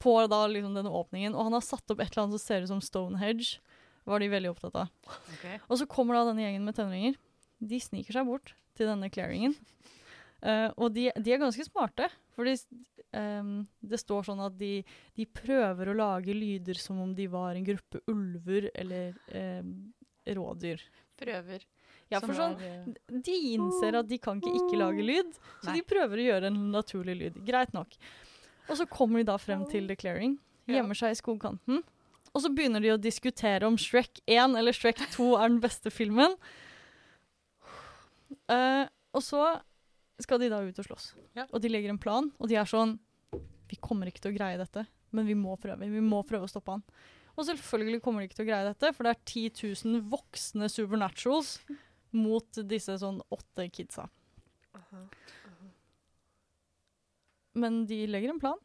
på 0.03 0.15
da 0.31 0.41
liksom 0.51 0.75
denne 0.75 0.91
åpningen. 0.91 1.35
Og 1.35 1.47
han 1.47 1.55
har 1.57 1.65
satt 1.65 1.93
opp 1.93 2.01
et 2.03 2.11
eller 2.11 2.25
annet 2.25 2.37
som 2.37 2.43
ser 2.43 2.65
ut 2.65 2.71
som 2.73 2.83
Stonehenge. 2.83 3.61
Var 4.03 4.19
de 4.19 4.27
veldig 4.33 4.51
opptatt 4.51 4.75
av. 4.81 5.19
Okay. 5.37 5.61
Og 5.71 5.79
så 5.79 5.87
kommer 5.87 6.17
da 6.17 6.25
denne 6.27 6.43
gjengen 6.43 6.65
med 6.67 6.75
tenåringer. 6.75 7.15
De 7.63 7.79
sniker 7.79 8.17
seg 8.17 8.27
bort 8.27 8.51
til 8.75 8.89
denne 8.89 9.07
clearingen. 9.13 9.55
Uh, 10.43 10.67
og 10.75 10.91
de, 10.91 11.07
de 11.15 11.31
er 11.31 11.39
ganske 11.39 11.63
smarte, 11.63 12.09
for 12.35 12.43
det 12.43 13.99
står 14.01 14.25
sånn 14.27 14.41
at 14.43 14.57
de, 14.59 14.81
de 15.15 15.25
prøver 15.29 15.87
å 15.87 15.95
lage 15.95 16.35
lyder 16.35 16.75
som 16.81 16.99
om 16.99 17.13
de 17.15 17.29
var 17.31 17.55
en 17.55 17.67
gruppe 17.67 18.01
ulver 18.11 18.67
eller 18.73 19.13
um, 19.61 19.71
rådyr. 20.27 20.83
Prøver. 21.21 21.63
Ja, 22.11 22.19
for 22.19 22.35
sånn, 22.37 22.57
eh, 22.61 22.89
de 23.07 23.35
innser 23.53 23.97
at 24.01 24.09
de 24.09 24.19
kan 24.21 24.41
ikke 24.41 24.53
ikke 24.59 24.81
lage 24.81 25.05
lyd, 25.05 25.31
så 25.63 25.71
Nei. 25.71 25.79
de 25.79 25.87
prøver 25.93 26.19
å 26.19 26.27
gjøre 26.27 26.51
en 26.51 26.59
naturlig 26.73 27.15
lyd. 27.21 27.39
Greit 27.47 27.73
nok. 27.75 27.95
Og 28.69 28.79
så 28.79 28.87
kommer 28.89 29.19
de 29.19 29.27
da 29.27 29.37
frem 29.41 29.65
til 29.71 29.89
The 29.89 29.97
Clearing, 29.99 30.37
gjemmer 30.69 30.97
seg 30.97 31.13
i 31.13 31.19
skogkanten, 31.19 31.81
og 32.33 32.41
så 32.41 32.49
begynner 32.49 32.81
de 32.81 32.93
å 32.93 33.01
diskutere 33.01 33.67
om 33.67 33.75
Shrek 33.77 34.23
1 34.25 34.55
eller 34.57 34.73
Shrek 34.73 35.01
2 35.13 35.27
er 35.37 35.51
den 35.51 35.59
beste 35.61 35.91
filmen. 35.93 36.33
Uh, 38.49 38.89
og 39.13 39.21
så 39.21 39.43
skal 40.23 40.41
de 40.41 40.49
da 40.49 40.63
ut 40.63 40.79
og 40.81 40.87
slåss. 40.87 41.11
Ja. 41.37 41.45
Og 41.51 41.61
de 41.61 41.69
legger 41.69 41.93
en 41.93 42.01
plan, 42.01 42.31
og 42.39 42.49
de 42.49 42.57
er 42.59 42.69
sånn 42.69 42.97
Vi 43.69 43.77
kommer 43.81 44.09
ikke 44.09 44.21
til 44.21 44.33
å 44.33 44.37
greie 44.37 44.57
dette, 44.59 44.85
men 45.13 45.25
vi 45.25 45.35
må 45.37 45.55
prøve. 45.61 45.89
Vi 45.89 46.03
må 46.03 46.21
prøve 46.29 46.45
å 46.45 46.51
stoppe 46.51 46.75
han. 46.75 46.83
Og 47.33 47.47
selvfølgelig 47.47 48.01
kommer 48.05 48.21
de 48.21 48.29
ikke 48.29 48.37
til 48.37 48.45
å 48.45 48.49
greie 48.51 48.67
dette, 48.67 48.91
for 48.93 49.05
det 49.05 49.13
er 49.13 49.23
10 49.25 49.63
000 49.89 50.03
voksne 50.11 50.69
supernaturals 50.69 51.55
mot 52.23 52.61
disse 52.69 52.97
sånn 53.01 53.21
åtte 53.33 53.65
kidsa. 53.73 54.05
Men 57.53 57.83
de 57.89 58.03
legger 58.09 58.33
en 58.33 58.41
plan, 58.41 58.59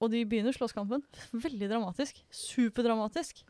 og 0.00 0.12
de 0.12 0.24
begynner 0.28 0.54
slåsskampen. 0.56 1.04
Veldig 1.46 1.70
dramatisk. 1.72 2.20
Superdramatisk. 2.30 3.42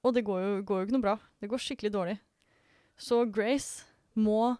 Og 0.00 0.16
det 0.16 0.24
går 0.24 0.40
jo, 0.40 0.50
går 0.64 0.80
jo 0.80 0.88
ikke 0.88 0.96
noe 0.96 1.04
bra. 1.04 1.16
Det 1.40 1.50
går 1.52 1.60
skikkelig 1.60 1.92
dårlig. 1.92 2.16
Så 3.00 3.24
Grace 3.32 3.84
må 4.16 4.56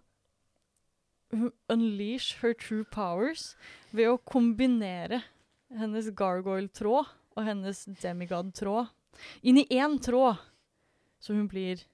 unleash 1.70 2.40
her 2.42 2.54
true 2.58 2.84
powers 2.90 3.54
ved 3.94 4.10
å 4.10 4.18
kombinere 4.26 5.22
hennes 5.70 6.10
gargoyle-tråd 6.18 7.10
og 7.36 7.46
hennes 7.46 7.84
demigod-tråd 8.02 8.90
inn 9.46 9.60
i 9.62 9.66
én 9.78 9.98
tråd. 10.02 10.40
Så 11.20 11.36
hun 11.36 11.46
blir 11.50 11.84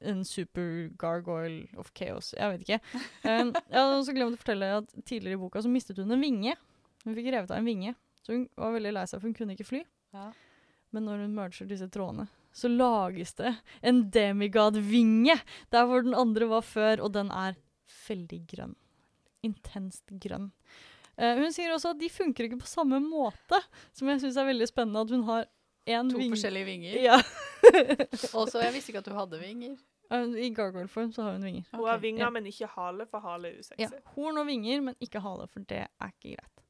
en 0.00 0.24
super 0.24 0.90
gargoyle 0.98 1.66
of 1.78 1.92
chaos. 1.96 2.32
Jeg 2.36 2.52
vet 2.54 2.66
ikke. 2.66 2.80
Um, 3.24 3.52
jeg 3.52 3.76
hadde 3.76 3.96
også 3.98 4.14
glemt 4.16 4.36
å 4.36 4.40
fortelle 4.40 4.70
at 4.80 4.92
tidligere 5.04 5.38
i 5.38 5.40
boka 5.40 5.62
så 5.62 5.72
mistet 5.72 6.00
hun 6.00 6.12
en 6.14 6.22
vinge. 6.24 6.56
Hun 7.04 7.16
fikk 7.16 7.30
revet 7.32 7.50
av 7.52 7.60
en 7.60 7.68
vinge, 7.68 7.94
så 8.24 8.36
hun 8.36 8.46
var 8.60 8.76
veldig 8.76 8.94
lei 8.96 9.06
seg, 9.08 9.20
for 9.20 9.30
hun 9.30 9.36
kunne 9.36 9.56
ikke 9.56 9.68
fly. 9.68 9.82
Ja. 10.16 10.28
Men 10.94 11.06
når 11.06 11.24
hun 11.24 11.36
merger 11.36 11.68
disse 11.70 11.88
trådene, 11.92 12.26
så 12.52 12.68
lages 12.68 13.36
det 13.38 13.54
en 13.86 14.02
demigod-vinge 14.10 15.36
der 15.70 15.86
hvor 15.86 16.02
den 16.04 16.16
andre 16.18 16.48
var 16.50 16.66
før, 16.66 17.04
og 17.06 17.14
den 17.14 17.30
er 17.30 17.58
veldig 18.08 18.40
grønn. 18.50 18.74
Intenst 19.46 20.10
grønn. 20.20 20.50
Uh, 21.20 21.36
hun 21.40 21.52
sier 21.54 21.72
også 21.74 21.94
at 21.94 22.00
de 22.00 22.08
funker 22.12 22.48
ikke 22.48 22.60
på 22.62 22.68
samme 22.68 23.00
måte, 23.04 23.60
som 23.96 24.08
jeg 24.10 24.22
syns 24.24 24.40
er 24.40 24.48
veldig 24.48 24.68
spennende. 24.68 25.04
At 25.04 25.14
hun 25.14 25.24
har 25.28 25.48
én 25.88 26.10
To 26.10 26.18
vinge 26.18 26.34
forskjellige 26.36 26.68
vinger. 26.68 26.98
Ja. 27.00 27.20
Også, 28.40 28.60
jeg 28.60 28.74
visste 28.74 28.92
ikke 28.92 29.02
at 29.02 29.08
du 29.08 29.14
hadde 29.16 29.40
vinger. 29.40 29.76
I 30.10 30.48
gargoyle-form 30.50 31.12
så 31.14 31.22
har 31.22 31.32
hun 31.36 31.44
vinger. 31.46 31.64
Hun 31.70 31.84
har 31.86 31.96
Ok, 31.96 32.02
vinger, 32.02 32.24
ja. 32.24 32.30
men 32.34 32.46
ikke 32.50 32.66
hale, 32.72 33.06
for 33.06 33.20
hale 33.22 33.48
er 33.52 33.58
usexy. 33.60 33.82
Ja, 33.84 33.88
Horn 34.16 34.38
og 34.42 34.46
vinger, 34.48 34.80
men 34.82 34.96
ikke 35.00 35.20
hale, 35.22 35.46
for 35.52 35.60
det 35.70 35.84
er 35.86 36.10
ikke 36.10 36.32
greit. 36.36 36.64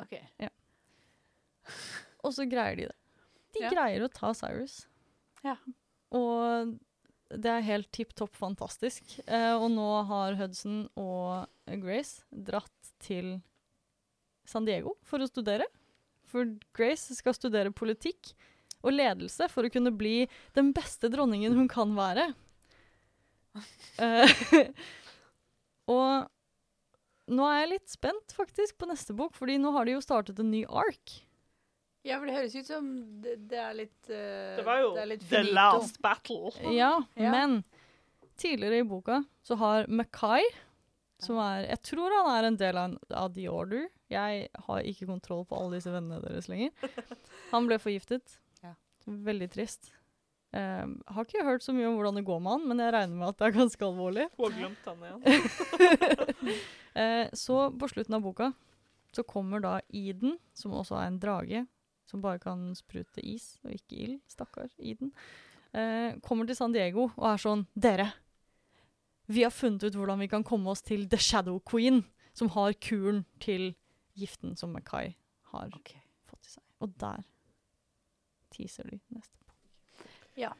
Ok. 0.00 0.14
Og 2.24 2.32
så 2.34 2.46
greier 2.50 2.76
de 2.78 2.86
det. 2.88 2.96
De 3.56 3.60
Ja. 3.62 3.70
greier 3.70 4.04
å 4.04 4.12
ta 4.12 4.32
Cyrus. 4.34 4.86
Ja. 5.44 5.56
Og 6.12 6.78
det 7.30 7.46
er 7.50 7.60
helt 7.62 7.90
tipp 7.92 8.14
topp 8.14 8.34
fantastisk. 8.36 9.02
Eh, 9.26 9.54
og 9.56 9.70
nå 9.70 9.86
har 10.06 10.34
Hudson 10.36 10.88
og 10.96 11.46
Grace 11.66 12.22
dratt 12.32 12.92
til 13.00 13.42
San 14.44 14.64
Diego 14.64 14.96
for 15.02 15.18
å 15.18 15.28
studere. 15.28 15.64
For 16.26 16.44
Grace 16.72 17.14
skal 17.14 17.34
studere 17.34 17.70
politikk 17.72 18.32
og 18.86 18.94
ledelse 18.94 19.48
for 19.52 19.66
å 19.66 19.72
kunne 19.72 19.92
bli 19.94 20.28
den 20.56 20.72
beste 20.76 21.10
dronningen 21.12 21.56
hun 21.58 21.70
kan 21.72 21.94
være. 21.98 22.30
Eh, 23.96 24.28
og 25.88 26.26
nå 27.32 27.46
er 27.48 27.62
jeg 27.62 27.70
litt 27.70 27.88
spent 27.88 28.34
faktisk 28.36 28.76
på 28.76 28.88
neste 28.90 29.14
bok, 29.16 29.32
fordi 29.38 29.56
nå 29.56 29.70
har 29.72 29.88
de 29.88 29.94
jo 29.94 30.02
startet 30.04 30.42
en 30.42 30.50
ny 30.52 30.60
ark. 30.68 31.14
Ja, 32.06 32.20
for 32.20 32.28
det 32.28 32.36
høres 32.36 32.54
ut 32.54 32.68
som 32.68 32.90
det, 33.22 33.34
det 33.50 33.58
er 33.58 33.72
litt 33.74 34.10
uh, 34.12 34.60
Det 34.60 34.66
var 34.66 34.82
jo 34.84 34.92
det 34.94 35.16
The. 35.24 35.40
Last 35.56 35.98
Battle. 36.04 36.52
Ja, 36.70 37.00
Ja. 37.18 37.32
men 37.34 37.62
tidligere 38.38 38.84
i 38.84 38.86
boka 38.86 39.24
så 39.42 39.56
har 39.58 39.88
Mackay, 39.88 40.44
som 41.18 41.40
er 41.40 41.64
Jeg 41.70 41.80
tror 41.88 42.12
han 42.12 42.30
er 42.36 42.46
en 42.50 42.58
del 42.60 42.78
av, 42.78 42.94
av 43.10 43.32
The 43.34 43.48
Order. 43.50 43.88
Jeg 44.12 44.48
har 44.68 44.86
ikke 44.86 45.08
kontroll 45.08 45.46
på 45.48 45.56
alle 45.58 45.80
disse 45.80 45.90
vennene 45.90 46.20
deres 46.22 46.46
lenger. 46.52 46.70
Han 47.50 47.66
ble 47.66 47.80
forgiftet. 47.82 48.36
Veldig 49.06 49.48
trist. 49.52 49.92
Um, 50.56 50.96
har 51.10 51.26
ikke 51.26 51.44
hørt 51.44 51.64
så 51.64 51.74
mye 51.74 51.88
om 51.88 51.98
hvordan 51.98 52.16
det 52.16 52.24
går 52.26 52.38
med 52.40 52.54
han, 52.54 52.68
men 52.70 52.80
jeg 52.80 52.92
regner 52.94 53.18
med 53.18 53.28
at 53.28 53.38
det 53.38 53.46
er 53.48 53.56
ganske 53.58 53.86
alvorlig. 53.86 54.26
Hun 54.36 54.46
har 54.46 54.54
glemt 54.56 54.86
han 54.86 55.02
igjen. 55.04 56.60
uh, 56.96 57.26
så 57.44 57.58
på 57.76 57.90
slutten 57.92 58.16
av 58.16 58.24
boka 58.24 58.52
så 59.16 59.24
kommer 59.26 59.62
da 59.64 59.78
Eden, 59.94 60.36
som 60.56 60.74
også 60.76 60.98
er 61.00 61.10
en 61.10 61.18
drage, 61.20 61.64
som 62.08 62.22
bare 62.24 62.40
kan 62.42 62.68
sprute 62.76 63.22
is 63.24 63.56
og 63.64 63.74
ikke 63.74 63.98
ild. 64.04 64.16
Stakkar 64.30 64.70
Eden. 64.78 65.12
Uh, 65.76 66.16
kommer 66.24 66.48
til 66.48 66.56
San 66.58 66.72
Diego 66.72 67.10
og 67.10 67.28
er 67.34 67.42
sånn 67.42 67.66
Dere, 67.74 68.10
vi 69.26 69.42
har 69.42 69.50
funnet 69.50 69.82
ut 69.82 69.96
hvordan 69.98 70.22
vi 70.22 70.28
kan 70.30 70.44
komme 70.46 70.70
oss 70.70 70.84
til 70.86 71.08
The 71.10 71.18
Shadow 71.18 71.58
Queen, 71.66 72.04
som 72.36 72.52
har 72.54 72.76
kuren 72.78 73.24
til 73.42 73.74
giften 74.16 74.54
som 74.56 74.72
Mackay 74.72 75.16
har 75.52 75.72
okay. 75.74 76.00
fått 76.30 76.46
i 76.46 76.52
seg. 76.56 76.64
Og 76.80 76.94
der 77.00 77.24
teaser 78.56 78.88
de 78.90 78.98
neste 79.14 79.36
på. 79.44 80.08
Ja. 80.40 80.52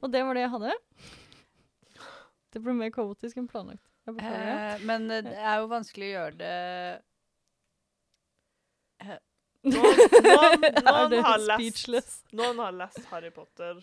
Og 0.00 0.12
det 0.12 0.22
var 0.26 0.36
det 0.36 0.44
jeg 0.44 0.54
hadde. 0.56 0.74
Det 2.50 2.62
ble 2.64 2.74
mer 2.76 2.90
kaotisk 2.94 3.38
enn 3.40 3.48
planlagt. 3.50 3.86
Jeg. 4.10 4.16
Eh, 4.18 4.84
men 4.88 5.10
eh, 5.12 5.22
det 5.22 5.36
er 5.38 5.60
jo 5.60 5.70
vanskelig 5.70 6.06
å 6.08 6.14
gjøre 6.16 6.36
det 6.40 6.56
Noen, 9.70 9.98
noen, 10.24 10.64
er 10.64 10.86
noen, 10.88 11.14
har 11.24 11.42
lest, 11.44 12.22
noen 12.32 12.62
har 12.64 12.72
lest 12.72 13.04
Harry 13.12 13.28
Potter 13.32 13.82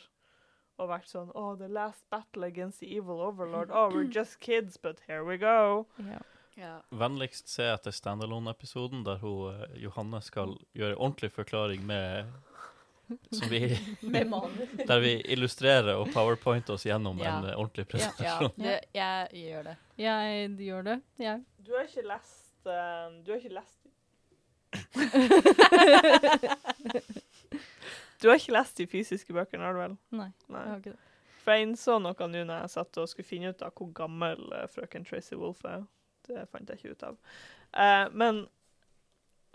og 0.77 0.89
vært 0.89 1.09
sånn 1.09 1.29
Oh, 1.37 1.53
the 1.57 1.69
last 1.69 2.03
battle 2.13 2.47
against 2.47 2.81
the 2.81 2.89
evil 2.97 3.21
overlord. 3.21 3.71
Oh, 3.71 3.89
we're 3.93 4.09
just 4.09 4.39
kids, 4.39 4.77
but 4.77 5.01
here 5.07 5.23
we 5.25 5.37
go. 5.37 5.85
Ja. 6.01 6.19
ja. 6.57 6.73
Vennligst 6.89 7.49
se 7.49 7.69
etter 7.71 7.93
standalone-episoden 7.93 9.05
der 9.05 9.21
hun, 9.21 9.53
eh, 9.53 9.77
Johanne 9.85 10.21
skal 10.25 10.57
gjøre 10.77 10.97
ordentlig 10.97 11.31
forklaring 11.37 11.85
med 11.85 12.33
vi. 13.49 13.59
Der 14.89 14.99
vi 15.03 15.13
illustrerer 15.33 15.95
og 15.97 16.07
powerpointer 16.13 16.73
oss 16.75 16.85
gjennom 16.85 17.17
Ja. 17.23 17.37
en 17.37 17.45
eh, 17.49 17.57
ordentlig 17.59 17.85
ja, 17.85 17.89
presentasjon. 17.93 18.51
det, 18.55 18.79
jeg 18.93 19.27
gjør 19.33 19.63
det. 19.69 19.75
Jeg 19.97 20.49
gjør 20.67 20.81
det, 20.89 20.97
jeg. 21.23 21.37
Du 21.65 21.71
har 21.75 21.83
ikke 21.87 22.03
lest 22.07 22.67
uh, 22.67 22.71
Du 23.25 23.31
har 23.31 23.37
ikke 23.39 23.57
lest 23.57 23.77
Du 28.21 28.27
har 28.29 28.35
ikke 28.39 28.53
lest 28.55 28.77
de 28.79 28.87
fysiske 28.89 29.33
bøkene, 29.33 29.63
har 29.63 29.73
du 29.75 29.79
vel? 29.83 29.93
Nei, 30.17 30.29
Nei. 30.49 30.61
jeg 30.63 30.71
har 30.71 30.77
ikke 30.81 30.93
det. 30.95 31.03
For 31.43 31.53
jeg 31.55 31.67
innså 31.67 31.93
noe 32.03 32.27
nå 32.27 32.41
når 32.43 32.57
jeg 32.65 32.73
satt 32.73 32.97
og 32.99 33.09
skulle 33.11 33.27
finne 33.29 33.49
ut 33.53 33.61
av 33.63 33.71
hvor 33.77 33.89
gammel 33.95 34.41
uh, 34.51 34.65
frøken 34.71 35.05
Tracy 35.07 35.35
Wolff 35.39 35.61
er. 35.69 35.85
Det 36.27 36.43
fant 36.51 36.67
jeg 36.73 36.81
ikke 36.81 36.95
ut 36.97 37.05
av. 37.07 37.15
Uh, 37.71 38.07
men 38.11 38.41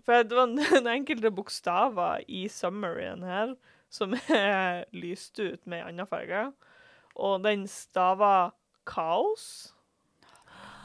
For 0.03 0.25
det 0.27 0.37
var 0.37 0.51
en 0.51 0.89
enkelte 0.97 1.31
bokstaver 1.35 2.25
i 2.29 2.47
summaryen 2.51 3.23
her 3.27 3.55
som 3.93 4.17
er 4.29 4.85
lyst 4.97 5.39
ut 5.39 5.67
med 5.67 5.85
andre 5.87 6.07
farger. 6.09 6.51
Og 7.15 7.43
den 7.45 7.67
stava 7.69 8.53
kaos. 8.89 9.75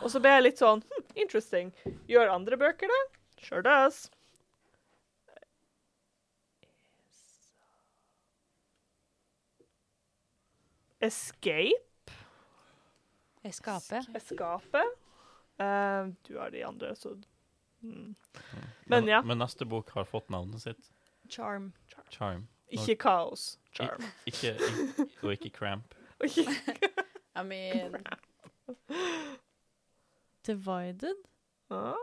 Og 0.03 0.11
så 0.13 0.21
ble 0.21 0.35
jeg 0.35 0.45
litt 0.45 0.61
sånn 0.61 0.83
hm, 0.83 1.07
interesting. 1.15 1.73
Gjør 2.11 2.35
andre 2.35 2.59
bøker 2.59 2.91
det? 2.91 3.03
Sure 3.41 3.63
does. 3.65 4.07
Escape. 10.99 12.13
Escape. 13.45 14.01
Escape. 14.17 14.83
Uh, 15.57 16.13
du 16.27 16.37
har 16.37 16.49
de 16.53 16.65
andre, 16.65 16.95
så 16.95 17.15
mm. 17.81 18.15
Men 18.85 19.07
ja. 19.07 19.21
Men 19.21 19.37
neste 19.39 19.65
bok 19.65 19.89
har 19.95 20.05
fått 20.05 20.29
navnet 20.29 20.61
sitt. 20.61 20.91
Charm. 21.29 21.71
Charm. 22.09 22.47
Ikke 22.71 22.95
kaos. 22.99 23.57
Charm. 23.73 24.03
Ikke, 24.25 24.53
ikke, 24.57 25.07
og 25.23 25.31
ikke 25.33 25.49
Cramp. 25.57 25.93
I 27.39 27.43
mean 27.43 27.95
Divided, 30.45 31.15
Ah? 31.69 31.95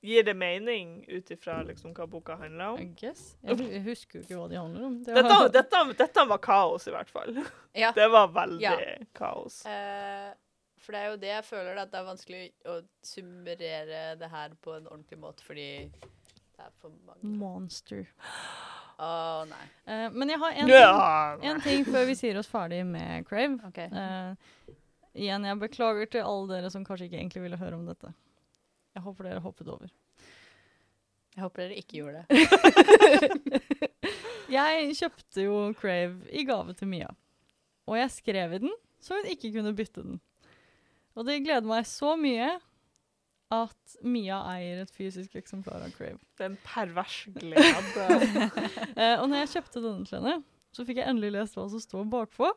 Gir 0.00 0.22
det 0.22 0.34
mening 0.38 1.04
ut 1.08 1.30
ifra 1.34 1.62
liksom 1.66 1.90
hva 1.96 2.04
boka 2.06 2.36
handler 2.38 2.64
I 2.78 2.84
om? 2.84 2.92
guess. 3.00 3.32
Jeg, 3.42 3.80
husker 3.82 4.20
jo 4.20 4.22
ikke 4.22 4.36
hva 4.38 4.44
de 4.52 4.58
handler 4.60 4.84
om. 4.86 4.98
Det 5.02 5.14
Dette, 5.16 5.32
var- 5.32 5.48
dette, 5.56 5.80
dette 5.98 6.24
var 6.30 6.38
kaos, 6.38 6.86
i 6.86 6.92
hvert 6.94 7.10
fall. 7.10 7.40
Ja. 7.74 7.90
Det 7.96 8.06
var 8.12 8.28
veldig 8.36 8.62
Ja. 8.62 8.76
kaos. 9.18 9.64
Eh, 9.66 10.30
for 10.86 10.94
det 10.94 11.00
er 11.02 11.10
jo 11.10 11.18
det 11.18 11.32
jeg 11.32 11.44
føler 11.48 11.80
at 11.82 11.90
det 11.90 11.98
er 11.98 12.06
vanskelig 12.06 12.42
å 12.70 12.76
summere 13.04 13.56
det 14.20 14.30
her 14.30 14.54
på 14.62 14.76
en 14.76 14.86
ordentlig 14.86 15.18
måte, 15.18 15.42
fordi 15.42 15.68
det 15.90 16.62
er 16.62 16.70
for 16.80 16.94
mange 17.04 17.32
Monster. 17.40 18.06
Å, 18.96 19.08
nei. 19.50 19.64
Uh, 19.84 20.06
men 20.14 20.30
jeg 20.32 20.40
har 20.40 20.54
en 20.62 20.70
ting, 20.70 21.50
en 21.50 21.58
ting 21.64 21.82
før 21.84 22.06
vi 22.08 22.14
sier 22.16 22.38
oss 22.40 22.48
ferdig 22.48 22.80
med 22.88 23.26
Crave. 23.28 23.58
Okay. 23.68 23.90
Uh, 23.92 24.70
igjen, 25.12 25.44
jeg 25.50 25.60
beklager 25.60 26.08
til 26.14 26.24
alle 26.24 26.48
dere 26.54 26.70
som 26.72 26.86
kanskje 26.86 27.10
ikke 27.10 27.18
egentlig 27.18 27.44
ville 27.44 27.60
høre 27.60 27.76
om 27.76 27.84
dette. 27.88 28.14
Jeg 28.96 29.04
håper 29.04 29.28
dere 29.28 29.44
hoppet 29.44 29.68
over. 29.68 29.90
Jeg 31.36 31.44
håper 31.44 31.66
dere 31.66 31.82
ikke 31.82 31.98
gjorde 31.98 32.22
det. 32.24 33.60
jeg 34.56 34.96
kjøpte 35.02 35.44
jo 35.44 35.58
Crave 35.76 36.30
i 36.32 36.46
gave 36.48 36.72
til 36.78 36.88
Mia. 36.88 37.10
Og 37.84 37.98
jeg 38.00 38.14
skrev 38.14 38.56
i 38.56 38.62
den, 38.62 38.72
så 39.04 39.18
hun 39.18 39.28
ikke 39.28 39.52
kunne 39.58 39.74
bytte 39.76 40.06
den. 40.06 40.16
Og 41.16 41.26
det 41.26 41.42
gleder 41.44 41.66
meg 41.68 41.86
så 41.88 42.14
mye 42.20 42.50
at 43.54 43.96
Mia 44.02 44.40
eier 44.56 44.82
et 44.82 44.90
fysisk 44.92 45.36
eksemplar 45.38 45.84
av 45.86 45.92
Crave. 45.94 46.18
Det 46.36 46.44
er 46.44 46.50
en 46.50 46.58
pervers 46.66 47.20
glede. 47.36 48.48
Eh, 48.96 49.20
og 49.20 49.26
når 49.28 49.42
jeg 49.42 49.50
kjøpte 49.58 49.80
denne 49.84 50.08
til 50.08 50.16
henne, 50.18 50.38
så 50.72 50.84
fikk 50.88 51.02
jeg 51.02 51.10
endelig 51.10 51.34
lest 51.34 51.56
hva 51.58 51.66
som 51.68 51.80
står 51.82 52.06
bakpå. 52.08 52.48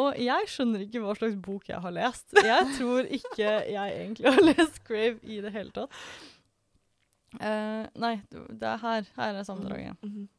Og 0.00 0.16
jeg 0.16 0.48
skjønner 0.48 0.86
ikke 0.86 1.02
hva 1.04 1.12
slags 1.18 1.36
bok 1.44 1.68
jeg 1.68 1.80
har 1.84 1.92
lest. 1.92 2.32
Jeg 2.40 2.68
tror 2.78 3.08
ikke 3.18 3.50
jeg 3.68 3.96
egentlig 3.98 4.32
har 4.32 4.46
lest 4.46 4.80
Crave 4.88 5.20
i 5.28 5.42
det 5.44 5.52
hele 5.52 5.74
tatt. 5.76 5.98
Eh, 7.40 7.84
nei, 8.00 8.14
det 8.32 8.70
er 8.70 8.80
her. 8.80 9.10
Her 9.18 9.40
er 9.40 9.48
sammendraget. 9.48 10.00
Mhm. 10.04 10.30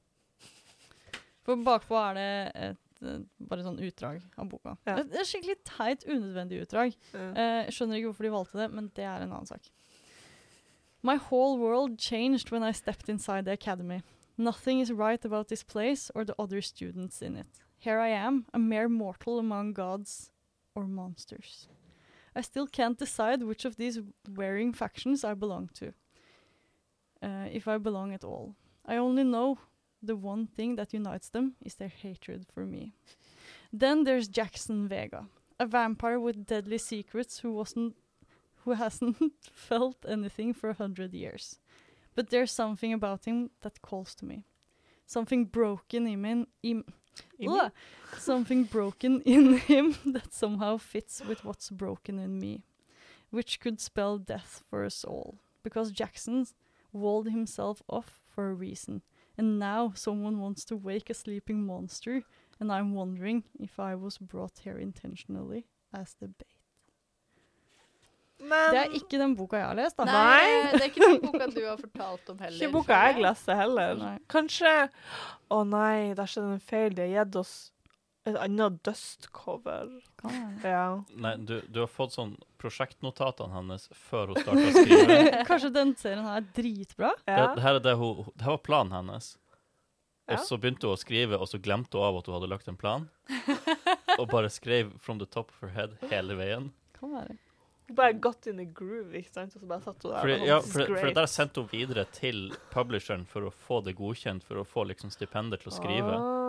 For 1.43 1.59
bakpå 1.59 1.97
er 1.99 2.17
det 2.17 2.27
et 2.69 2.82
bare 3.37 3.65
sånn 3.65 3.79
utdrag 3.83 4.23
av 4.39 4.49
boka. 4.51 4.75
Ja. 4.87 4.97
Det 5.03 5.19
er 5.21 5.27
skikkelig 5.29 5.57
teit, 5.67 6.05
unødvendig 6.07 6.61
utdrag. 6.63 6.97
Ja. 7.13 7.29
Eh, 7.31 7.71
skjønner 7.73 7.99
ikke 7.99 8.11
hvorfor 8.11 8.27
de 8.27 8.33
valgte 8.33 8.61
det, 8.61 8.69
men 8.73 8.89
det 8.97 9.05
er 9.05 9.23
en 9.23 9.31
annen 9.31 9.49
sak. 9.49 9.69
My 11.03 11.17
whole 11.17 11.59
world 11.59 11.99
changed 11.99 12.51
when 12.51 12.63
I 12.63 12.71
stepped 12.71 13.09
inside 13.09 13.45
the 13.45 13.51
academy. 13.51 14.01
Nothing 14.37 14.79
is 14.79 14.91
right 14.91 15.23
about 15.25 15.49
this 15.49 15.63
place 15.63 16.09
or 16.15 16.23
the 16.23 16.35
other 16.39 16.61
students 16.61 17.21
in 17.21 17.35
it. 17.35 17.63
Here 17.77 17.99
I 17.99 18.09
am, 18.09 18.45
a 18.53 18.59
mere 18.59 18.87
mortal 18.87 19.39
among 19.39 19.73
gods 19.73 20.31
or 20.73 20.87
monsters. 20.87 21.67
I 22.35 22.41
still 22.41 22.67
can't 22.67 22.97
decide 22.97 23.43
which 23.43 23.65
of 23.65 23.75
these 23.75 24.01
wearing 24.35 24.73
factions 24.73 25.23
I 25.23 25.33
belong 25.33 25.69
to. 25.75 25.93
Uh, 27.21 27.47
if 27.51 27.67
I 27.67 27.77
belong 27.77 28.13
at 28.13 28.23
all. 28.23 28.55
I 28.85 28.97
only 28.97 29.23
know 29.23 29.59
the 30.03 30.15
one 30.15 30.47
thing 30.47 30.75
that 30.75 30.93
unites 30.93 31.29
them 31.29 31.55
is 31.61 31.75
their 31.75 31.87
hatred 31.89 32.45
for 32.53 32.65
me. 32.65 32.93
Then 33.71 34.03
there's 34.03 34.27
Jackson 34.27 34.87
Vega, 34.87 35.25
a 35.59 35.65
vampire 35.65 36.19
with 36.19 36.45
deadly 36.45 36.77
secrets 36.77 37.39
who 37.39 37.53
wasn't 37.53 37.95
who 38.63 38.71
hasn't 38.71 39.17
felt 39.53 40.05
anything 40.07 40.53
for 40.53 40.69
a 40.69 40.73
hundred 40.73 41.13
years. 41.13 41.59
But 42.15 42.29
there's 42.29 42.51
something 42.51 42.93
about 42.93 43.25
him 43.25 43.49
that 43.61 43.81
calls 43.81 44.15
to 44.15 44.25
me. 44.25 44.45
Something 45.05 45.45
broken 45.45 46.07
in 46.07 46.23
him, 46.23 46.47
im, 46.63 46.85
Imi? 47.39 47.65
Ugh. 47.65 47.71
something 48.17 48.63
broken 48.63 49.21
in 49.25 49.57
him 49.57 49.95
that 50.05 50.33
somehow 50.33 50.77
fits 50.77 51.21
with 51.27 51.43
what's 51.43 51.69
broken 51.69 52.19
in 52.19 52.39
me, 52.39 52.63
which 53.31 53.59
could 53.59 53.81
spell 53.81 54.17
death 54.17 54.63
for 54.69 54.85
us 54.85 55.03
all. 55.03 55.39
Because 55.63 55.91
Jackson's 55.91 56.53
walled 56.91 57.29
himself 57.29 57.81
off 57.89 58.21
for 58.25 58.49
a 58.49 58.53
reason, 58.53 59.01
and 59.37 59.59
now 59.59 59.91
someone 59.95 60.39
wants 60.39 60.65
to 60.65 60.75
wake 60.75 61.09
a 61.09 61.13
sleeping 61.13 61.65
monster, 61.65 62.21
and 62.59 62.71
I'm 62.71 62.93
wondering 62.93 63.43
if 63.59 63.79
I 63.79 63.95
was 63.95 64.17
brought 64.17 64.59
here 64.63 64.77
intentionally 64.79 65.65
as 65.93 66.13
the 66.19 66.27
bait. 66.27 66.47
Men 68.43 68.71
Det 68.73 68.79
er 68.79 68.95
ikke 68.97 69.17
den 69.21 69.35
boka 69.37 69.55
jeg 69.57 69.65
har 69.69 69.75
lest, 69.77 69.95
da. 69.97 70.05
Nei, 70.05 70.71
det 70.73 70.81
er 70.81 70.89
ikke 70.89 71.05
den 71.05 71.21
boka 71.23 71.45
du 71.53 71.61
har 71.65 71.77
fortalt 71.79 72.29
om 72.33 72.39
heller. 72.43 72.57
ikke 72.59 72.73
boka 72.73 72.97
jeg 73.07 73.21
leser 73.23 73.55
heller. 73.55 73.93
Nei. 74.01 74.15
Kanskje 74.27 74.73
Å 75.53 75.59
nei, 75.69 76.13
der 76.17 76.27
skjedde 76.27 76.55
en 76.57 76.63
feil. 76.65 76.95
De 76.97 77.05
har 77.05 77.13
gitt 77.25 77.37
oss 77.39 77.53
et 78.25 78.35
annet 78.39 78.81
dust-cover. 78.87 79.93
Ja. 80.63 81.03
Nei, 81.15 81.35
du, 81.37 81.61
du 81.69 81.79
har 81.85 81.91
fått 81.91 82.15
sånn 82.17 82.33
prosjektnotatene 82.63 83.53
hennes 83.57 83.87
før 84.07 84.33
hun 84.33 84.41
starta 84.41 84.65
å 84.65 84.73
skrive. 84.79 85.45
Kanskje 85.49 85.71
den 85.75 85.93
serien 85.99 86.25
her 86.25 86.41
er 86.41 86.49
dritbra? 86.55 87.13
Ja. 87.27 87.47
det, 87.53 87.63
her 87.65 87.79
er 87.79 87.85
det, 87.85 87.95
hun, 87.99 88.27
det 88.33 88.47
her 88.47 88.55
var 88.55 88.63
planen 88.65 88.95
hennes. 89.01 89.33
Og 90.31 90.39
så 90.47 90.57
begynte 90.57 90.87
hun 90.87 90.95
å 90.95 90.99
skrive, 90.99 91.35
og 91.35 91.49
så 91.51 91.59
glemte 91.59 91.99
hun 91.99 92.07
av 92.07 92.21
at 92.21 92.29
hun 92.29 92.37
hadde 92.37 92.51
lagt 92.51 92.69
en 92.71 92.79
plan. 92.79 93.09
Og 94.19 94.27
bare 94.29 94.49
skrev 94.53 94.93
'from 95.01 95.19
the 95.19 95.25
top 95.25 95.49
of 95.51 95.63
her 95.65 95.73
head' 95.75 95.97
hele 96.11 96.37
veien. 96.39 96.69
Kan 96.95 97.11
være. 97.17 97.35
Hun 97.87 97.95
bare 97.97 98.13
got 98.13 98.47
in 98.47 98.57
the 98.57 98.65
groove, 98.65 99.11
ikke 99.17 99.33
sant? 99.33 99.55
Og 99.55 99.63
så 99.63 99.67
bare 99.67 99.83
satt 99.83 100.03
hun 100.03 100.13
der. 100.13 100.21
Fordi, 100.21 100.37
ja, 100.47 100.59
for, 100.63 100.93
for 100.93 101.09
det 101.09 101.17
der 101.17 101.27
sendte 101.27 101.63
hun 101.63 101.69
videre 101.71 102.05
til 102.15 102.53
publisheren 102.71 103.25
for 103.27 103.49
å 103.49 103.51
få 103.51 103.81
det 103.83 103.97
godkjent, 103.99 104.45
for 104.47 104.61
å 104.61 104.67
få 104.67 104.85
liksom 104.93 105.11
stipender 105.11 105.59
til 105.59 105.73
å 105.73 105.75
skrive. 105.75 106.13
Ah, 106.15 106.42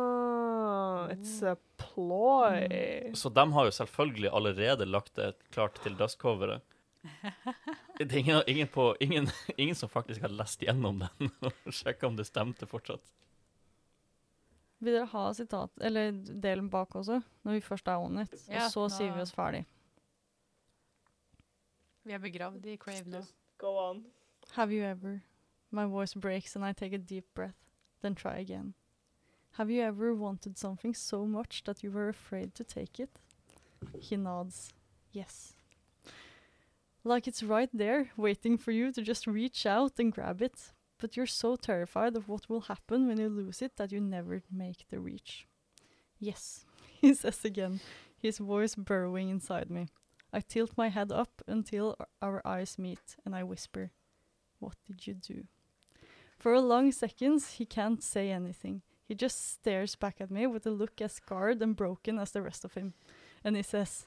it's 1.13 1.43
a 1.43 1.57
ploy. 1.77 3.13
Så 3.15 3.29
de 3.31 3.45
har 3.53 3.65
jo 3.65 3.71
selvfølgelig 3.71 4.31
allerede 4.33 4.87
lagt 4.87 5.15
det 5.17 5.33
klart 5.51 5.81
til 5.83 5.97
dustcoveret. 5.99 6.63
Det 7.99 8.13
er 8.13 8.17
ingen, 8.19 8.43
ingen, 8.49 8.69
på, 8.69 8.97
ingen, 9.01 9.29
ingen 9.57 9.75
som 9.77 9.89
faktisk 9.89 10.21
har 10.25 10.29
lest 10.33 10.61
gjennom 10.65 10.99
den 11.05 11.31
og 11.47 11.53
sjekka 11.73 12.07
om 12.09 12.17
det 12.17 12.25
stemte 12.27 12.67
fortsatt. 12.67 13.05
Vil 14.85 14.97
dere 14.97 15.07
ha 15.13 15.27
sitat, 15.33 15.71
eller 15.81 16.11
delen 16.43 16.67
bak 16.73 16.97
også, 16.99 17.21
når 17.47 17.53
vi 17.59 17.61
først 17.65 17.89
er 17.89 18.01
on 18.03 18.19
it? 18.25 18.33
Ja, 18.51 18.65
og 18.67 18.73
så 18.73 18.87
nå- 18.89 18.95
sier 18.97 19.13
vi 19.15 19.23
oss 19.23 19.33
ferdig. 19.33 19.63
Vi 22.05 22.13
er 22.13 22.19
begravd 22.21 22.67
i 22.69 22.77
Crave 22.77 23.09
nå. 23.09 23.21
Go 23.63 23.77
on. 23.81 24.03
Have 24.57 24.73
you 24.75 24.85
ever? 24.85 25.21
My 25.71 25.87
voice 25.87 26.15
breaks 26.21 26.57
and 26.57 26.65
I 26.67 26.73
take 26.73 26.95
a 26.95 26.99
deep 26.99 27.25
breath, 27.35 27.57
then 28.03 28.15
try 28.15 28.37
again. 28.41 28.75
Have 29.57 29.71
you 29.71 29.83
ever 29.83 30.13
wanted 30.13 30.59
something 30.59 30.95
so 30.95 31.27
much 31.27 31.63
that 31.65 31.85
you 31.85 31.93
were 31.93 32.09
afraid 32.09 32.57
to 32.57 32.65
take 32.65 32.99
it? 32.99 33.21
He 34.01 34.17
nods. 34.17 34.73
Yes. 35.13 35.53
Like 37.05 37.29
it's 37.29 37.43
right 37.45 37.71
there, 37.73 38.11
waiting 38.17 38.59
for 38.59 38.73
you 38.73 38.91
to 38.91 39.01
just 39.01 39.29
reach 39.29 39.65
out 39.65 39.93
and 40.01 40.13
grab 40.13 40.43
it. 40.43 40.73
But 40.99 41.17
you're 41.17 41.27
so 41.27 41.55
terrified 41.55 42.17
of 42.17 42.29
what 42.29 42.49
will 42.49 42.63
happen 42.63 43.07
when 43.07 43.21
you 43.21 43.29
lose 43.29 43.63
it 43.63 43.77
that 43.77 43.93
you 43.93 44.01
never 44.01 44.43
make 44.51 44.87
the 44.91 44.99
reach. 44.99 45.47
Yes, 46.19 46.65
he 47.01 47.15
says 47.15 47.45
again, 47.45 47.79
his 48.19 48.39
voice 48.39 48.75
burrowing 48.75 49.29
inside 49.29 49.71
me. 49.71 49.87
I 50.33 50.41
tilt 50.41 50.73
my 50.77 50.89
head 50.89 51.13
up 51.13 51.43
until 51.47 51.97
our 52.21 52.43
eyes 52.45 52.77
meet, 52.77 53.17
and 53.25 53.37
I 53.37 53.45
whisper, 53.45 53.93
What 54.59 54.75
did 54.85 55.07
you 55.07 55.15
do? 55.15 55.45
For 56.39 56.55
a 56.55 56.61
long 56.61 56.91
seconds, 56.91 57.53
he 57.53 57.67
can't 57.67 58.03
say 58.03 58.31
anything. 58.33 58.83
He 59.09 59.15
just 59.15 59.53
stares 59.53 59.97
back 59.97 60.21
at 60.21 60.31
me 60.31 60.47
with 60.47 60.67
a 60.67 60.71
look 60.71 61.01
as 61.01 61.13
scarred 61.13 61.63
and 61.63 61.77
broken 61.77 62.19
as 62.19 62.31
the 62.33 62.41
rest 62.43 62.65
of 62.65 62.75
him. 62.75 62.93
And 63.45 63.57
he 63.57 63.63
says, 63.63 64.07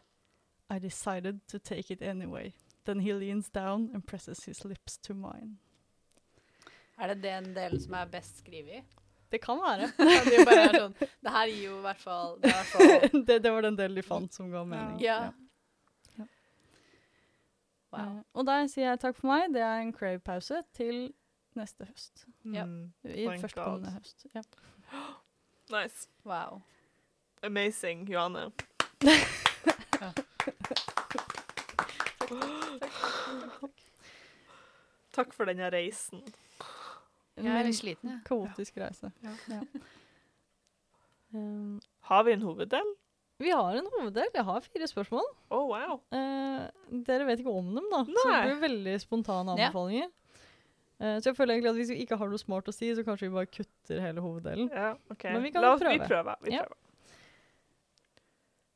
I 0.69 0.79
decided 0.79 1.39
to 1.47 1.59
take 1.59 1.91
it 1.91 2.01
anyway. 2.01 2.53
Then 2.85 2.99
he 2.99 3.13
leans 3.13 3.49
down 3.49 3.89
and 3.93 4.05
presses 4.05 4.45
his 4.45 4.65
lips 4.65 4.97
to 4.97 5.13
mine. 5.13 5.57
Er 6.99 7.07
det 7.13 7.21
den 7.21 7.53
delen 7.53 7.79
som 7.79 7.93
er 7.93 8.05
best 8.05 8.39
skrevet? 8.41 8.83
Det 9.31 9.41
kan 9.41 9.57
være. 9.59 9.91
Det, 10.31 10.45
bare 10.47 10.61
er 10.69 10.77
sånn, 10.79 10.93
det 11.21 11.31
her 11.35 11.47
gir 11.51 11.63
jo 11.65 11.75
i 11.77 11.81
hvert 11.83 11.99
fall 11.99 12.37
Det 12.41 12.49
i 12.49 12.63
fall 12.71 13.23
det, 13.27 13.35
det 13.43 13.51
var 13.51 13.61
den 13.67 13.75
delen 13.77 13.95
de 13.99 14.03
fant 14.07 14.33
som 14.33 14.49
ga 14.49 14.63
mening. 14.65 15.01
Ja. 15.03 15.17
Wow. 17.91 17.99
Eh, 17.99 18.23
Og 18.33 18.47
der 18.47 18.67
sier 18.71 18.89
jeg 18.89 19.01
takk 19.03 19.15
for 19.19 19.29
meg. 19.29 19.51
Det 19.53 19.61
er 19.63 19.83
en 19.83 19.93
crave-pause 19.95 20.63
til 20.75 21.11
neste 21.57 21.85
høst. 21.89 22.25
Ja. 22.45 22.65
Mm, 22.65 22.89
I 23.03 23.27
Thank 23.27 23.45
førstkommende 23.45 23.93
høst. 23.97 24.25
Ja. 24.35 24.41
Nice. 25.69 26.07
wow. 26.23 26.61
Amazing, 27.43 28.07
Johanne. 28.07 28.51
Takk 35.15 35.33
for 35.33 35.49
denne 35.49 35.69
reisen. 35.73 36.21
Jeg 37.37 37.53
er 37.53 37.67
litt 37.67 37.77
sliten, 37.77 38.11
jeg. 38.11 38.21
Kaotisk 38.27 38.77
reise. 38.81 39.11
Ja. 39.25 39.33
Ja. 39.51 39.59
Um, 41.35 41.77
Har 42.09 42.23
vi 42.23 42.37
en 42.37 42.45
hoveddel? 42.45 42.95
vi 43.37 43.51
har 43.53 43.75
en 43.77 43.85
hoveddel. 43.93 44.29
Jeg 44.33 44.43
har 44.47 44.63
fire 44.65 44.87
spørsmål. 44.89 45.25
Oh, 45.53 45.67
wow. 45.69 45.99
Eh, 46.15 46.63
dere 47.05 47.27
vet 47.27 47.43
ikke 47.43 47.53
om 47.53 47.67
dem, 47.75 47.85
da. 47.91 47.99
Nei. 48.07 48.15
Så 48.17 48.31
det 48.31 48.39
blir 48.47 48.61
veldig 48.63 48.95
spontane 49.03 49.57
Ja. 49.59 49.69
Eh, 50.99 51.17
så 51.21 51.29
jeg 51.29 51.35
føler 51.37 51.53
egentlig 51.55 51.69
at 51.69 51.75
hvis 51.77 51.89
vi 51.93 51.99
ikke 52.03 52.17
har 52.17 52.29
noe 52.31 52.41
smart 52.41 52.67
å 52.69 52.73
si, 52.73 52.89
så 52.97 53.03
kanskje 53.05 53.27
vi 53.29 53.35
bare 53.35 53.45
kutter 53.53 53.99
hele 54.01 54.21
hoveddelen. 54.23 54.69
Ja, 54.73 54.93
ok. 55.13 55.23
Men 55.29 55.43
vi 55.45 55.51
kan 55.53 55.61
La 55.61 55.73
oss, 55.75 55.81
prøve. 55.81 55.93
Vi 55.93 56.07
prøver. 56.09 56.35
Vi 56.47 56.51
Ja. 56.55 56.63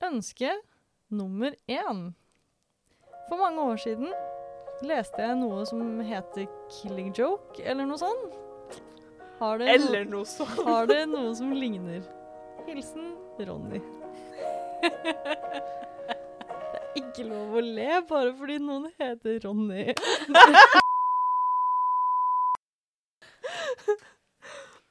Ønske 0.05 0.51
nummer 1.11 1.51
én. 1.69 2.13
For 3.29 3.37
mange 3.37 3.61
år 3.71 3.77
siden 3.81 4.13
leste 4.81 5.21
jeg 5.21 5.35
noe 5.37 5.65
som 5.65 5.99
heter 6.01 6.47
'Killing 6.69 7.11
Joke', 7.13 7.59
eller 7.63 7.85
noe 7.85 7.97
sånt. 7.97 8.33
Har 9.39 9.57
det, 9.57 9.67
Eller 9.69 10.05
noe 10.05 10.25
sånt. 10.25 10.63
har 10.65 10.85
det 10.87 11.07
noe 11.09 11.35
som 11.35 11.51
ligner? 11.53 12.01
Hilsen 12.67 13.15
Ronny. 13.39 13.79
Det 14.81 16.79
er 16.81 17.01
ikke 17.01 17.23
lov 17.29 17.53
å 17.57 17.61
le 17.61 18.01
bare 18.09 18.33
fordi 18.37 18.57
noen 18.59 18.91
heter 18.99 19.39
Ronny. 19.45 19.93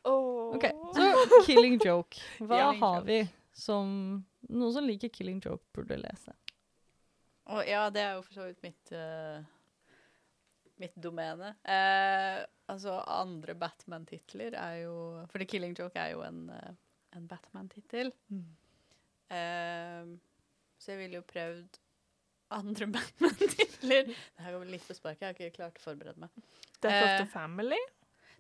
Åh. 0.05 0.55
Ok, 0.57 0.65
så 0.95 1.01
'Killing 1.47 1.79
Joke'. 1.85 2.21
Hva 2.41 2.59
Killing 2.59 2.83
har 2.83 3.07
vi 3.07 3.21
som 3.53 3.95
Noen 4.49 4.73
som 4.73 4.87
liker 4.87 5.09
'Killing 5.13 5.41
Joke', 5.45 5.67
burde 5.77 5.99
lese. 6.01 6.35
Og 7.51 7.67
ja, 7.67 7.89
det 7.91 8.03
er 8.05 8.15
jo 8.15 8.23
for 8.23 8.37
så 8.39 8.47
vidt 8.47 8.63
mitt 8.63 8.93
uh, 8.95 9.43
mitt 10.81 10.95
domene. 10.97 11.51
Uh, 11.67 12.41
altså, 12.71 13.01
andre 13.11 13.55
Batman-titler 13.59 14.55
er 14.57 14.77
jo 14.85 14.95
For 15.29 15.43
The 15.43 15.49
Killing 15.51 15.75
Joke 15.77 15.99
er 15.99 16.15
jo 16.15 16.23
en, 16.25 16.47
uh, 16.49 16.73
en 17.17 17.27
Batman-tittel. 17.29 18.13
Mm. 18.29 18.49
Så 20.81 20.91
jeg 20.91 20.99
ville 20.99 21.21
jo 21.21 21.27
prøvd 21.27 21.77
andre 22.57 22.87
Batman-titler. 22.97 24.09
Det 24.11 24.45
her 24.47 24.57
går 24.57 24.71
litt 24.73 24.87
på 24.89 24.97
sparket, 24.97 25.23
jeg 25.23 25.29
har 25.29 25.39
ikke 25.39 25.59
klart 25.61 25.79
å 25.79 25.85
forberede 25.85 26.23
meg. 26.23 26.31
Death 26.81 27.03
of 27.05 27.17
the 27.21 27.29
Family. 27.31 27.79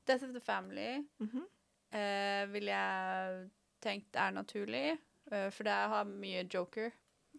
Death 0.08 0.24
of 0.26 0.32
the 0.34 0.42
Family 0.42 1.04
Mhm. 1.22 1.46
Eh, 1.92 2.46
ville 2.52 2.70
jeg 2.74 3.50
tenkt 3.82 4.16
er 4.16 4.30
naturlig, 4.36 4.98
eh, 5.32 5.48
for 5.50 5.64
det 5.64 5.72
har 5.94 6.04
mye 6.04 6.44
joker 6.52 6.90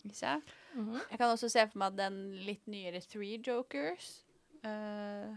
i 0.06 0.14
seg. 0.16 0.42
Jeg 0.76 1.18
kan 1.20 1.30
også 1.30 1.50
se 1.52 1.66
for 1.68 1.78
meg 1.84 1.98
den 1.98 2.16
litt 2.48 2.66
nyere 2.72 3.02
Three 3.04 3.38
Jokers, 3.46 4.24
eh, 4.64 5.30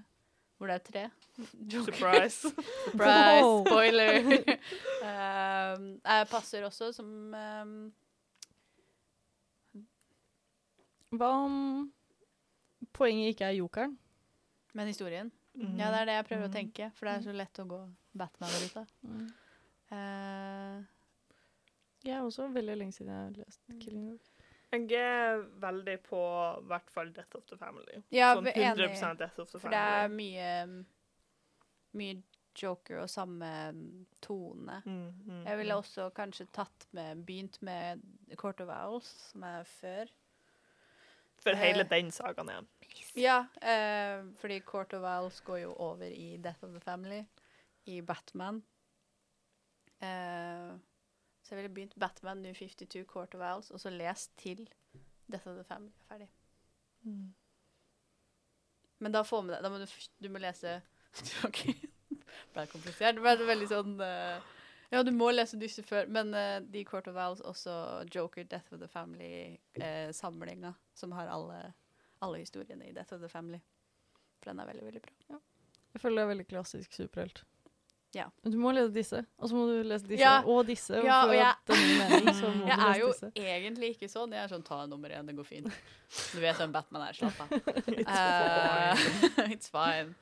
hvor 0.56 0.70
det 0.70 0.74
er 0.78 0.84
tre 0.86 1.04
jokers. 1.74 1.84
Surprise. 1.98 2.54
Surprise, 2.84 3.42
Wow. 3.42 3.64
spoiler! 3.66 4.18
um, 5.02 6.00
jeg 6.06 6.28
passer 6.30 6.64
også 6.64 6.92
som 6.94 7.34
um, 7.34 7.92
Hva 11.14 11.28
om 11.44 11.58
poenget 12.94 13.34
ikke 13.34 13.44
er 13.50 13.58
jokeren? 13.58 13.98
Men 14.74 14.88
historien. 14.90 15.28
Mm. 15.54 15.76
Ja, 15.78 15.90
det 15.94 16.00
er 16.00 16.08
det 16.08 16.14
jeg 16.18 16.26
prøver 16.30 16.46
å 16.48 16.50
Mhm. 16.50 16.56
tenke, 16.56 16.88
for 16.96 17.06
det 17.06 17.12
er 17.14 17.22
så 17.28 17.34
lett 17.36 17.58
å 17.62 17.66
gå 17.70 17.80
Batman-ruta. 18.18 18.86
Uh, 19.92 20.84
Jeg 22.04 22.16
er 22.16 22.22
også 22.22 22.48
veldig 22.52 22.76
lenge 22.76 22.92
siden 22.92 23.12
jeg 23.12 23.22
har 23.22 23.30
lest 23.38 23.60
'Killing 23.80 24.08
Joke'. 24.10 24.30
Jeg 24.74 24.92
er 25.00 25.36
veldig 25.62 26.00
på 26.00 26.20
i 26.60 26.66
hvert 26.66 26.90
fall 26.90 27.12
Death 27.14 27.36
of 27.36 27.44
the 27.46 27.56
Family. 27.56 28.02
ja, 28.10 28.34
sånn 28.34 28.44
vi 28.44 28.50
er 28.50 28.72
enig. 28.72 28.88
100% 28.90 29.18
Death 29.18 29.40
of 29.40 29.50
the 29.50 29.58
For 29.58 29.68
det 29.68 29.78
er 29.78 30.08
mye 30.08 30.84
mye 31.94 32.22
joker 32.62 33.00
og 33.02 33.10
samme 33.10 33.48
um, 33.68 34.06
tone. 34.22 34.82
Mm, 34.84 35.14
mm, 35.26 35.46
Jeg 35.46 35.58
ville 35.58 35.74
mm. 35.74 35.78
også 35.78 36.10
kanskje 36.14 36.46
tatt 36.52 36.86
med 36.90 37.24
Begynt 37.26 37.62
med 37.62 38.02
Court 38.36 38.60
of 38.60 38.68
Owls, 38.68 39.06
som 39.30 39.42
er 39.42 39.64
før. 39.64 40.12
For 41.42 41.50
eh, 41.50 41.58
hele 41.58 41.86
den 41.90 42.10
sagaen 42.14 42.50
igjen. 42.50 42.68
Ja, 43.18 43.40
uh, 43.62 44.26
fordi 44.40 44.60
Court 44.60 44.94
of 44.94 45.02
Owls 45.02 45.40
går 45.40 45.58
jo 45.64 45.74
over 45.74 46.06
i 46.06 46.36
Death 46.36 46.64
of 46.64 46.70
the 46.70 46.80
Family, 46.80 47.24
i 47.84 48.00
Batman. 48.02 48.62
Uh, 50.02 50.74
så 51.44 51.54
jeg 51.54 51.60
ville 51.60 51.74
begynt 51.74 51.98
Batman 52.00 52.42
New 52.42 52.54
52 52.54 53.04
Court 53.04 53.34
of 53.34 53.40
Owls, 53.40 53.70
og 53.70 53.80
så 53.80 53.90
lest 53.90 54.32
til 54.40 54.68
Death 55.32 55.48
of 55.48 55.54
the 55.56 55.64
Family. 55.64 55.92
Ferdig. 56.08 56.28
Mm. 57.02 57.34
Men 58.98 59.12
da 59.12 59.20
deg 59.22 59.50
Da 59.60 59.68
må 59.68 59.78
du, 59.78 59.86
du 60.22 60.28
må 60.32 60.40
lese 60.40 60.78
det 61.20 61.50
Ble 62.54 62.64
det 62.64 62.70
komplisert? 62.72 63.18
Det 63.18 63.22
ble 63.22 63.46
veldig 63.46 63.68
sånn 63.68 63.98
uh, 64.00 64.40
Ja, 64.92 65.02
du 65.04 65.12
må 65.12 65.28
lese 65.34 65.60
disse 65.60 65.84
før, 65.84 66.08
men 66.08 66.32
uh, 66.32 66.60
de 66.64 66.84
Court 66.88 67.08
of 67.10 67.18
Owls, 67.20 67.42
også 67.44 67.74
Joker, 68.14 68.44
Death 68.48 68.72
of 68.72 68.80
the 68.80 68.88
Family-samlinga, 68.88 70.74
som 70.94 71.12
har 71.12 71.28
alle, 71.28 71.60
alle 72.24 72.40
historiene 72.40 72.88
i 72.88 72.94
Death 72.96 73.16
of 73.16 73.20
the 73.20 73.28
Family. 73.28 73.60
For 74.40 74.52
den 74.52 74.62
er 74.62 74.70
veldig, 74.70 74.84
veldig 74.86 75.02
bra. 75.02 75.40
Jeg 75.94 76.02
føler 76.02 76.16
det 76.16 76.24
er 76.24 76.32
veldig 76.32 76.46
klassisk 76.50 76.96
superhelt. 76.96 77.44
Ja. 78.14 78.28
Du 78.44 78.56
må 78.62 78.70
lese 78.72 78.92
disse, 78.94 79.20
og 79.38 79.48
så 79.50 79.54
må 79.58 79.64
du 79.66 79.82
lese 79.88 80.06
disse, 80.06 80.20
Ja. 80.22 80.36
og 80.46 80.66
disse. 80.68 80.94
Ja, 81.02 81.22
og 81.24 81.24
og 81.24 81.28
for 81.28 81.34
jeg- 81.34 81.56
mening, 81.68 82.66
Jeg 82.70 82.78
er 82.78 82.98
jo 83.00 83.08
disse. 83.12 83.30
egentlig 83.34 83.88
ikke 83.96 84.08
sånn. 84.12 84.32
Jeg 84.32 84.44
er 84.44 84.48
sånn 84.54 84.64
ta 84.64 84.86
nummer 84.86 85.08
én, 85.10 85.26
det 85.26 85.34
går 85.36 85.44
fint. 85.48 85.66
Du 86.32 86.40
vet 86.40 86.56
hvem 86.56 86.72
Batman 86.72 87.08
er. 87.08 87.12
Slapp 87.18 87.40
av. 87.40 87.50
It's 87.88 88.06
Eh, 88.06 88.94
fine. 88.96 89.48
it's 89.56 89.68
fine. 89.70 90.14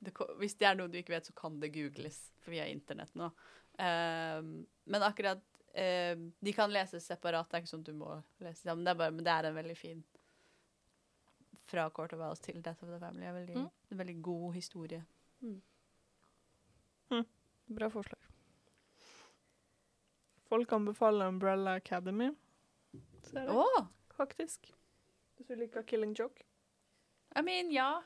Det, 0.00 0.14
hvis 0.38 0.54
det 0.56 0.66
er 0.70 0.74
noe 0.78 0.88
du 0.88 0.96
ikke 0.96 1.12
vet, 1.16 1.26
så 1.26 1.34
kan 1.34 1.58
det 1.60 1.72
googles, 1.74 2.20
for 2.40 2.50
vi 2.54 2.58
har 2.62 2.66
internett 2.72 3.12
nå. 3.14 3.30
Uh, 3.80 4.40
men 4.86 5.02
akkurat 5.02 5.40
uh, 5.76 6.14
De 6.40 6.52
kan 6.52 6.70
leses 6.70 7.04
separat, 7.06 7.48
det 7.50 7.56
er 7.58 7.62
ikke 7.64 7.70
sånn 7.74 7.80
at 7.84 7.90
du 7.90 7.92
må 7.98 8.22
lese 8.40 8.62
sammen. 8.62 8.84
Det 8.84 8.90
er 8.94 8.98
bare, 9.02 9.10
men 9.12 9.24
det 9.24 9.32
er 9.32 9.48
en 9.50 9.54
veldig 9.56 9.76
fin 9.76 10.02
Fra 11.70 11.88
Court 11.90 12.12
of 12.12 12.20
Owls 12.20 12.40
til 12.44 12.60
Death 12.62 12.82
of 12.84 12.90
the 12.90 12.98
Family. 12.98 13.24
er 13.26 13.32
veldig, 13.32 13.56
Mm. 13.56 13.70
En 13.92 13.98
veldig 13.98 14.22
god 14.22 14.54
historie. 14.54 15.02
Bra 17.70 17.90
forslag. 17.90 18.20
Folk 20.48 20.72
anbefaler 20.72 21.28
Umbrella 21.28 21.74
Academy. 21.74 22.30
Ser 23.22 23.40
jeg. 23.40 23.54
jeg, 23.54 23.86
faktisk. 24.16 24.72
Hvis 25.36 25.46
du 25.46 25.54
liker 25.54 25.82
Killing 25.82 26.18
Joke. 26.18 26.42
I 27.38 27.42
mean, 27.42 27.70
ja. 27.72 28.00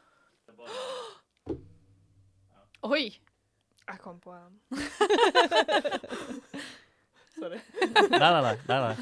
Oi! 2.83 3.17
Jeg 3.89 3.99
kom 4.01 4.21
på 4.21 4.35
en. 4.37 4.61
Sorry. 7.39 7.59
Nei, 8.11 8.19
nei, 8.21 8.43
nei. 8.43 8.57
nei, 8.69 8.81
nei. 8.85 8.97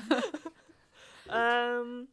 Um, 1.32 2.06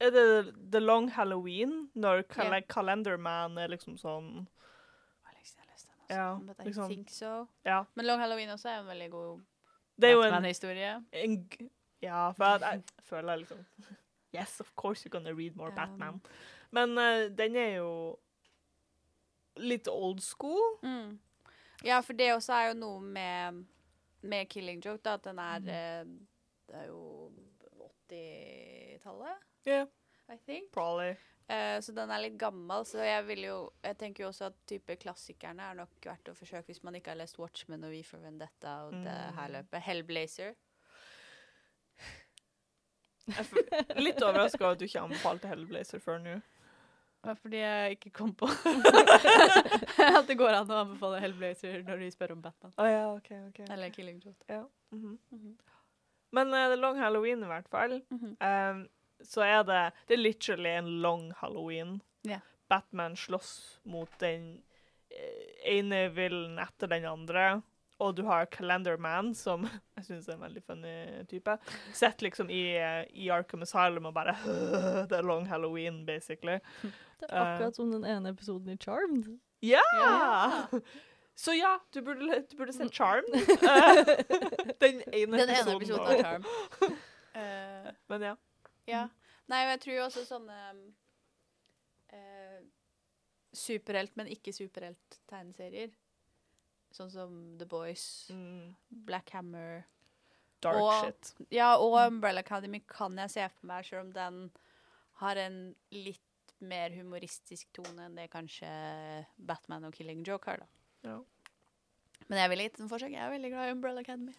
er 0.00 0.10
det 0.10 0.54
The 0.72 0.80
Long 0.80 1.10
Halloween, 1.14 1.90
når 1.94 2.22
kal. 2.22 2.62
Calendar 2.68 3.16
Man 3.16 3.58
er 3.58 3.70
liksom 3.70 3.94
sånn 3.98 4.48
Ja, 6.10 6.38
But 6.40 6.58
I 6.60 6.64
liksom. 6.64 6.88
think 6.88 7.10
so. 7.10 7.46
Ja. 7.64 7.84
Men 7.94 8.06
Long 8.06 8.20
Halloween 8.20 8.48
også 8.48 8.68
er 8.68 8.80
en 8.80 8.86
veldig 8.86 9.10
god 9.10 9.40
Det 10.00 10.08
er 10.08 10.12
jo 10.12 10.22
en, 10.22 10.30
Batman-historie. 10.32 11.04
en 11.12 11.50
Ja, 12.02 12.30
for 12.30 12.44
jeg, 12.44 12.60
jeg 12.62 12.82
føler 13.04 13.36
liksom 13.36 13.64
Yes, 14.34 14.60
of 14.60 14.72
course 14.76 15.04
you're 15.06 15.10
gonna 15.12 15.32
read 15.32 15.56
more 15.56 15.68
Um. 15.70 15.74
Batman. 15.74 16.20
Men 16.70 16.90
uh, 16.98 17.36
den 17.38 17.56
er 17.56 17.76
jo 17.76 18.18
litt 19.56 19.88
old 19.88 20.20
school. 20.20 20.78
Mm. 20.82 21.18
Ja, 21.84 22.00
for 22.00 22.12
det 22.12 22.32
også 22.34 22.52
er 22.52 22.68
jo 22.68 22.74
noe 22.74 23.00
med, 23.00 23.64
med 24.22 24.46
Killing 24.48 24.82
Joke, 24.84 25.00
da, 25.04 25.14
at 25.14 25.24
den 25.24 25.38
er 25.38 25.58
Mm. 25.58 25.68
eh, 25.68 26.04
Det 26.68 26.74
er 26.76 26.86
jo 26.86 27.30
80-tallet, 28.10 29.36
Yeah, 29.66 29.86
I 30.28 30.36
think. 30.46 30.70
probably. 30.72 31.14
Eh, 31.48 31.78
så 31.80 31.94
den 31.96 32.10
er 32.12 32.20
litt 32.20 32.34
gammel, 32.38 32.82
så 32.84 32.98
jeg 33.00 33.22
vil 33.24 33.38
jo 33.46 33.54
Jeg 33.82 33.96
tenker 33.96 34.22
jo 34.24 34.28
også 34.28 34.50
at 34.50 34.56
type 34.68 34.96
klassikerne 35.00 35.64
er 35.70 35.78
nok 35.78 35.88
verdt 36.04 36.28
å 36.28 36.34
forsøke 36.36 36.66
hvis 36.68 36.82
man 36.84 36.94
ikke 36.98 37.14
har 37.14 37.16
lest 37.22 37.38
Watchmen 37.40 37.84
og 37.88 37.90
We 37.94 38.02
for 38.04 38.18
Vendetta 38.20 38.74
og 38.86 38.92
det 38.92 39.14
Mm. 39.16 39.34
her 39.38 39.48
løpet. 39.56 39.80
Hellblazer. 39.86 40.54
Jeg 43.28 43.44
er 43.96 44.00
litt 44.00 44.22
overraska 44.24 44.62
over 44.64 44.72
at 44.76 44.80
du 44.80 44.86
ikke 44.86 45.02
anbefalte 45.04 45.48
Hellblazer 45.50 46.00
før 46.00 46.20
nå. 46.24 46.36
Det 47.18 47.32
er 47.32 47.38
fordi 47.42 47.58
jeg 47.60 47.96
ikke 47.96 48.12
kom 48.14 48.30
på 48.38 48.46
at 50.20 50.28
det 50.28 50.36
går 50.38 50.54
an 50.60 50.70
å 50.70 50.78
anbefale 50.84 51.18
Hellblazer 51.24 51.82
når 51.84 52.04
de 52.04 52.10
spør 52.14 52.32
om 52.36 52.42
Batman. 52.44 52.72
Å 52.78 52.86
ja, 52.88 53.02
OK. 53.16 53.32
ok. 53.50 53.58
Eller 53.74 53.90
Killing 53.94 54.20
Joke. 54.24 54.44
Ja. 54.48 54.62
mhm. 54.94 55.18
Mhm. 55.34 55.56
Men 56.36 56.50
uh, 56.52 56.66
det 56.68 56.76
er 56.76 56.80
Long 56.82 56.98
Halloween 57.00 57.42
i 57.42 57.48
hvert 57.50 57.68
fall. 57.72 57.98
Mhm. 58.12 58.36
Um, 58.40 58.80
så 59.24 59.42
er 59.42 59.64
det 59.66 59.82
Det 60.06 60.14
er 60.14 60.22
literally 60.22 60.70
en 60.70 60.90
long 61.02 61.32
halloween. 61.40 62.00
Yeah. 62.26 62.40
Batman 62.68 63.16
slåss 63.16 63.80
mot 63.84 64.10
den 64.20 64.62
eh, 65.10 65.74
ene 65.78 66.08
villen 66.12 66.58
etter 66.58 66.90
den 66.90 67.04
andre. 67.08 67.62
Og 67.98 68.14
du 68.14 68.22
har 68.28 68.46
Calendar 68.46 68.96
Man, 68.96 69.32
som 69.34 69.64
jeg 69.96 70.04
syns 70.06 70.28
er 70.28 70.36
en 70.36 70.44
veldig 70.46 70.62
funny 70.62 71.24
type. 71.30 71.56
Sitter 71.92 72.28
liksom 72.28 72.50
i, 72.50 72.62
eh, 72.78 73.02
i 73.10 73.30
Arkham 73.34 73.64
Asylum 73.66 74.06
og 74.10 74.14
bare 74.14 74.36
Det 75.10 75.18
er 75.18 75.26
long 75.26 75.48
halloween, 75.48 76.04
basically. 76.06 76.60
Det 77.18 77.30
er 77.30 77.42
akkurat 77.42 77.76
som 77.76 77.90
den 77.90 78.04
ene 78.06 78.30
episoden 78.36 78.70
i 78.70 78.78
Charmed. 78.78 79.38
Ja! 79.62 79.82
Yeah! 79.98 80.80
Så 81.38 81.52
ja, 81.54 81.76
du 81.94 82.00
burde, 82.02 82.42
du 82.50 82.56
burde 82.58 82.72
se 82.72 82.88
Charmed. 82.88 83.34
Eh, 83.68 84.74
den 84.80 85.02
ene 85.12 85.38
Den 85.38 85.50
ene 85.50 85.74
episoden. 85.74 85.82
episoden 85.82 86.06
av 86.06 86.22
Charmed. 86.22 86.96
Men 88.08 88.22
ja. 88.22 88.36
Ja. 88.88 89.04
Nei, 89.48 89.62
og 89.64 89.70
jeg 89.74 89.80
tror 89.84 90.00
også 90.06 90.24
sånne 90.28 90.56
eh, 92.12 92.58
superhelt, 93.56 94.12
men 94.18 94.28
ikke 94.32 94.52
superhelt-tegneserier. 94.52 95.92
Sånn 96.92 97.10
som 97.12 97.34
The 97.60 97.66
Boys, 97.68 98.04
Mm, 98.32 98.74
Black 99.08 99.30
Hammer 99.36 99.84
dark 100.60 100.76
Og- 100.82 101.04
shit. 101.04 101.32
Ja, 101.54 101.76
og 101.78 101.94
Umbrella 102.06 102.40
Academy 102.40 102.80
kan 102.86 103.16
jeg 103.16 103.30
se 103.30 103.48
for 103.48 103.66
meg, 103.70 103.84
selv 103.86 104.06
om 104.06 104.12
den 104.12 104.50
har 105.22 105.36
en 105.36 105.74
litt 105.92 106.20
mer 106.60 106.90
humoristisk 106.90 107.68
tone 107.72 108.04
enn 108.08 108.16
det 108.18 108.30
kanskje 108.32 108.68
Batman 109.38 109.84
og 109.84 109.94
Killing 109.94 110.24
Joke 110.26 110.50
har, 110.50 110.58
da. 110.58 110.66
Ja. 111.04 111.18
Men 112.28 112.38
jeg 112.40 112.50
vil 112.50 112.58
gitt 112.66 112.76
den 112.80 112.88
forsøk. 112.90 113.12
Jeg 113.14 113.22
er 113.22 113.30
veldig 113.30 113.50
glad 113.52 113.68
i 113.68 113.72
Umbrella 113.76 114.00
Academy. 114.00 114.34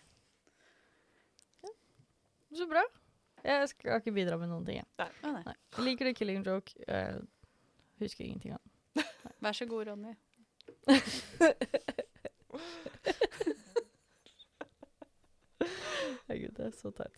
Så 2.52 2.66
bra. 2.68 2.82
Jeg 3.46 3.70
skal 3.72 4.00
ikke 4.02 4.12
bidra 4.16 4.38
med 4.42 4.50
noen 4.52 4.66
ting. 4.68 4.80
Jeg, 5.00 5.12
Å 5.24 5.32
nei. 5.34 5.44
Nei. 5.46 5.56
jeg 5.78 5.86
liker 5.86 6.10
det 6.10 6.16
Killing 6.20 6.44
Joke. 6.46 6.74
Jeg 6.88 7.22
husker 8.04 8.26
ingenting 8.26 8.54
av 8.58 8.62
den. 8.64 8.72
Vær 9.46 9.56
så 9.56 9.66
god, 9.70 9.88
Ronny. 9.92 10.14
Herregud, 16.28 16.54
det 16.58 16.66
er 16.70 16.76
så 16.78 16.92
teit. 16.96 17.16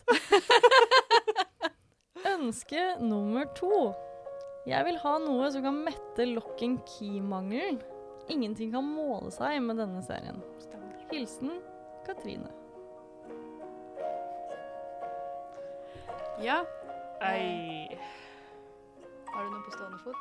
Ønske 2.32 2.82
nummer 3.02 3.48
to. 3.58 3.92
Jeg 4.68 4.86
vil 4.86 4.98
ha 5.02 5.16
noe 5.22 5.50
som 5.52 5.64
kan 5.66 5.80
mette 5.84 6.26
lock 6.30 6.62
and 6.64 6.80
key-mangelen. 6.94 7.80
Ingenting 8.30 8.70
kan 8.74 8.86
måle 8.86 9.32
seg 9.34 9.58
med 9.64 9.80
denne 9.82 10.02
serien. 10.06 10.38
Hilsen 11.10 11.58
Katrine. 12.06 12.50
Ja. 16.42 16.64
Ei. 17.22 17.86
Har 19.30 19.44
du 19.44 19.50
noe 19.52 19.62
på 19.62 19.72
stående 19.76 19.98
fot? 20.02 20.18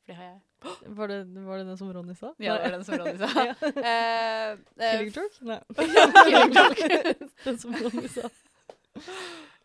For 0.00 0.12
det 0.12 0.16
har 0.16 0.28
jeg. 0.30 0.40
Var 0.96 1.10
det, 1.10 1.16
var 1.46 1.58
det 1.60 1.66
den 1.68 1.76
som 1.78 1.90
Ronny 1.92 2.14
sa? 2.16 2.32
Ja, 2.42 2.54
det 2.56 2.62
var 2.64 2.72
den 2.78 2.84
som 2.84 2.98
Ronny 2.98 3.18
sa. 3.20 3.28
Ja. 3.46 3.52
uh, 3.60 4.58
uh, 4.80 4.86
Killing 4.90 5.12
Joke? 5.12 5.44
Nei. 5.44 5.58
Killing 6.30 6.54
Joke. 6.56 6.88
Den 7.44 7.58
som 7.60 7.76
Ronny 7.76 8.08
sa. 8.10 8.30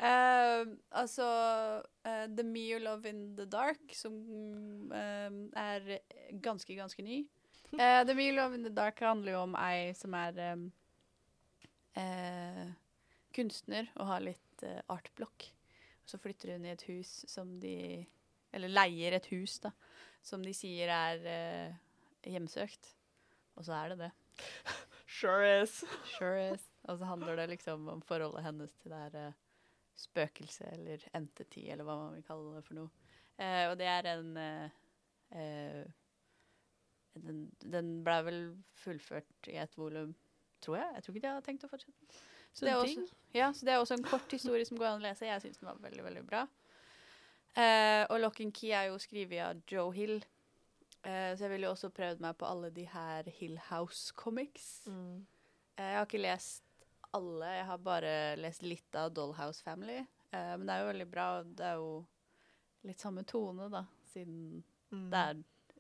Uh, 0.02 0.68
altså 0.92 1.26
eh, 2.06 2.28
The 2.38 2.44
Me 2.44 2.66
You 2.74 2.80
Love 2.84 3.10
In 3.10 3.24
The 3.38 3.46
Dark, 3.46 3.82
som 3.94 4.92
eh, 4.94 5.30
er 5.62 5.98
ganske, 6.42 6.76
ganske 6.76 7.06
ny. 7.06 7.22
Eh, 7.72 8.02
The 8.06 8.16
Me 8.18 8.28
You 8.30 8.36
Love 8.36 8.56
In 8.58 8.64
The 8.68 8.74
Dark 8.76 9.00
handler 9.00 9.38
jo 9.38 9.44
om 9.48 9.56
ei 9.62 9.94
som 9.98 10.14
er 10.18 10.42
um, 10.52 10.66
eh, 11.96 12.66
kunstner 13.36 13.90
og 13.98 14.10
har 14.10 14.24
litt 14.26 14.64
uh, 14.66 14.80
artblokk. 14.94 15.48
Så 16.06 16.20
flytter 16.22 16.56
hun 16.56 16.66
i 16.66 16.74
et 16.74 16.88
hus 16.90 17.22
som 17.30 17.60
de 17.62 18.06
Eller 18.52 18.68
leier 18.68 19.16
et 19.16 19.28
hus, 19.32 19.60
da. 19.64 19.72
Som 20.22 20.44
de 20.44 20.52
sier 20.54 20.92
er 20.92 21.22
uh, 21.24 21.78
hjemsøkt. 22.28 22.90
Og 23.56 23.68
så 23.68 23.78
er 23.78 23.94
det 23.94 24.08
det. 24.08 24.12
Sure 25.12 25.48
is. 25.62 25.84
Sure 26.16 26.54
is. 26.54 26.66
Og 26.90 26.98
så 26.98 27.06
handler 27.06 27.36
det 27.36 27.50
liksom 27.52 27.88
om 27.92 28.02
forholdet 28.02 28.44
hennes 28.46 28.74
til 28.80 28.94
det 28.94 29.00
her 29.04 29.18
eh, 29.20 29.40
spøkelse 30.00 30.70
eller 30.72 31.04
entity, 31.14 31.66
eller 31.70 31.86
hva 31.86 31.98
man 32.00 32.16
vil 32.16 32.24
kalle 32.26 32.56
det 32.56 32.64
for 32.66 32.80
noe. 32.80 32.90
Uh, 33.36 33.66
og 33.70 33.76
det 33.78 33.90
er 33.92 34.08
en 34.16 34.32
den, 37.20 37.44
den 37.60 37.92
ble 38.06 38.18
vel 38.28 38.42
fullført 38.84 39.50
i 39.52 39.58
et 39.62 39.78
volum, 39.78 40.14
tror 40.64 40.80
jeg. 40.80 40.94
Jeg 40.96 41.04
tror 41.04 41.16
ikke 41.16 41.26
de 41.28 41.34
har 41.34 41.46
tenkt 41.46 41.66
å 41.68 41.72
fortsette. 41.72 42.22
Så 42.54 42.66
det, 42.66 42.72
er 42.72 42.82
også, 42.82 43.06
ja, 43.34 43.54
så 43.54 43.66
det 43.66 43.74
er 43.74 43.80
også 43.80 43.96
en 43.96 44.04
kort 44.04 44.32
historie 44.36 44.66
som 44.68 44.78
går 44.80 44.90
an 44.90 45.02
å 45.02 45.06
lese. 45.06 45.28
Jeg 45.30 45.42
syns 45.44 45.60
den 45.62 45.70
var 45.70 45.80
veldig, 45.84 46.04
veldig 46.04 46.24
bra. 46.28 46.46
Uh, 47.56 48.04
og 48.12 48.20
Lock 48.24 48.40
and 48.44 48.54
Key 48.56 48.72
er 48.76 48.90
jo 48.90 48.98
skrevet 49.00 49.44
av 49.44 49.62
Joe 49.72 49.92
Hill. 49.96 50.18
Uh, 51.04 51.32
så 51.36 51.46
jeg 51.46 51.52
ville 51.54 51.68
jo 51.68 51.74
også 51.76 51.90
prøvd 51.96 52.24
meg 52.24 52.36
på 52.40 52.48
alle 52.48 52.72
de 52.76 52.86
her 52.92 53.28
Hill 53.40 53.58
House 53.70 54.14
comics. 54.16 54.82
Mm. 54.88 55.24
Uh, 55.80 55.86
Jeg 55.86 55.98
har 55.98 56.08
ikke 56.10 56.22
lest 56.24 56.68
alle, 57.12 57.48
jeg 57.58 57.66
har 57.68 57.80
bare 57.84 58.12
lest 58.40 58.64
litt 58.64 58.96
av 58.96 59.12
Dollhouse 59.12 59.64
Family. 59.64 60.00
Men 60.32 60.62
det 60.64 60.72
er 60.72 60.80
jo 60.80 60.92
veldig 60.94 61.06
bra, 61.12 61.24
det 61.44 61.66
er 61.68 61.74
jo 61.76 61.88
litt 62.88 63.02
samme 63.04 63.26
tone, 63.28 63.66
da, 63.68 63.82
siden 64.14 64.62
Mm. 64.92 65.10
det 65.12 65.20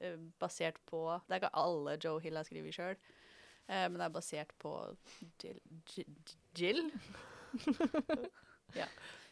er 0.07 0.19
basert 0.39 0.77
på 0.88 0.99
Det 1.27 1.35
er 1.35 1.41
ikke 1.41 1.56
alle 1.60 1.98
Joe 1.99 2.19
Hill 2.23 2.38
har 2.39 2.45
skrevet 2.48 2.76
sjøl, 2.76 2.95
men 3.68 3.98
det 3.99 4.06
er 4.06 4.14
basert 4.15 4.53
på 4.60 4.72
Jill, 6.56 6.91
ja. 8.76 8.86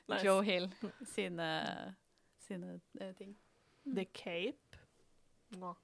Nice. 0.08 0.26
Joe 0.26 0.41
Hill 0.44 0.70
sine, 1.06 1.96
sine 2.40 2.80
uh, 3.02 3.12
ting. 3.18 3.36
The 3.86 4.06
Cape. 4.06 4.78
No. 5.58 5.76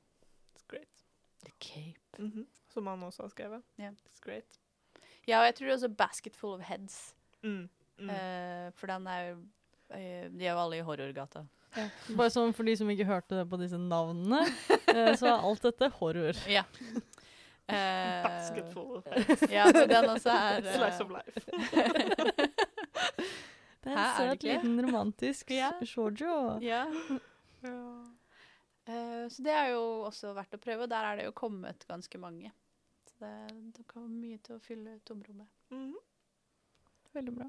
It's 0.54 0.66
great. 0.68 1.04
The 1.46 1.52
Cape. 1.60 2.00
Mhm. 2.18 2.48
Som 2.74 2.88
han 2.88 3.04
også 3.04 3.24
har 3.24 3.30
skrevet. 3.30 3.64
Ja. 3.78 3.92
It's 4.08 4.20
great. 4.22 4.60
Ja, 5.28 5.40
og 5.40 5.46
jeg 5.46 5.56
tror 5.56 5.72
også 5.74 5.90
Basket 5.90 6.36
Full 6.36 6.54
of 6.54 6.62
Heads. 6.62 7.16
Mm. 7.44 7.70
Mm. 7.98 8.10
Uh, 8.10 8.72
for 8.76 8.88
den 8.88 9.08
er 9.08 9.20
jo 9.22 9.36
uh, 9.36 10.40
De 10.40 10.46
er 10.46 10.52
jo 10.52 10.60
alle 10.60 10.78
i 10.78 10.82
horrorgata. 10.86 11.46
Ja. 11.76 11.90
Bare 12.16 12.32
sånn 12.32 12.54
for 12.56 12.68
de 12.68 12.76
som 12.80 12.90
ikke 12.92 13.08
hørte 13.08 13.36
det 13.40 13.46
på 13.52 13.60
disse 13.60 13.78
navnene, 13.80 14.46
eh, 14.94 15.12
så 15.20 15.28
er 15.28 15.44
alt 15.44 15.66
dette 15.66 15.90
horror. 15.98 16.38
Ja. 16.48 16.64
Eh, 17.68 18.24
Basketball. 18.24 19.02
Ja, 19.50 19.66
men 19.74 19.90
den 19.90 20.10
også 20.12 20.30
er 20.30 20.62
uh, 20.62 20.74
Slice 20.76 21.04
of 21.04 21.10
life. 21.16 21.42
Det 23.86 23.94
er 23.94 23.98
Hæ, 23.98 24.02
en 24.02 24.06
det 24.06 24.18
søt 24.18 24.32
ikke? 24.34 24.54
liten 24.54 24.86
romantisk 24.86 25.52
Ja. 25.54 25.72
shoujo. 25.86 26.58
Ja. 26.62 26.86
Eh, 28.88 29.28
så 29.30 29.44
det 29.46 29.52
er 29.54 29.68
jo 29.74 29.82
også 30.08 30.32
verdt 30.38 30.54
å 30.58 30.62
prøve, 30.62 30.86
og 30.86 30.90
der 30.90 31.06
er 31.12 31.20
det 31.20 31.26
jo 31.28 31.34
kommet 31.38 31.86
ganske 31.90 32.18
mange. 32.22 32.52
Så 33.10 33.14
det, 33.22 33.34
det 33.78 33.86
kan 33.90 34.02
være 34.08 34.14
mye 34.22 34.40
til 34.46 34.56
å 34.58 34.62
fylle 34.62 34.98
tomrommet. 35.06 35.48
Mhm. 35.74 35.94
Veldig 37.16 37.36
bra. 37.38 37.46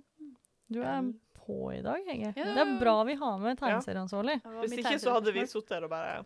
Du 0.68 0.80
er 0.82 1.08
på 1.40 1.56
i 1.74 1.80
dag, 1.82 2.04
Hege. 2.06 2.32
Ja. 2.36 2.44
Det 2.54 2.62
er 2.62 2.76
bra 2.80 2.94
vi 3.08 3.14
har 3.18 3.38
med 3.42 3.58
tegneserieansvarlig. 3.58 4.36
Hvis 4.60 4.76
ikke 4.78 4.98
så 5.02 5.16
hadde 5.16 5.32
vi 5.34 5.42
sittet 5.48 5.72
her 5.78 5.84
og 5.88 5.90
bare. 5.90 6.20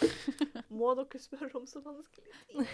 Må 0.78 0.94
dere 0.98 1.18
spørre 1.20 1.50
om 1.58 1.66
så 1.68 1.80
vanskelig 1.84 2.32
ting? 2.46 2.66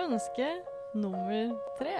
Ønske 0.00 0.48
nummer 0.94 1.56
tre. 1.78 1.96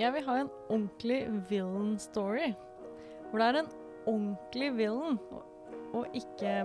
Jeg 0.00 0.12
vil 0.14 0.24
ha 0.26 0.34
en 0.40 0.50
ordentlig 0.68 1.20
villain 1.50 1.98
story. 1.98 2.52
Hvor 3.30 3.38
det 3.38 3.46
er 3.48 3.54
en 3.60 3.68
ordentlig 4.06 4.76
villain, 4.76 5.18
og, 5.92 6.06
ikke 6.16 6.64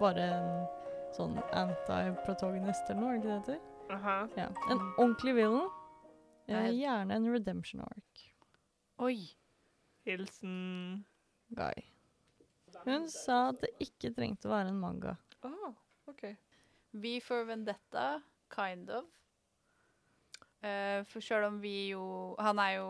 bare 0.00 0.28
en 0.38 0.66
sånn 1.16 1.38
anti-protagonist 1.52 2.90
eller 2.90 3.02
noe, 3.02 3.16
er 3.16 3.18
det 3.18 3.18
ikke 3.18 3.28
det 3.28 3.34
det 3.34 3.40
heter? 3.40 3.58
Aha. 3.98 4.16
Ja. 4.38 4.48
En 4.70 4.80
ordentlig 4.96 5.34
villain. 5.40 5.68
Nei. 6.48 6.70
gjerne 6.78 7.14
en 7.18 7.32
redemption 7.32 7.80
arc. 7.84 8.14
Oi. 9.04 9.18
Hilsen 10.08 10.56
Guy. 11.52 11.76
Hun 12.84 13.08
sa 13.12 13.48
at 13.52 13.62
det 13.64 13.74
ikke 13.84 14.12
trengte 14.16 14.48
å 14.48 14.54
være 14.54 14.72
en 14.72 14.80
manga. 14.80 15.14
Oh, 15.46 15.74
OK. 16.10 16.24
We 16.98 17.18
for 17.20 17.46
Vendetta, 17.48 18.20
kind 18.52 18.90
of. 18.90 19.08
Uh, 20.58 21.04
for 21.06 21.22
sjøl 21.22 21.44
om 21.46 21.60
vi 21.62 21.92
jo 21.92 22.34
Han 22.42 22.58
er 22.58 22.72
jo 22.80 22.86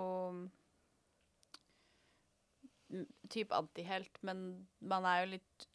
type 2.89 3.29
typ 3.29 3.51
antihelt, 3.53 4.23
men 4.25 4.39
man 4.81 5.05
er 5.05 5.19
jo 5.21 5.33
litt 5.35 5.67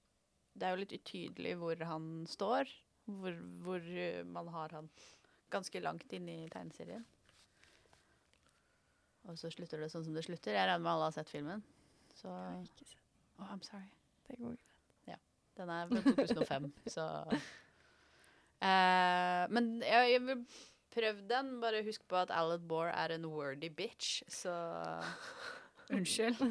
Det 0.57 0.65
er 0.65 0.73
jo 0.73 0.81
litt 0.81 0.95
utydelig 0.97 1.53
hvor 1.61 1.83
han 1.89 2.07
står. 2.29 2.69
Hvor, 3.05 3.37
hvor 3.65 3.85
eh, 3.89 4.23
man 4.23 4.47
har 4.53 4.73
han 4.77 4.89
ganske 5.53 5.81
langt 5.81 6.13
inne 6.13 6.43
i 6.43 6.49
tegneserien. 6.49 7.03
Og 9.27 9.39
så 9.39 9.49
slutter 9.53 9.81
det 9.81 9.89
sånn 9.91 10.05
som 10.05 10.15
det 10.15 10.25
slutter. 10.27 10.53
Jeg 10.55 10.69
regner 10.69 10.83
med 10.83 10.93
alle 10.93 11.09
har 11.09 11.15
sett 11.15 11.31
filmen. 11.31 11.65
Så 12.13 12.31
Ikke 12.63 12.85
se. 12.85 13.02
Oh, 13.39 13.45
I'm 13.45 13.61
sorry. 13.61 13.89
Det 14.27 14.37
går 14.37 14.47
greit. 14.47 14.73
Den 15.57 15.69
er 15.69 15.87
fra 15.87 16.01
2005, 16.01 16.73
så 16.95 17.23
uh, 17.29 17.35
Men 19.53 19.83
jeg, 19.85 20.11
jeg 20.11 20.21
vil 20.21 20.45
prøve 20.93 21.27
den. 21.29 21.61
Bare 21.61 21.83
husk 21.85 22.07
på 22.09 22.15
at 22.15 22.31
Alan 22.33 22.67
Moore 22.67 22.89
er 22.89 23.15
en 23.15 23.25
wordy 23.25 23.69
bitch, 23.69 24.23
så 24.27 24.53
Unnskyld. 25.93 26.35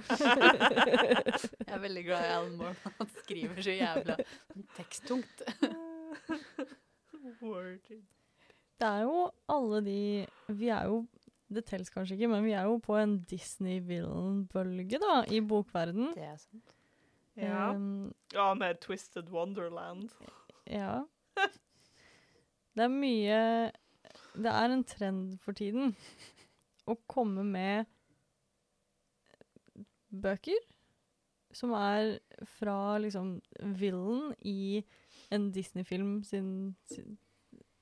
jeg 1.67 1.75
er 1.75 1.79
veldig 1.79 2.05
glad 2.05 2.21
i 2.21 2.33
Alan 2.37 2.57
Moore. 2.57 2.75
Han 2.99 3.09
skriver 3.23 3.63
så 3.63 3.71
jævla 3.71 4.17
teksttungt. 4.77 5.43
Det 8.79 8.89
er 8.89 9.01
jo 9.03 9.31
alle 9.49 9.85
de 9.87 10.27
Vi 10.49 10.69
er 10.69 10.85
jo 10.85 11.07
Det 11.53 11.65
telles 11.69 11.93
kanskje 11.93 12.17
ikke, 12.17 12.31
men 12.33 12.45
vi 12.47 12.55
er 12.57 12.69
jo 12.69 12.79
på 12.83 12.97
en 12.97 13.19
Disney-villain-bølge, 13.29 15.01
da, 15.03 15.19
i 15.29 15.41
bokverden. 15.45 16.13
Det 16.17 16.25
er 16.25 16.39
sant. 16.41 16.75
Ja. 17.37 17.71
Um, 17.73 18.13
ja, 18.35 18.53
med 18.55 18.81
Twisted 18.85 19.31
Wonderland. 19.33 20.11
ja. 20.67 21.03
Det 22.73 22.87
er 22.87 22.89
mye 22.89 23.39
Det 24.33 24.49
er 24.49 24.73
en 24.73 24.85
trend 24.89 25.35
for 25.45 25.53
tiden 25.53 25.91
å 26.89 26.95
komme 27.07 27.45
med 27.45 27.85
bøker 30.09 30.57
som 31.53 31.75
er 31.77 32.19
fra 32.59 32.97
liksom 33.01 33.35
villain 33.77 34.33
i 34.41 34.83
en 35.33 35.51
Disney-film 35.53 36.23
sin, 36.25 36.77
sin, 36.89 37.19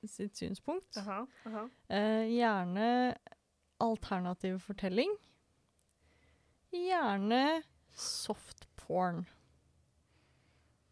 sitt 0.03 0.37
synspunkt. 0.37 0.97
Aha, 0.97 1.23
aha. 1.47 1.63
Eh, 1.87 2.27
gjerne 2.35 3.15
alternativ 3.81 4.59
fortelling. 4.63 5.11
Gjerne 6.71 7.63
soft 7.97 8.67
porn. 8.79 9.25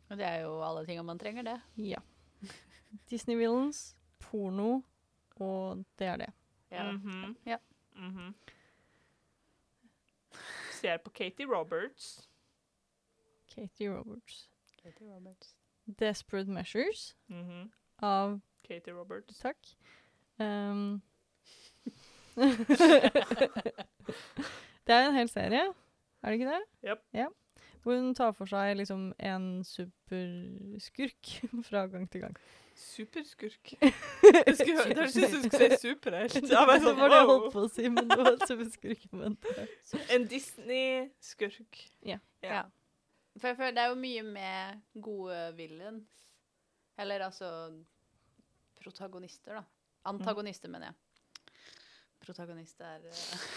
Og 0.09 0.17
det 0.17 0.25
er 0.25 0.41
jo 0.43 0.55
alle 0.65 0.85
tinga 0.87 1.03
man 1.05 1.19
trenger, 1.21 1.45
det. 1.45 1.57
Ja. 1.77 2.01
Disney 3.11 3.37
villains, 3.37 3.95
porno, 4.19 4.81
og 5.39 5.83
det 6.01 6.07
er 6.07 6.17
det. 6.25 6.31
Ja. 6.71 6.87
Mhm. 6.91 7.35
Ja. 7.45 7.57
Mhm. 7.95 8.33
Ser 10.79 10.97
på 11.03 11.09
Katie 11.11 11.45
Roberts. 11.45 12.29
Katie 13.49 13.89
Roberts. 13.91 14.49
Katie 14.83 15.07
Roberts. 15.07 15.55
Desperate 15.99 16.49
Measures 16.49 17.15
Mhm. 17.27 17.71
av 18.01 18.39
Katie 18.63 18.93
Roberts. 18.93 19.39
Takk. 19.39 19.57
Um, 20.39 21.01
det 24.87 24.95
er 24.95 25.07
en 25.09 25.15
hel 25.17 25.29
serie, 25.31 25.65
er 26.23 26.31
det 26.31 26.39
ikke 26.39 26.53
det? 26.53 26.63
Yep. 26.89 27.03
Ja. 27.13 27.27
Hvor 27.83 27.95
hun 27.95 28.15
tar 28.15 28.31
for 28.35 28.45
seg 28.51 28.75
liksom 28.77 29.13
en 29.23 29.45
superskurk 29.63 31.29
fra 31.69 31.85
gang 31.91 32.09
til 32.11 32.21
gang. 32.25 32.35
Superskurk. 32.79 33.73
Jeg 33.81 34.55
skulle- 34.55 34.87
Jeg 34.87 34.95
trodde 34.95 35.03
du 35.03 35.11
skulle 35.11 35.77
si 35.77 35.87
superhelt. 35.87 36.35
Jeg 36.49 36.67
var 36.67 36.73
Det 36.79 36.83
sånn, 36.85 36.99
var 36.99 37.09
det 37.11 37.17
jeg 37.19 37.27
wow. 37.27 37.39
holdt 37.39 37.53
på 37.55 37.63
å 37.65 37.71
si, 37.73 37.89
men 37.91 38.07
det 38.11 38.17
var 38.19 38.37
superskurk. 38.47 39.01
Men 39.11 39.35
En 40.15 40.27
Disney-skurk. 40.31 41.81
Ja. 42.07 42.19
For 43.39 43.47
jeg 43.51 43.57
føler 43.59 43.75
det 43.75 43.83
er 43.83 43.91
jo 43.93 43.99
mye 43.99 44.23
med 44.27 44.79
gode 45.03 45.41
villains. 45.57 46.07
Eller 46.99 47.19
altså 47.27 47.49
protagonister, 48.79 49.59
da. 49.59 49.63
Antagonister, 50.07 50.69
mener 50.71 50.85
jeg. 50.91 50.97
Protagonist 52.29 52.81
er 52.85 53.07
eh, 53.09 53.47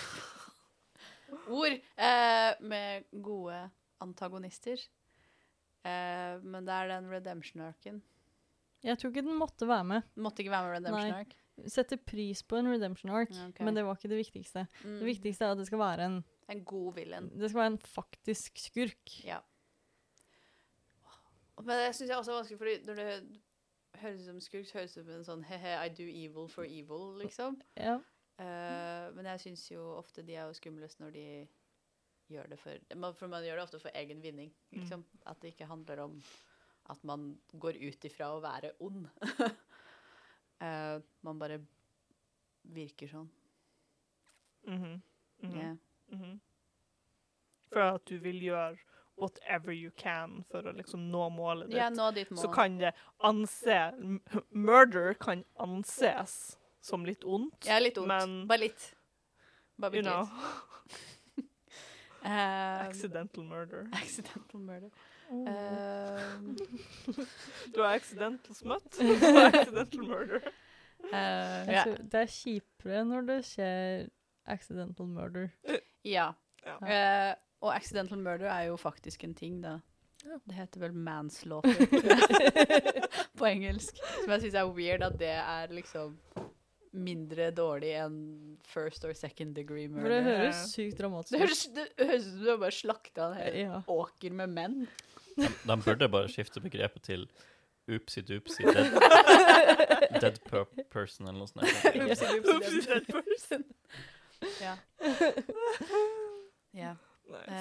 ord. 1.61 1.75
Eh, 1.77 2.63
med 2.65 3.05
gode 3.21 3.59
antagonister. 4.01 4.81
Eh, 5.85 6.41
men 6.41 6.65
det 6.65 6.73
er 6.73 6.89
den 6.95 7.11
redemption-arken. 7.13 8.01
jeg 8.83 8.99
tror 8.99 9.11
ikke 9.13 9.27
den 9.27 9.39
måtte 9.39 9.69
være 9.69 9.85
med. 9.85 10.09
Måtte 10.17 10.43
ikke 10.43 10.55
være 10.55 10.69
med 10.71 10.77
redemption 10.79 11.19
arc. 11.21 11.37
Setter 11.69 12.01
pris 12.01 12.41
på 12.43 12.57
en 12.57 12.73
redemption 12.73 13.13
arc, 13.13 13.31
okay. 13.31 13.65
men 13.65 13.77
det 13.77 13.85
var 13.85 13.99
ikke 13.99 14.09
det 14.09 14.23
viktigste. 14.23 14.67
Mm. 14.85 14.99
Det 14.99 15.07
viktigste 15.07 15.45
er 15.45 15.53
at 15.53 15.59
det 15.61 15.67
skal 15.69 15.79
være 15.79 16.07
en, 16.07 16.25
En 16.49 16.65
god 16.65 16.95
villain. 16.95 17.29
det 17.29 17.51
skal 17.51 17.59
være 17.59 17.73
en 17.75 17.79
faktisk 17.79 18.59
skurk. 18.59 19.25
Ja. 19.25 19.39
Men 21.61 21.77
det 21.77 21.95
syns 21.95 22.09
jeg 22.09 22.17
også 22.17 22.33
er 22.33 22.37
vanskelig, 22.37 22.59
fordi 22.59 22.79
når 22.87 22.95
det 22.95 23.41
høres 24.01 24.21
ut 24.21 24.27
som 24.27 24.41
skurk, 24.41 24.67
så 24.67 24.79
høres 24.79 24.93
det 24.93 25.03
ut 25.03 25.07
som 25.07 25.19
en 25.19 25.29
sånn 25.29 25.45
he-he, 25.45 25.77
I 25.77 25.93
do 25.93 26.09
evil 26.09 26.49
for 26.49 26.65
evil, 26.65 27.13
liksom. 27.21 27.61
Ja. 27.77 27.99
Eh, 28.43 29.11
men 29.15 29.29
jeg 29.33 29.41
syns 29.45 29.67
jo 29.71 29.83
ofte 29.99 30.23
de 30.27 30.35
er 30.35 30.49
jo 30.49 30.57
skumlest 30.57 30.99
når 31.03 31.13
de 31.15 31.25
gjør 32.33 32.49
det 32.51 32.59
for 32.59 32.95
man- 32.97 33.15
For 33.15 33.29
man 33.29 33.45
gjør 33.45 33.57
det 33.61 33.63
ofte 33.69 33.81
for 33.81 33.91
egen 33.95 34.23
vinning, 34.25 34.53
liksom. 34.73 35.05
At 35.27 35.41
det 35.41 35.53
ikke 35.55 35.67
handler 35.69 36.01
om 36.05 36.23
at 36.91 37.05
man 37.05 37.39
går 37.59 37.77
ut 37.89 38.05
ifra 38.09 38.33
å 38.35 38.41
være 38.43 38.73
ond. 38.81 39.07
uh, 40.61 41.01
man 41.23 41.39
bare 41.39 41.61
virker 42.65 43.09
sånn. 43.11 43.29
Mhm. 44.67 45.03
Mhm. 45.43 45.57
Yeah. 45.57 45.77
-hmm. 46.13 46.41
For 47.73 47.81
at 47.81 48.05
du 48.05 48.19
vil 48.19 48.41
gjøre 48.43 48.77
whatever 49.19 49.73
you 49.73 49.91
can 49.97 50.45
for 50.51 50.63
å 50.63 50.73
liksom 50.77 51.11
nå 51.11 51.29
målet 51.31 51.67
ditt. 51.69 51.77
Ja, 51.77 51.89
nå 51.91 52.11
ditt 52.15 52.31
mål. 52.31 52.39
så 52.39 52.53
kan 52.55 52.79
det 52.79 52.93
anse 53.21 53.93
Murder 54.51 55.15
kan 55.15 55.45
anses 55.59 56.59
som 56.83 57.07
litt 57.07 57.25
ondt, 57.25 57.67
er 57.71 57.81
litt 57.85 57.99
ondt. 58.01 58.11
men 58.11 58.37
Bare 58.51 58.67
litt. 58.67 58.89
Bare 59.81 59.99
you 59.99 60.03
know. 60.07 60.27
Eh, 62.23 62.87
accidental 62.87 63.43
murder. 63.43 63.89
accidental 63.93 64.61
murder. 64.61 64.91
Um, 65.29 66.57
Du 67.75 67.81
har 67.83 67.95
accidental 67.97 68.55
smut, 68.55 68.85
du 68.99 69.27
har 69.27 69.47
accidental 69.47 70.05
murder. 70.07 70.41
Uh, 71.05 71.67
ja. 71.67 71.83
tror 71.83 71.97
Det 71.97 72.21
er 72.21 72.31
kjipere 72.31 73.05
når 73.05 73.27
det 73.27 73.39
skjer 73.49 74.07
accidental 74.47 75.07
murder. 75.07 75.49
ja. 76.05 76.29
Ja. 76.63 76.77
Uh, 76.79 77.35
og 77.61 77.75
accidental 77.75 78.19
murder 78.19 78.47
er 78.47 78.63
jo 78.71 78.77
faktisk 78.77 79.25
en 79.25 79.35
ting, 79.35 79.63
da. 79.63 79.81
Ja. 80.23 80.39
Det 80.47 80.55
heter 80.55 80.81
vel 80.81 80.95
manslaughter 80.95 81.87
på 83.39 83.45
engelsk. 83.45 83.99
Som 84.21 84.31
jeg 84.31 84.41
syns 84.45 84.55
er 84.55 84.71
weird 84.71 85.03
at 85.03 85.19
det 85.19 85.35
er 85.35 85.75
liksom 85.75 86.15
mindre 86.93 87.51
dårlig 87.57 87.95
enn 87.97 88.17
first 88.69 89.05
or 89.09 89.15
second 89.17 89.55
degree 89.57 89.89
For 89.89 90.13
det 90.13 90.19
høres 90.27 90.59
sykt 90.75 90.99
dramatisk 91.01 91.33
Det 91.33 91.41
høres, 91.41 91.63
det 91.73 91.87
høres 92.03 92.27
ut 92.27 92.33
som 92.35 92.43
du 92.45 92.51
har 92.51 92.61
bare 92.61 92.77
slakta 92.77 93.29
en 93.31 93.39
hel 93.39 93.57
Ja. 93.63 93.79
åker 93.89 94.37
med 94.43 94.53
menn. 94.53 94.77
De 95.41 95.77
burde 95.87 96.09
bare 96.13 96.29
skifte 96.29 96.61
begrepet 96.61 97.03
til 97.09 97.25
oopsie 97.89 98.23
doopsie 98.23 98.69
dead, 98.69 98.93
dead 100.23 100.37
per 100.45 100.69
person 100.93 101.27
eller 101.29 101.41
noe 101.41 101.49
sånt. 101.51 101.65
Oopsie 101.97 102.43
Oopsie 102.53 102.85
dead 102.87 103.09
person. 103.09 103.65
Ja. 104.61 104.77
ja. 106.83 106.93
Nice. 107.33 107.59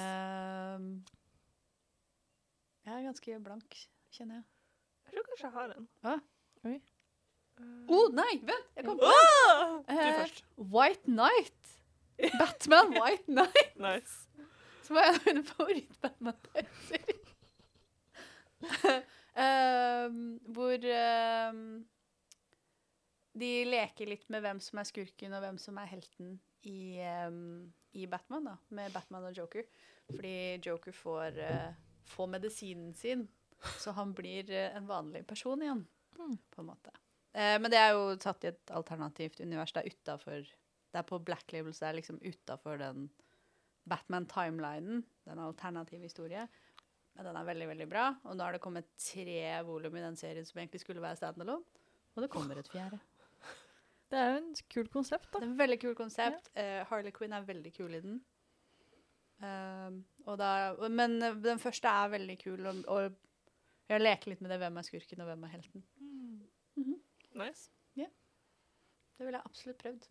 Um, 0.76 0.88
jeg 2.86 2.94
er 2.98 3.04
ganske 3.06 3.40
blank, 3.46 3.78
kjenner 4.12 4.42
jeg. 4.42 4.46
Jeg 5.06 5.16
tror 5.16 5.28
kanskje 5.30 5.48
jeg 5.48 5.56
har 5.56 5.76
en. 5.78 5.88
Oi. 6.68 6.78
Å, 7.92 7.98
oh, 7.98 8.08
nei! 8.16 8.38
Vent! 8.48 8.68
Jeg 8.78 8.86
kom 8.88 8.98
på 9.02 9.10
Ah! 9.10 9.80
Du 9.88 9.94
Eh, 9.96 10.14
først. 10.22 10.44
White 10.58 11.06
Knight. 11.12 11.58
Batman 12.38 12.92
White 12.94 13.26
Knight, 13.28 13.72
Nice. 13.88 14.28
som 14.86 14.98
er 15.02 15.08
en 15.10 15.16
av 15.18 15.26
mine 15.26 15.44
favoritt-Batman-serier. 15.50 17.18
uh, 19.42 20.08
hvor 20.54 20.86
uh, 20.86 21.60
de 23.42 23.52
leker 23.66 24.12
litt 24.12 24.28
med 24.34 24.44
hvem 24.46 24.60
som 24.64 24.82
er 24.82 24.90
skurken 24.90 25.34
og 25.38 25.42
hvem 25.46 25.58
som 25.62 25.78
er 25.82 25.90
helten 25.92 26.36
i, 26.68 27.00
um, 27.28 27.72
i 27.98 28.06
Batman, 28.12 28.52
da, 28.52 28.56
med 28.78 28.94
Batman 28.94 29.26
og 29.32 29.38
Joker. 29.38 29.66
Fordi 30.12 30.36
Joker 30.66 30.92
får, 30.94 31.38
eh, 31.40 31.72
får 32.12 32.28
medisinen 32.34 32.92
sin, 32.98 33.22
så 33.80 33.94
han 33.96 34.12
blir 34.18 34.50
eh, 34.52 34.76
en 34.76 34.88
vanlig 34.90 35.24
person 35.30 35.62
igjen, 35.64 35.86
Hmm. 36.18 36.36
på 36.52 36.62
en 36.62 36.68
måte. 36.68 36.92
Eh, 37.34 37.58
men 37.62 37.72
det 37.72 37.80
er 37.80 37.94
jo 37.96 38.16
tatt 38.20 38.44
i 38.44 38.52
et 38.52 38.74
alternativt 38.76 39.40
univers. 39.40 39.72
Det 39.72 39.84
er 39.84 39.94
utafor 39.94 40.50
Det 40.92 41.00
er 41.00 41.08
på 41.08 41.20
Black 41.24 41.52
Label, 41.54 41.74
så 41.74 41.86
det 41.86 41.90
er 41.90 42.00
liksom 42.02 42.18
utafor 42.20 42.78
den 42.78 43.10
Batman-timelinen. 43.88 45.06
Den 45.26 45.40
alternative 45.40 46.04
historie. 46.04 46.48
Men 47.16 47.26
den 47.26 47.38
er 47.38 47.48
veldig, 47.48 47.68
veldig 47.68 47.88
bra. 47.90 48.10
Og 48.24 48.36
nå 48.36 48.44
har 48.44 48.52
det 48.56 48.64
kommet 48.64 48.90
tre 49.00 49.62
volum 49.64 49.96
i 49.96 50.04
den 50.04 50.20
serien 50.20 50.46
som 50.46 50.60
egentlig 50.60 50.82
skulle 50.84 51.04
være 51.04 51.16
standalone. 51.16 51.64
Og 52.16 52.26
det 52.26 52.30
kommer 52.30 52.60
et 52.60 52.68
fjerde. 52.68 53.00
Det 54.12 54.20
er 54.20 54.34
jo 54.34 54.38
en 54.42 54.52
kult 54.74 54.92
konsept, 54.92 55.30
da. 55.32 55.40
Det 55.40 55.46
er 55.46 55.52
en 55.54 55.60
veldig 55.60 55.80
kult 55.80 55.98
konsept. 55.98 56.52
Eh, 56.60 56.82
Harley 56.90 57.14
Quinn 57.16 57.32
er 57.32 57.48
veldig 57.48 57.72
kul 57.78 57.96
i 57.96 58.04
den. 58.04 58.20
Uh, 59.42 60.36
da, 60.38 60.52
men 60.92 61.16
den 61.42 61.60
første 61.60 61.88
er 61.88 62.12
veldig 62.12 62.36
kul, 62.44 62.66
og, 62.70 62.84
og 62.92 63.16
jeg 63.90 64.04
leker 64.04 64.34
litt 64.34 64.44
med 64.44 64.52
det. 64.52 64.60
Hvem 64.62 64.78
er 64.78 64.86
skurken, 64.86 65.24
og 65.24 65.32
hvem 65.32 65.48
er 65.48 65.54
helten? 65.56 65.86
Nice. 67.34 67.72
Det 69.22 69.26
ville 69.26 69.38
jeg 69.38 69.46
absolutt 69.46 69.78
prøvd. 69.78 70.08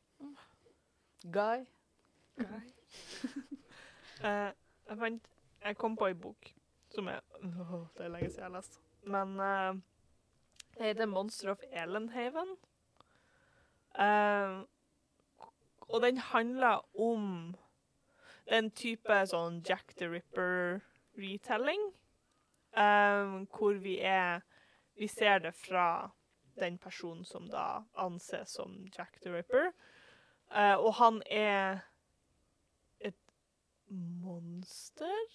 Guy. 1.33 1.67
Eh, 4.25 4.53
jeg 4.89 4.99
fant 4.99 5.29
Jeg 5.65 5.77
kom 5.77 5.95
på 5.97 6.07
ei 6.11 6.15
bok 6.15 6.51
som 6.93 7.07
er 7.09 7.23
oh, 7.41 7.87
Det 7.97 8.05
er 8.05 8.09
lenge 8.13 8.29
siden 8.29 8.43
jeg 8.43 8.45
har 8.45 8.53
lest. 8.53 8.81
Men 9.03 9.29
uh, 9.41 9.81
det 10.77 10.87
heter 10.87 11.07
'Monster 11.07 11.51
of 11.51 11.63
Elenhaven'. 11.73 12.53
Uh, 13.97 14.67
og 15.81 16.03
den 16.03 16.19
handler 16.19 17.01
om 17.01 17.57
den 18.51 18.71
type 18.71 19.27
sånn 19.27 19.63
Jack 19.69 19.97
the 19.97 20.11
Ripper-retelling. 20.13 21.83
Um, 22.77 23.49
hvor 23.57 23.73
vi 23.73 23.99
er 23.99 24.41
Vi 24.95 25.07
ser 25.07 25.39
det 25.39 25.55
fra 25.55 26.11
den 26.61 26.79
personen 26.79 27.25
som 27.25 27.49
da 27.51 27.83
anses 27.99 28.57
som 28.59 28.77
Jack 28.97 29.21
the 29.25 29.33
Ripper. 29.33 29.73
Uh, 30.51 30.77
og 30.83 30.95
han 30.99 31.23
er 31.31 31.81
et 33.01 33.17
monster? 33.89 35.27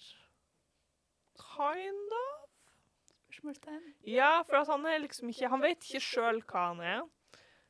Kind 1.36 2.12
of? 2.12 2.46
Spørsmålstegn. 3.36 3.94
Ja, 4.06 4.42
for 4.42 4.56
at 4.56 4.66
han 4.66 4.86
er 4.86 4.98
liksom 4.98 5.28
ikke 5.28 5.48
Han 5.48 5.62
vet 5.62 5.84
ikke 5.84 6.00
sjøl 6.00 6.42
hva 6.48 6.68
han 6.72 6.80
er. 6.80 7.02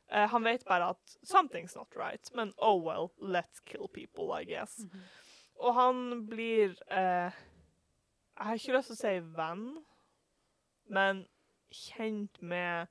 Uh, 0.06 0.26
han 0.30 0.44
vet 0.44 0.64
bare 0.68 0.90
at 0.94 1.16
'something's 1.22 1.74
not 1.76 1.96
right', 1.96 2.30
men 2.34 2.52
oh 2.58 2.82
well, 2.82 3.10
let's 3.18 3.60
kill 3.64 3.88
people, 3.88 4.42
I 4.42 4.44
guess. 4.44 4.78
Mhm. 4.78 5.00
Og 5.58 5.74
han 5.74 6.26
blir 6.26 6.68
uh, 6.90 7.32
Jeg 8.36 8.44
har 8.44 8.54
ikke 8.54 8.76
lyst 8.76 8.86
til 8.86 8.94
å 8.94 9.00
si 9.00 9.36
venn, 9.36 9.84
men 10.86 11.26
kjent 11.72 12.42
med 12.42 12.86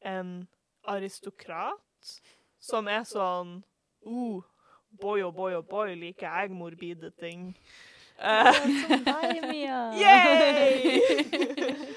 en 0.00 0.48
aristokrat 0.88 2.12
som 2.58 2.88
er 2.88 3.04
sånn 3.08 3.58
uh, 4.06 4.44
Boy 4.88 5.20
og 5.22 5.34
boy 5.36 5.52
og 5.52 5.66
boy, 5.68 5.92
liker 6.00 6.32
jeg 6.32 6.54
morbide 6.56 7.10
ting. 7.20 7.52
Uh! 8.18 8.52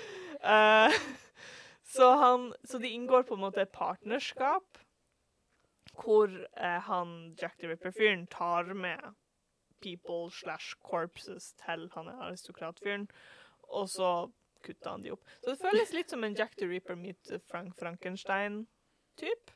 Eh, 0.41 0.93
så, 1.83 2.15
han, 2.17 2.53
så 2.63 2.79
de 2.81 2.89
inngår 2.89 3.27
på 3.29 3.35
en 3.37 3.43
måte 3.43 3.61
et 3.61 3.69
partnerskap 3.69 4.79
hvor 6.01 6.31
eh, 6.33 6.79
han 6.87 7.35
Jack 7.37 7.59
the 7.61 7.69
Ripper-fyren 7.69 8.23
tar 8.27 8.73
med 8.73 9.13
people 9.85 10.31
slash 10.33 10.73
corpses 10.81 11.53
til 11.61 11.89
han 11.93 12.09
er 12.09 12.23
aristokratfyren, 12.25 13.07
og 13.69 13.89
så 13.89 14.31
kutter 14.61 14.89
han 14.93 15.01
de 15.03 15.11
opp. 15.15 15.23
Så 15.43 15.53
det 15.53 15.59
føles 15.61 15.93
litt 15.93 16.09
som 16.13 16.23
en 16.23 16.35
Jack 16.37 16.55
the 16.59 16.67
Ripper 16.69 16.95
meet 16.95 17.31
Frank 17.49 17.75
Frankenstein-typ. 17.79 19.51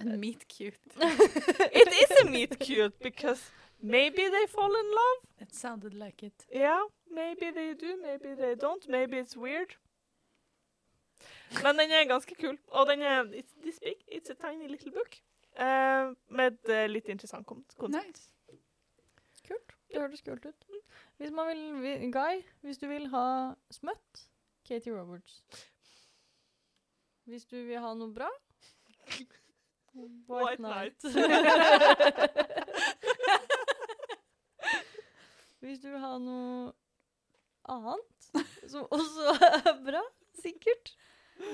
En 0.00 0.12
meet 0.20 0.44
cute. 0.48 0.78
It 1.82 1.88
is 2.02 2.12
a 2.22 2.24
meet 2.30 2.58
cute, 2.60 2.98
because 3.02 3.50
maybe 3.80 4.28
they 4.30 4.46
fall 4.46 4.70
in 4.80 4.90
love. 4.94 5.26
It 5.40 5.54
sounded 5.54 5.94
like 5.94 6.22
it. 6.26 6.46
Yeah, 6.52 6.84
maybe 7.10 7.50
they 7.50 7.74
do, 7.74 7.96
maybe 8.02 8.34
they 8.34 8.54
don't. 8.54 8.88
Maybe 8.88 9.18
it's 9.18 9.36
weird. 9.36 9.76
Men 11.62 11.78
den 11.78 11.90
er 11.90 12.04
ganske 12.06 12.34
kul. 12.34 12.58
Og 12.68 12.86
den 12.86 13.02
er 13.02 13.22
it's 13.24 13.54
this 13.62 13.80
big. 13.80 13.96
It's 14.12 14.30
a 14.30 14.34
tiny 14.34 14.68
little 14.68 14.90
book. 14.92 15.16
Uh, 15.58 16.14
med 16.30 16.58
eh, 16.70 16.86
litt 16.86 17.08
interessant 17.08 17.46
kon 17.46 17.64
konsept. 17.78 18.06
Nice. 18.06 18.30
Kult. 19.48 19.72
Det 19.90 20.00
hørtes 20.00 20.22
kult 20.22 20.44
ut. 20.46 20.66
Hvis 21.16 21.30
man 21.34 21.48
vil, 21.48 21.82
vi- 21.82 22.10
Guy, 22.12 22.44
hvis 22.60 22.78
du 22.78 22.86
vil 22.86 23.08
ha 23.08 23.54
smøtt, 23.70 24.28
Katie 24.68 24.92
Roberts. 24.92 25.42
Hvis 27.28 27.44
du 27.48 27.56
vil 27.68 27.80
ha 27.80 27.94
noe 27.96 28.12
bra 28.12 28.28
White 30.28 30.60
Knight. 30.62 31.02
Hvis 35.60 35.80
du 35.82 35.88
vil 35.90 35.98
ha 36.02 36.14
noe 36.22 36.72
annet, 37.68 38.28
som 38.70 38.84
også 38.94 39.32
er 39.48 39.80
bra, 39.84 40.02
sikkert, 40.38 40.92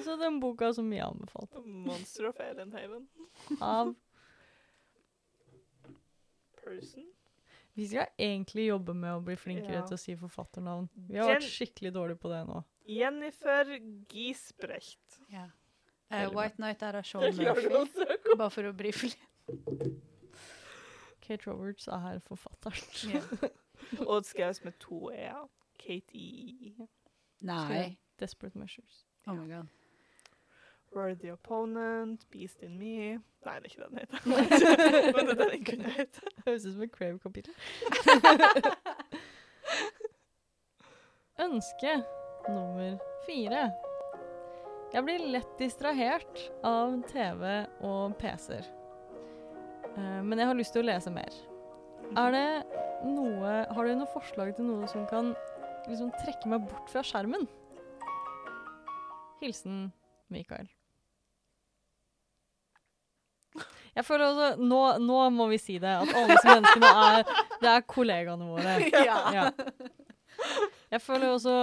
så 0.04 0.16
den 0.20 0.36
boka 0.42 0.70
som 0.76 0.90
vi 0.92 1.00
anbefalte 1.02 1.60
Monster 1.64 2.28
of 2.30 2.38
Elenhaven. 2.40 3.06
av 3.60 3.94
Person. 6.64 7.08
Vi 7.76 7.88
skal 7.90 8.06
egentlig 8.20 8.68
jobbe 8.70 8.94
med 8.96 9.16
å 9.18 9.24
bli 9.24 9.34
flinkere 9.36 9.80
Ja. 9.80 9.86
til 9.88 9.96
å 9.96 10.00
si 10.00 10.14
forfatternavn. 10.16 10.86
Vi 11.08 11.18
har 11.18 11.34
vært 11.34 11.48
skikkelig 11.50 11.90
dårlige 11.96 12.20
på 12.22 12.30
det 12.30 12.44
nå. 12.48 12.62
Jennifer 12.84 13.64
Giesbrecht. 14.08 15.20
Ja. 15.32 15.50
Uh, 16.12 16.28
White 16.34 16.60
Night 16.60 16.82
er 16.82 16.98
av 17.00 17.02
Sean 17.02 17.36
Murphy. 17.36 17.68
Bare 18.36 18.50
for 18.52 18.68
å 18.68 18.72
brife 18.76 19.08
litt. 19.08 20.00
Kate 21.24 21.48
Roberts 21.48 21.88
er 21.88 22.20
forfatteren. 22.28 23.14
Ja. 23.14 23.22
Og 24.08 24.22
det 24.22 24.28
skreves 24.28 24.64
med 24.64 24.76
to 24.80 25.10
e-er. 25.10 25.48
E 25.84 26.86
Nei. 27.40 27.98
Desperate 28.20 28.58
Measures. 28.58 29.04
Oh 29.26 29.34
my 29.34 29.48
god. 29.48 29.68
Worthy 30.94 31.30
Opponent, 31.32 32.24
Beast 32.30 32.62
in 32.62 32.78
Me 32.78 33.18
Nei, 33.44 33.58
det 33.60 33.64
er 33.64 33.64
ikke 33.64 33.82
det 33.82 33.90
den 33.90 33.98
heter. 33.98 34.18
Men 35.16 35.26
det 35.26 35.34
er 35.34 35.40
det 35.40 35.48
den 35.50 35.64
kunne 35.64 35.90
hete. 35.90 36.20
Høres 36.46 36.66
ut 36.66 36.72
som 36.72 36.82
et 36.82 36.92
Crave-kapittel. 36.92 37.52
Ønske 41.44 41.98
nummer 42.48 42.98
fire. 43.26 43.66
Jeg 44.94 45.02
blir 45.06 45.24
lett 45.34 45.56
distrahert 45.58 46.44
av 46.66 46.94
TV 47.10 47.44
og 47.82 48.14
PC-er. 48.20 48.68
Eh, 49.94 50.20
men 50.22 50.38
jeg 50.38 50.50
har 50.50 50.58
lyst 50.58 50.74
til 50.76 50.84
å 50.84 50.88
lese 50.90 51.10
mer. 51.14 51.34
Er 52.20 52.34
det 52.34 52.46
noe 53.08 53.52
Har 53.74 53.86
du 53.88 53.94
noe 53.96 54.10
forslag 54.12 54.52
til 54.56 54.66
noe 54.68 54.86
som 54.90 55.06
kan 55.08 55.32
liksom 55.88 56.12
trekke 56.20 56.50
meg 56.52 56.66
bort 56.68 56.90
fra 56.92 57.02
skjermen? 57.04 57.46
Hilsen 59.40 59.86
Mikael. 60.32 60.68
Jeg 63.94 64.02
føler 64.02 64.26
også 64.26 64.46
Nå, 64.62 64.80
nå 65.04 65.18
må 65.34 65.48
vi 65.52 65.58
si 65.62 65.78
det. 65.82 65.90
At 66.02 66.10
alle 66.14 66.34
disse 66.34 66.50
menneskene 66.50 66.92
er 67.08 67.34
Det 67.62 67.72
er 67.72 67.88
kollegaene 67.94 68.50
våre. 68.50 68.78
Ja. 69.34 69.50
Jeg 70.90 71.00
føler 71.02 71.30
også 71.30 71.54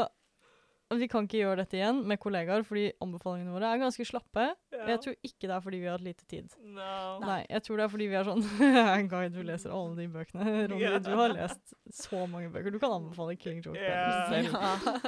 vi 0.99 1.07
kan 1.11 1.27
ikke 1.27 1.39
gjøre 1.39 1.61
dette 1.61 1.77
igjen 1.77 2.01
med 2.07 2.19
kollegaer, 2.19 2.63
fordi 2.67 2.89
anbefalingene 3.03 3.53
våre 3.53 3.69
er 3.71 3.79
ganske 3.79 4.05
slappe. 4.07 4.47
Ja. 4.73 4.81
Jeg 4.89 5.01
tror 5.05 5.15
ikke 5.27 5.47
det 5.47 5.53
er 5.55 5.63
fordi 5.63 5.79
vi 5.79 5.87
har 5.87 5.95
hatt 5.95 6.05
lite 6.05 6.25
tid. 6.27 6.55
No. 6.65 7.19
Nei, 7.23 7.39
jeg 7.45 7.63
tror 7.67 7.79
det 7.79 7.85
er 7.85 7.93
fordi 7.93 8.07
vi 8.11 8.17
er 8.19 8.27
sånn 8.27 8.43
En 8.99 9.11
guide, 9.11 9.31
du 9.35 9.45
leser 9.47 9.75
alle 9.75 9.95
de 9.99 10.07
bøkene. 10.11 10.47
Ronny, 10.71 10.81
yeah. 10.83 10.97
du 11.03 11.11
har 11.15 11.35
lest 11.35 11.75
så 11.95 12.25
mange 12.31 12.51
bøker. 12.51 12.75
Du 12.75 12.79
kan 12.81 12.95
anbefale 12.97 13.37
Killing 13.39 13.61
Joke 13.63 13.79
yeah. 13.79 14.27
selv. 14.31 14.57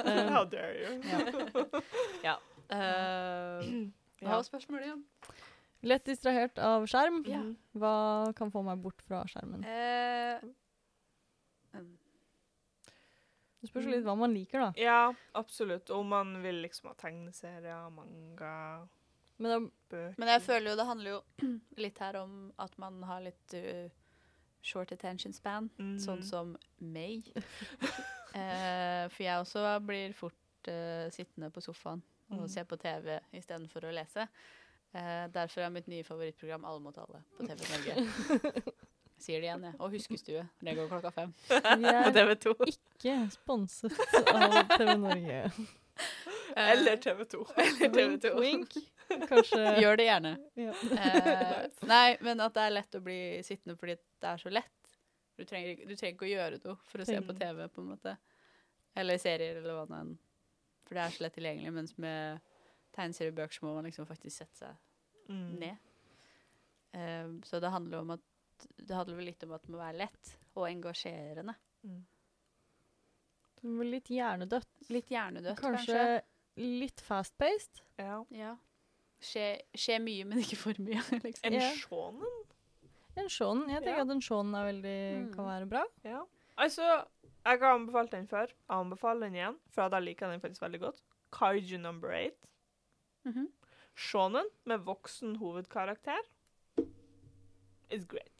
Um, 0.00 0.32
How 0.32 0.44
dare 0.48 0.72
you? 0.78 1.82
Ja. 2.24 2.38
Uh, 2.70 3.90
jeg 4.22 4.30
har 4.30 4.46
spørsmål 4.46 4.86
igjen? 4.86 5.02
Lett 5.84 6.06
distrahert 6.08 6.60
av 6.64 6.86
skjerm. 6.88 7.20
Yeah. 7.28 7.50
Hva 7.76 7.96
kan 8.38 8.52
få 8.54 8.64
meg 8.64 8.80
bort 8.80 9.04
fra 9.04 9.20
skjermen? 9.28 9.66
Eh, 9.68 10.40
um, 11.76 11.92
Det 13.64 13.70
spørs 13.70 13.88
litt 13.88 14.04
hva 14.04 14.14
man 14.18 14.34
liker, 14.36 14.60
da. 14.66 14.70
Ja, 14.76 15.14
absolutt. 15.40 15.88
Om 15.90 16.12
man 16.12 16.34
vil 16.44 16.60
liksom 16.60 16.90
ha 16.90 16.94
tegneserier, 17.00 17.88
manga, 17.94 18.54
Men 19.40 19.50
da, 19.50 19.58
bøker 19.90 20.20
men 20.20 20.30
jeg 20.30 20.42
føler 20.44 20.70
jo 20.70 20.76
det 20.78 20.86
handler 20.86 21.14
jo 21.16 21.48
litt 21.84 22.00
her 22.04 22.20
om 22.20 22.34
at 22.62 22.76
man 22.78 23.00
har 23.08 23.24
litt 23.24 23.56
uh, 23.58 23.88
short 24.62 24.92
attention 24.92 25.32
span, 25.34 25.70
mm. 25.78 25.96
sånn 26.04 26.22
som 26.22 26.52
meg. 26.78 27.32
uh, 27.34 29.08
for 29.14 29.22
jeg 29.24 29.40
også 29.40 29.78
blir 29.86 30.14
fort 30.18 30.70
uh, 30.70 31.08
sittende 31.14 31.50
på 31.50 31.64
sofaen 31.64 32.04
og 32.34 32.44
mm. 32.44 32.52
se 32.52 32.64
på 32.68 32.78
TV 32.80 33.16
istedenfor 33.36 33.88
å 33.88 33.96
lese. 33.96 34.28
Eh, 34.94 35.26
derfor 35.34 35.64
er 35.64 35.72
mitt 35.74 35.88
nye 35.90 36.04
favorittprogram 36.06 36.64
Alle 36.64 36.80
mot 36.80 36.98
alle 36.98 37.22
på 37.36 37.46
TV 37.46 37.64
Norge. 37.72 37.94
Sier 39.24 39.40
det 39.40 39.48
igjen, 39.48 39.62
jeg. 39.64 39.76
Og 39.80 39.92
Huskestue. 39.94 40.42
Det 40.60 40.74
går 40.76 40.88
klokka 40.90 41.10
fem. 41.16 41.30
vi 41.80 41.88
er 41.88 42.10
TV 42.12 42.34
2. 42.44 42.54
ikke 42.74 43.14
sponset 43.32 43.94
av 44.34 44.56
TV 44.76 44.90
Norge. 45.00 45.38
Eller 46.60 46.96
TV 47.00 47.22
2. 47.32 47.40
Eller 47.64 47.88
TV 47.94 48.16
2. 48.26 48.32
Wink, 48.42 48.74
wink. 48.76 49.28
Kanskje 49.30 49.62
Gjør 49.80 49.96
det 50.00 50.06
gjerne. 50.08 50.32
ja. 50.60 50.74
Eh, 50.98 51.66
nei, 51.88 52.16
men 52.24 52.40
at 52.44 52.54
det 52.56 52.62
er 52.66 52.74
lett 52.78 52.96
å 52.98 53.02
bli 53.04 53.18
sittende 53.46 53.76
fordi 53.80 53.96
det 54.00 54.30
er 54.34 54.40
så 54.42 54.52
lett. 54.52 54.70
Du 55.38 55.42
trenger, 55.48 55.80
du 55.88 55.94
trenger 55.96 56.14
ikke 56.14 56.28
å 56.28 56.30
gjøre 56.34 56.60
noe 56.62 56.76
for 56.90 57.02
å 57.02 57.06
se 57.08 57.16
på 57.26 57.34
TV, 57.36 57.64
på 57.74 57.82
en 57.82 57.88
måte. 57.94 58.16
Eller 58.96 59.18
serier, 59.18 59.56
eller 59.60 59.74
hva 59.80 59.86
det 59.90 59.98
enn. 60.02 60.12
For 60.86 60.94
det 60.98 61.02
er 61.06 61.14
så 61.16 61.24
lett 61.24 61.34
tilgjengelig. 61.38 61.72
Mens 61.74 61.96
med 62.00 62.44
tegneseriebøker 62.94 63.64
må 63.66 63.72
man 63.78 63.88
liksom 63.88 64.06
faktisk 64.10 64.36
sette 64.44 64.60
seg 64.66 64.80
Mm. 65.24 65.54
ned. 65.56 65.76
Eh, 66.92 67.28
så 67.48 67.56
det 67.64 67.70
handler 67.72 68.02
om 68.04 68.10
at 68.12 68.20
det 68.76 68.94
handler 68.96 69.16
vel 69.16 69.26
litt 69.30 69.42
om 69.46 69.52
at 69.56 69.62
det 69.66 69.70
må 69.74 69.78
være 69.80 69.98
lett 69.98 70.36
og 70.54 70.68
engasjerende. 70.68 71.54
Det 73.60 73.70
var 73.78 73.84
Litt 73.88 74.08
hjernedødt. 74.12 74.68
Litt 74.92 75.08
hjernedødt, 75.10 75.58
Kanskje, 75.60 75.94
kanskje. 75.94 76.22
litt 76.80 77.00
fast-paced. 77.00 77.80
Ja. 77.98 78.18
Ja. 78.30 78.56
Skje, 79.24 79.46
skje 79.72 79.96
mye, 80.04 80.24
men 80.28 80.38
ikke 80.42 80.58
for 80.60 80.74
mye, 80.84 81.00
liksom. 81.24 81.46
En 81.48 81.56
yeah. 81.56 81.74
shonen? 81.80 82.34
En 83.16 83.28
shonen. 83.30 83.68
Jeg 83.72 83.80
tenker 83.84 84.02
Ja. 84.02 84.04
at 84.04 84.10
en 84.10 84.20
shonen 84.20 84.54
er 84.58 84.64
veldig, 84.72 84.96
Mm. 85.24 85.32
kan 85.34 85.44
være 85.48 85.68
bra. 85.70 85.84
Ja. 86.04 86.24
Altså, 86.58 87.04
Jeg 87.44 87.58
har 87.60 87.74
anbefalt 87.76 88.10
den 88.10 88.26
før. 88.26 88.46
Jeg 88.48 88.72
anbefaler 88.72 89.26
den 89.26 89.34
igjen, 89.36 89.56
for 89.70 89.82
jeg 89.88 90.02
liker 90.02 90.30
den 90.32 90.40
faktisk 90.40 90.62
veldig 90.62 90.80
godt. 90.80 91.02
Kaiju 91.32 91.78
number 91.78 92.10
eight. 92.12 92.46
Mhm. 93.26 93.48
Shonen 93.96 94.46
med 94.64 94.78
voksen 94.86 95.36
hovedkarakter 95.36 96.18
is 97.90 98.04
great. 98.06 98.33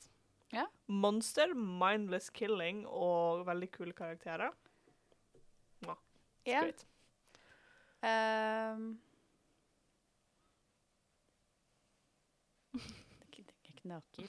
Ja. 0.55 0.66
Monster, 0.86 1.55
mindless 1.55 2.31
killing 2.31 2.85
og 2.86 3.44
veldig 3.48 3.70
kule 3.74 3.93
karakterer. 3.93 4.51
Mwah, 5.85 5.97
Ja. 6.47 6.60
great. 6.62 6.86
Um. 8.05 9.01
det, 12.72 13.47
det 13.66 13.76
knaker. 13.82 14.28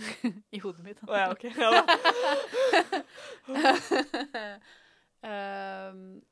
I 0.56 0.58
hodet 0.64 0.84
mitt. 0.84 1.02
Å 1.04 1.16
ja, 1.18 1.30
OK. 1.34 1.44
Ja, 1.44 1.70
da. 1.76 1.82
Ehm, 5.20 6.22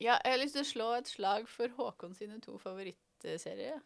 ja, 0.00 0.18
jeg 0.24 0.32
har 0.34 0.40
lyst 0.42 0.52
til 0.58 0.60
å 0.60 0.68
slå 0.68 0.88
et 0.98 1.08
slag 1.08 1.46
for 1.48 1.72
Håkon 1.78 2.12
sine 2.18 2.36
to 2.44 2.58
favorittserier. 2.60 3.80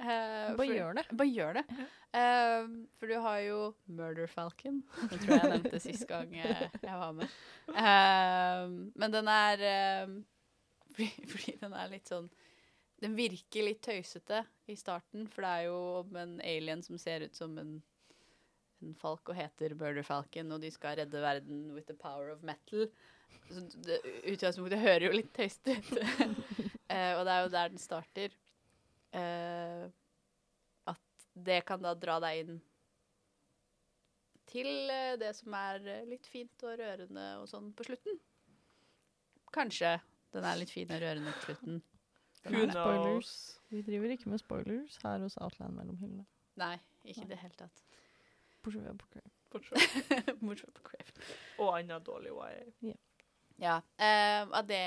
Eh, 0.00 0.56
Bare 0.56 0.68
gjør 0.68 0.96
det. 0.96 1.04
Bare 1.12 1.28
gjør 1.28 1.58
det. 1.60 1.64
Uh, 2.10 2.70
for 2.98 3.10
du 3.10 3.16
har 3.22 3.40
jo 3.44 3.58
Murder 3.86 4.30
Falcon. 4.30 4.80
Den 5.10 5.20
tror 5.20 5.34
jeg 5.34 5.42
jeg 5.42 5.52
nevnte 5.52 5.80
sist 5.82 6.06
gang 6.08 6.32
eh, 6.34 6.64
jeg 6.72 7.00
var 7.02 7.12
med. 7.18 7.34
Uh, 7.68 8.64
men 8.96 9.14
den 9.14 9.30
er 9.30 9.64
fordi, 10.90 11.10
fordi 11.32 11.58
den 11.60 11.76
er 11.76 11.92
litt 11.92 12.10
sånn 12.10 12.26
Den 13.00 13.14
virker 13.16 13.68
litt 13.68 13.84
tøysete 13.84 14.42
i 14.68 14.76
starten, 14.76 15.28
for 15.30 15.44
det 15.44 15.52
er 15.52 15.68
jo 15.68 15.78
om 16.02 16.18
en 16.20 16.34
alien 16.44 16.82
som 16.84 16.98
ser 17.00 17.24
ut 17.24 17.36
som 17.36 17.54
en, 17.60 17.78
en 18.84 18.98
falk 18.98 19.32
og 19.32 19.38
heter 19.38 19.76
Murder 19.78 20.04
Falcon, 20.04 20.52
og 20.52 20.60
de 20.64 20.72
skal 20.74 20.98
redde 21.00 21.22
verden 21.22 21.70
with 21.76 21.88
the 21.88 21.96
power 21.96 22.32
of 22.34 22.44
metal. 22.44 22.88
Så 23.50 23.64
det, 23.86 24.02
utgangspunktet 24.30 24.82
hører 24.82 25.08
jo 25.08 25.16
litt 25.16 25.32
tøysete 25.36 25.78
ut. 25.78 25.96
Og 26.90 27.22
det 27.22 27.32
er 27.32 27.40
jo 27.44 27.50
der 27.52 27.68
den 27.70 27.78
starter. 27.78 28.32
Eh, 29.16 29.86
at 30.92 31.30
det 31.34 31.62
kan 31.68 31.82
da 31.82 31.94
dra 31.98 32.18
deg 32.22 32.44
inn 32.44 32.60
til 34.50 34.90
eh, 34.90 35.16
det 35.20 35.32
som 35.38 35.54
er 35.58 35.86
eh, 35.86 36.06
litt 36.08 36.26
fint 36.30 36.66
og 36.66 36.78
rørende 36.80 37.26
og 37.40 37.48
sånn 37.50 37.70
på 37.76 37.86
slutten. 37.86 38.18
Kanskje 39.54 39.96
den 40.34 40.46
er 40.46 40.58
litt 40.60 40.72
fin 40.74 40.90
og 40.90 41.02
rørende 41.02 41.34
på 41.38 41.48
slutten. 41.48 41.80
Who 42.46 42.66
knows? 42.70 43.60
Vi 43.68 43.82
driver 43.84 44.14
ikke 44.14 44.30
med 44.32 44.40
spoilers 44.40 44.96
her 45.02 45.20
hos 45.20 45.36
Outland 45.36 45.76
mellom 45.76 45.98
hyllene. 46.00 46.24
Nei, 46.60 46.76
ikke 47.04 47.26
i 47.26 47.30
det 47.30 47.38
hele 47.42 47.58
tatt. 47.58 47.84
Bortsett 48.64 48.86
fra 48.86 48.94
på 49.00 49.08
Crave. 49.12 49.30
Bortsett 50.40 50.78
fra 50.78 50.86
Crave. 50.88 51.28
Og 51.58 51.74
anna 51.78 51.98
dårlig 51.98 52.32
YA. 52.82 52.96
Ja. 53.60 53.76
Uh, 54.00 54.48
at 54.56 54.68
det 54.68 54.82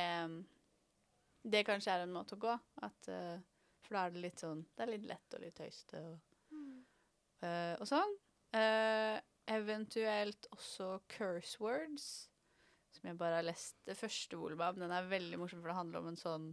Det 1.44 1.66
kanskje 1.68 1.92
er 1.92 2.04
en 2.06 2.14
måte 2.14 2.38
å 2.38 2.40
gå. 2.40 2.54
At, 2.82 3.08
eh, 3.12 3.40
for 3.94 4.00
da 4.00 4.08
er 4.08 4.16
det 4.16 4.26
litt 4.26 4.42
sånn 4.42 4.66
Det 4.74 4.86
er 4.86 4.90
litt 4.96 5.06
lett 5.06 5.38
og 5.38 5.44
litt 5.44 5.60
tøyste 5.60 6.02
og, 6.02 6.58
eh, 7.46 7.76
og 7.78 7.86
sånn. 7.90 8.18
Uh, 8.54 9.18
eventuelt 9.50 10.48
også 10.54 11.00
curse 11.12 11.60
words, 11.62 12.06
som 12.94 13.10
jeg 13.10 13.18
bare 13.20 13.40
har 13.42 13.46
lest 13.46 13.80
det 13.86 13.98
første 13.98 14.38
volumet 14.38 14.66
av. 14.66 14.78
Den 14.80 14.94
er 14.94 15.10
veldig 15.10 15.40
morsom, 15.42 15.62
for 15.62 15.72
det 15.72 15.78
handler 15.80 16.04
om 16.04 16.12
en 16.12 16.20
sånn 16.20 16.48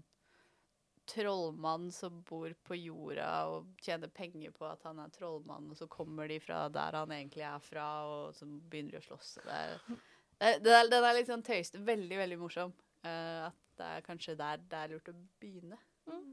trollmann 1.11 1.89
som 1.93 2.21
bor 2.27 2.53
på 2.67 2.77
jorda 2.79 3.31
og 3.51 3.71
tjener 3.83 4.13
penger 4.15 4.53
på 4.55 4.67
at 4.69 4.85
han 4.87 5.01
er 5.03 5.13
trollmann, 5.15 5.71
og 5.73 5.79
så 5.79 5.89
kommer 5.91 6.29
de 6.31 6.39
fra 6.43 6.65
der 6.73 6.99
han 6.99 7.15
egentlig 7.15 7.47
er 7.47 7.65
fra, 7.65 7.87
og 8.09 8.37
så 8.37 8.49
begynner 8.49 8.97
de 8.97 9.01
å 9.01 9.07
slåss. 9.09 9.33
Den 9.41 9.51
er, 9.55 10.85
er, 10.87 11.01
er 11.01 11.17
litt 11.19 11.31
sånn 11.31 11.47
tøyste. 11.47 11.83
Veldig, 11.85 12.21
veldig 12.21 12.41
morsom. 12.41 12.77
Uh, 13.05 13.49
at 13.49 13.59
det 13.81 13.91
er 13.97 14.05
kanskje 14.05 14.37
der 14.41 14.61
det 14.71 14.85
er 14.85 14.95
lurt 14.95 15.13
å 15.13 15.17
begynne. 15.43 15.79
Mm. 16.09 16.33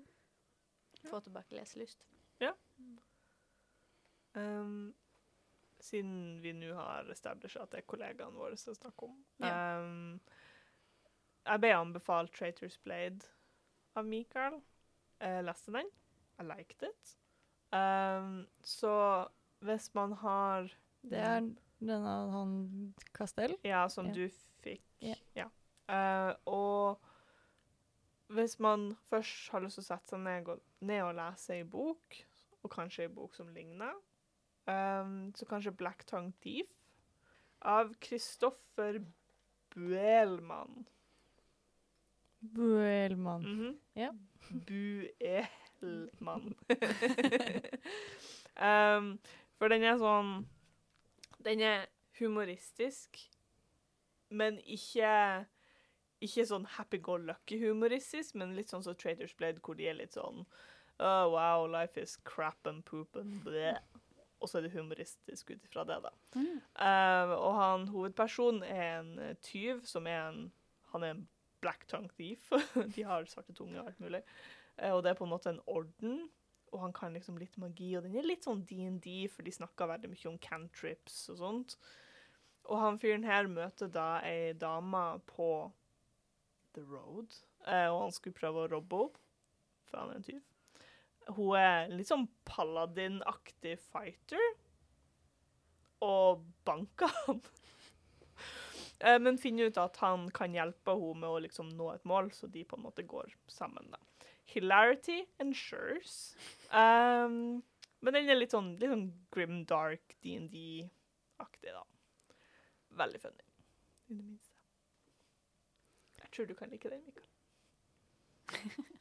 Få 1.10 1.20
tilbake 1.26 1.56
leselyst. 1.58 2.04
Um, 4.38 4.94
siden 5.82 6.42
vi 6.44 6.52
nå 6.54 6.74
har 6.78 7.08
established 7.10 7.62
at 7.64 7.72
det 7.74 7.80
er 7.82 7.88
kollegaene 7.90 8.38
våre 8.38 8.58
som 8.60 8.76
snakker 8.78 9.08
om. 9.10 9.16
Ja. 9.42 9.80
Um, 9.82 10.20
jeg 11.48 11.62
ble 11.64 11.72
anbefalt 11.74 12.34
Traitors 12.36 12.76
Blade 12.84 13.26
av 13.98 14.06
Mikael. 14.06 14.60
Jeg 15.24 15.46
leste 15.48 15.74
den. 15.74 15.90
I 16.38 16.46
liked 16.46 16.84
it. 16.86 17.16
Um, 17.74 18.44
så 18.62 18.94
hvis 19.66 19.90
man 19.98 20.14
har 20.22 20.70
Det 21.02 21.18
er 21.18 21.40
denne 21.80 22.14
han 22.36 22.94
Castell. 23.14 23.56
Ja, 23.66 23.88
som 23.90 24.12
Ja. 24.12 24.14
du 24.14 24.30
fikk. 24.62 24.84
Ja. 25.02 25.48
Eh, 25.90 26.34
og 26.46 27.00
hvis 28.38 28.58
man 28.64 28.92
først 29.10 29.52
har 29.54 29.64
lyst 29.64 29.80
til 29.80 29.86
å 29.86 29.90
sette 29.92 30.14
seg 30.14 30.24
ned 30.24 30.52
ned 30.86 31.04
og 31.04 31.16
lese 31.18 31.58
ei 31.58 31.66
bok, 31.68 32.20
og 32.64 32.74
kanskje 32.74 33.08
ei 33.08 33.14
bok 33.14 33.36
som 33.38 33.50
ligner, 33.54 33.96
um, 34.68 35.32
så 35.36 35.48
kanskje 35.50 35.76
'Black 35.76 36.06
Tongue 36.06 36.34
Thief' 36.44 36.74
av 37.62 37.94
Kristoffer 38.02 39.02
Buelmann. 39.74 40.88
Buelmann. 42.42 43.44
Mhm. 43.44 43.80
Ja. 43.96 44.12
Buelmann. 44.52 46.56
um, 48.58 49.20
for 49.58 49.68
den 49.68 49.84
er 49.84 49.98
sånn 49.98 50.48
Den 51.44 51.62
er 51.62 51.86
humoristisk, 52.20 53.18
men 54.30 54.60
ikke 54.66 55.46
ikke 56.24 56.48
sånn 56.50 56.66
happy-go-lucky-humoristisk, 56.78 58.38
men 58.40 58.56
litt 58.58 58.72
sånn 58.74 58.86
som 58.86 58.98
Traders 58.98 59.36
Blade, 59.38 59.62
hvor 59.64 59.78
de 59.78 59.90
er 59.90 60.00
litt 60.00 60.18
sånn 60.18 60.46
Oh, 60.98 61.30
wow, 61.30 61.68
life 61.70 62.02
is 62.02 62.16
crap 62.26 62.66
and 62.66 62.84
poop 62.86 63.16
and 63.16 63.44
bleh. 63.46 63.78
Og 64.42 64.50
så 64.50 64.58
er 64.58 64.66
det 64.66 64.74
humoristisk 64.74 65.52
ut 65.52 65.66
ifra 65.66 65.84
det, 65.86 65.98
da. 66.02 66.12
Mm. 66.34 66.56
Uh, 66.74 67.34
og 67.36 67.52
han 67.58 67.86
hovedpersonen 67.94 68.64
er 68.66 68.88
en 69.00 69.12
eh, 69.22 69.36
tyv 69.46 69.84
som 69.86 70.10
er 70.10 70.30
en 70.30 70.48
Han 70.94 71.04
er 71.04 71.14
en 71.14 71.28
black 71.62 71.86
tongue 71.88 72.10
thief. 72.18 72.50
De 72.96 73.04
har 73.04 73.26
svarte 73.30 73.54
tunge 73.54 73.78
og 73.78 73.90
alt 73.92 74.00
mulig. 74.00 74.24
Uh, 74.82 74.96
og 74.96 75.04
det 75.04 75.12
er 75.12 75.18
på 75.20 75.26
en 75.26 75.34
måte 75.34 75.52
en 75.52 75.62
orden. 75.68 76.30
Og 76.72 76.82
han 76.82 76.94
kan 76.94 77.14
liksom 77.14 77.38
litt 77.38 77.58
magi, 77.58 77.92
og 77.98 78.04
den 78.04 78.18
er 78.18 78.26
litt 78.26 78.46
sånn 78.48 78.66
DND, 78.66 79.28
for 79.32 79.46
de 79.46 79.54
snakker 79.54 79.90
veldig 79.90 80.10
mye 80.12 80.30
om 80.32 80.40
cantrips 80.42 81.28
og 81.34 81.42
sånt. 81.42 81.78
Og 82.68 82.82
han 82.82 82.98
fyren 83.00 83.26
her 83.28 83.48
møter 83.52 83.92
da 83.92 84.18
ei 84.26 84.54
dame 84.58 85.04
på 85.30 85.70
The 86.78 86.86
Road, 86.86 87.34
eh, 87.66 87.88
og 87.90 88.04
han 88.06 88.14
skulle 88.16 88.38
prøve 88.38 88.64
å 88.64 88.70
robbe 88.72 89.02
henne, 89.02 89.26
for 89.90 90.02
han 90.02 90.14
er 90.14 90.22
en 90.22 90.28
tyv. 90.28 90.42
Hun 91.28 91.58
er 91.60 91.92
litt 91.92 92.08
sånn 92.08 92.28
paladin-aktig 92.48 93.76
fighter, 93.90 94.52
og 96.06 96.46
banker 96.68 97.14
han. 97.26 97.42
Eh, 98.98 99.20
Men 99.22 99.36
finner 99.38 99.70
ut 99.70 99.76
at 99.78 100.00
han 100.02 100.24
kan 100.34 100.56
hjelpe 100.58 100.96
henne 100.98 101.20
med 101.22 101.30
å 101.30 101.42
liksom 101.44 101.68
nå 101.78 101.92
et 101.94 102.06
mål, 102.10 102.32
så 102.34 102.48
de 102.50 102.64
på 102.66 102.80
en 102.80 102.82
måte 102.82 103.04
går 103.06 103.30
sammen. 103.46 103.92
da. 103.94 104.00
Hilarity 104.50 105.20
ensures. 105.38 106.34
Um, 106.72 107.62
men 108.02 108.16
den 108.16 108.30
er 108.30 108.40
litt 108.40 108.56
sånn, 108.56 108.72
litt 108.82 108.90
sånn 108.90 109.06
grim, 109.30 109.60
dark, 109.70 110.16
DND-aktig, 110.26 111.76
da. 111.76 111.84
Veldig 112.98 113.22
funny, 113.22 113.46
i 114.10 114.18
det 114.18 114.24
minste. 114.24 114.58
Jeg 116.18 116.26
tror 116.38 116.48
du 116.50 116.56
kan 116.58 116.70
like 116.72 116.90
det, 116.94 117.02
Mikael. 117.02 117.28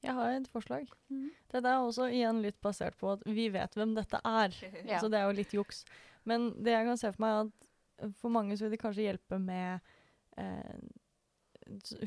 Jeg 0.00 0.16
har 0.16 0.32
et 0.32 0.48
forslag. 0.48 0.86
Mhm. 1.12 1.30
Dette 1.52 1.68
er 1.68 1.82
også 1.82 2.06
igjen 2.08 2.40
litt 2.40 2.56
basert 2.64 2.96
på 3.00 3.10
at 3.12 3.24
vi 3.28 3.50
vet 3.52 3.74
hvem 3.76 3.92
dette 3.98 4.20
er. 4.24 4.54
Ja. 4.90 5.00
Så 5.02 5.10
det 5.12 5.20
er 5.20 5.28
jo 5.28 5.36
litt 5.36 5.52
juks. 5.54 5.84
Men 6.28 6.50
det 6.64 6.72
jeg 6.72 6.86
kan 6.88 7.00
se 7.00 7.12
for 7.12 7.24
meg, 7.24 7.34
er 7.36 8.06
at 8.06 8.16
for 8.20 8.32
mange 8.32 8.56
så 8.56 8.64
vil 8.64 8.74
det 8.76 8.80
kanskje 8.80 9.04
hjelpe 9.04 9.36
med 9.40 9.92
eh, 10.40 10.80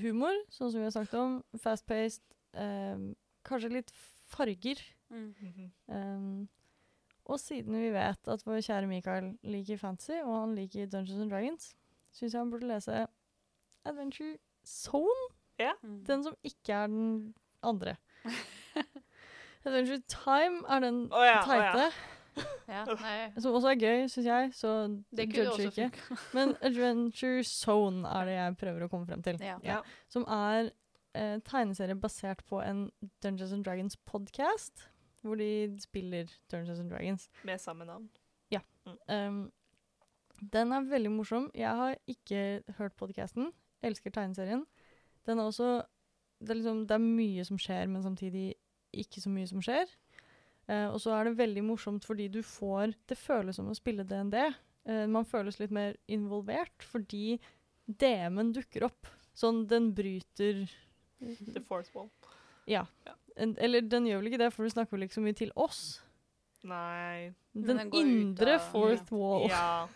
humor, 0.02 0.34
sånn 0.54 0.72
som 0.72 0.82
vi 0.82 0.88
har 0.88 0.96
snakket 0.96 1.20
om. 1.22 1.38
Fast-paced. 1.62 2.26
Eh, 2.58 3.06
kanskje 3.46 3.76
litt 3.76 3.94
farger. 4.34 4.82
Mm. 5.14 5.72
Um, 5.94 6.48
og 7.30 7.40
siden 7.40 7.78
vi 7.78 7.92
vet 7.94 8.30
at 8.34 8.46
vår 8.48 8.64
kjære 8.66 8.90
Mikael 8.90 9.30
liker 9.46 9.78
fantasy, 9.80 10.18
og 10.24 10.34
han 10.34 10.56
liker 10.58 10.90
Dungeons 10.90 11.22
and 11.24 11.32
Dragons, 11.32 11.70
syns 12.14 12.34
jeg 12.34 12.40
han 12.42 12.52
burde 12.52 12.68
lese 12.68 13.06
Adventure 13.86 14.38
Zone. 14.66 15.30
Ja. 15.60 15.74
Den 15.82 16.24
som 16.24 16.36
ikke 16.44 16.74
er 16.74 16.88
den 16.88 17.34
andre. 17.64 17.96
Adventure 19.66 20.02
Time 20.08 20.64
er 20.68 20.80
den 20.84 21.06
oh, 21.14 21.26
ja, 21.26 21.40
ja. 21.40 21.72
teite, 21.72 21.92
Ja, 22.68 22.86
nei, 22.88 23.18
som 23.38 23.54
også 23.54 23.70
er 23.74 23.78
gøy, 23.78 24.08
syns 24.10 24.26
jeg. 24.26 24.54
Så 24.58 24.70
det 25.14 25.28
judger 25.30 25.68
ikke. 25.68 25.92
Men 26.38 26.56
Adventure 26.66 27.44
Zone 27.46 28.08
er 28.10 28.26
det 28.26 28.38
jeg 28.38 28.58
prøver 28.64 28.86
å 28.86 28.90
komme 28.92 29.06
frem 29.10 29.22
til. 29.26 29.38
Ja. 29.44 29.60
Ja. 29.66 29.82
Som 30.10 30.26
er 30.32 30.72
eh, 31.14 31.38
tegneserie 31.46 31.96
basert 32.00 32.42
på 32.50 32.64
en 32.64 32.88
Dungeons 33.24 33.54
and 33.54 33.68
Dragons 33.68 34.00
podcast, 34.10 34.88
hvor 35.22 35.38
de 35.40 35.70
spiller 35.84 36.32
Dungeons 36.52 36.82
and 36.82 36.90
Dragons. 36.92 37.30
Med 37.44 37.62
samme 37.62 37.86
navn. 37.86 38.10
Um, 39.08 39.52
den 40.54 40.72
er 40.72 40.88
veldig 40.90 41.12
morsom. 41.12 41.52
Jeg 41.56 41.70
har 41.70 41.96
ikke 42.08 42.64
hørt 42.78 42.96
podcasten. 43.84 43.90
Elsker 43.92 44.12
tegneserien. 44.12 44.66
Den 45.26 45.40
er 45.40 45.44
også 45.48 45.84
det 46.44 46.50
er, 46.52 46.60
liksom, 46.60 46.88
det 46.88 46.96
er 46.96 47.04
mye 47.04 47.44
som 47.46 47.58
skjer, 47.58 47.88
men 47.88 48.04
samtidig 48.04 48.56
ikke 48.94 49.22
så 49.22 49.30
mye 49.32 49.48
som 49.48 49.62
skjer. 49.64 49.88
Eh, 50.68 50.88
og 50.90 51.00
så 51.00 51.14
er 51.16 51.26
det 51.26 51.38
veldig 51.38 51.64
morsomt 51.64 52.06
fordi 52.06 52.30
du 52.32 52.42
får 52.42 52.94
Det 53.08 53.18
føles 53.18 53.56
som 53.56 53.68
å 53.68 53.76
spille 53.76 54.04
DND. 54.04 54.36
Eh, 54.86 55.06
man 55.08 55.26
føles 55.26 55.60
litt 55.60 55.72
mer 55.72 55.96
involvert 56.08 56.84
fordi 56.84 57.40
DM-en 57.88 58.54
dukker 58.56 58.84
opp. 58.88 59.08
Sånn, 59.36 59.66
den 59.68 59.94
bryter 59.96 60.66
The 61.20 61.62
fourth 61.64 61.94
wall. 61.96 62.10
Ja. 62.68 62.86
Ja. 63.08 63.16
En, 63.36 63.56
eller 63.58 63.82
den 63.82 64.06
gjør 64.08 64.22
vel 64.22 64.32
ikke 64.32 64.44
det, 64.44 64.52
for 64.54 64.64
du 64.64 64.70
snakker 64.70 64.96
vel 64.98 65.08
ikke 65.08 65.18
så 65.18 65.24
mye 65.24 65.38
til 65.38 65.52
oss. 65.56 66.02
Nei 66.64 67.34
Den 67.52 67.80
den 67.80 67.90
indre 67.96 68.60
fourth 68.72 69.12
wall. 69.12 69.48
Ja. 69.52 69.88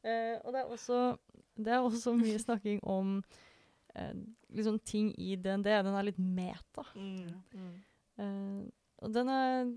Eh, 0.00 0.38
og 0.48 0.54
det 0.54 0.62
er 0.62 0.68
også 0.72 0.98
Det 1.64 1.74
er 1.74 1.84
også 1.84 2.14
mye 2.18 2.38
snakking 2.40 2.82
om 2.88 3.18
eh, 3.94 4.14
liksom 4.56 4.78
ting 4.86 5.12
i 5.20 5.36
DND. 5.36 5.68
Den 5.68 5.96
er 5.96 6.08
litt 6.08 6.20
meta. 6.20 6.86
Mm. 6.94 7.42
Mm. 7.54 7.74
Eh, 8.20 8.64
og 9.00 9.14
den 9.14 9.30
er, 9.32 9.70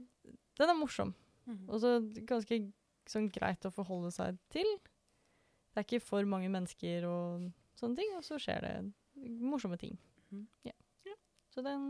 den 0.59 0.73
er 0.73 0.79
morsom. 0.79 1.13
Mm. 1.45 1.61
Og 1.67 1.77
så 1.83 1.97
ganske 2.27 2.59
sånn 3.09 3.29
greit 3.35 3.65
å 3.67 3.73
forholde 3.73 4.11
seg 4.15 4.39
til. 4.53 4.69
Det 5.73 5.81
er 5.81 5.87
ikke 5.87 6.05
for 6.05 6.27
mange 6.29 6.51
mennesker 6.53 7.07
og 7.09 7.47
sånne 7.79 7.99
ting, 7.99 8.11
og 8.17 8.25
så 8.25 8.39
skjer 8.41 8.63
det 8.63 8.75
morsomme 9.43 9.79
ting. 9.81 9.97
Yeah. 10.65 10.77
Yeah. 11.07 11.17
Så 11.51 11.63
den 11.65 11.87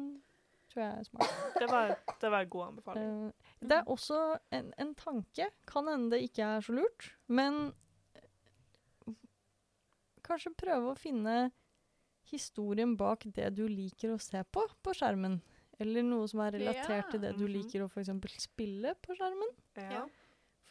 tror 0.72 0.84
jeg 0.84 1.00
er 1.00 1.08
smart. 1.08 1.34
Det, 1.60 1.68
var, 1.70 1.94
det 2.22 2.32
var 2.32 2.46
en 2.46 2.52
god 2.56 2.66
anbefaling. 2.68 3.12
Eh, 3.28 3.52
det 3.70 3.78
er 3.78 3.92
også 3.92 4.20
en, 4.56 4.74
en 4.82 4.94
tanke. 4.98 5.50
Kan 5.70 5.90
hende 5.92 6.16
det 6.16 6.24
ikke 6.30 6.48
er 6.56 6.66
så 6.66 6.76
lurt, 6.80 7.12
men 7.28 7.66
kanskje 10.24 10.54
prøve 10.58 10.92
å 10.92 11.00
finne 11.00 11.52
historien 12.32 12.96
bak 12.98 13.26
det 13.36 13.50
du 13.58 13.66
liker 13.68 14.14
å 14.14 14.22
se 14.22 14.42
på 14.44 14.64
på 14.84 14.96
skjermen. 14.98 15.42
Eller 15.82 16.06
noe 16.06 16.28
som 16.30 16.44
er 16.46 16.56
relatert 16.58 17.08
Ja, 17.08 17.10
til 17.12 17.24
det 17.24 17.34
du 17.38 17.46
mhm. 17.46 17.54
liker 17.58 17.84
å 17.84 17.90
eksempel 17.90 18.34
spille 18.42 18.94
på 19.02 19.18
skjermen. 19.18 19.56
Ja. 19.80 20.06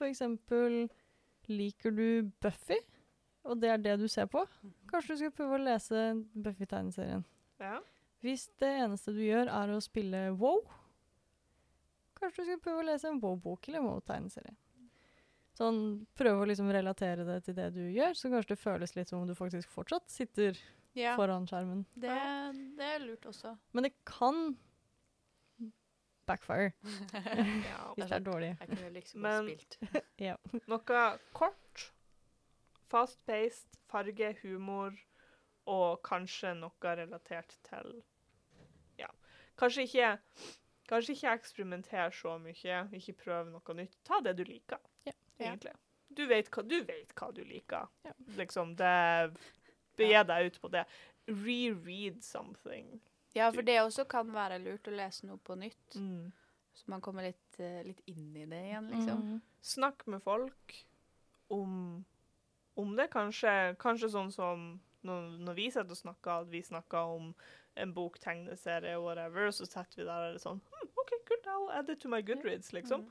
Eksempel 0.03 0.89
liker 1.47 1.93
du 1.95 2.31
Buffy, 2.43 2.79
og 3.47 3.61
det 3.63 3.69
er 3.71 3.83
det 3.83 3.97
du 4.01 4.09
ser 4.11 4.27
på. 4.31 4.43
Mhm. 4.63 4.75
Kanskje 4.91 5.15
du 5.15 5.21
skal 5.23 5.35
prøve 5.37 5.59
å 5.59 5.65
lese 5.65 6.05
Buffy-tegneserien. 6.35 7.25
ja. 7.61 7.81
Hvis 8.23 8.47
det 8.63 8.69
eneste 8.79 9.11
du 9.11 9.19
gjør 9.19 9.49
er 9.51 9.71
å 9.75 9.81
spille 9.83 10.19
WoW, 10.39 10.61
kanskje 12.15 12.45
du 12.45 12.51
skal 12.53 12.61
prøve 12.63 12.83
å 12.85 12.87
lese 12.87 13.09
en 13.11 13.19
WoW-bok 13.19 13.67
eller 13.67 13.81
en 13.81 13.89
WoW-tegneserie. 13.89 14.55
Sånn, 15.59 16.07
prøve 16.17 16.41
å 16.43 16.49
liksom 16.49 16.71
relatere 16.73 17.27
det 17.29 17.41
til 17.45 17.55
det 17.59 17.67
du 17.75 17.83
gjør, 17.93 18.15
så 18.17 18.31
kanskje 18.33 18.55
det 18.55 18.63
føles 18.63 18.95
litt 18.97 19.11
som 19.13 19.21
om 19.21 19.29
du 19.29 19.35
faktisk 19.37 19.69
fortsatt 19.69 20.09
sitter 20.11 20.57
Ja, 20.97 21.15
foran 21.17 21.45
skjermen. 21.49 21.85
det, 21.95 22.15
det 22.79 22.87
er 22.95 23.03
lurt 23.05 23.27
også. 23.29 23.53
Men 23.77 23.85
det 23.89 23.93
kan 24.09 24.55
backfire 26.27 26.73
ja. 27.69 27.81
hvis 27.97 28.09
det 28.09 28.17
er 28.17 28.25
dårlig. 28.25 28.51
Jeg 28.61 28.69
kunne 28.73 28.91
liksom 28.97 29.21
Men- 29.27 29.51
spilt. 29.51 29.79
Noe 30.73 31.03
kort, 31.37 31.87
fast-paced, 32.93 33.79
farge, 33.91 34.33
humor 34.43 34.97
og 35.69 36.01
kanskje 36.07 36.55
noe 36.59 36.97
relatert 36.99 37.59
til 37.69 38.01
Ja. 38.99 39.09
Kanskje 39.59 39.85
ikke 39.89 40.17
Kanskje 40.91 41.15
ikke 41.15 41.31
eksperimenter 41.39 42.11
så 42.13 42.35
mye, 42.43 42.81
ikke 42.99 43.15
prøve 43.23 43.49
noe 43.53 43.75
nytt. 43.79 43.95
Ta 44.05 44.19
det 44.21 44.35
du 44.37 44.43
liker, 44.45 44.81
Ja. 45.43 45.53
egentlig. 45.53 45.75
Du 46.13 46.27
vet 46.29 46.51
hva 46.53 46.65
du, 46.67 46.77
vet 46.85 47.15
hva 47.17 47.31
du 47.33 47.43
liker. 47.45 47.89
Ja. 48.07 48.13
Liksom, 48.37 48.77
det 48.77 48.93
Begi 49.97 50.21
deg 50.29 50.47
ut 50.49 50.61
på 50.61 50.71
det. 50.73 50.85
Reread 51.29 52.23
something. 52.25 53.01
Ja, 53.37 53.51
for 53.53 53.65
det 53.65 53.79
også 53.81 54.05
kan 54.09 54.33
være 54.33 54.59
lurt 54.61 54.89
å 54.89 54.95
lese 54.95 55.29
noe 55.29 55.41
på 55.41 55.57
nytt. 55.61 55.97
Mm. 55.97 56.33
Så 56.73 56.89
man 56.89 57.01
kommer 57.05 57.29
litt, 57.29 57.61
eh, 57.61 57.83
litt 57.85 58.01
inn 58.09 58.37
i 58.37 58.47
det 58.49 58.61
igjen, 58.69 58.89
liksom. 58.93 59.21
Mm. 59.21 59.41
Snakk 59.61 60.07
med 60.07 60.23
folk 60.25 60.77
om, 61.53 62.05
om 62.75 62.97
det. 62.97 63.11
Kanskje, 63.13 63.77
kanskje 63.81 64.11
sånn 64.13 64.33
som 64.33 64.65
når, 65.07 65.29
når 65.45 65.59
vi 65.59 65.69
sitter 65.71 65.97
og 65.97 66.01
snakker, 66.01 66.33
at 66.45 66.51
vi 66.53 66.63
snakker 66.65 67.17
om 67.17 67.33
en 67.75 67.95
bok, 67.95 68.19
tegneserie, 68.21 68.99
whatever, 69.01 69.49
og 69.49 69.55
så 69.55 69.67
setter 69.67 70.03
vi 70.03 70.07
der 70.07 70.13
og 70.13 70.29
er 70.29 70.37
det 70.37 70.43
sånn 70.45 70.61
hm, 70.61 70.91
OK, 71.01 71.15
kult, 71.29 71.49
I'll 71.49 71.71
add 71.73 71.89
it 71.93 72.03
to 72.03 72.11
my 72.13 72.21
Goodreads, 72.23 72.73
liksom. 72.77 73.09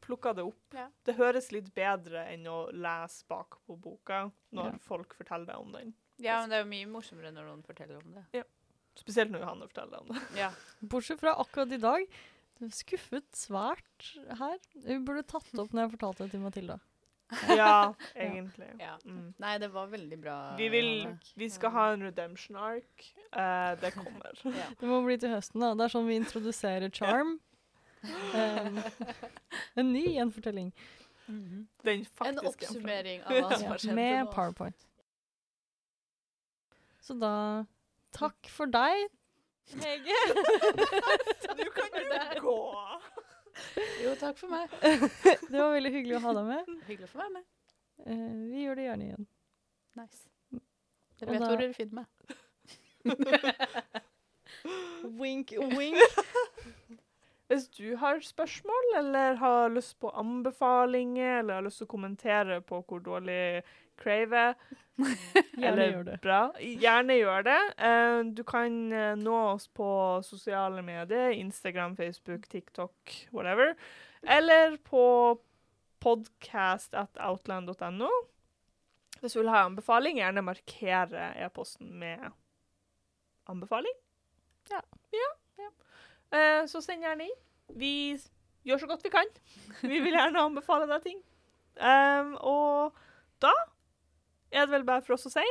Plukka 0.00 0.32
det 0.34 0.42
opp. 0.48 0.62
Ja. 0.74 0.86
Det 1.04 1.14
høres 1.18 1.50
litt 1.52 1.68
bedre 1.76 2.24
enn 2.32 2.46
å 2.50 2.70
lese 2.72 3.24
bak 3.28 3.58
på 3.66 3.76
boka 3.80 4.30
når 4.56 4.72
Ja. 4.72 4.78
folk 4.86 5.14
forteller 5.18 5.46
deg 5.52 5.56
om 5.60 5.72
den. 5.76 5.94
Ja, 6.20 6.40
men 6.40 6.50
det 6.50 6.58
er 6.58 6.64
jo 6.64 6.70
mye 6.70 6.88
morsommere 6.92 7.32
når 7.32 7.46
noen 7.50 7.62
forteller 7.64 8.00
om 8.02 8.14
det. 8.18 8.24
Ja. 8.40 8.42
Spesielt 8.98 9.30
når 9.32 9.40
Johanne 9.44 9.68
forteller 9.70 10.00
om 10.02 10.08
det. 10.12 10.20
Ja. 10.42 10.50
Bortsett 10.82 11.20
fra 11.22 11.34
akkurat 11.40 11.72
i 11.72 11.80
dag. 11.80 12.06
Skuffet 12.76 13.24
svært 13.32 14.10
her. 14.36 14.58
Hun 14.84 15.04
burde 15.08 15.22
tatt 15.24 15.46
det 15.52 15.62
opp 15.62 15.72
når 15.72 15.86
jeg 15.86 15.92
fortalte 15.98 16.24
det 16.26 16.34
til 16.34 16.42
Matilda. 16.44 16.78
Ja, 17.54 17.94
egentlig. 18.18 18.66
ja. 18.82 18.96
Mm. 19.06 19.28
Nei, 19.38 19.52
det 19.62 19.68
var 19.72 19.86
veldig 19.92 20.16
bra. 20.20 20.36
Vi, 20.58 20.66
vil, 20.72 20.88
vi 21.38 21.48
skal 21.48 21.70
ha 21.76 21.84
en 21.94 22.02
redemption 22.02 22.56
ark. 22.58 23.04
Uh, 23.30 23.76
det 23.80 23.92
kommer. 23.94 24.34
Ja. 24.60 24.66
Det 24.80 24.88
må 24.90 24.98
bli 25.06 25.16
til 25.22 25.30
høsten, 25.30 25.62
da. 25.62 25.70
Det 25.78 25.86
er 25.86 25.94
sånn 25.94 26.08
vi 26.10 26.18
introduserer 26.18 26.90
Charm. 26.90 27.36
Um, 28.02 28.78
en 29.82 29.92
ny 29.92 30.04
gjenfortelling. 30.16 30.72
Mhm. 31.26 31.66
Den 31.84 32.06
En 32.26 32.38
oppsummering 32.48 33.22
av 33.22 33.32
hva 33.36 33.58
som 33.58 33.66
har 33.70 33.78
skjedd 33.82 33.94
med 33.94 34.24
nå. 34.24 34.32
PowerPoint. 34.34 34.86
Så 37.00 37.14
da 37.20 37.34
Takk 38.12 38.48
for 38.50 38.66
deg, 38.66 39.06
Hege. 39.70 40.16
Du 41.60 41.66
kan 41.76 41.88
jo 41.94 42.40
gå! 42.42 42.56
Jo, 44.02 44.14
takk 44.18 44.38
for 44.40 44.50
meg. 44.50 44.72
Det 45.52 45.54
var 45.60 45.70
veldig 45.76 45.92
hyggelig 45.94 46.16
å 46.18 46.22
ha 46.24 46.32
deg 46.40 46.48
med. 46.48 46.72
Hyggelig 46.88 47.06
å 47.06 47.12
få 47.12 47.20
være 47.20 47.34
med. 47.36 47.44
Eh, 48.06 48.32
vi 48.50 48.64
gjør 48.64 48.80
det 48.80 48.84
gjerne 48.88 49.04
igjen. 49.10 49.26
Nice. 50.00 50.22
Dere 51.20 51.30
vet 51.36 51.40
da- 51.44 51.50
hvor 51.52 51.60
dere 51.60 51.74
finner 51.76 51.94
meg. 52.00 52.08
Wink, 55.20 55.54
wink. 55.76 55.98
Hvis 57.50 57.64
du 57.74 57.96
har 57.98 58.20
spørsmål, 58.22 58.92
eller 59.00 59.34
har 59.40 59.72
lyst 59.74 59.96
på 59.98 60.12
anbefalinger, 60.14 61.40
eller 61.40 61.54
har 61.58 61.64
lyst 61.66 61.80
til 61.82 61.88
å 61.88 61.90
kommentere 61.90 62.60
på 62.62 62.78
hvor 62.86 63.02
dårlig 63.02 63.64
Crave 64.00 64.38
er, 64.38 64.54
Gjerne 65.00 65.66
eller 65.66 65.90
gjør 65.90 66.04
det. 66.06 66.14
bra, 66.22 66.52
gjerne 66.60 67.16
gjør 67.18 67.42
det. 67.48 67.58
Eh, 67.88 68.20
du 68.36 68.42
kan 68.46 68.92
eh, 68.92 69.16
nå 69.18 69.34
oss 69.50 69.66
på 69.76 69.88
sosiale 70.24 70.82
medier, 70.84 71.30
Instagram, 71.34 71.96
Facebook, 71.98 72.48
TikTok, 72.52 72.94
whatever. 73.34 73.74
Eller 74.22 74.76
på 74.84 75.38
podcast.outland.no. 76.00 78.10
Hvis 79.20 79.32
du 79.34 79.38
vil 79.42 79.52
ha 79.52 79.64
anbefaling, 79.66 80.16
gjerne 80.22 80.42
markere 80.44 81.34
e-posten 81.44 81.98
med 82.00 82.18
anbefaling. 83.50 83.96
Ja. 84.70 84.80
ja. 85.12 85.39
Eh, 86.30 86.62
så 86.70 86.82
send 86.84 87.02
gjerne 87.04 87.26
inn. 87.26 87.40
Vi 87.80 87.94
gjør 88.66 88.78
så 88.82 88.90
godt 88.90 89.04
vi 89.04 89.12
kan. 89.14 89.30
Vi 89.82 90.00
vil 90.02 90.14
gjerne 90.14 90.46
anbefale 90.46 90.86
deg 90.90 91.02
ting. 91.06 91.20
Um, 91.80 92.34
og 92.44 92.96
da 93.40 93.52
er 94.52 94.66
det 94.66 94.74
vel 94.74 94.84
bare 94.84 95.02
for 95.06 95.16
oss 95.16 95.28
å 95.30 95.32
si 95.32 95.46